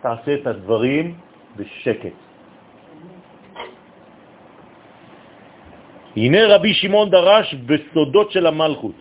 תעשה 0.00 0.34
את 0.34 0.44
הדברים 0.46 1.14
בשקט. 1.56 2.16
הנה 6.16 6.40
רבי 6.56 6.72
שמעון 6.74 7.10
דרש 7.10 7.54
בסודות 7.68 8.28
של 8.32 8.46
המלכות, 8.46 8.96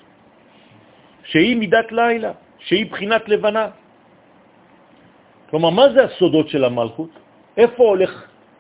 שהיא 1.32 1.56
מידת 1.56 1.92
לילה, 1.92 2.32
שהיא 2.68 2.92
בחינת 2.92 3.24
לבנה. 3.30 3.68
כלומר, 5.50 5.70
מה 5.70 5.86
זה 5.96 6.04
הסודות 6.04 6.50
של 6.52 6.64
המלכות? 6.68 7.10
איפה 7.58 7.84
הולך 7.84 8.12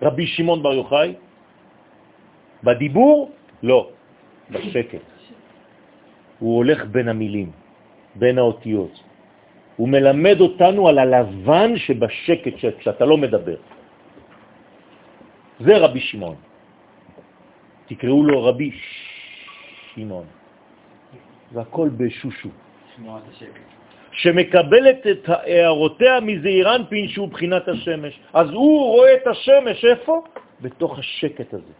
רבי 0.02 0.26
שמעון 0.28 0.64
בר 0.64 0.74
יוחאי? 0.74 1.10
בדיבור? 2.64 3.32
לא, 3.64 3.80
בשקט. 4.50 5.17
הוא 6.40 6.58
הולך 6.58 6.86
בין 6.86 7.08
המילים, 7.10 7.52
בין 8.16 8.38
האותיות. 8.38 9.04
הוא 9.76 9.90
מלמד 9.90 10.38
אותנו 10.42 10.88
על 10.90 10.98
הלבן 11.00 11.78
שבשקט, 11.78 12.54
כשאתה 12.80 13.06
לא 13.06 13.18
מדבר. 13.18 13.58
זה 15.60 15.78
רבי 15.78 16.00
שמעון. 16.00 16.36
תקראו 17.88 18.24
לו 18.24 18.44
רבי 18.44 18.72
שמעון. 19.94 20.26
זה 21.52 21.62
הכל 21.62 21.90
בשושו. 21.90 22.50
שמקבלת 24.12 25.08
את 25.08 25.24
הערותיה 25.30 26.20
מזעירן 26.20 26.82
פין 26.90 27.08
שהוא 27.08 27.28
בחינת 27.30 27.68
השמש. 27.68 28.14
אז 28.34 28.50
הוא 28.50 28.98
רואה 28.98 29.14
את 29.14 29.28
השמש, 29.28 29.86
איפה? 29.86 30.22
בתוך 30.62 31.00
השקט 31.00 31.54
הזה. 31.54 31.74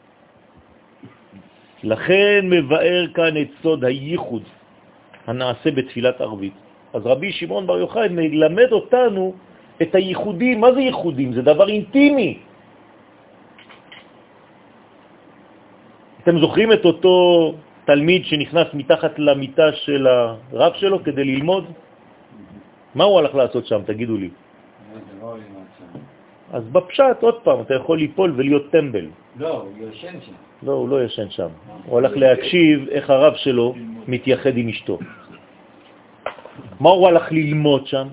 לכן 1.84 2.40
מבאר 2.44 3.08
כאן 3.14 3.34
את 3.42 3.50
סוד 3.62 3.86
הייחוד 3.86 4.44
הנעשה 5.28 5.72
בתפילת 5.72 6.22
ערבית. 6.22 6.54
אז 6.94 7.02
רבי 7.06 7.32
שמעון 7.32 7.68
בר 7.68 7.78
יוחאי 7.78 8.08
מלמד 8.12 8.72
אותנו 8.72 9.34
את 9.82 9.96
הייחודים. 9.96 10.62
מה 10.62 10.74
זה 10.74 10.82
ייחודים? 10.82 11.34
זה 11.34 11.42
דבר 11.42 11.70
אינטימי. 11.70 12.40
אתם 16.24 16.40
זוכרים 16.40 16.74
את 16.74 16.86
אותו 16.86 17.16
תלמיד 17.86 18.26
שנכנס 18.26 18.68
מתחת 18.74 19.20
למיטה 19.20 19.74
של 19.74 20.08
הרב 20.08 20.74
שלו 20.76 21.04
כדי 21.04 21.24
ללמוד? 21.24 21.66
מה 22.96 23.04
הוא 23.04 23.20
הלך 23.20 23.36
לעשות 23.36 23.68
שם? 23.68 23.82
תגידו 23.86 24.18
לי. 24.18 24.30
אז 26.52 26.64
בפשט, 26.64 27.22
עוד 27.22 27.42
פעם, 27.44 27.62
אתה 27.62 27.74
יכול 27.74 27.98
ליפול 27.98 28.34
ולהיות 28.36 28.72
טמבל. 28.72 29.06
לא, 29.36 29.62
הוא 29.62 29.72
יושן 29.78 30.22
שם. 30.22 30.32
לא, 30.64 30.72
הוא 30.72 30.90
לא 30.90 31.04
ישן 31.04 31.30
שם. 31.30 31.50
הוא 31.86 31.98
הלך 31.98 32.12
להקשיב 32.16 32.90
איך 32.90 33.10
הרב 33.10 33.34
שלו 33.36 33.76
מתייחד 34.08 34.58
עם 34.58 34.68
אשתו. 34.70 35.00
מה 36.80 36.90
הוא 36.90 37.08
הלך 37.08 37.32
ללמוד 37.32 37.88
שם? 37.88 38.08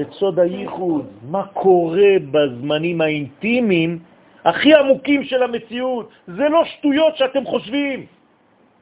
את 0.00 0.12
סוד 0.12 0.38
הייחוד, 0.38 1.06
מה 1.30 1.46
קורה 1.46 2.12
בזמנים 2.30 3.00
האינטימיים 3.00 3.98
הכי 4.44 4.74
עמוקים 4.74 5.24
של 5.24 5.42
המציאות. 5.42 6.08
זה 6.26 6.48
לא 6.48 6.64
שטויות 6.64 7.16
שאתם 7.16 7.44
חושבים, 7.44 8.06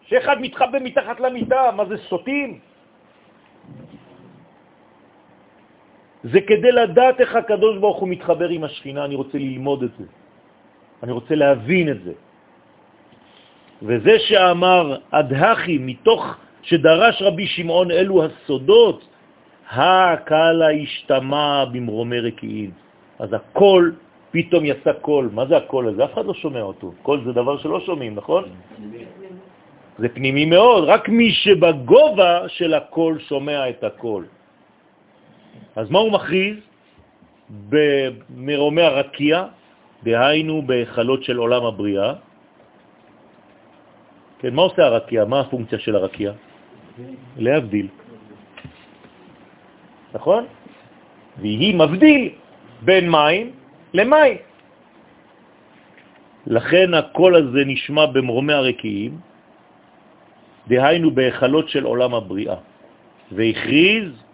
שאחד 0.06 0.40
מתחבא 0.40 0.78
מתחת 0.78 1.20
למיטה, 1.20 1.70
מה 1.76 1.84
זה 1.84 1.96
סוטים? 1.96 2.58
זה 6.24 6.40
כדי 6.40 6.72
לדעת 6.72 7.20
איך 7.20 7.36
הקדוש 7.36 7.78
ברוך 7.78 7.98
הוא 7.98 8.08
מתחבר 8.08 8.48
עם 8.48 8.64
השכינה, 8.64 9.04
אני 9.04 9.14
רוצה 9.14 9.38
ללמוד 9.38 9.82
את 9.82 9.90
זה. 9.98 10.04
אני 11.02 11.12
רוצה 11.12 11.34
להבין 11.34 11.88
את 11.88 12.00
זה. 12.04 12.12
וזה 13.82 14.14
שאמר 14.18 14.96
אדהכי, 15.10 15.78
מתוך 15.80 16.20
שדרש 16.62 17.22
רבי 17.22 17.46
שמעון 17.46 17.90
אלו 17.90 18.24
הסודות, 18.24 19.00
הא 19.70 20.10
קלא 20.10 20.70
אשתמע 20.70 21.64
במרומי 21.72 22.20
רקיעים. 22.20 22.70
אז 23.18 23.32
הכל 23.32 23.90
פתאום 24.30 24.64
יצא 24.64 24.92
קול. 24.92 25.30
מה 25.32 25.46
זה 25.46 25.56
הקול 25.56 25.88
הזה? 25.88 26.04
אף 26.04 26.12
אחד 26.14 26.26
לא 26.26 26.34
שומע 26.34 26.62
אותו. 26.62 26.92
קול 27.02 27.24
זה 27.24 27.32
דבר 27.32 27.58
שלא 27.58 27.80
שומעים, 27.80 28.14
נכון? 28.14 28.44
זה 29.98 30.08
פנימי 30.08 30.44
מאוד, 30.44 30.84
רק 30.84 31.08
מי 31.08 31.30
שבגובה 31.32 32.48
של 32.48 32.74
הקול 32.74 33.18
שומע 33.18 33.68
את 33.68 33.84
הקול. 33.84 34.24
אז 35.76 35.90
מה 35.90 35.98
הוא 35.98 36.12
מכריז? 36.12 36.56
במרומי 37.50 38.82
הרקיע, 38.82 39.44
דהיינו 40.02 40.62
בהיכלות 40.62 41.24
של 41.24 41.36
עולם 41.36 41.64
הבריאה. 41.64 42.14
כן, 44.38 44.54
מה 44.54 44.62
עושה 44.62 44.82
הרקיע? 44.82 45.24
מה 45.24 45.40
הפונקציה 45.40 45.78
של 45.78 45.96
הרקיע? 45.96 46.32
להבדיל. 47.36 47.88
נכון? 50.14 50.42
והיא 51.38 51.74
מבדיל 51.74 52.22
בין 52.82 53.10
מים 53.10 53.46
למים. 53.94 54.36
לכן 56.46 56.94
הקול 56.94 57.32
הזה 57.36 57.62
נשמע 57.66 58.06
במרומי 58.06 58.52
הרקיעים, 58.52 59.12
דהיינו 60.68 61.10
בהיכלות 61.10 61.68
של 61.68 61.84
עולם 61.84 62.14
הבריאה. 62.14 62.56
והכריז 63.32 64.29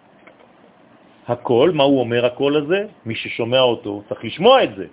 הקול, 1.27 1.71
מה 1.71 1.83
הוא 1.83 1.99
אומר 1.99 2.25
הקול 2.25 2.55
הזה? 2.55 2.87
מי 3.05 3.15
ששומע 3.15 3.59
אותו 3.59 4.03
צריך 4.09 4.23
לשמוע 4.23 4.63
את 4.63 4.75
זה. 4.75 4.85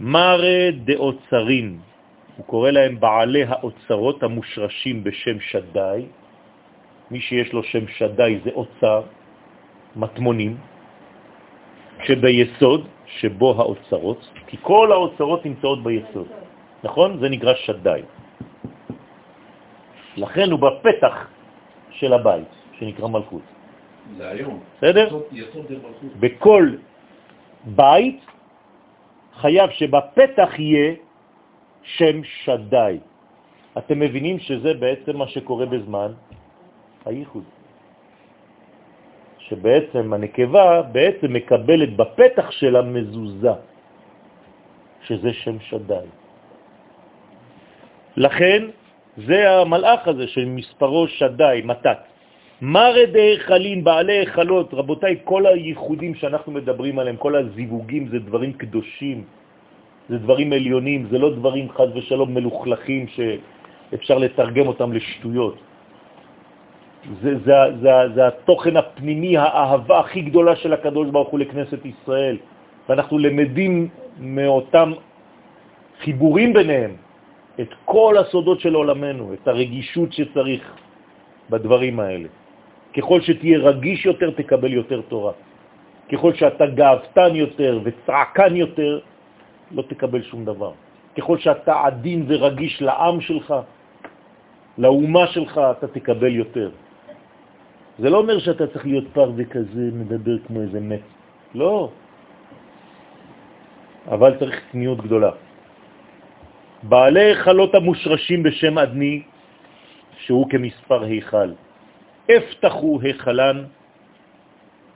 מראה 0.00 0.70
דאוצרין, 0.84 1.78
הוא 2.36 2.46
קורא 2.46 2.70
להם 2.70 3.00
בעלי 3.00 3.44
האוצרות 3.44 4.22
המושרשים 4.22 5.04
בשם 5.04 5.40
שדאי. 5.40 6.06
מי 7.10 7.20
שיש 7.20 7.52
לו 7.52 7.62
שם 7.62 7.88
שדאי 7.88 8.40
זה 8.44 8.50
אוצר, 8.54 9.02
מטמונים, 9.96 10.56
שביסוד, 12.04 12.86
שבו 13.06 13.48
האוצרות, 13.58 14.20
כי 14.46 14.56
כל 14.62 14.92
האוצרות 14.92 15.46
נמצאות 15.46 15.82
ביסוד, 15.82 16.28
נכון? 16.84 17.18
זה 17.18 17.28
נקרא 17.28 17.54
שדאי. 17.54 18.02
לכן 20.16 20.50
הוא 20.50 20.60
בפתח 20.60 21.16
של 21.90 22.12
הבית, 22.12 22.52
שנקרא 22.78 23.08
מלכות. 23.08 23.57
בסדר? 24.76 25.20
בכל 26.20 26.64
בית 27.64 28.20
חייב 29.40 29.70
שבפתח 29.70 30.50
יהיה 30.58 30.94
שם 31.82 32.24
שדאי. 32.24 32.98
אתם 33.78 33.98
מבינים 34.00 34.38
שזה 34.38 34.74
בעצם 34.74 35.16
מה 35.16 35.28
שקורה 35.28 35.66
בזמן 35.66 36.12
הייחוד. 37.04 37.44
שבעצם 39.38 40.12
הנקבה 40.12 40.82
בעצם 40.82 41.32
מקבלת 41.32 41.96
בפתח 41.96 42.50
של 42.50 42.76
המזוזה, 42.76 43.56
שזה 45.02 45.32
שם 45.32 45.56
שדאי. 45.60 46.08
לכן 48.16 48.60
זה 49.16 49.50
המלאך 49.50 50.08
הזה 50.08 50.26
שמספרו 50.28 51.08
שדאי, 51.08 51.62
מתת. 51.64 51.98
מרד 52.62 53.14
היכלים, 53.14 53.84
בעלי 53.84 54.12
היכלות, 54.12 54.74
רבותיי, 54.74 55.16
כל 55.24 55.46
הייחודים 55.46 56.14
שאנחנו 56.14 56.52
מדברים 56.52 56.98
עליהם, 56.98 57.16
כל 57.16 57.36
הזיווגים 57.36 58.08
זה 58.08 58.18
דברים 58.18 58.52
קדושים, 58.52 59.24
זה 60.08 60.18
דברים 60.18 60.52
עליונים, 60.52 61.06
זה 61.10 61.18
לא 61.18 61.34
דברים 61.34 61.70
חז 61.70 61.88
ושלום 61.94 62.34
מלוכלכים 62.34 63.06
שאפשר 63.08 64.18
לתרגם 64.18 64.66
אותם 64.66 64.92
לשטויות. 64.92 65.56
זה, 67.22 67.38
זה, 67.44 67.54
זה, 67.80 67.90
זה 68.14 68.26
התוכן 68.26 68.76
הפנימי, 68.76 69.38
האהבה 69.38 69.98
הכי 69.98 70.20
גדולה 70.20 70.56
של 70.56 70.72
הקדוש 70.72 71.08
ברוך 71.08 71.28
הוא 71.28 71.40
לכנסת 71.40 71.82
ישראל, 71.86 72.36
ואנחנו 72.88 73.18
למדים 73.18 73.88
מאותם 74.18 74.92
חיבורים 76.02 76.52
ביניהם 76.52 76.92
את 77.60 77.70
כל 77.84 78.14
הסודות 78.18 78.60
של 78.60 78.74
עולמנו, 78.74 79.34
את 79.34 79.48
הרגישות 79.48 80.12
שצריך 80.12 80.62
בדברים 81.50 82.00
האלה. 82.00 82.28
ככל 82.96 83.20
שתהיה 83.20 83.58
רגיש 83.58 84.06
יותר, 84.06 84.30
תקבל 84.30 84.72
יותר 84.72 85.00
תורה. 85.08 85.32
ככל 86.12 86.32
שאתה 86.34 86.66
גאוותן 86.66 87.34
יותר 87.34 87.80
וצעקן 87.84 88.56
יותר, 88.56 89.00
לא 89.70 89.82
תקבל 89.82 90.22
שום 90.22 90.44
דבר. 90.44 90.72
ככל 91.18 91.38
שאתה 91.38 91.74
עדין 91.84 92.24
ורגיש 92.28 92.82
לעם 92.82 93.20
שלך, 93.20 93.54
לאומה 94.78 95.26
שלך, 95.26 95.60
אתה 95.78 95.86
תקבל 95.88 96.32
יותר. 96.34 96.70
זה 97.98 98.10
לא 98.10 98.18
אומר 98.18 98.38
שאתה 98.38 98.66
צריך 98.66 98.86
להיות 98.86 99.04
פרווה 99.12 99.44
כזה, 99.44 99.84
מדבר 99.92 100.36
כמו 100.46 100.60
איזה 100.60 100.80
מת. 100.80 101.04
לא. 101.54 101.90
אבל 104.08 104.38
צריך 104.38 104.56
קניות 104.70 104.98
גדולה. 105.02 105.30
בעלי 106.82 107.34
חלות 107.34 107.74
המושרשים 107.74 108.42
בשם 108.42 108.78
אדני, 108.78 109.22
שהוא 110.18 110.50
כמספר 110.50 111.02
היכל. 111.04 111.50
הפתחו 112.28 113.00
היכלן, 113.02 113.64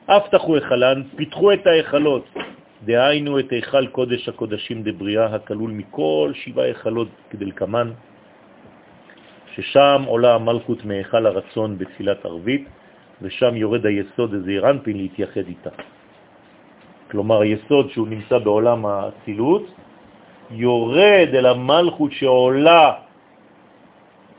הפתחו 0.08 0.54
היכלן, 0.54 1.02
פיתחו 1.16 1.52
את 1.52 1.66
ההיכלות, 1.66 2.24
דהיינו 2.84 3.38
את 3.38 3.52
היכל 3.52 3.86
קודש 3.86 4.28
הקודשים 4.28 4.82
דבריאה, 4.82 5.34
הכלול 5.34 5.70
מכל 5.70 6.32
שבעה 6.34 6.64
היכלות 6.64 7.08
כדלקמן, 7.30 7.90
ששם 9.54 10.02
עולה 10.06 10.34
המלכות 10.34 10.84
מהיכל 10.84 11.26
הרצון 11.26 11.78
בתפילת 11.78 12.24
ערבית, 12.24 12.68
ושם 13.22 13.56
יורד 13.56 13.86
היסוד 13.86 14.34
איזה 14.34 14.50
אירנפין 14.50 14.96
להתייחד 14.96 15.46
איתה. 15.48 15.70
כלומר, 17.10 17.40
היסוד 17.40 17.90
שהוא 17.90 18.08
נמצא 18.08 18.38
בעולם 18.38 18.86
האצילות, 18.86 19.66
יורד 20.50 21.28
אל 21.34 21.46
המלכות 21.46 22.12
שעולה 22.12 22.92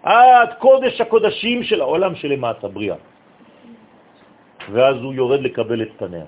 עד 0.04 0.50
קודש 0.60 1.02
הקודשים 1.02 1.64
של 1.64 1.82
העולם 1.82 2.16
שלמטה, 2.16 2.68
בריאה. 2.68 2.96
ואז 4.72 4.96
הוא 4.96 5.14
יורד 5.14 5.42
לקבל 5.42 5.82
את 5.82 5.92
פניה. 5.98 6.26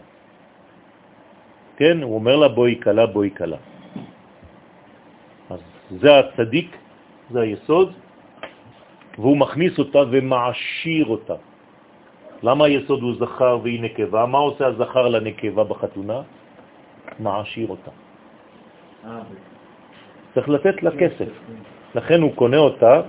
כן, 1.78 2.04
הוא 2.04 2.16
אומר 2.16 2.36
לה 2.36 2.48
בואי 2.48 2.76
קלה, 2.76 3.06
בואי 3.06 3.30
קלה. 3.30 3.58
אז 5.50 5.60
זה 6.00 6.20
הצדיק, 6.20 6.78
זה 7.32 7.40
היסוד, 7.42 7.94
והוא 9.18 9.38
מכניס 9.38 9.80
אותה 9.80 10.02
ומעשיר 10.12 11.06
אותה. 11.06 11.36
למה 12.44 12.66
היסוד 12.66 13.02
הוא 13.02 13.14
זכר 13.20 13.60
והיא 13.64 13.82
נקבה? 13.82 14.26
מה 14.26 14.38
עושה 14.38 14.68
הזכר 14.68 15.08
לנקבה 15.08 15.64
בחתונה? 15.64 16.22
מעשיר 17.20 17.68
אותה. 17.68 17.92
צריך 20.34 20.50
לתת 20.50 20.84
לה 20.84 20.92
כסף. 20.92 21.32
לכן 21.96 22.22
הוא 22.22 22.36
קונה 22.36 22.58
אותה 22.58 23.02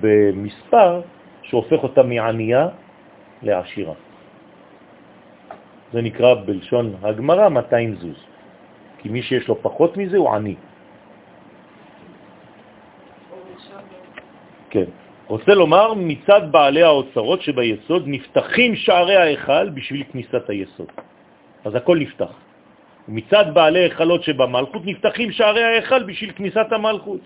במספר 0.00 1.00
שהופך 1.42 1.82
אותה 1.82 2.02
מענייה 2.02 2.68
לעשירה. 3.42 3.94
זה 5.92 6.02
נקרא 6.02 6.34
בלשון 6.34 6.94
הגמרא 7.02 7.48
200 7.48 7.94
זוז, 7.94 8.20
כי 8.98 9.08
מי 9.08 9.22
שיש 9.22 9.48
לו 9.48 9.62
פחות 9.62 9.96
מזה 9.96 10.16
הוא 10.16 10.30
עני. 10.30 10.54
כן. 14.70 14.84
רוצה 15.26 15.54
לומר, 15.54 15.94
מצד 15.94 16.52
בעלי 16.52 16.82
האוצרות 16.82 17.42
שביסוד 17.42 18.02
נפתחים 18.06 18.76
שערי 18.76 19.16
ההיכל 19.16 19.68
בשביל 19.70 20.02
כניסת 20.12 20.50
היסוד. 20.50 20.92
אז 21.64 21.74
הכל 21.74 21.98
נפתח. 21.98 22.32
מצד 23.08 23.44
בעלי 23.54 23.78
היכלות 23.78 24.22
שבמלכות 24.22 24.82
נפתחים 24.84 25.32
שערי 25.32 25.64
ההיכל 25.64 26.02
בשביל 26.02 26.32
כניסת 26.32 26.72
המלכות. 26.72 27.20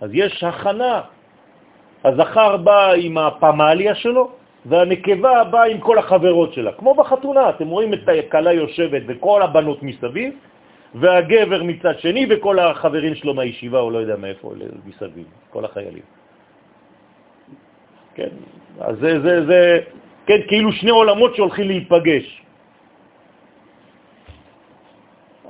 אז 0.00 0.10
יש 0.12 0.44
הכנה. 0.44 1.00
הזכר 2.04 2.56
בא 2.56 2.92
עם 2.92 3.18
הפמליה 3.18 3.94
שלו, 3.94 4.30
והנקבה 4.66 5.44
באה 5.44 5.64
עם 5.64 5.80
כל 5.80 5.98
החברות 5.98 6.52
שלה. 6.52 6.72
כמו 6.72 6.94
בחתונה, 6.94 7.50
אתם 7.50 7.68
רואים 7.68 7.94
את 7.94 8.08
הכלה 8.08 8.52
יושבת 8.52 9.02
וכל 9.06 9.42
הבנות 9.42 9.82
מסביב, 9.82 10.34
והגבר 10.94 11.62
מצד 11.62 11.98
שני 11.98 12.26
וכל 12.30 12.58
החברים 12.58 13.14
שלו 13.14 13.34
מהישיבה, 13.34 13.80
או 13.80 13.90
לא 13.90 13.98
יודע 13.98 14.16
מאיפה, 14.16 14.52
מסביב, 14.86 15.26
כל 15.50 15.64
החיילים. 15.64 16.06
כן, 18.14 18.32
אז 18.80 18.96
זה, 18.98 19.20
זה, 19.20 19.46
זה, 19.46 19.60
כן, 20.26 20.40
כאילו 20.48 20.72
שני 20.72 20.90
עולמות 20.90 21.36
שהולכים 21.36 21.66
להיפגש. 21.66 22.45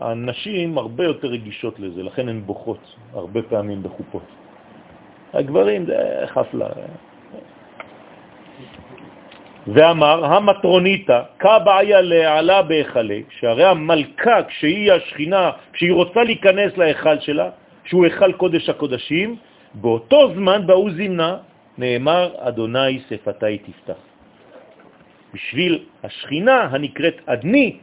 הנשים 0.00 0.78
הרבה 0.78 1.04
יותר 1.04 1.28
רגישות 1.28 1.80
לזה, 1.80 2.02
לכן 2.02 2.28
הן 2.28 2.40
בוכות 2.46 2.96
הרבה 3.12 3.42
פעמים 3.42 3.82
בחופות. 3.82 4.22
הגברים 5.32 5.86
זה 5.86 5.96
חפלה. 6.26 6.68
ואמר, 9.66 10.24
המטרוניתא, 10.24 11.22
כבעיה 11.38 12.00
להעלה 12.00 12.62
בהיכלה, 12.62 13.18
שהרי 13.30 13.64
המלכה, 13.64 14.42
כשהיא 14.48 14.92
השכינה, 14.92 15.50
כשהיא 15.72 15.92
רוצה 15.92 16.24
להיכנס 16.24 16.76
להיכל 16.76 17.20
שלה, 17.20 17.50
שהוא 17.84 18.04
היכל 18.04 18.32
קודש 18.32 18.68
הקודשים, 18.68 19.36
באותו 19.74 20.34
זמן 20.34 20.66
באו 20.66 20.90
זמנה, 20.90 21.36
נאמר, 21.78 22.30
אדוני 22.38 23.00
שפתי 23.08 23.58
תפתח. 23.58 24.00
בשביל 25.34 25.84
השכינה 26.04 26.68
הנקראת 26.70 27.16
אדני, 27.26 27.76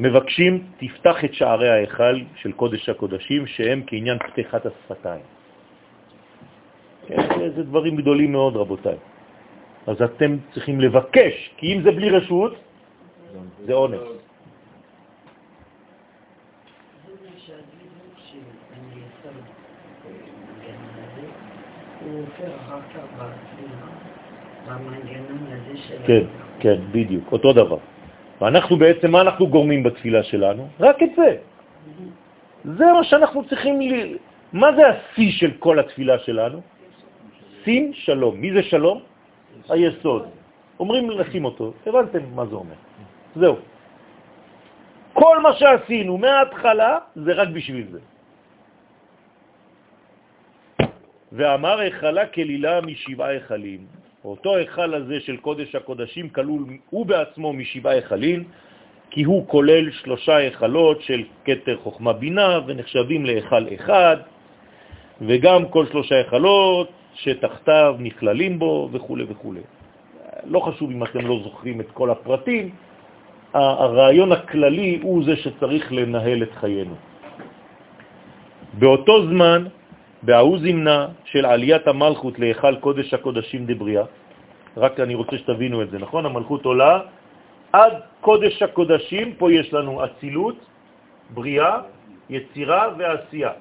מבקשים, 0.00 0.64
תפתח 0.80 1.24
את 1.24 1.34
שערי 1.34 1.68
ההיכל 1.68 2.16
של 2.36 2.52
קודש 2.52 2.88
הקודשים, 2.88 3.46
שהם 3.46 3.82
כעניין 3.86 4.18
פתיחת 4.18 4.66
השפתיים. 4.66 5.24
כן, 7.06 7.50
זה 7.56 7.62
דברים 7.62 7.96
גדולים 7.96 8.32
מאוד, 8.32 8.56
רבותיי. 8.56 8.96
אז 9.86 10.02
אתם 10.02 10.36
צריכים 10.52 10.80
לבקש, 10.80 11.50
כי 11.56 11.74
אם 11.74 11.82
זה 11.82 11.90
בלי 11.90 12.10
רשות, 12.10 12.54
זה 13.66 13.74
עונש. 13.74 14.00
כן, 26.06 26.24
כן, 26.60 26.78
בדיוק, 26.92 27.32
אותו 27.32 27.52
דבר. 27.52 27.99
ואנחנו 28.40 28.76
בעצם, 28.76 29.10
מה 29.10 29.20
אנחנו 29.20 29.46
גורמים 29.46 29.82
בתפילה 29.82 30.22
שלנו? 30.22 30.68
רק 30.80 31.02
את 31.02 31.10
זה. 31.16 31.30
זה 32.64 32.86
מה 32.92 33.04
שאנחנו 33.04 33.44
צריכים, 33.44 33.80
ל... 33.80 34.16
מה 34.52 34.68
זה 34.76 34.82
השיא 34.88 35.30
של 35.30 35.50
כל 35.58 35.78
התפילה 35.78 36.18
שלנו? 36.18 36.60
שים 37.64 37.92
שלום. 37.92 38.40
מי 38.40 38.52
זה 38.52 38.62
שלום? 38.62 39.02
היסוד. 39.68 40.22
אומרים 40.80 41.10
לשים 41.10 41.44
אותו, 41.44 41.72
הבנתם 41.86 42.24
מה 42.34 42.46
זה 42.46 42.54
אומר. 42.54 42.78
זהו. 43.36 43.56
כל 45.12 45.36
מה 45.42 45.52
שעשינו 45.52 46.18
מההתחלה 46.18 46.98
זה 47.16 47.32
רק 47.32 47.48
בשביל 47.48 47.86
זה. 47.92 48.00
ואמר 51.32 51.78
היכלה 51.78 52.26
כלילה 52.26 52.80
משבעה 52.80 53.28
היכלים. 53.28 53.99
אותו 54.24 54.56
היכל 54.56 54.94
הזה 54.94 55.20
של 55.20 55.36
קודש 55.36 55.74
הקודשים 55.74 56.28
כלול 56.28 56.64
הוא 56.90 57.06
בעצמו 57.06 57.52
משבעה 57.52 57.92
היכלים, 57.92 58.44
כי 59.10 59.22
הוא 59.22 59.48
כולל 59.48 59.90
שלושה 59.90 60.36
היכלות 60.36 61.02
של 61.02 61.22
קטר 61.42 61.76
חוכמה 61.82 62.12
בינה 62.12 62.58
ונחשבים 62.66 63.26
להיכל 63.26 63.64
אחד, 63.74 64.16
וגם 65.20 65.68
כל 65.68 65.86
שלושה 65.86 66.14
היכלות 66.14 66.88
שתחתיו 67.14 67.96
נכללים 67.98 68.58
בו 68.58 68.88
וכו' 68.92 69.16
וכו'. 69.28 69.54
לא 70.44 70.60
חשוב 70.60 70.90
אם 70.90 71.04
אתם 71.04 71.26
לא 71.26 71.40
זוכרים 71.44 71.80
את 71.80 71.90
כל 71.90 72.10
הפרטים, 72.10 72.70
הרעיון 73.54 74.32
הכללי 74.32 74.98
הוא 75.02 75.24
זה 75.24 75.36
שצריך 75.36 75.92
לנהל 75.92 76.42
את 76.42 76.52
חיינו. 76.60 76.94
באותו 78.78 79.26
זמן, 79.26 79.64
בהוא 80.22 80.58
זמנה 80.58 81.06
של 81.24 81.46
עליית 81.46 81.88
המלכות 81.88 82.38
להיכל 82.38 82.76
קודש 82.76 83.14
הקודשים 83.14 83.66
דבריאה, 83.66 84.04
רק 84.76 85.00
אני 85.00 85.14
רוצה 85.14 85.38
שתבינו 85.38 85.82
את 85.82 85.90
זה, 85.90 85.98
נכון? 85.98 86.26
המלכות 86.26 86.64
עולה 86.64 87.00
עד 87.72 87.92
קודש 88.20 88.62
הקודשים, 88.62 89.34
פה 89.38 89.52
יש 89.52 89.72
לנו 89.72 90.04
אצילות, 90.04 90.56
בריאה, 91.30 91.80
יצירה 92.30 92.88
ועשייה. 92.98 93.52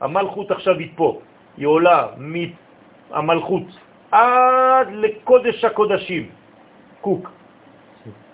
המלכות 0.00 0.50
עכשיו 0.50 0.78
היא 0.78 0.90
פה, 0.94 1.20
היא 1.56 1.66
עולה 1.66 2.06
מהמלכות 2.16 3.66
עד 4.10 4.88
לקודש 4.92 5.64
הקודשים, 5.64 6.28
קוק, 7.00 7.30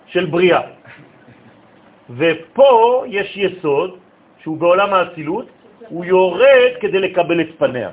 של 0.07 0.25
בריאה. 0.25 0.61
ופה 2.09 3.03
יש 3.07 3.37
יסוד 3.37 3.97
שהוא 4.41 4.57
בעולם 4.57 4.93
האצילות, 4.93 5.47
הוא 5.89 6.05
יורד 6.05 6.71
כדי 6.79 6.99
לקבל 6.99 7.41
את 7.41 7.47
פניה. 7.57 7.89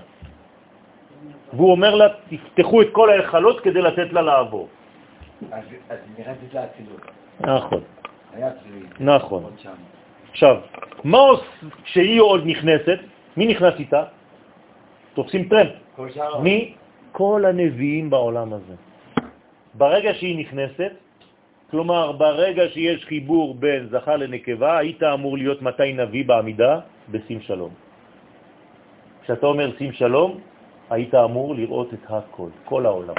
והוא 1.52 1.70
אומר 1.70 1.94
לה, 1.94 2.06
תפתחו 2.28 2.82
את 2.82 2.88
כל 2.92 3.10
ההיכלות 3.10 3.60
כדי 3.60 3.82
לתת 3.82 4.12
לה 4.12 4.22
לעבור. 4.22 4.68
אז 5.50 5.64
היא 5.88 5.98
נכנסת 6.18 6.54
לאצילות. 6.54 7.00
נכון. 7.40 7.80
נכון. 9.00 9.42
עכשיו, 10.30 10.56
מה 11.04 11.18
עושה 11.18 11.44
כשהיא 11.84 12.20
עוד 12.20 12.42
נכנסת? 12.46 12.98
מי 13.36 13.46
נכנס 13.46 13.74
איתה? 13.78 14.04
תופסים 15.14 15.48
טרמפ. 15.48 15.70
מי? 16.42 16.74
כל 17.12 17.44
הנביאים 17.48 18.10
בעולם 18.10 18.52
הזה. 18.52 18.74
ברגע 19.74 20.14
שהיא 20.14 20.38
נכנסת, 20.38 20.92
כלומר, 21.70 22.12
ברגע 22.12 22.68
שיש 22.68 23.04
חיבור 23.04 23.54
בין 23.54 23.88
זכר 23.90 24.16
לנקבה, 24.16 24.78
היית 24.78 25.02
אמור 25.02 25.38
להיות 25.38 25.62
מתי 25.62 25.92
נביא 25.92 26.24
בעמידה? 26.24 26.80
בשים 27.10 27.40
שלום. 27.40 27.70
כשאתה 29.22 29.46
אומר 29.46 29.76
שים 29.78 29.92
שלום, 29.92 30.38
היית 30.90 31.14
אמור 31.14 31.54
לראות 31.54 31.94
את 31.94 32.04
הכל, 32.08 32.48
כל 32.64 32.86
העולם. 32.86 33.14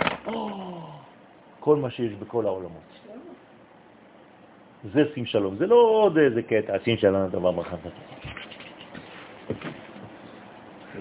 כל 1.60 1.76
מה 1.76 1.90
שיש 1.90 2.14
בכל 2.14 2.46
העולמות. 2.46 2.90
זה 4.94 5.04
שים 5.14 5.26
שלום, 5.26 5.56
זה 5.56 5.68
לא 5.68 5.76
עוד 5.76 6.18
איזה 6.18 6.42
קטע, 6.42 6.74
שים 6.84 6.98
שלום 6.98 7.22
זה 7.22 7.28
דבר 7.28 7.52
מרחב. 7.52 7.78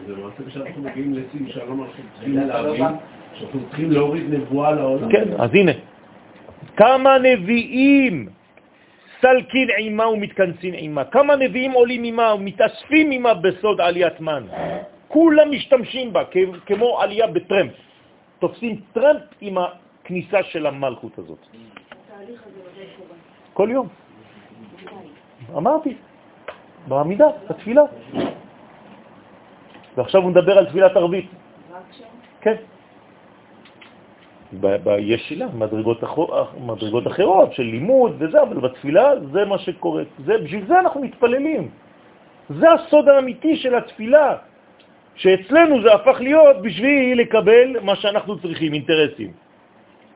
זה 0.06 0.12
למעשה 0.16 0.42
כשאנחנו 0.46 0.82
מגיעים 0.82 1.14
לשים 1.14 1.48
שלום, 1.48 1.82
אנחנו 1.82 2.02
צריכים 2.14 2.36
להבין 2.36 2.84
שאנחנו 3.34 3.60
צריכים 3.68 3.90
להוריד 3.90 4.34
נבואה 4.34 4.72
לעולם. 4.72 5.12
כן, 5.12 5.28
אז 5.38 5.50
הנה, 5.54 5.72
כמה 6.76 7.18
נביאים 7.18 8.28
סלקין 9.20 9.68
עימה 9.70 10.08
ומתכנסין 10.08 10.74
עימה, 10.74 11.04
כמה 11.04 11.36
נביאים 11.36 11.72
עולים 11.72 12.02
עימה 12.02 12.34
ומתאספים 12.34 13.10
עימה 13.10 13.34
בסוד 13.34 13.80
עליית 13.80 14.20
מן. 14.20 14.44
כולם 15.08 15.50
משתמשים 15.50 16.12
בה 16.12 16.22
כמו 16.66 17.00
עלייה 17.00 17.26
בטרמפ. 17.26 17.72
תופסים 18.38 18.80
טרמפ 18.92 19.22
עם 19.40 19.56
הכניסה 19.58 20.42
של 20.42 20.66
המלכות 20.66 21.18
הזאת. 21.18 21.46
כל 23.52 23.68
יום. 23.72 23.88
אמרתי, 25.56 25.94
בעמידה, 26.88 27.26
בתפילה. 27.50 27.82
ועכשיו 29.96 30.22
הוא 30.22 30.30
מדבר 30.30 30.58
על 30.58 30.66
תפילת 30.66 30.96
ערבית. 30.96 31.30
כן. 32.40 32.56
ב- 34.52 34.76
ב- 34.84 34.98
יש 34.98 35.28
שאלה, 35.28 35.46
מדרגות, 35.54 36.02
מדרגות 36.60 37.06
אחרות 37.06 37.52
של 37.52 37.62
לימוד 37.62 38.16
וזה, 38.18 38.42
אבל 38.42 38.60
בתפילה 38.60 39.12
זה 39.32 39.44
מה 39.44 39.58
שקורה. 39.58 40.02
זה, 40.26 40.38
בשביל 40.38 40.66
זה 40.66 40.80
אנחנו 40.80 41.00
מתפללים. 41.00 41.68
זה 42.50 42.66
הסוד 42.72 43.08
האמיתי 43.08 43.56
של 43.56 43.74
התפילה, 43.74 44.36
שאצלנו 45.14 45.82
זה 45.82 45.94
הפך 45.94 46.16
להיות 46.20 46.56
בשביל 46.62 47.20
לקבל 47.20 47.76
מה 47.82 47.96
שאנחנו 47.96 48.38
צריכים, 48.38 48.74
אינטרסים. 48.74 49.32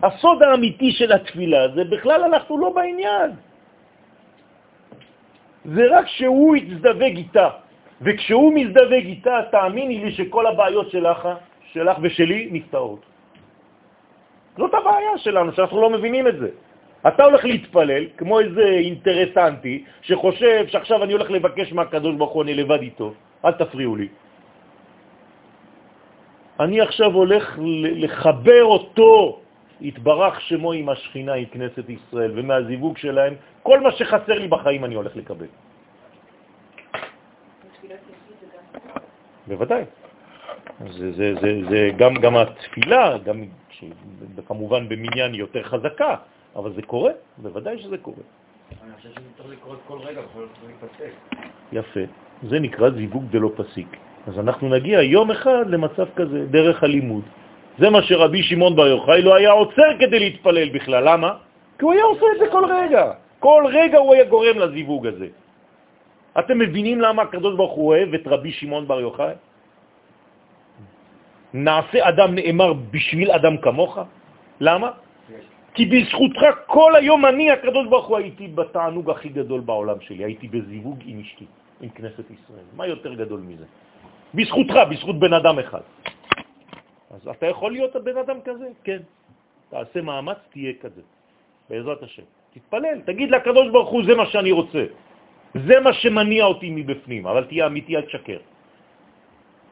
הסוד 0.02 0.42
האמיתי 0.42 0.90
של 0.92 1.12
התפילה 1.12 1.68
זה 1.68 1.84
בכלל 1.84 2.20
אנחנו 2.24 2.58
לא 2.58 2.68
בעניין. 2.74 3.30
זה 5.64 5.82
רק 5.90 6.06
שהוא 6.06 6.56
יתזדווג 6.56 7.16
איתה, 7.16 7.48
וכשהוא 8.02 8.52
מזדווג 8.54 9.04
איתה, 9.04 9.36
תאמיני 9.50 10.04
לי 10.04 10.12
שכל 10.12 10.46
הבעיות 10.46 10.90
שלך, 10.90 11.28
שלך 11.72 11.96
ושלי 12.02 12.48
נפתרות. 12.52 13.13
זאת 14.56 14.74
הבעיה 14.74 15.18
שלנו, 15.18 15.52
שאנחנו 15.52 15.80
לא 15.82 15.90
מבינים 15.90 16.28
את 16.28 16.36
זה. 16.38 16.48
אתה 17.08 17.24
הולך 17.24 17.44
להתפלל 17.44 18.04
כמו 18.16 18.40
איזה 18.40 18.64
אינטרסנטי 18.64 19.84
שחושב 20.02 20.66
שעכשיו 20.68 21.04
אני 21.04 21.12
הולך 21.12 21.30
לבקש 21.30 21.72
מהקדוש 21.72 22.14
ברוך 22.16 22.32
הוא, 22.32 22.42
אני 22.42 22.54
לבד 22.54 22.80
איתו, 22.80 23.14
אל 23.44 23.52
תפריעו 23.52 23.96
לי. 23.96 24.08
אני 26.60 26.80
עכשיו 26.80 27.10
הולך 27.12 27.58
לחבר 27.84 28.64
אותו, 28.64 29.40
התברך 29.82 30.40
שמו 30.40 30.72
עם 30.72 30.88
השכינה, 30.88 31.34
עם 31.34 31.44
כנסת 31.44 31.86
ישראל, 31.88 32.30
ומהזיווג 32.34 32.96
שלהם, 32.96 33.34
כל 33.62 33.80
מה 33.80 33.92
שחסר 33.92 34.38
לי 34.38 34.48
בחיים 34.48 34.84
אני 34.84 34.94
הולך 34.94 35.16
לקבל. 35.16 35.50
בוודאי. 39.46 39.84
זה, 40.90 41.12
זה, 41.12 41.34
זה, 41.40 41.50
זה 41.70 41.90
גם, 41.96 42.14
גם 42.14 42.36
התפילה, 42.36 43.18
גם 43.18 43.44
כמובן 44.46 44.88
במניין 44.88 45.34
יותר 45.34 45.62
חזקה, 45.62 46.14
אבל 46.56 46.72
זה 46.72 46.82
קורה, 46.82 47.12
בוודאי 47.38 47.78
שזה 47.78 47.98
קורה. 47.98 48.24
אני 48.84 48.92
חושב 48.96 49.08
שזה 49.08 49.28
צריך 49.36 49.50
לקרות 49.50 49.78
כל 49.88 49.98
רגע, 49.98 50.20
בכל 50.20 50.40
זאת 50.40 50.58
להיפסק. 50.66 51.12
יפה. 51.72 52.00
זה 52.42 52.60
נקרא 52.60 52.90
זיווג 52.90 53.24
דלא 53.30 53.50
פסיק. 53.56 53.96
אז 54.26 54.38
אנחנו 54.38 54.68
נגיע 54.68 55.02
יום 55.02 55.30
אחד 55.30 55.64
למצב 55.68 56.06
כזה, 56.16 56.46
דרך 56.46 56.82
הלימוד. 56.82 57.24
זה 57.78 57.90
מה 57.90 58.02
שרבי 58.02 58.42
שמעון 58.42 58.76
בר 58.76 58.86
יוחאי 58.86 59.22
לא 59.22 59.34
היה 59.34 59.50
עוצר 59.50 59.90
כדי 60.00 60.18
להתפלל 60.18 60.68
בכלל. 60.68 61.02
למה? 61.08 61.30
כי 61.78 61.84
הוא 61.84 61.92
היה 61.92 62.04
עושה 62.04 62.26
את 62.34 62.38
זה 62.38 62.46
כל 62.52 62.64
רגע. 62.64 63.12
כל 63.38 63.64
רגע 63.72 63.98
הוא 63.98 64.14
היה 64.14 64.24
גורם 64.24 64.58
לזיווג 64.58 65.06
הזה. 65.06 65.28
אתם 66.38 66.58
מבינים 66.58 67.00
למה 67.00 67.22
הקדוש 67.22 67.56
ברוך 67.56 67.72
הוא 67.72 67.86
אוהב 67.88 68.14
את 68.14 68.24
רבי 68.26 68.52
שמעון 68.52 68.88
בר 68.88 69.00
יוחאי? 69.00 69.34
נעשה 71.54 72.08
אדם 72.08 72.34
נאמר 72.34 72.72
בשביל 72.90 73.30
אדם 73.30 73.56
כמוך? 73.56 73.98
למה? 74.60 74.90
כי 75.74 75.86
בזכותך 75.86 76.42
כל 76.66 76.92
היום 76.94 77.26
אני, 77.26 77.50
הקדוש 77.50 77.86
ברוך 77.86 78.06
הוא, 78.06 78.16
הייתי 78.16 78.48
בתענוג 78.48 79.10
הכי 79.10 79.28
גדול 79.28 79.60
בעולם 79.60 80.00
שלי, 80.00 80.24
הייתי 80.24 80.48
בזיווג 80.48 80.98
עם 81.06 81.20
אשתי, 81.20 81.46
עם 81.80 81.90
כנסת 81.90 82.26
ישראל. 82.30 82.66
מה 82.76 82.86
יותר 82.86 83.14
גדול 83.14 83.40
מזה? 83.40 83.64
בזכותך, 84.34 84.74
בזכות 84.90 85.18
בן 85.18 85.32
אדם 85.32 85.58
אחד. 85.58 85.84
אז 87.10 87.28
אתה 87.28 87.46
יכול 87.46 87.72
להיות 87.72 87.96
הבן 87.96 88.16
אדם 88.16 88.38
כזה? 88.44 88.68
כן. 88.84 89.02
תעשה 89.70 90.00
מאמץ, 90.02 90.38
תהיה 90.50 90.72
כזה, 90.82 91.02
בעזרת 91.70 92.02
השם. 92.02 92.22
תתפלל, 92.54 93.00
תגיד 93.06 93.30
לקדוש 93.30 93.66
ברוך 93.70 93.90
הוא, 93.90 94.02
זה 94.06 94.14
מה 94.14 94.26
שאני 94.26 94.52
רוצה. 94.52 94.84
זה 95.54 95.80
מה 95.80 95.92
שמניע 95.92 96.44
אותי 96.44 96.70
מבפנים, 96.70 97.26
אבל 97.26 97.44
תהיה 97.44 97.66
אמיתי, 97.66 97.96
אל 97.96 98.02
תשקר. 98.02 98.38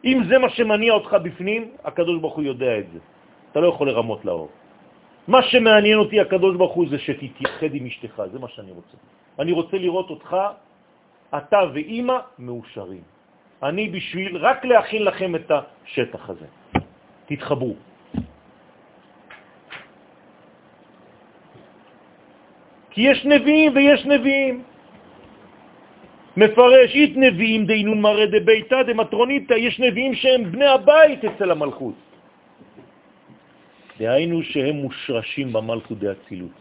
אם 0.05 0.19
זה 0.29 0.39
מה 0.39 0.51
שמניע 0.51 0.93
אותך 0.93 1.17
בפנים, 1.23 1.71
הקדוש 1.85 2.21
ברוך 2.21 2.35
הוא 2.35 2.45
יודע 2.45 2.79
את 2.79 2.87
זה. 2.93 2.99
אתה 3.53 3.61
לא 3.61 3.69
יכול 3.69 3.87
לרמות 3.89 4.25
לאור. 4.25 4.49
מה 5.29 5.43
שמעניין 5.43 5.99
אותי, 5.99 6.21
הקדוש 6.21 6.57
ברוך 6.57 6.75
הוא, 6.75 6.87
זה 6.91 6.99
שתתייחד 6.99 7.71
עם 7.75 7.87
אשתך, 7.87 8.23
זה 8.33 8.39
מה 8.39 8.49
שאני 8.49 8.73
רוצה. 8.73 8.97
אני 9.39 9.53
רוצה 9.53 9.77
לראות 9.79 10.11
אותך, 10.11 10.37
אתה 11.37 11.61
ואימא, 11.75 12.19
מאושרים. 12.39 13.03
אני 13.63 13.89
בשביל 13.89 14.37
רק 14.37 14.65
להכין 14.65 15.03
לכם 15.05 15.31
את 15.35 15.51
השטח 15.51 16.31
הזה. 16.31 16.47
תתחברו. 17.27 17.75
כי 22.91 23.01
יש 23.01 23.25
נביאים 23.25 23.71
ויש 23.75 24.07
נביאים. 24.07 24.63
מפרש, 26.37 26.95
אית 26.95 27.17
נביאים 27.17 27.67
דהינון 27.67 28.01
מראה 28.01 28.27
דביתא 28.27 28.83
דמטרוניתא, 28.83 29.55
יש 29.55 29.81
נביאים 29.81 30.15
שהם 30.15 30.53
בני 30.53 30.67
הבית 30.67 31.25
אצל 31.25 31.51
המלכות. 31.51 31.95
דהיינו 33.99 34.43
שהם 34.43 34.77
מושרשים 34.77 35.53
במלכות 35.53 35.99
דאצילות. 35.99 36.57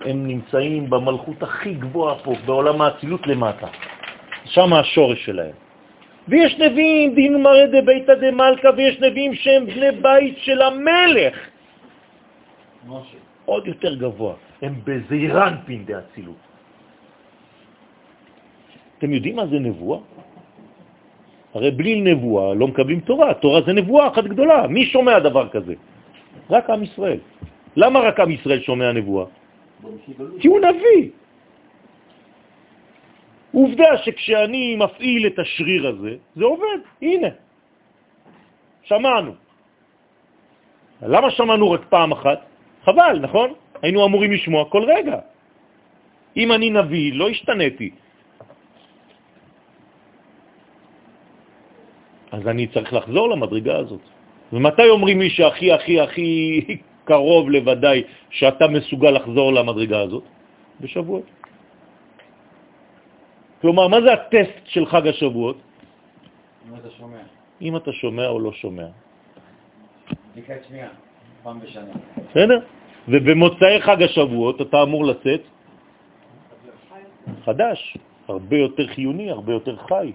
הם 0.00 0.26
נמצאים 0.26 0.90
במלכות 0.90 1.42
הכי 1.42 1.74
גבוהה 1.74 2.14
פה, 2.22 2.34
בעולם 2.46 2.80
האצילות 2.80 3.26
למטה. 3.26 3.66
שם 4.44 4.72
השורש 4.72 5.24
שלהם. 5.24 5.56
ויש 6.28 6.58
נביאים, 6.58 7.14
דין 7.14 7.42
מראה 7.42 7.66
דביתא 7.66 8.14
דמלכה, 8.14 8.68
ויש 8.76 9.00
נביאים 9.00 9.34
שהם 9.34 9.66
בני 9.66 9.90
בית 10.02 10.38
של 10.38 10.62
המלך. 10.62 11.34
משה. 12.86 13.18
עוד 13.44 13.66
יותר 13.66 13.94
גבוה, 13.94 14.34
הם 14.62 14.74
בזעירנפין 14.84 15.84
דאצילות. 15.84 16.47
אתם 18.98 19.12
יודעים 19.12 19.36
מה 19.36 19.46
זה 19.46 19.58
נבואה? 19.58 19.98
הרי 21.54 21.70
בלי 21.70 22.00
נבואה 22.00 22.54
לא 22.54 22.66
מקבלים 22.66 23.00
תורה, 23.00 23.34
תורה 23.34 23.60
זה 23.62 23.72
נבואה 23.72 24.08
אחת 24.08 24.24
גדולה. 24.24 24.66
מי 24.66 24.86
שומע 24.86 25.18
דבר 25.18 25.48
כזה? 25.48 25.74
רק 26.50 26.70
עם 26.70 26.82
ישראל. 26.82 27.18
למה 27.76 27.98
רק 28.00 28.20
עם 28.20 28.30
ישראל 28.30 28.60
שומע 28.60 28.92
נבואה? 28.92 29.26
כי 30.40 30.48
הוא 30.48 30.60
נביא. 30.60 31.10
עובדה 33.52 33.96
שכשאני 34.04 34.76
מפעיל 34.76 35.26
את 35.26 35.38
השריר 35.38 35.82
הזה, 35.86 36.12
זה 36.36 36.44
עובד, 36.44 36.78
הנה, 37.02 37.28
שמענו. 38.82 39.32
למה 41.02 41.30
שמענו 41.30 41.70
רק 41.70 41.84
פעם 41.88 42.12
אחת? 42.12 42.40
חבל, 42.84 43.18
נכון? 43.22 43.48
היינו 43.82 44.06
אמורים 44.06 44.32
לשמוע 44.32 44.70
כל 44.70 44.84
רגע. 44.84 45.18
אם 46.36 46.52
אני 46.52 46.70
נביא, 46.70 47.14
לא 47.14 47.28
השתניתי. 47.28 47.90
אז 52.32 52.48
אני 52.48 52.66
צריך 52.66 52.92
לחזור 52.92 53.30
למדרגה 53.30 53.76
הזאת. 53.76 54.00
ומתי 54.52 54.88
אומרים 54.88 55.20
לי 55.20 55.30
שהכי 55.30 55.72
הכי 55.72 56.00
הכי 56.00 56.60
קרוב 57.04 57.50
לוודאי 57.50 58.02
שאתה 58.30 58.68
מסוגל 58.68 59.10
לחזור 59.10 59.52
למדרגה 59.52 60.00
הזאת? 60.00 60.24
בשבועות. 60.80 61.26
כלומר, 63.60 63.88
מה 63.88 64.00
זה 64.00 64.12
הטסט 64.12 64.64
של 64.64 64.86
חג 64.86 65.06
השבועות? 65.06 65.58
אם 66.68 66.74
אתה 66.76 66.90
שומע. 66.90 67.22
אם 67.62 67.76
אתה 67.76 67.92
שומע 67.92 68.26
או 68.28 68.38
לא 68.40 68.52
שומע. 68.52 68.88
בדיקת 70.32 70.60
שמיעה, 70.68 70.88
פעם 71.42 71.60
בשנה. 71.60 71.92
בסדר? 72.30 72.58
ובמוצאי 73.08 73.80
חג 73.80 74.02
השבועות 74.02 74.60
אתה 74.60 74.82
אמור 74.82 75.04
לצאת 75.04 75.42
חדש, 77.44 77.96
הרבה 78.28 78.56
יותר 78.56 78.86
חיוני, 78.86 79.30
הרבה 79.30 79.52
יותר 79.52 79.76
חי. 79.76 80.12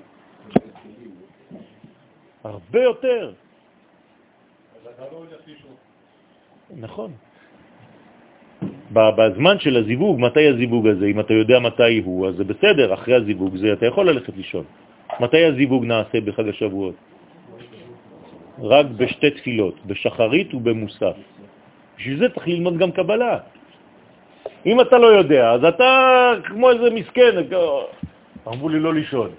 הרבה 2.44 2.82
יותר. 2.84 3.32
נכון. 6.78 7.12
בזמן 8.94 9.60
של 9.60 9.78
הזיווג, 9.78 10.20
מתי 10.20 10.48
הזיווג 10.48 10.88
הזה? 10.88 11.06
אם 11.06 11.20
אתה 11.20 11.34
יודע 11.34 11.60
מתי 11.60 12.02
הוא, 12.06 12.28
אז 12.28 12.36
זה 12.36 12.44
בסדר, 12.44 12.94
אחרי 12.94 13.16
הזיווג 13.16 13.56
זה 13.56 13.74
אתה 13.74 13.86
יכול 13.86 14.10
ללכת 14.10 14.34
לישון. 14.38 14.64
מתי 15.20 15.46
הזיווג 15.46 15.86
נעשה 15.86 16.22
בחג 16.22 16.48
השבועות? 16.50 16.96
רק 18.60 18.86
בשתי 18.86 19.30
תפילות, 19.32 19.86
בשחרית 19.86 20.54
ובמוסף. 20.54 21.16
בשביל 21.98 22.20
זה 22.20 22.30
צריך 22.30 22.48
ללמוד 22.48 22.78
גם 22.78 22.92
קבלה. 22.92 23.38
אם 24.66 24.82
אתה 24.82 24.98
לא 24.98 25.08
יודע, 25.08 25.52
אז 25.52 25.64
אתה 25.64 25.90
כמו 26.44 26.70
איזה 26.72 26.90
מסכן, 26.90 27.34
אמרו 28.48 28.70
לי 28.70 28.80
לא 28.80 28.94
לישון. 28.94 29.30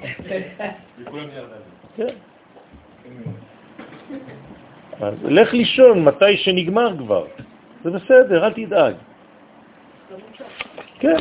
אז 5.00 5.14
לך 5.24 5.52
לישון 5.52 6.04
מתי 6.04 6.36
שנגמר 6.36 6.96
כבר. 6.98 7.24
זה 7.84 7.90
בסדר, 7.90 8.46
אל 8.46 8.52
תדאג. 8.52 8.94
כן. 10.98 11.16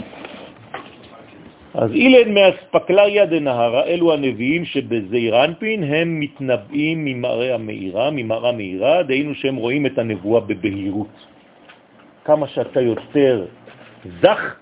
אז 1.73 1.91
אילן 1.91 2.33
מאספקלריה 2.33 3.25
דנהרה, 3.25 3.83
אלו 3.83 4.13
הנביאים 4.13 4.65
שבזעיר 4.65 5.45
אנפין 5.45 5.83
הם 5.83 6.19
מתנבאים 6.19 7.05
ממראה 7.05 7.55
המאירה, 7.55 8.11
ממראה 8.11 8.51
מאירה, 8.51 9.03
דהיינו 9.03 9.35
שהם 9.35 9.55
רואים 9.55 9.85
את 9.85 9.97
הנבואה 9.97 10.41
בבהירות. 10.41 11.27
כמה 12.25 12.47
שאתה 12.47 12.81
יותר 12.81 13.45
זך, 14.21 14.55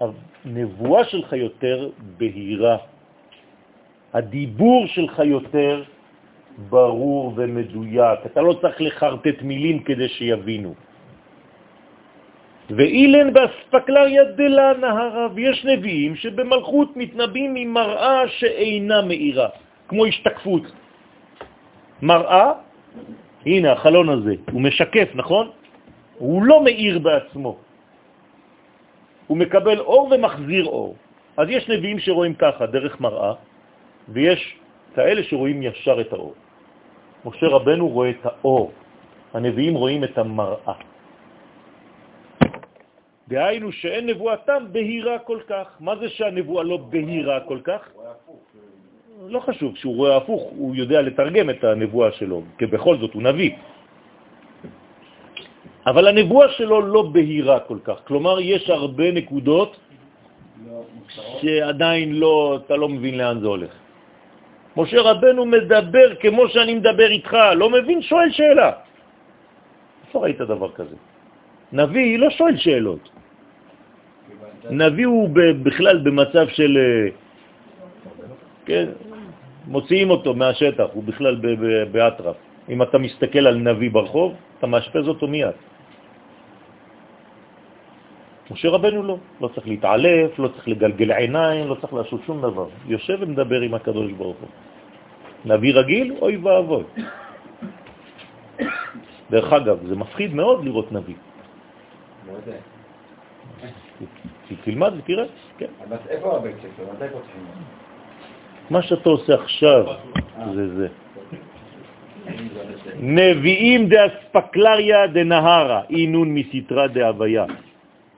הנבואה 0.00 1.04
שלך 1.04 1.32
יותר 1.32 1.90
בהירה. 2.16 2.76
הדיבור 4.16 4.86
שלך 4.86 5.14
יותר 5.24 5.82
ברור 6.72 7.32
ומדויק. 7.36 8.20
אתה 8.26 8.40
לא 8.40 8.52
צריך 8.60 8.80
לחרטט 8.80 9.42
מילים 9.42 9.84
כדי 9.84 10.08
שיבינו. 10.08 10.72
ואילן 12.70 13.32
באספקלריה 13.32 14.24
דלה 14.24 14.72
נהרה, 14.80 15.26
ויש 15.34 15.64
נביאים 15.64 16.16
שבמלכות 16.16 16.96
מתנבאים 16.96 17.54
ממראה 17.54 18.28
שאינה 18.40 19.02
מאירה, 19.02 19.48
כמו 19.88 20.06
השתקפות. 20.06 20.64
מראה, 22.02 22.52
הנה 23.46 23.72
החלון 23.72 24.08
הזה, 24.08 24.34
הוא 24.52 24.60
משקף, 24.62 25.08
נכון? 25.14 25.50
הוא 26.18 26.42
לא 26.42 26.64
מאיר 26.64 26.98
בעצמו. 26.98 27.52
הוא 29.26 29.36
מקבל 29.36 29.78
אור 29.78 30.08
ומחזיר 30.10 30.64
אור. 30.64 30.96
אז 31.36 31.46
יש 31.50 31.68
נביאים 31.68 31.98
שרואים 31.98 32.34
ככה, 32.34 32.66
דרך 32.66 33.00
מראה, 33.00 33.32
ויש 34.08 34.56
כאלה 34.94 35.22
שרואים 35.24 35.62
ישר 35.62 36.00
את 36.00 36.12
האור. 36.12 36.34
משה 37.24 37.46
רבנו 37.46 37.88
רואה 37.88 38.10
את 38.10 38.22
האור, 38.24 38.72
הנביאים 39.34 39.74
רואים 39.74 40.04
את 40.04 40.18
המראה. 40.18 40.74
דהיינו 43.28 43.72
שאין 43.72 44.06
נבואתם 44.06 44.62
בהירה 44.72 45.18
כל 45.18 45.40
כך. 45.48 45.66
מה 45.80 45.96
זה 45.96 46.08
שהנבואה 46.08 46.62
לא 46.62 46.76
בהירה 46.76 47.40
כל 47.40 47.60
כך? 47.64 47.82
לא 49.26 49.40
חשוב, 49.40 49.74
כשהוא 49.74 49.96
רואה 49.96 50.16
הפוך 50.16 50.42
הוא 50.56 50.74
יודע 50.76 51.02
לתרגם 51.02 51.50
את 51.50 51.64
הנבואה 51.64 52.12
שלו, 52.12 52.42
כי 52.58 52.66
בכל 52.66 52.98
זאת 52.98 53.14
הוא 53.14 53.22
נביא. 53.22 53.50
אבל 55.86 56.08
הנבואה 56.08 56.48
שלו 56.48 56.82
לא 56.82 57.02
בהירה 57.02 57.60
כל 57.60 57.78
כך, 57.84 57.98
כלומר 58.06 58.40
יש 58.40 58.70
הרבה 58.70 59.12
נקודות 59.12 59.76
שעדיין 61.40 62.14
לא, 62.14 62.58
אתה 62.66 62.76
לא 62.76 62.88
מבין 62.88 63.18
לאן 63.18 63.40
זה 63.40 63.46
הולך. 63.46 63.72
משה 64.76 65.00
רבנו 65.00 65.46
מדבר 65.46 66.14
כמו 66.20 66.48
שאני 66.48 66.74
מדבר 66.74 67.08
איתך, 67.10 67.32
לא 67.56 67.70
מבין, 67.70 68.02
שואל 68.02 68.30
שאלה. 68.30 68.72
איפה 70.06 70.18
ראית 70.20 70.40
דבר 70.40 70.70
כזה? 70.72 70.96
נביא 71.72 72.18
לא 72.18 72.30
שואל 72.30 72.56
שאלות. 72.56 73.04
נביא 74.70 75.06
הוא 75.06 75.30
בכלל 75.62 75.96
במצב 75.98 76.46
של... 76.48 76.72
אה, 76.78 77.08
כן, 78.66 78.86
מוציאים 79.66 80.10
אותו 80.10 80.34
מהשטח, 80.34 80.86
הוא 80.92 81.04
בכלל 81.04 81.34
באטרף. 81.92 82.36
אם 82.68 82.82
אתה 82.82 82.98
מסתכל 82.98 83.46
על 83.46 83.56
נביא 83.56 83.90
ברחוב, 83.90 84.34
אתה 84.58 84.66
מאשפז 84.66 85.08
אותו 85.08 85.26
מיד. 85.28 85.56
משה 88.50 88.68
רבנו 88.68 89.02
לא, 89.02 89.16
לא 89.40 89.48
צריך 89.48 89.66
להתעלף, 89.68 90.38
לא 90.38 90.48
צריך 90.48 90.68
לגלגל 90.68 91.12
עיניים, 91.12 91.68
לא 91.68 91.74
צריך 91.74 91.94
לעשות 91.94 92.20
שום 92.26 92.42
דבר. 92.42 92.68
יושב 92.86 93.18
ומדבר 93.20 93.60
עם 93.60 93.74
הקדוש 93.74 94.12
ברוך 94.12 94.36
הוא. 94.36 94.48
נביא 95.44 95.74
רגיל, 95.74 96.14
אוי 96.22 96.36
ואבוי. 96.36 96.84
דרך 99.30 99.52
אגב, 99.52 99.86
זה 99.86 99.96
מפחיד 99.96 100.34
מאוד 100.34 100.64
לראות 100.64 100.92
נביא. 100.92 101.14
לא 102.26 102.32
יודע. 102.32 102.58
תלמד 104.64 104.92
ותראה, 104.98 105.24
כן. 105.58 105.66
אבל 105.88 105.96
איפה 106.08 106.36
הבית 106.36 106.56
ספר? 106.58 106.82
מתי 106.92 107.04
פותחים? 107.12 107.42
מה 108.70 108.82
שאתה 108.82 109.08
עושה 109.08 109.34
עכשיו 109.34 109.84
זה 110.54 110.74
זה. 110.76 110.88
נביאים 113.00 113.88
דאספקלריה 113.88 115.06
דנהרה, 115.06 115.82
אינון 115.90 116.34
מסתרה 116.34 116.88
דהוויה. 116.88 117.44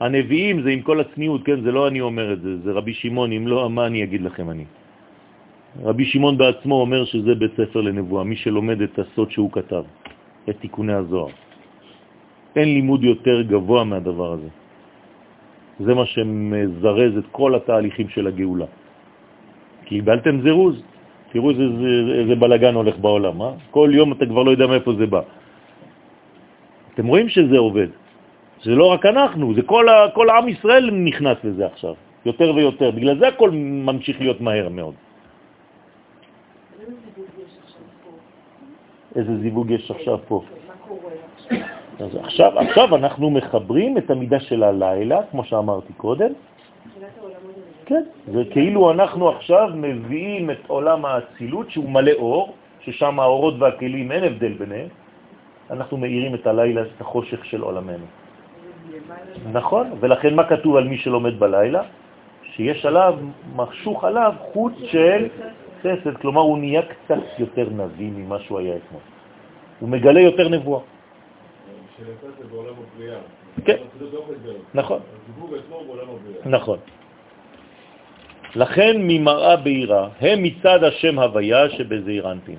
הנביאים 0.00 0.62
זה 0.62 0.70
עם 0.70 0.82
כל 0.82 1.00
הצניעות, 1.00 1.42
כן, 1.44 1.60
זה 1.60 1.72
לא 1.72 1.88
אני 1.88 2.00
אומר 2.00 2.32
את 2.32 2.40
זה, 2.40 2.50
זה 2.64 2.70
רבי 2.72 2.94
שמעון, 2.94 3.32
אם 3.32 3.48
לא, 3.48 3.70
מה 3.70 3.86
אני 3.86 4.04
אגיד 4.04 4.22
לכם 4.22 4.50
אני? 4.50 4.64
רבי 5.82 6.04
שמעון 6.04 6.38
בעצמו 6.38 6.74
אומר 6.80 7.04
שזה 7.04 7.34
בית 7.34 7.52
ספר 7.56 7.80
לנבואה, 7.80 8.24
מי 8.24 8.36
שלומד 8.36 8.82
את 8.82 8.98
הסוד 8.98 9.30
שהוא 9.30 9.50
כתב, 9.52 9.84
את 10.48 10.56
תיקוני 10.60 10.92
הזוהר. 10.92 11.30
אין 12.56 12.68
לימוד 12.68 13.04
יותר 13.04 13.42
גבוה 13.42 13.84
מהדבר 13.84 14.32
הזה. 14.32 14.48
זה 15.80 15.94
מה 15.94 16.06
שמזרז 16.06 17.12
את 17.18 17.26
כל 17.32 17.54
התהליכים 17.54 18.08
של 18.08 18.26
הגאולה. 18.26 18.66
קיבלתם 19.84 20.40
זירוז, 20.42 20.82
תראו 21.32 21.50
איזה, 21.50 21.62
איזה, 22.14 22.34
בלגן 22.34 22.74
הולך 22.74 22.98
בעולם, 22.98 23.42
אה? 23.42 23.52
כל 23.70 23.90
יום 23.92 24.12
אתה 24.12 24.26
כבר 24.26 24.42
לא 24.42 24.50
יודע 24.50 24.66
מאיפה 24.66 24.94
זה 24.94 25.06
בא. 25.06 25.20
אתם 26.94 27.06
רואים 27.06 27.28
שזה 27.28 27.58
עובד. 27.58 27.88
זה 28.62 28.70
לא 28.70 28.84
רק 28.84 29.06
אנחנו, 29.06 29.54
זה 29.54 29.62
כל, 29.62 29.88
ה, 29.88 30.10
כל 30.14 30.30
העם 30.30 30.48
ישראל 30.48 30.90
נכנס 30.90 31.38
לזה 31.44 31.66
עכשיו, 31.66 31.94
יותר 32.24 32.54
ויותר. 32.54 32.90
בגלל 32.90 33.18
זה 33.18 33.28
הכל 33.28 33.50
ממשיך 33.54 34.20
להיות 34.20 34.40
מהר 34.40 34.68
מאוד. 34.68 34.94
איזה 39.16 39.38
זיווג 39.38 39.70
יש 39.70 39.90
עכשיו 39.90 40.18
פה? 40.28 40.42
אז 42.00 42.16
עכשיו, 42.16 42.58
עכשיו 42.58 42.96
אנחנו 42.96 43.30
מחברים 43.30 43.98
את 43.98 44.10
המידה 44.10 44.40
של 44.40 44.62
הלילה, 44.62 45.20
כמו 45.30 45.44
שאמרתי 45.44 45.92
קודם. 45.92 46.32
כן, 47.86 48.02
זה 48.32 48.42
כאילו 48.50 48.90
אנחנו 48.90 49.28
עכשיו 49.28 49.68
מביאים 49.74 50.50
את 50.50 50.62
עולם 50.66 51.04
האצילות 51.04 51.70
שהוא 51.70 51.90
מלא 51.90 52.12
אור, 52.12 52.54
ששם 52.80 53.20
האורות 53.20 53.54
והכלים 53.58 54.12
אין 54.12 54.24
הבדל 54.24 54.52
ביניהם. 54.52 54.88
אנחנו 55.70 55.96
מאירים 55.96 56.34
את 56.34 56.46
הלילה, 56.46 56.82
את 56.82 57.00
החושך 57.00 57.44
של 57.44 57.60
עולמנו. 57.60 58.06
נכון, 59.52 59.86
ולכן 60.00 60.34
מה 60.34 60.48
כתוב 60.48 60.76
על 60.76 60.84
מי 60.84 60.98
שלומד 60.98 61.40
בלילה? 61.40 61.82
שיש 62.42 62.86
עליו, 62.86 63.14
מחשוך 63.56 64.04
עליו 64.04 64.32
חוץ 64.52 64.72
של 64.90 65.28
חסד, 65.80 66.16
כלומר 66.16 66.40
הוא 66.40 66.58
נהיה 66.58 66.82
קצת 66.82 67.38
יותר 67.38 67.68
נביא 67.70 68.10
ממה 68.10 68.38
שהוא 68.38 68.58
היה 68.58 68.76
אתמול. 68.76 69.02
הוא 69.80 69.88
מגלה 69.88 70.20
יותר 70.20 70.48
נבואה. 70.48 70.80
כן, 73.64 73.76
נכון. 74.74 75.00
נכון. 76.46 76.78
לכן 78.54 78.96
ממראה 78.98 79.56
בעירה 79.56 80.08
הם 80.20 80.42
מצד 80.42 80.84
השם 80.84 81.18
הוויה 81.18 81.70
שבזעיר 81.70 82.32
אנפין. 82.32 82.58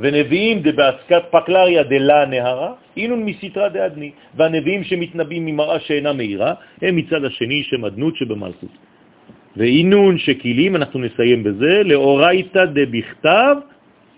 ונביאים 0.00 0.62
דבעסקת 0.62 1.22
פקלריה 1.30 1.82
דלה 1.82 2.26
נהרה, 2.26 2.72
אינון 2.96 3.24
מסתרה 3.24 3.68
דאדני, 3.68 4.10
והנביאים 4.34 4.84
שמתנבאים 4.84 5.46
ממראה 5.46 5.80
שאינה 5.80 6.12
מהירה, 6.12 6.54
הם 6.82 6.96
מצד 6.96 7.24
השני 7.24 7.62
שמדנות 7.62 8.16
שבמלכות. 8.16 8.74
ואינון 9.56 10.18
שכלים, 10.18 10.76
אנחנו 10.76 11.00
נסיים 11.00 11.44
בזה, 11.44 11.82
לאורייתא 11.84 12.64
דבכתב 12.64 13.56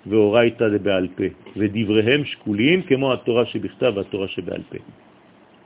ואורייתא 0.06 0.68
דבעל 0.68 1.08
פה, 1.16 1.24
ודבריהם 1.56 2.24
שקולים 2.24 2.82
כמו 2.82 3.12
התורה 3.12 3.46
שבכתב 3.46 3.92
והתורה 3.96 4.28
שבעל 4.28 4.62
פה. 4.70 4.78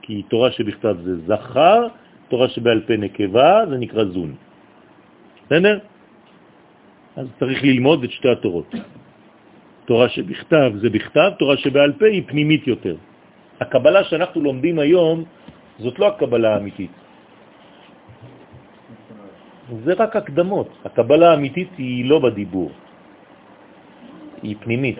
כי 0.01 0.21
תורה 0.29 0.51
שבכתב 0.51 0.95
זה 1.03 1.13
זכר, 1.27 1.87
תורה 2.27 2.49
שבעל 2.49 2.81
פה 2.87 2.97
נקבה, 2.97 3.65
זה 3.69 3.77
נקרא 3.77 4.03
זון. 4.03 4.35
בסדר? 5.45 5.79
אז 7.15 7.27
צריך 7.39 7.63
ללמוד 7.63 8.03
את 8.03 8.11
שתי 8.11 8.29
התורות. 8.29 8.75
תורה 9.87 10.09
שבכתב 10.09 10.71
זה 10.83 10.89
בכתב, 10.89 11.31
תורה 11.39 11.57
שבעל 11.57 11.91
פה 11.99 12.05
היא 12.05 12.23
פנימית 12.27 12.67
יותר. 12.67 12.95
הקבלה 13.59 14.03
שאנחנו 14.03 14.41
לומדים 14.41 14.79
היום 14.79 15.23
זאת 15.79 15.99
לא 15.99 16.07
הקבלה 16.07 16.53
האמיתית. 16.53 16.91
זה 19.83 19.93
רק 19.93 20.15
הקדמות. 20.15 20.69
הקבלה 20.85 21.31
האמיתית 21.31 21.69
היא 21.77 22.05
לא 22.05 22.19
בדיבור, 22.19 22.71
היא 24.43 24.55
פנימית, 24.59 24.99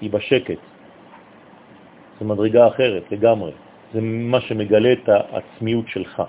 היא 0.00 0.10
בשקט. 0.10 0.60
זו 2.20 2.24
מדרגה 2.24 2.68
אחרת 2.68 3.04
לגמרי. 3.12 3.52
זה 3.92 4.00
מה 4.00 4.40
שמגלה 4.40 4.92
את 4.92 5.08
העצמיות 5.08 5.88
שלך. 5.88 6.22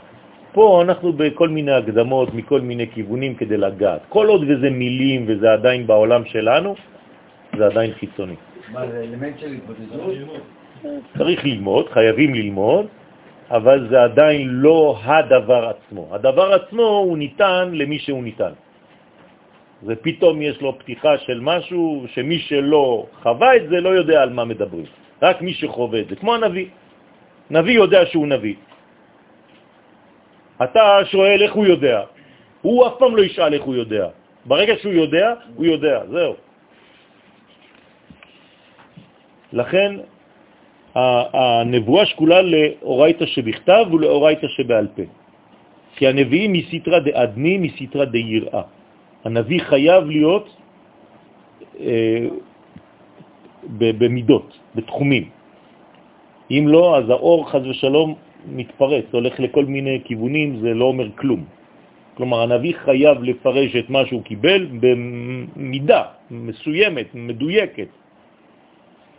פה 0.51 0.81
אנחנו 0.83 1.13
בכל 1.13 1.49
מיני 1.49 1.71
הקדמות, 1.71 2.33
מכל 2.33 2.61
מיני 2.61 2.87
כיוונים 2.91 3.35
כדי 3.35 3.57
לגעת. 3.57 4.01
כל 4.09 4.27
עוד 4.27 4.43
וזה 4.43 4.69
מילים 4.69 5.25
וזה 5.27 5.53
עדיין 5.53 5.87
בעולם 5.87 6.25
שלנו, 6.25 6.75
זה 7.57 7.65
עדיין 7.65 7.93
חיצוני. 7.93 8.35
מה, 8.71 8.87
זה 8.87 8.99
אלמנט 9.03 9.39
של 9.39 9.51
התבודדות? 9.51 10.13
צריך 11.17 11.45
ללמוד, 11.45 11.89
חייבים 11.89 12.33
ללמוד, 12.33 12.85
אבל 13.51 13.87
זה 13.89 14.03
עדיין 14.03 14.47
לא 14.49 14.97
הדבר 15.03 15.69
עצמו. 15.69 16.07
הדבר 16.11 16.53
עצמו 16.53 16.87
הוא 16.87 17.17
ניתן 17.17 17.69
למי 17.73 17.99
שהוא 17.99 18.23
ניתן. 18.23 18.53
ופתאום 19.85 20.41
יש 20.41 20.61
לו 20.61 20.79
פתיחה 20.79 21.17
של 21.17 21.39
משהו 21.39 22.05
שמי 22.07 22.39
שלא 22.39 23.05
חווה 23.21 23.55
את 23.55 23.69
זה 23.69 23.81
לא 23.81 23.89
יודע 23.89 24.21
על 24.21 24.29
מה 24.29 24.45
מדברים. 24.45 24.85
רק 25.21 25.41
מי 25.41 25.53
שחווה 25.53 25.99
את 25.99 26.07
זה, 26.09 26.15
כמו 26.15 26.35
הנביא. 26.35 26.67
נביא 27.51 27.73
יודע 27.73 28.05
שהוא 28.05 28.27
נביא. 28.27 28.55
אתה 30.63 30.99
שואל 31.11 31.39
איך 31.41 31.53
הוא 31.53 31.65
יודע. 31.65 32.01
הוא 32.61 32.87
אף 32.87 32.93
פעם 32.99 33.15
לא 33.15 33.21
ישאל 33.21 33.53
איך 33.53 33.63
הוא 33.63 33.75
יודע. 33.75 34.07
ברגע 34.45 34.73
שהוא 34.81 34.93
יודע, 34.93 35.33
הוא 35.55 35.65
יודע, 35.65 35.95
זהו. 36.09 36.35
לכן 39.53 39.95
הנבואה 40.95 42.05
שקולה 42.05 42.41
לאורייתא 42.41 43.25
שבכתב 43.25 43.85
ולאורייתא 43.91 44.47
שבעל 44.47 44.87
פה. 44.95 45.01
כי 45.95 46.07
הנביאים 46.07 46.53
מסתרא 46.53 46.99
דאדני, 46.99 47.57
מסתרא 47.57 48.05
דיראה. 48.05 48.61
הנביא 49.25 49.59
חייב 49.61 50.03
להיות 50.09 50.45
אה, 51.79 52.27
במידות, 53.77 54.57
בתחומים. 54.75 55.29
אם 56.51 56.63
לא, 56.67 56.97
אז 56.97 57.09
האור 57.09 57.49
חז 57.49 57.67
ושלום 57.67 58.15
מתפרץ, 58.45 59.05
הולך 59.11 59.39
לכל 59.39 59.65
מיני 59.65 60.01
כיוונים, 60.03 60.59
זה 60.61 60.73
לא 60.73 60.85
אומר 60.85 61.07
כלום. 61.15 61.45
כלומר, 62.13 62.41
הנביא 62.41 62.73
חייב 62.85 63.23
לפרש 63.23 63.75
את 63.75 63.89
מה 63.89 64.05
שהוא 64.05 64.23
קיבל 64.23 64.67
במידה 64.79 66.03
מסוימת, 66.31 67.07
מדויקת. 67.13 67.87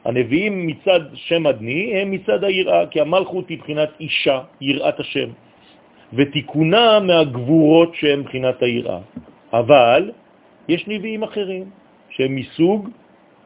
הנביאים 0.05 0.67
מצד 0.67 1.01
שם 1.15 1.47
אדני 1.47 1.97
הם 1.97 2.11
מצד 2.11 2.45
היראה, 2.45 2.87
כי 2.87 3.01
המלכות 3.01 3.49
היא 3.49 3.59
בחינת 3.59 3.91
אישה, 4.01 4.41
יראת 4.61 5.01
השם, 5.01 5.29
ותיקונה 6.13 7.01
מהגבורות 7.01 7.95
שהם 7.95 8.23
בחינת 8.23 8.63
היראה. 8.63 8.99
אבל 9.53 10.11
יש 10.69 10.89
נביאים 10.89 11.23
אחרים 11.23 11.65
שהם 12.11 12.37
מסוג 12.37 12.89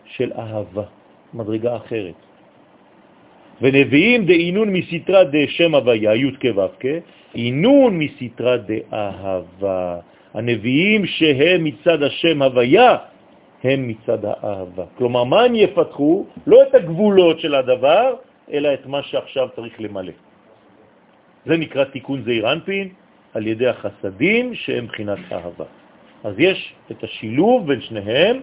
של 0.05 0.33
אהבה, 0.33 0.85
מדרגה 1.35 1.77
אחרת. 1.77 2.15
ונביאים 3.61 4.25
דאינון 4.25 4.69
מסתרה 4.73 5.25
דשם 5.25 5.75
הוויה, 5.75 6.15
י' 6.15 6.31
כו' 6.41 6.63
אינון 7.35 7.99
מסתרה 7.99 8.57
דאהבה. 8.57 9.97
הנביאים 10.35 11.07
שהם 11.07 11.65
מצד 11.65 12.03
השם 12.03 12.43
הוויה, 12.43 12.97
הם 13.65 13.89
מצד 13.89 14.19
האהבה. 14.25 14.85
כלומר, 14.99 15.25
מה 15.25 15.43
הם 15.43 15.55
יפתחו? 15.55 16.27
לא 16.47 16.63
את 16.63 16.75
הגבולות 16.75 17.41
של 17.41 17.55
הדבר, 17.55 18.15
אלא 18.53 18.75
את 18.75 18.87
מה 18.87 19.03
שעכשיו 19.03 19.49
צריך 19.57 19.81
למלא. 19.81 20.13
זה 21.47 21.57
נקרא 21.57 21.85
תיקון 21.85 22.23
זעיר 22.23 22.53
אנפין 22.53 22.89
על 23.35 23.47
ידי 23.47 23.67
החסדים 23.67 24.55
שהם 24.55 24.87
בחינת 24.87 25.19
אהבה. 25.33 25.65
אז 26.25 26.35
יש 26.39 26.75
את 26.91 27.05
השילוב 27.05 27.67
בין 27.67 27.81
שניהם, 27.81 28.37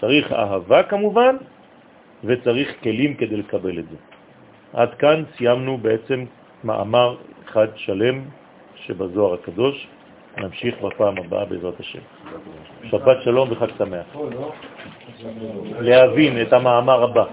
צריך 0.00 0.32
אהבה 0.32 0.82
כמובן, 0.82 1.36
וצריך 2.24 2.68
כלים 2.82 3.14
כדי 3.14 3.36
לקבל 3.36 3.78
את 3.78 3.88
זה. 3.90 3.96
עד 4.72 4.94
כאן 4.94 5.24
סיימנו 5.36 5.78
בעצם 5.78 6.24
מאמר 6.64 7.16
אחד 7.44 7.68
שלם 7.76 8.24
שבזוהר 8.74 9.34
הקדוש. 9.34 9.86
נמשיך 10.36 10.80
בפעם 10.80 11.18
הבאה 11.18 11.44
בעזרת 11.44 11.80
השם. 11.80 11.98
שבת 12.90 13.16
שלום 13.24 13.52
וחג 13.52 13.66
שמח. 13.78 14.06
להבין 15.80 16.42
את 16.42 16.52
המאמר 16.52 17.02
הבא. 17.02 17.24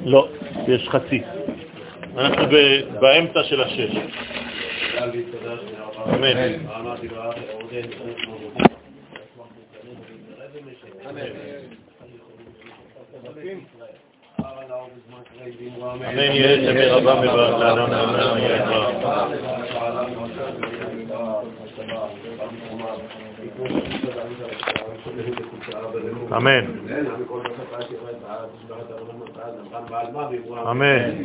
לא, 0.00 0.28
יש 0.68 0.88
חצי. 0.88 1.22
אנחנו 2.18 2.42
באמצע 3.00 3.42
של 3.44 3.62
השש. 3.62 3.96
אמן. 6.14 6.36
אמן. 11.10 11.30
אמן 16.08 16.18
יהיה 16.18 16.56
שמי 16.56 16.86
רבה 16.86 17.20
מברך 17.20 17.58
לאדם 17.60 17.92
אמן 17.92 18.38
יהיה 18.38 18.64
אמן. 26.36 26.64
אמן. 30.70 31.24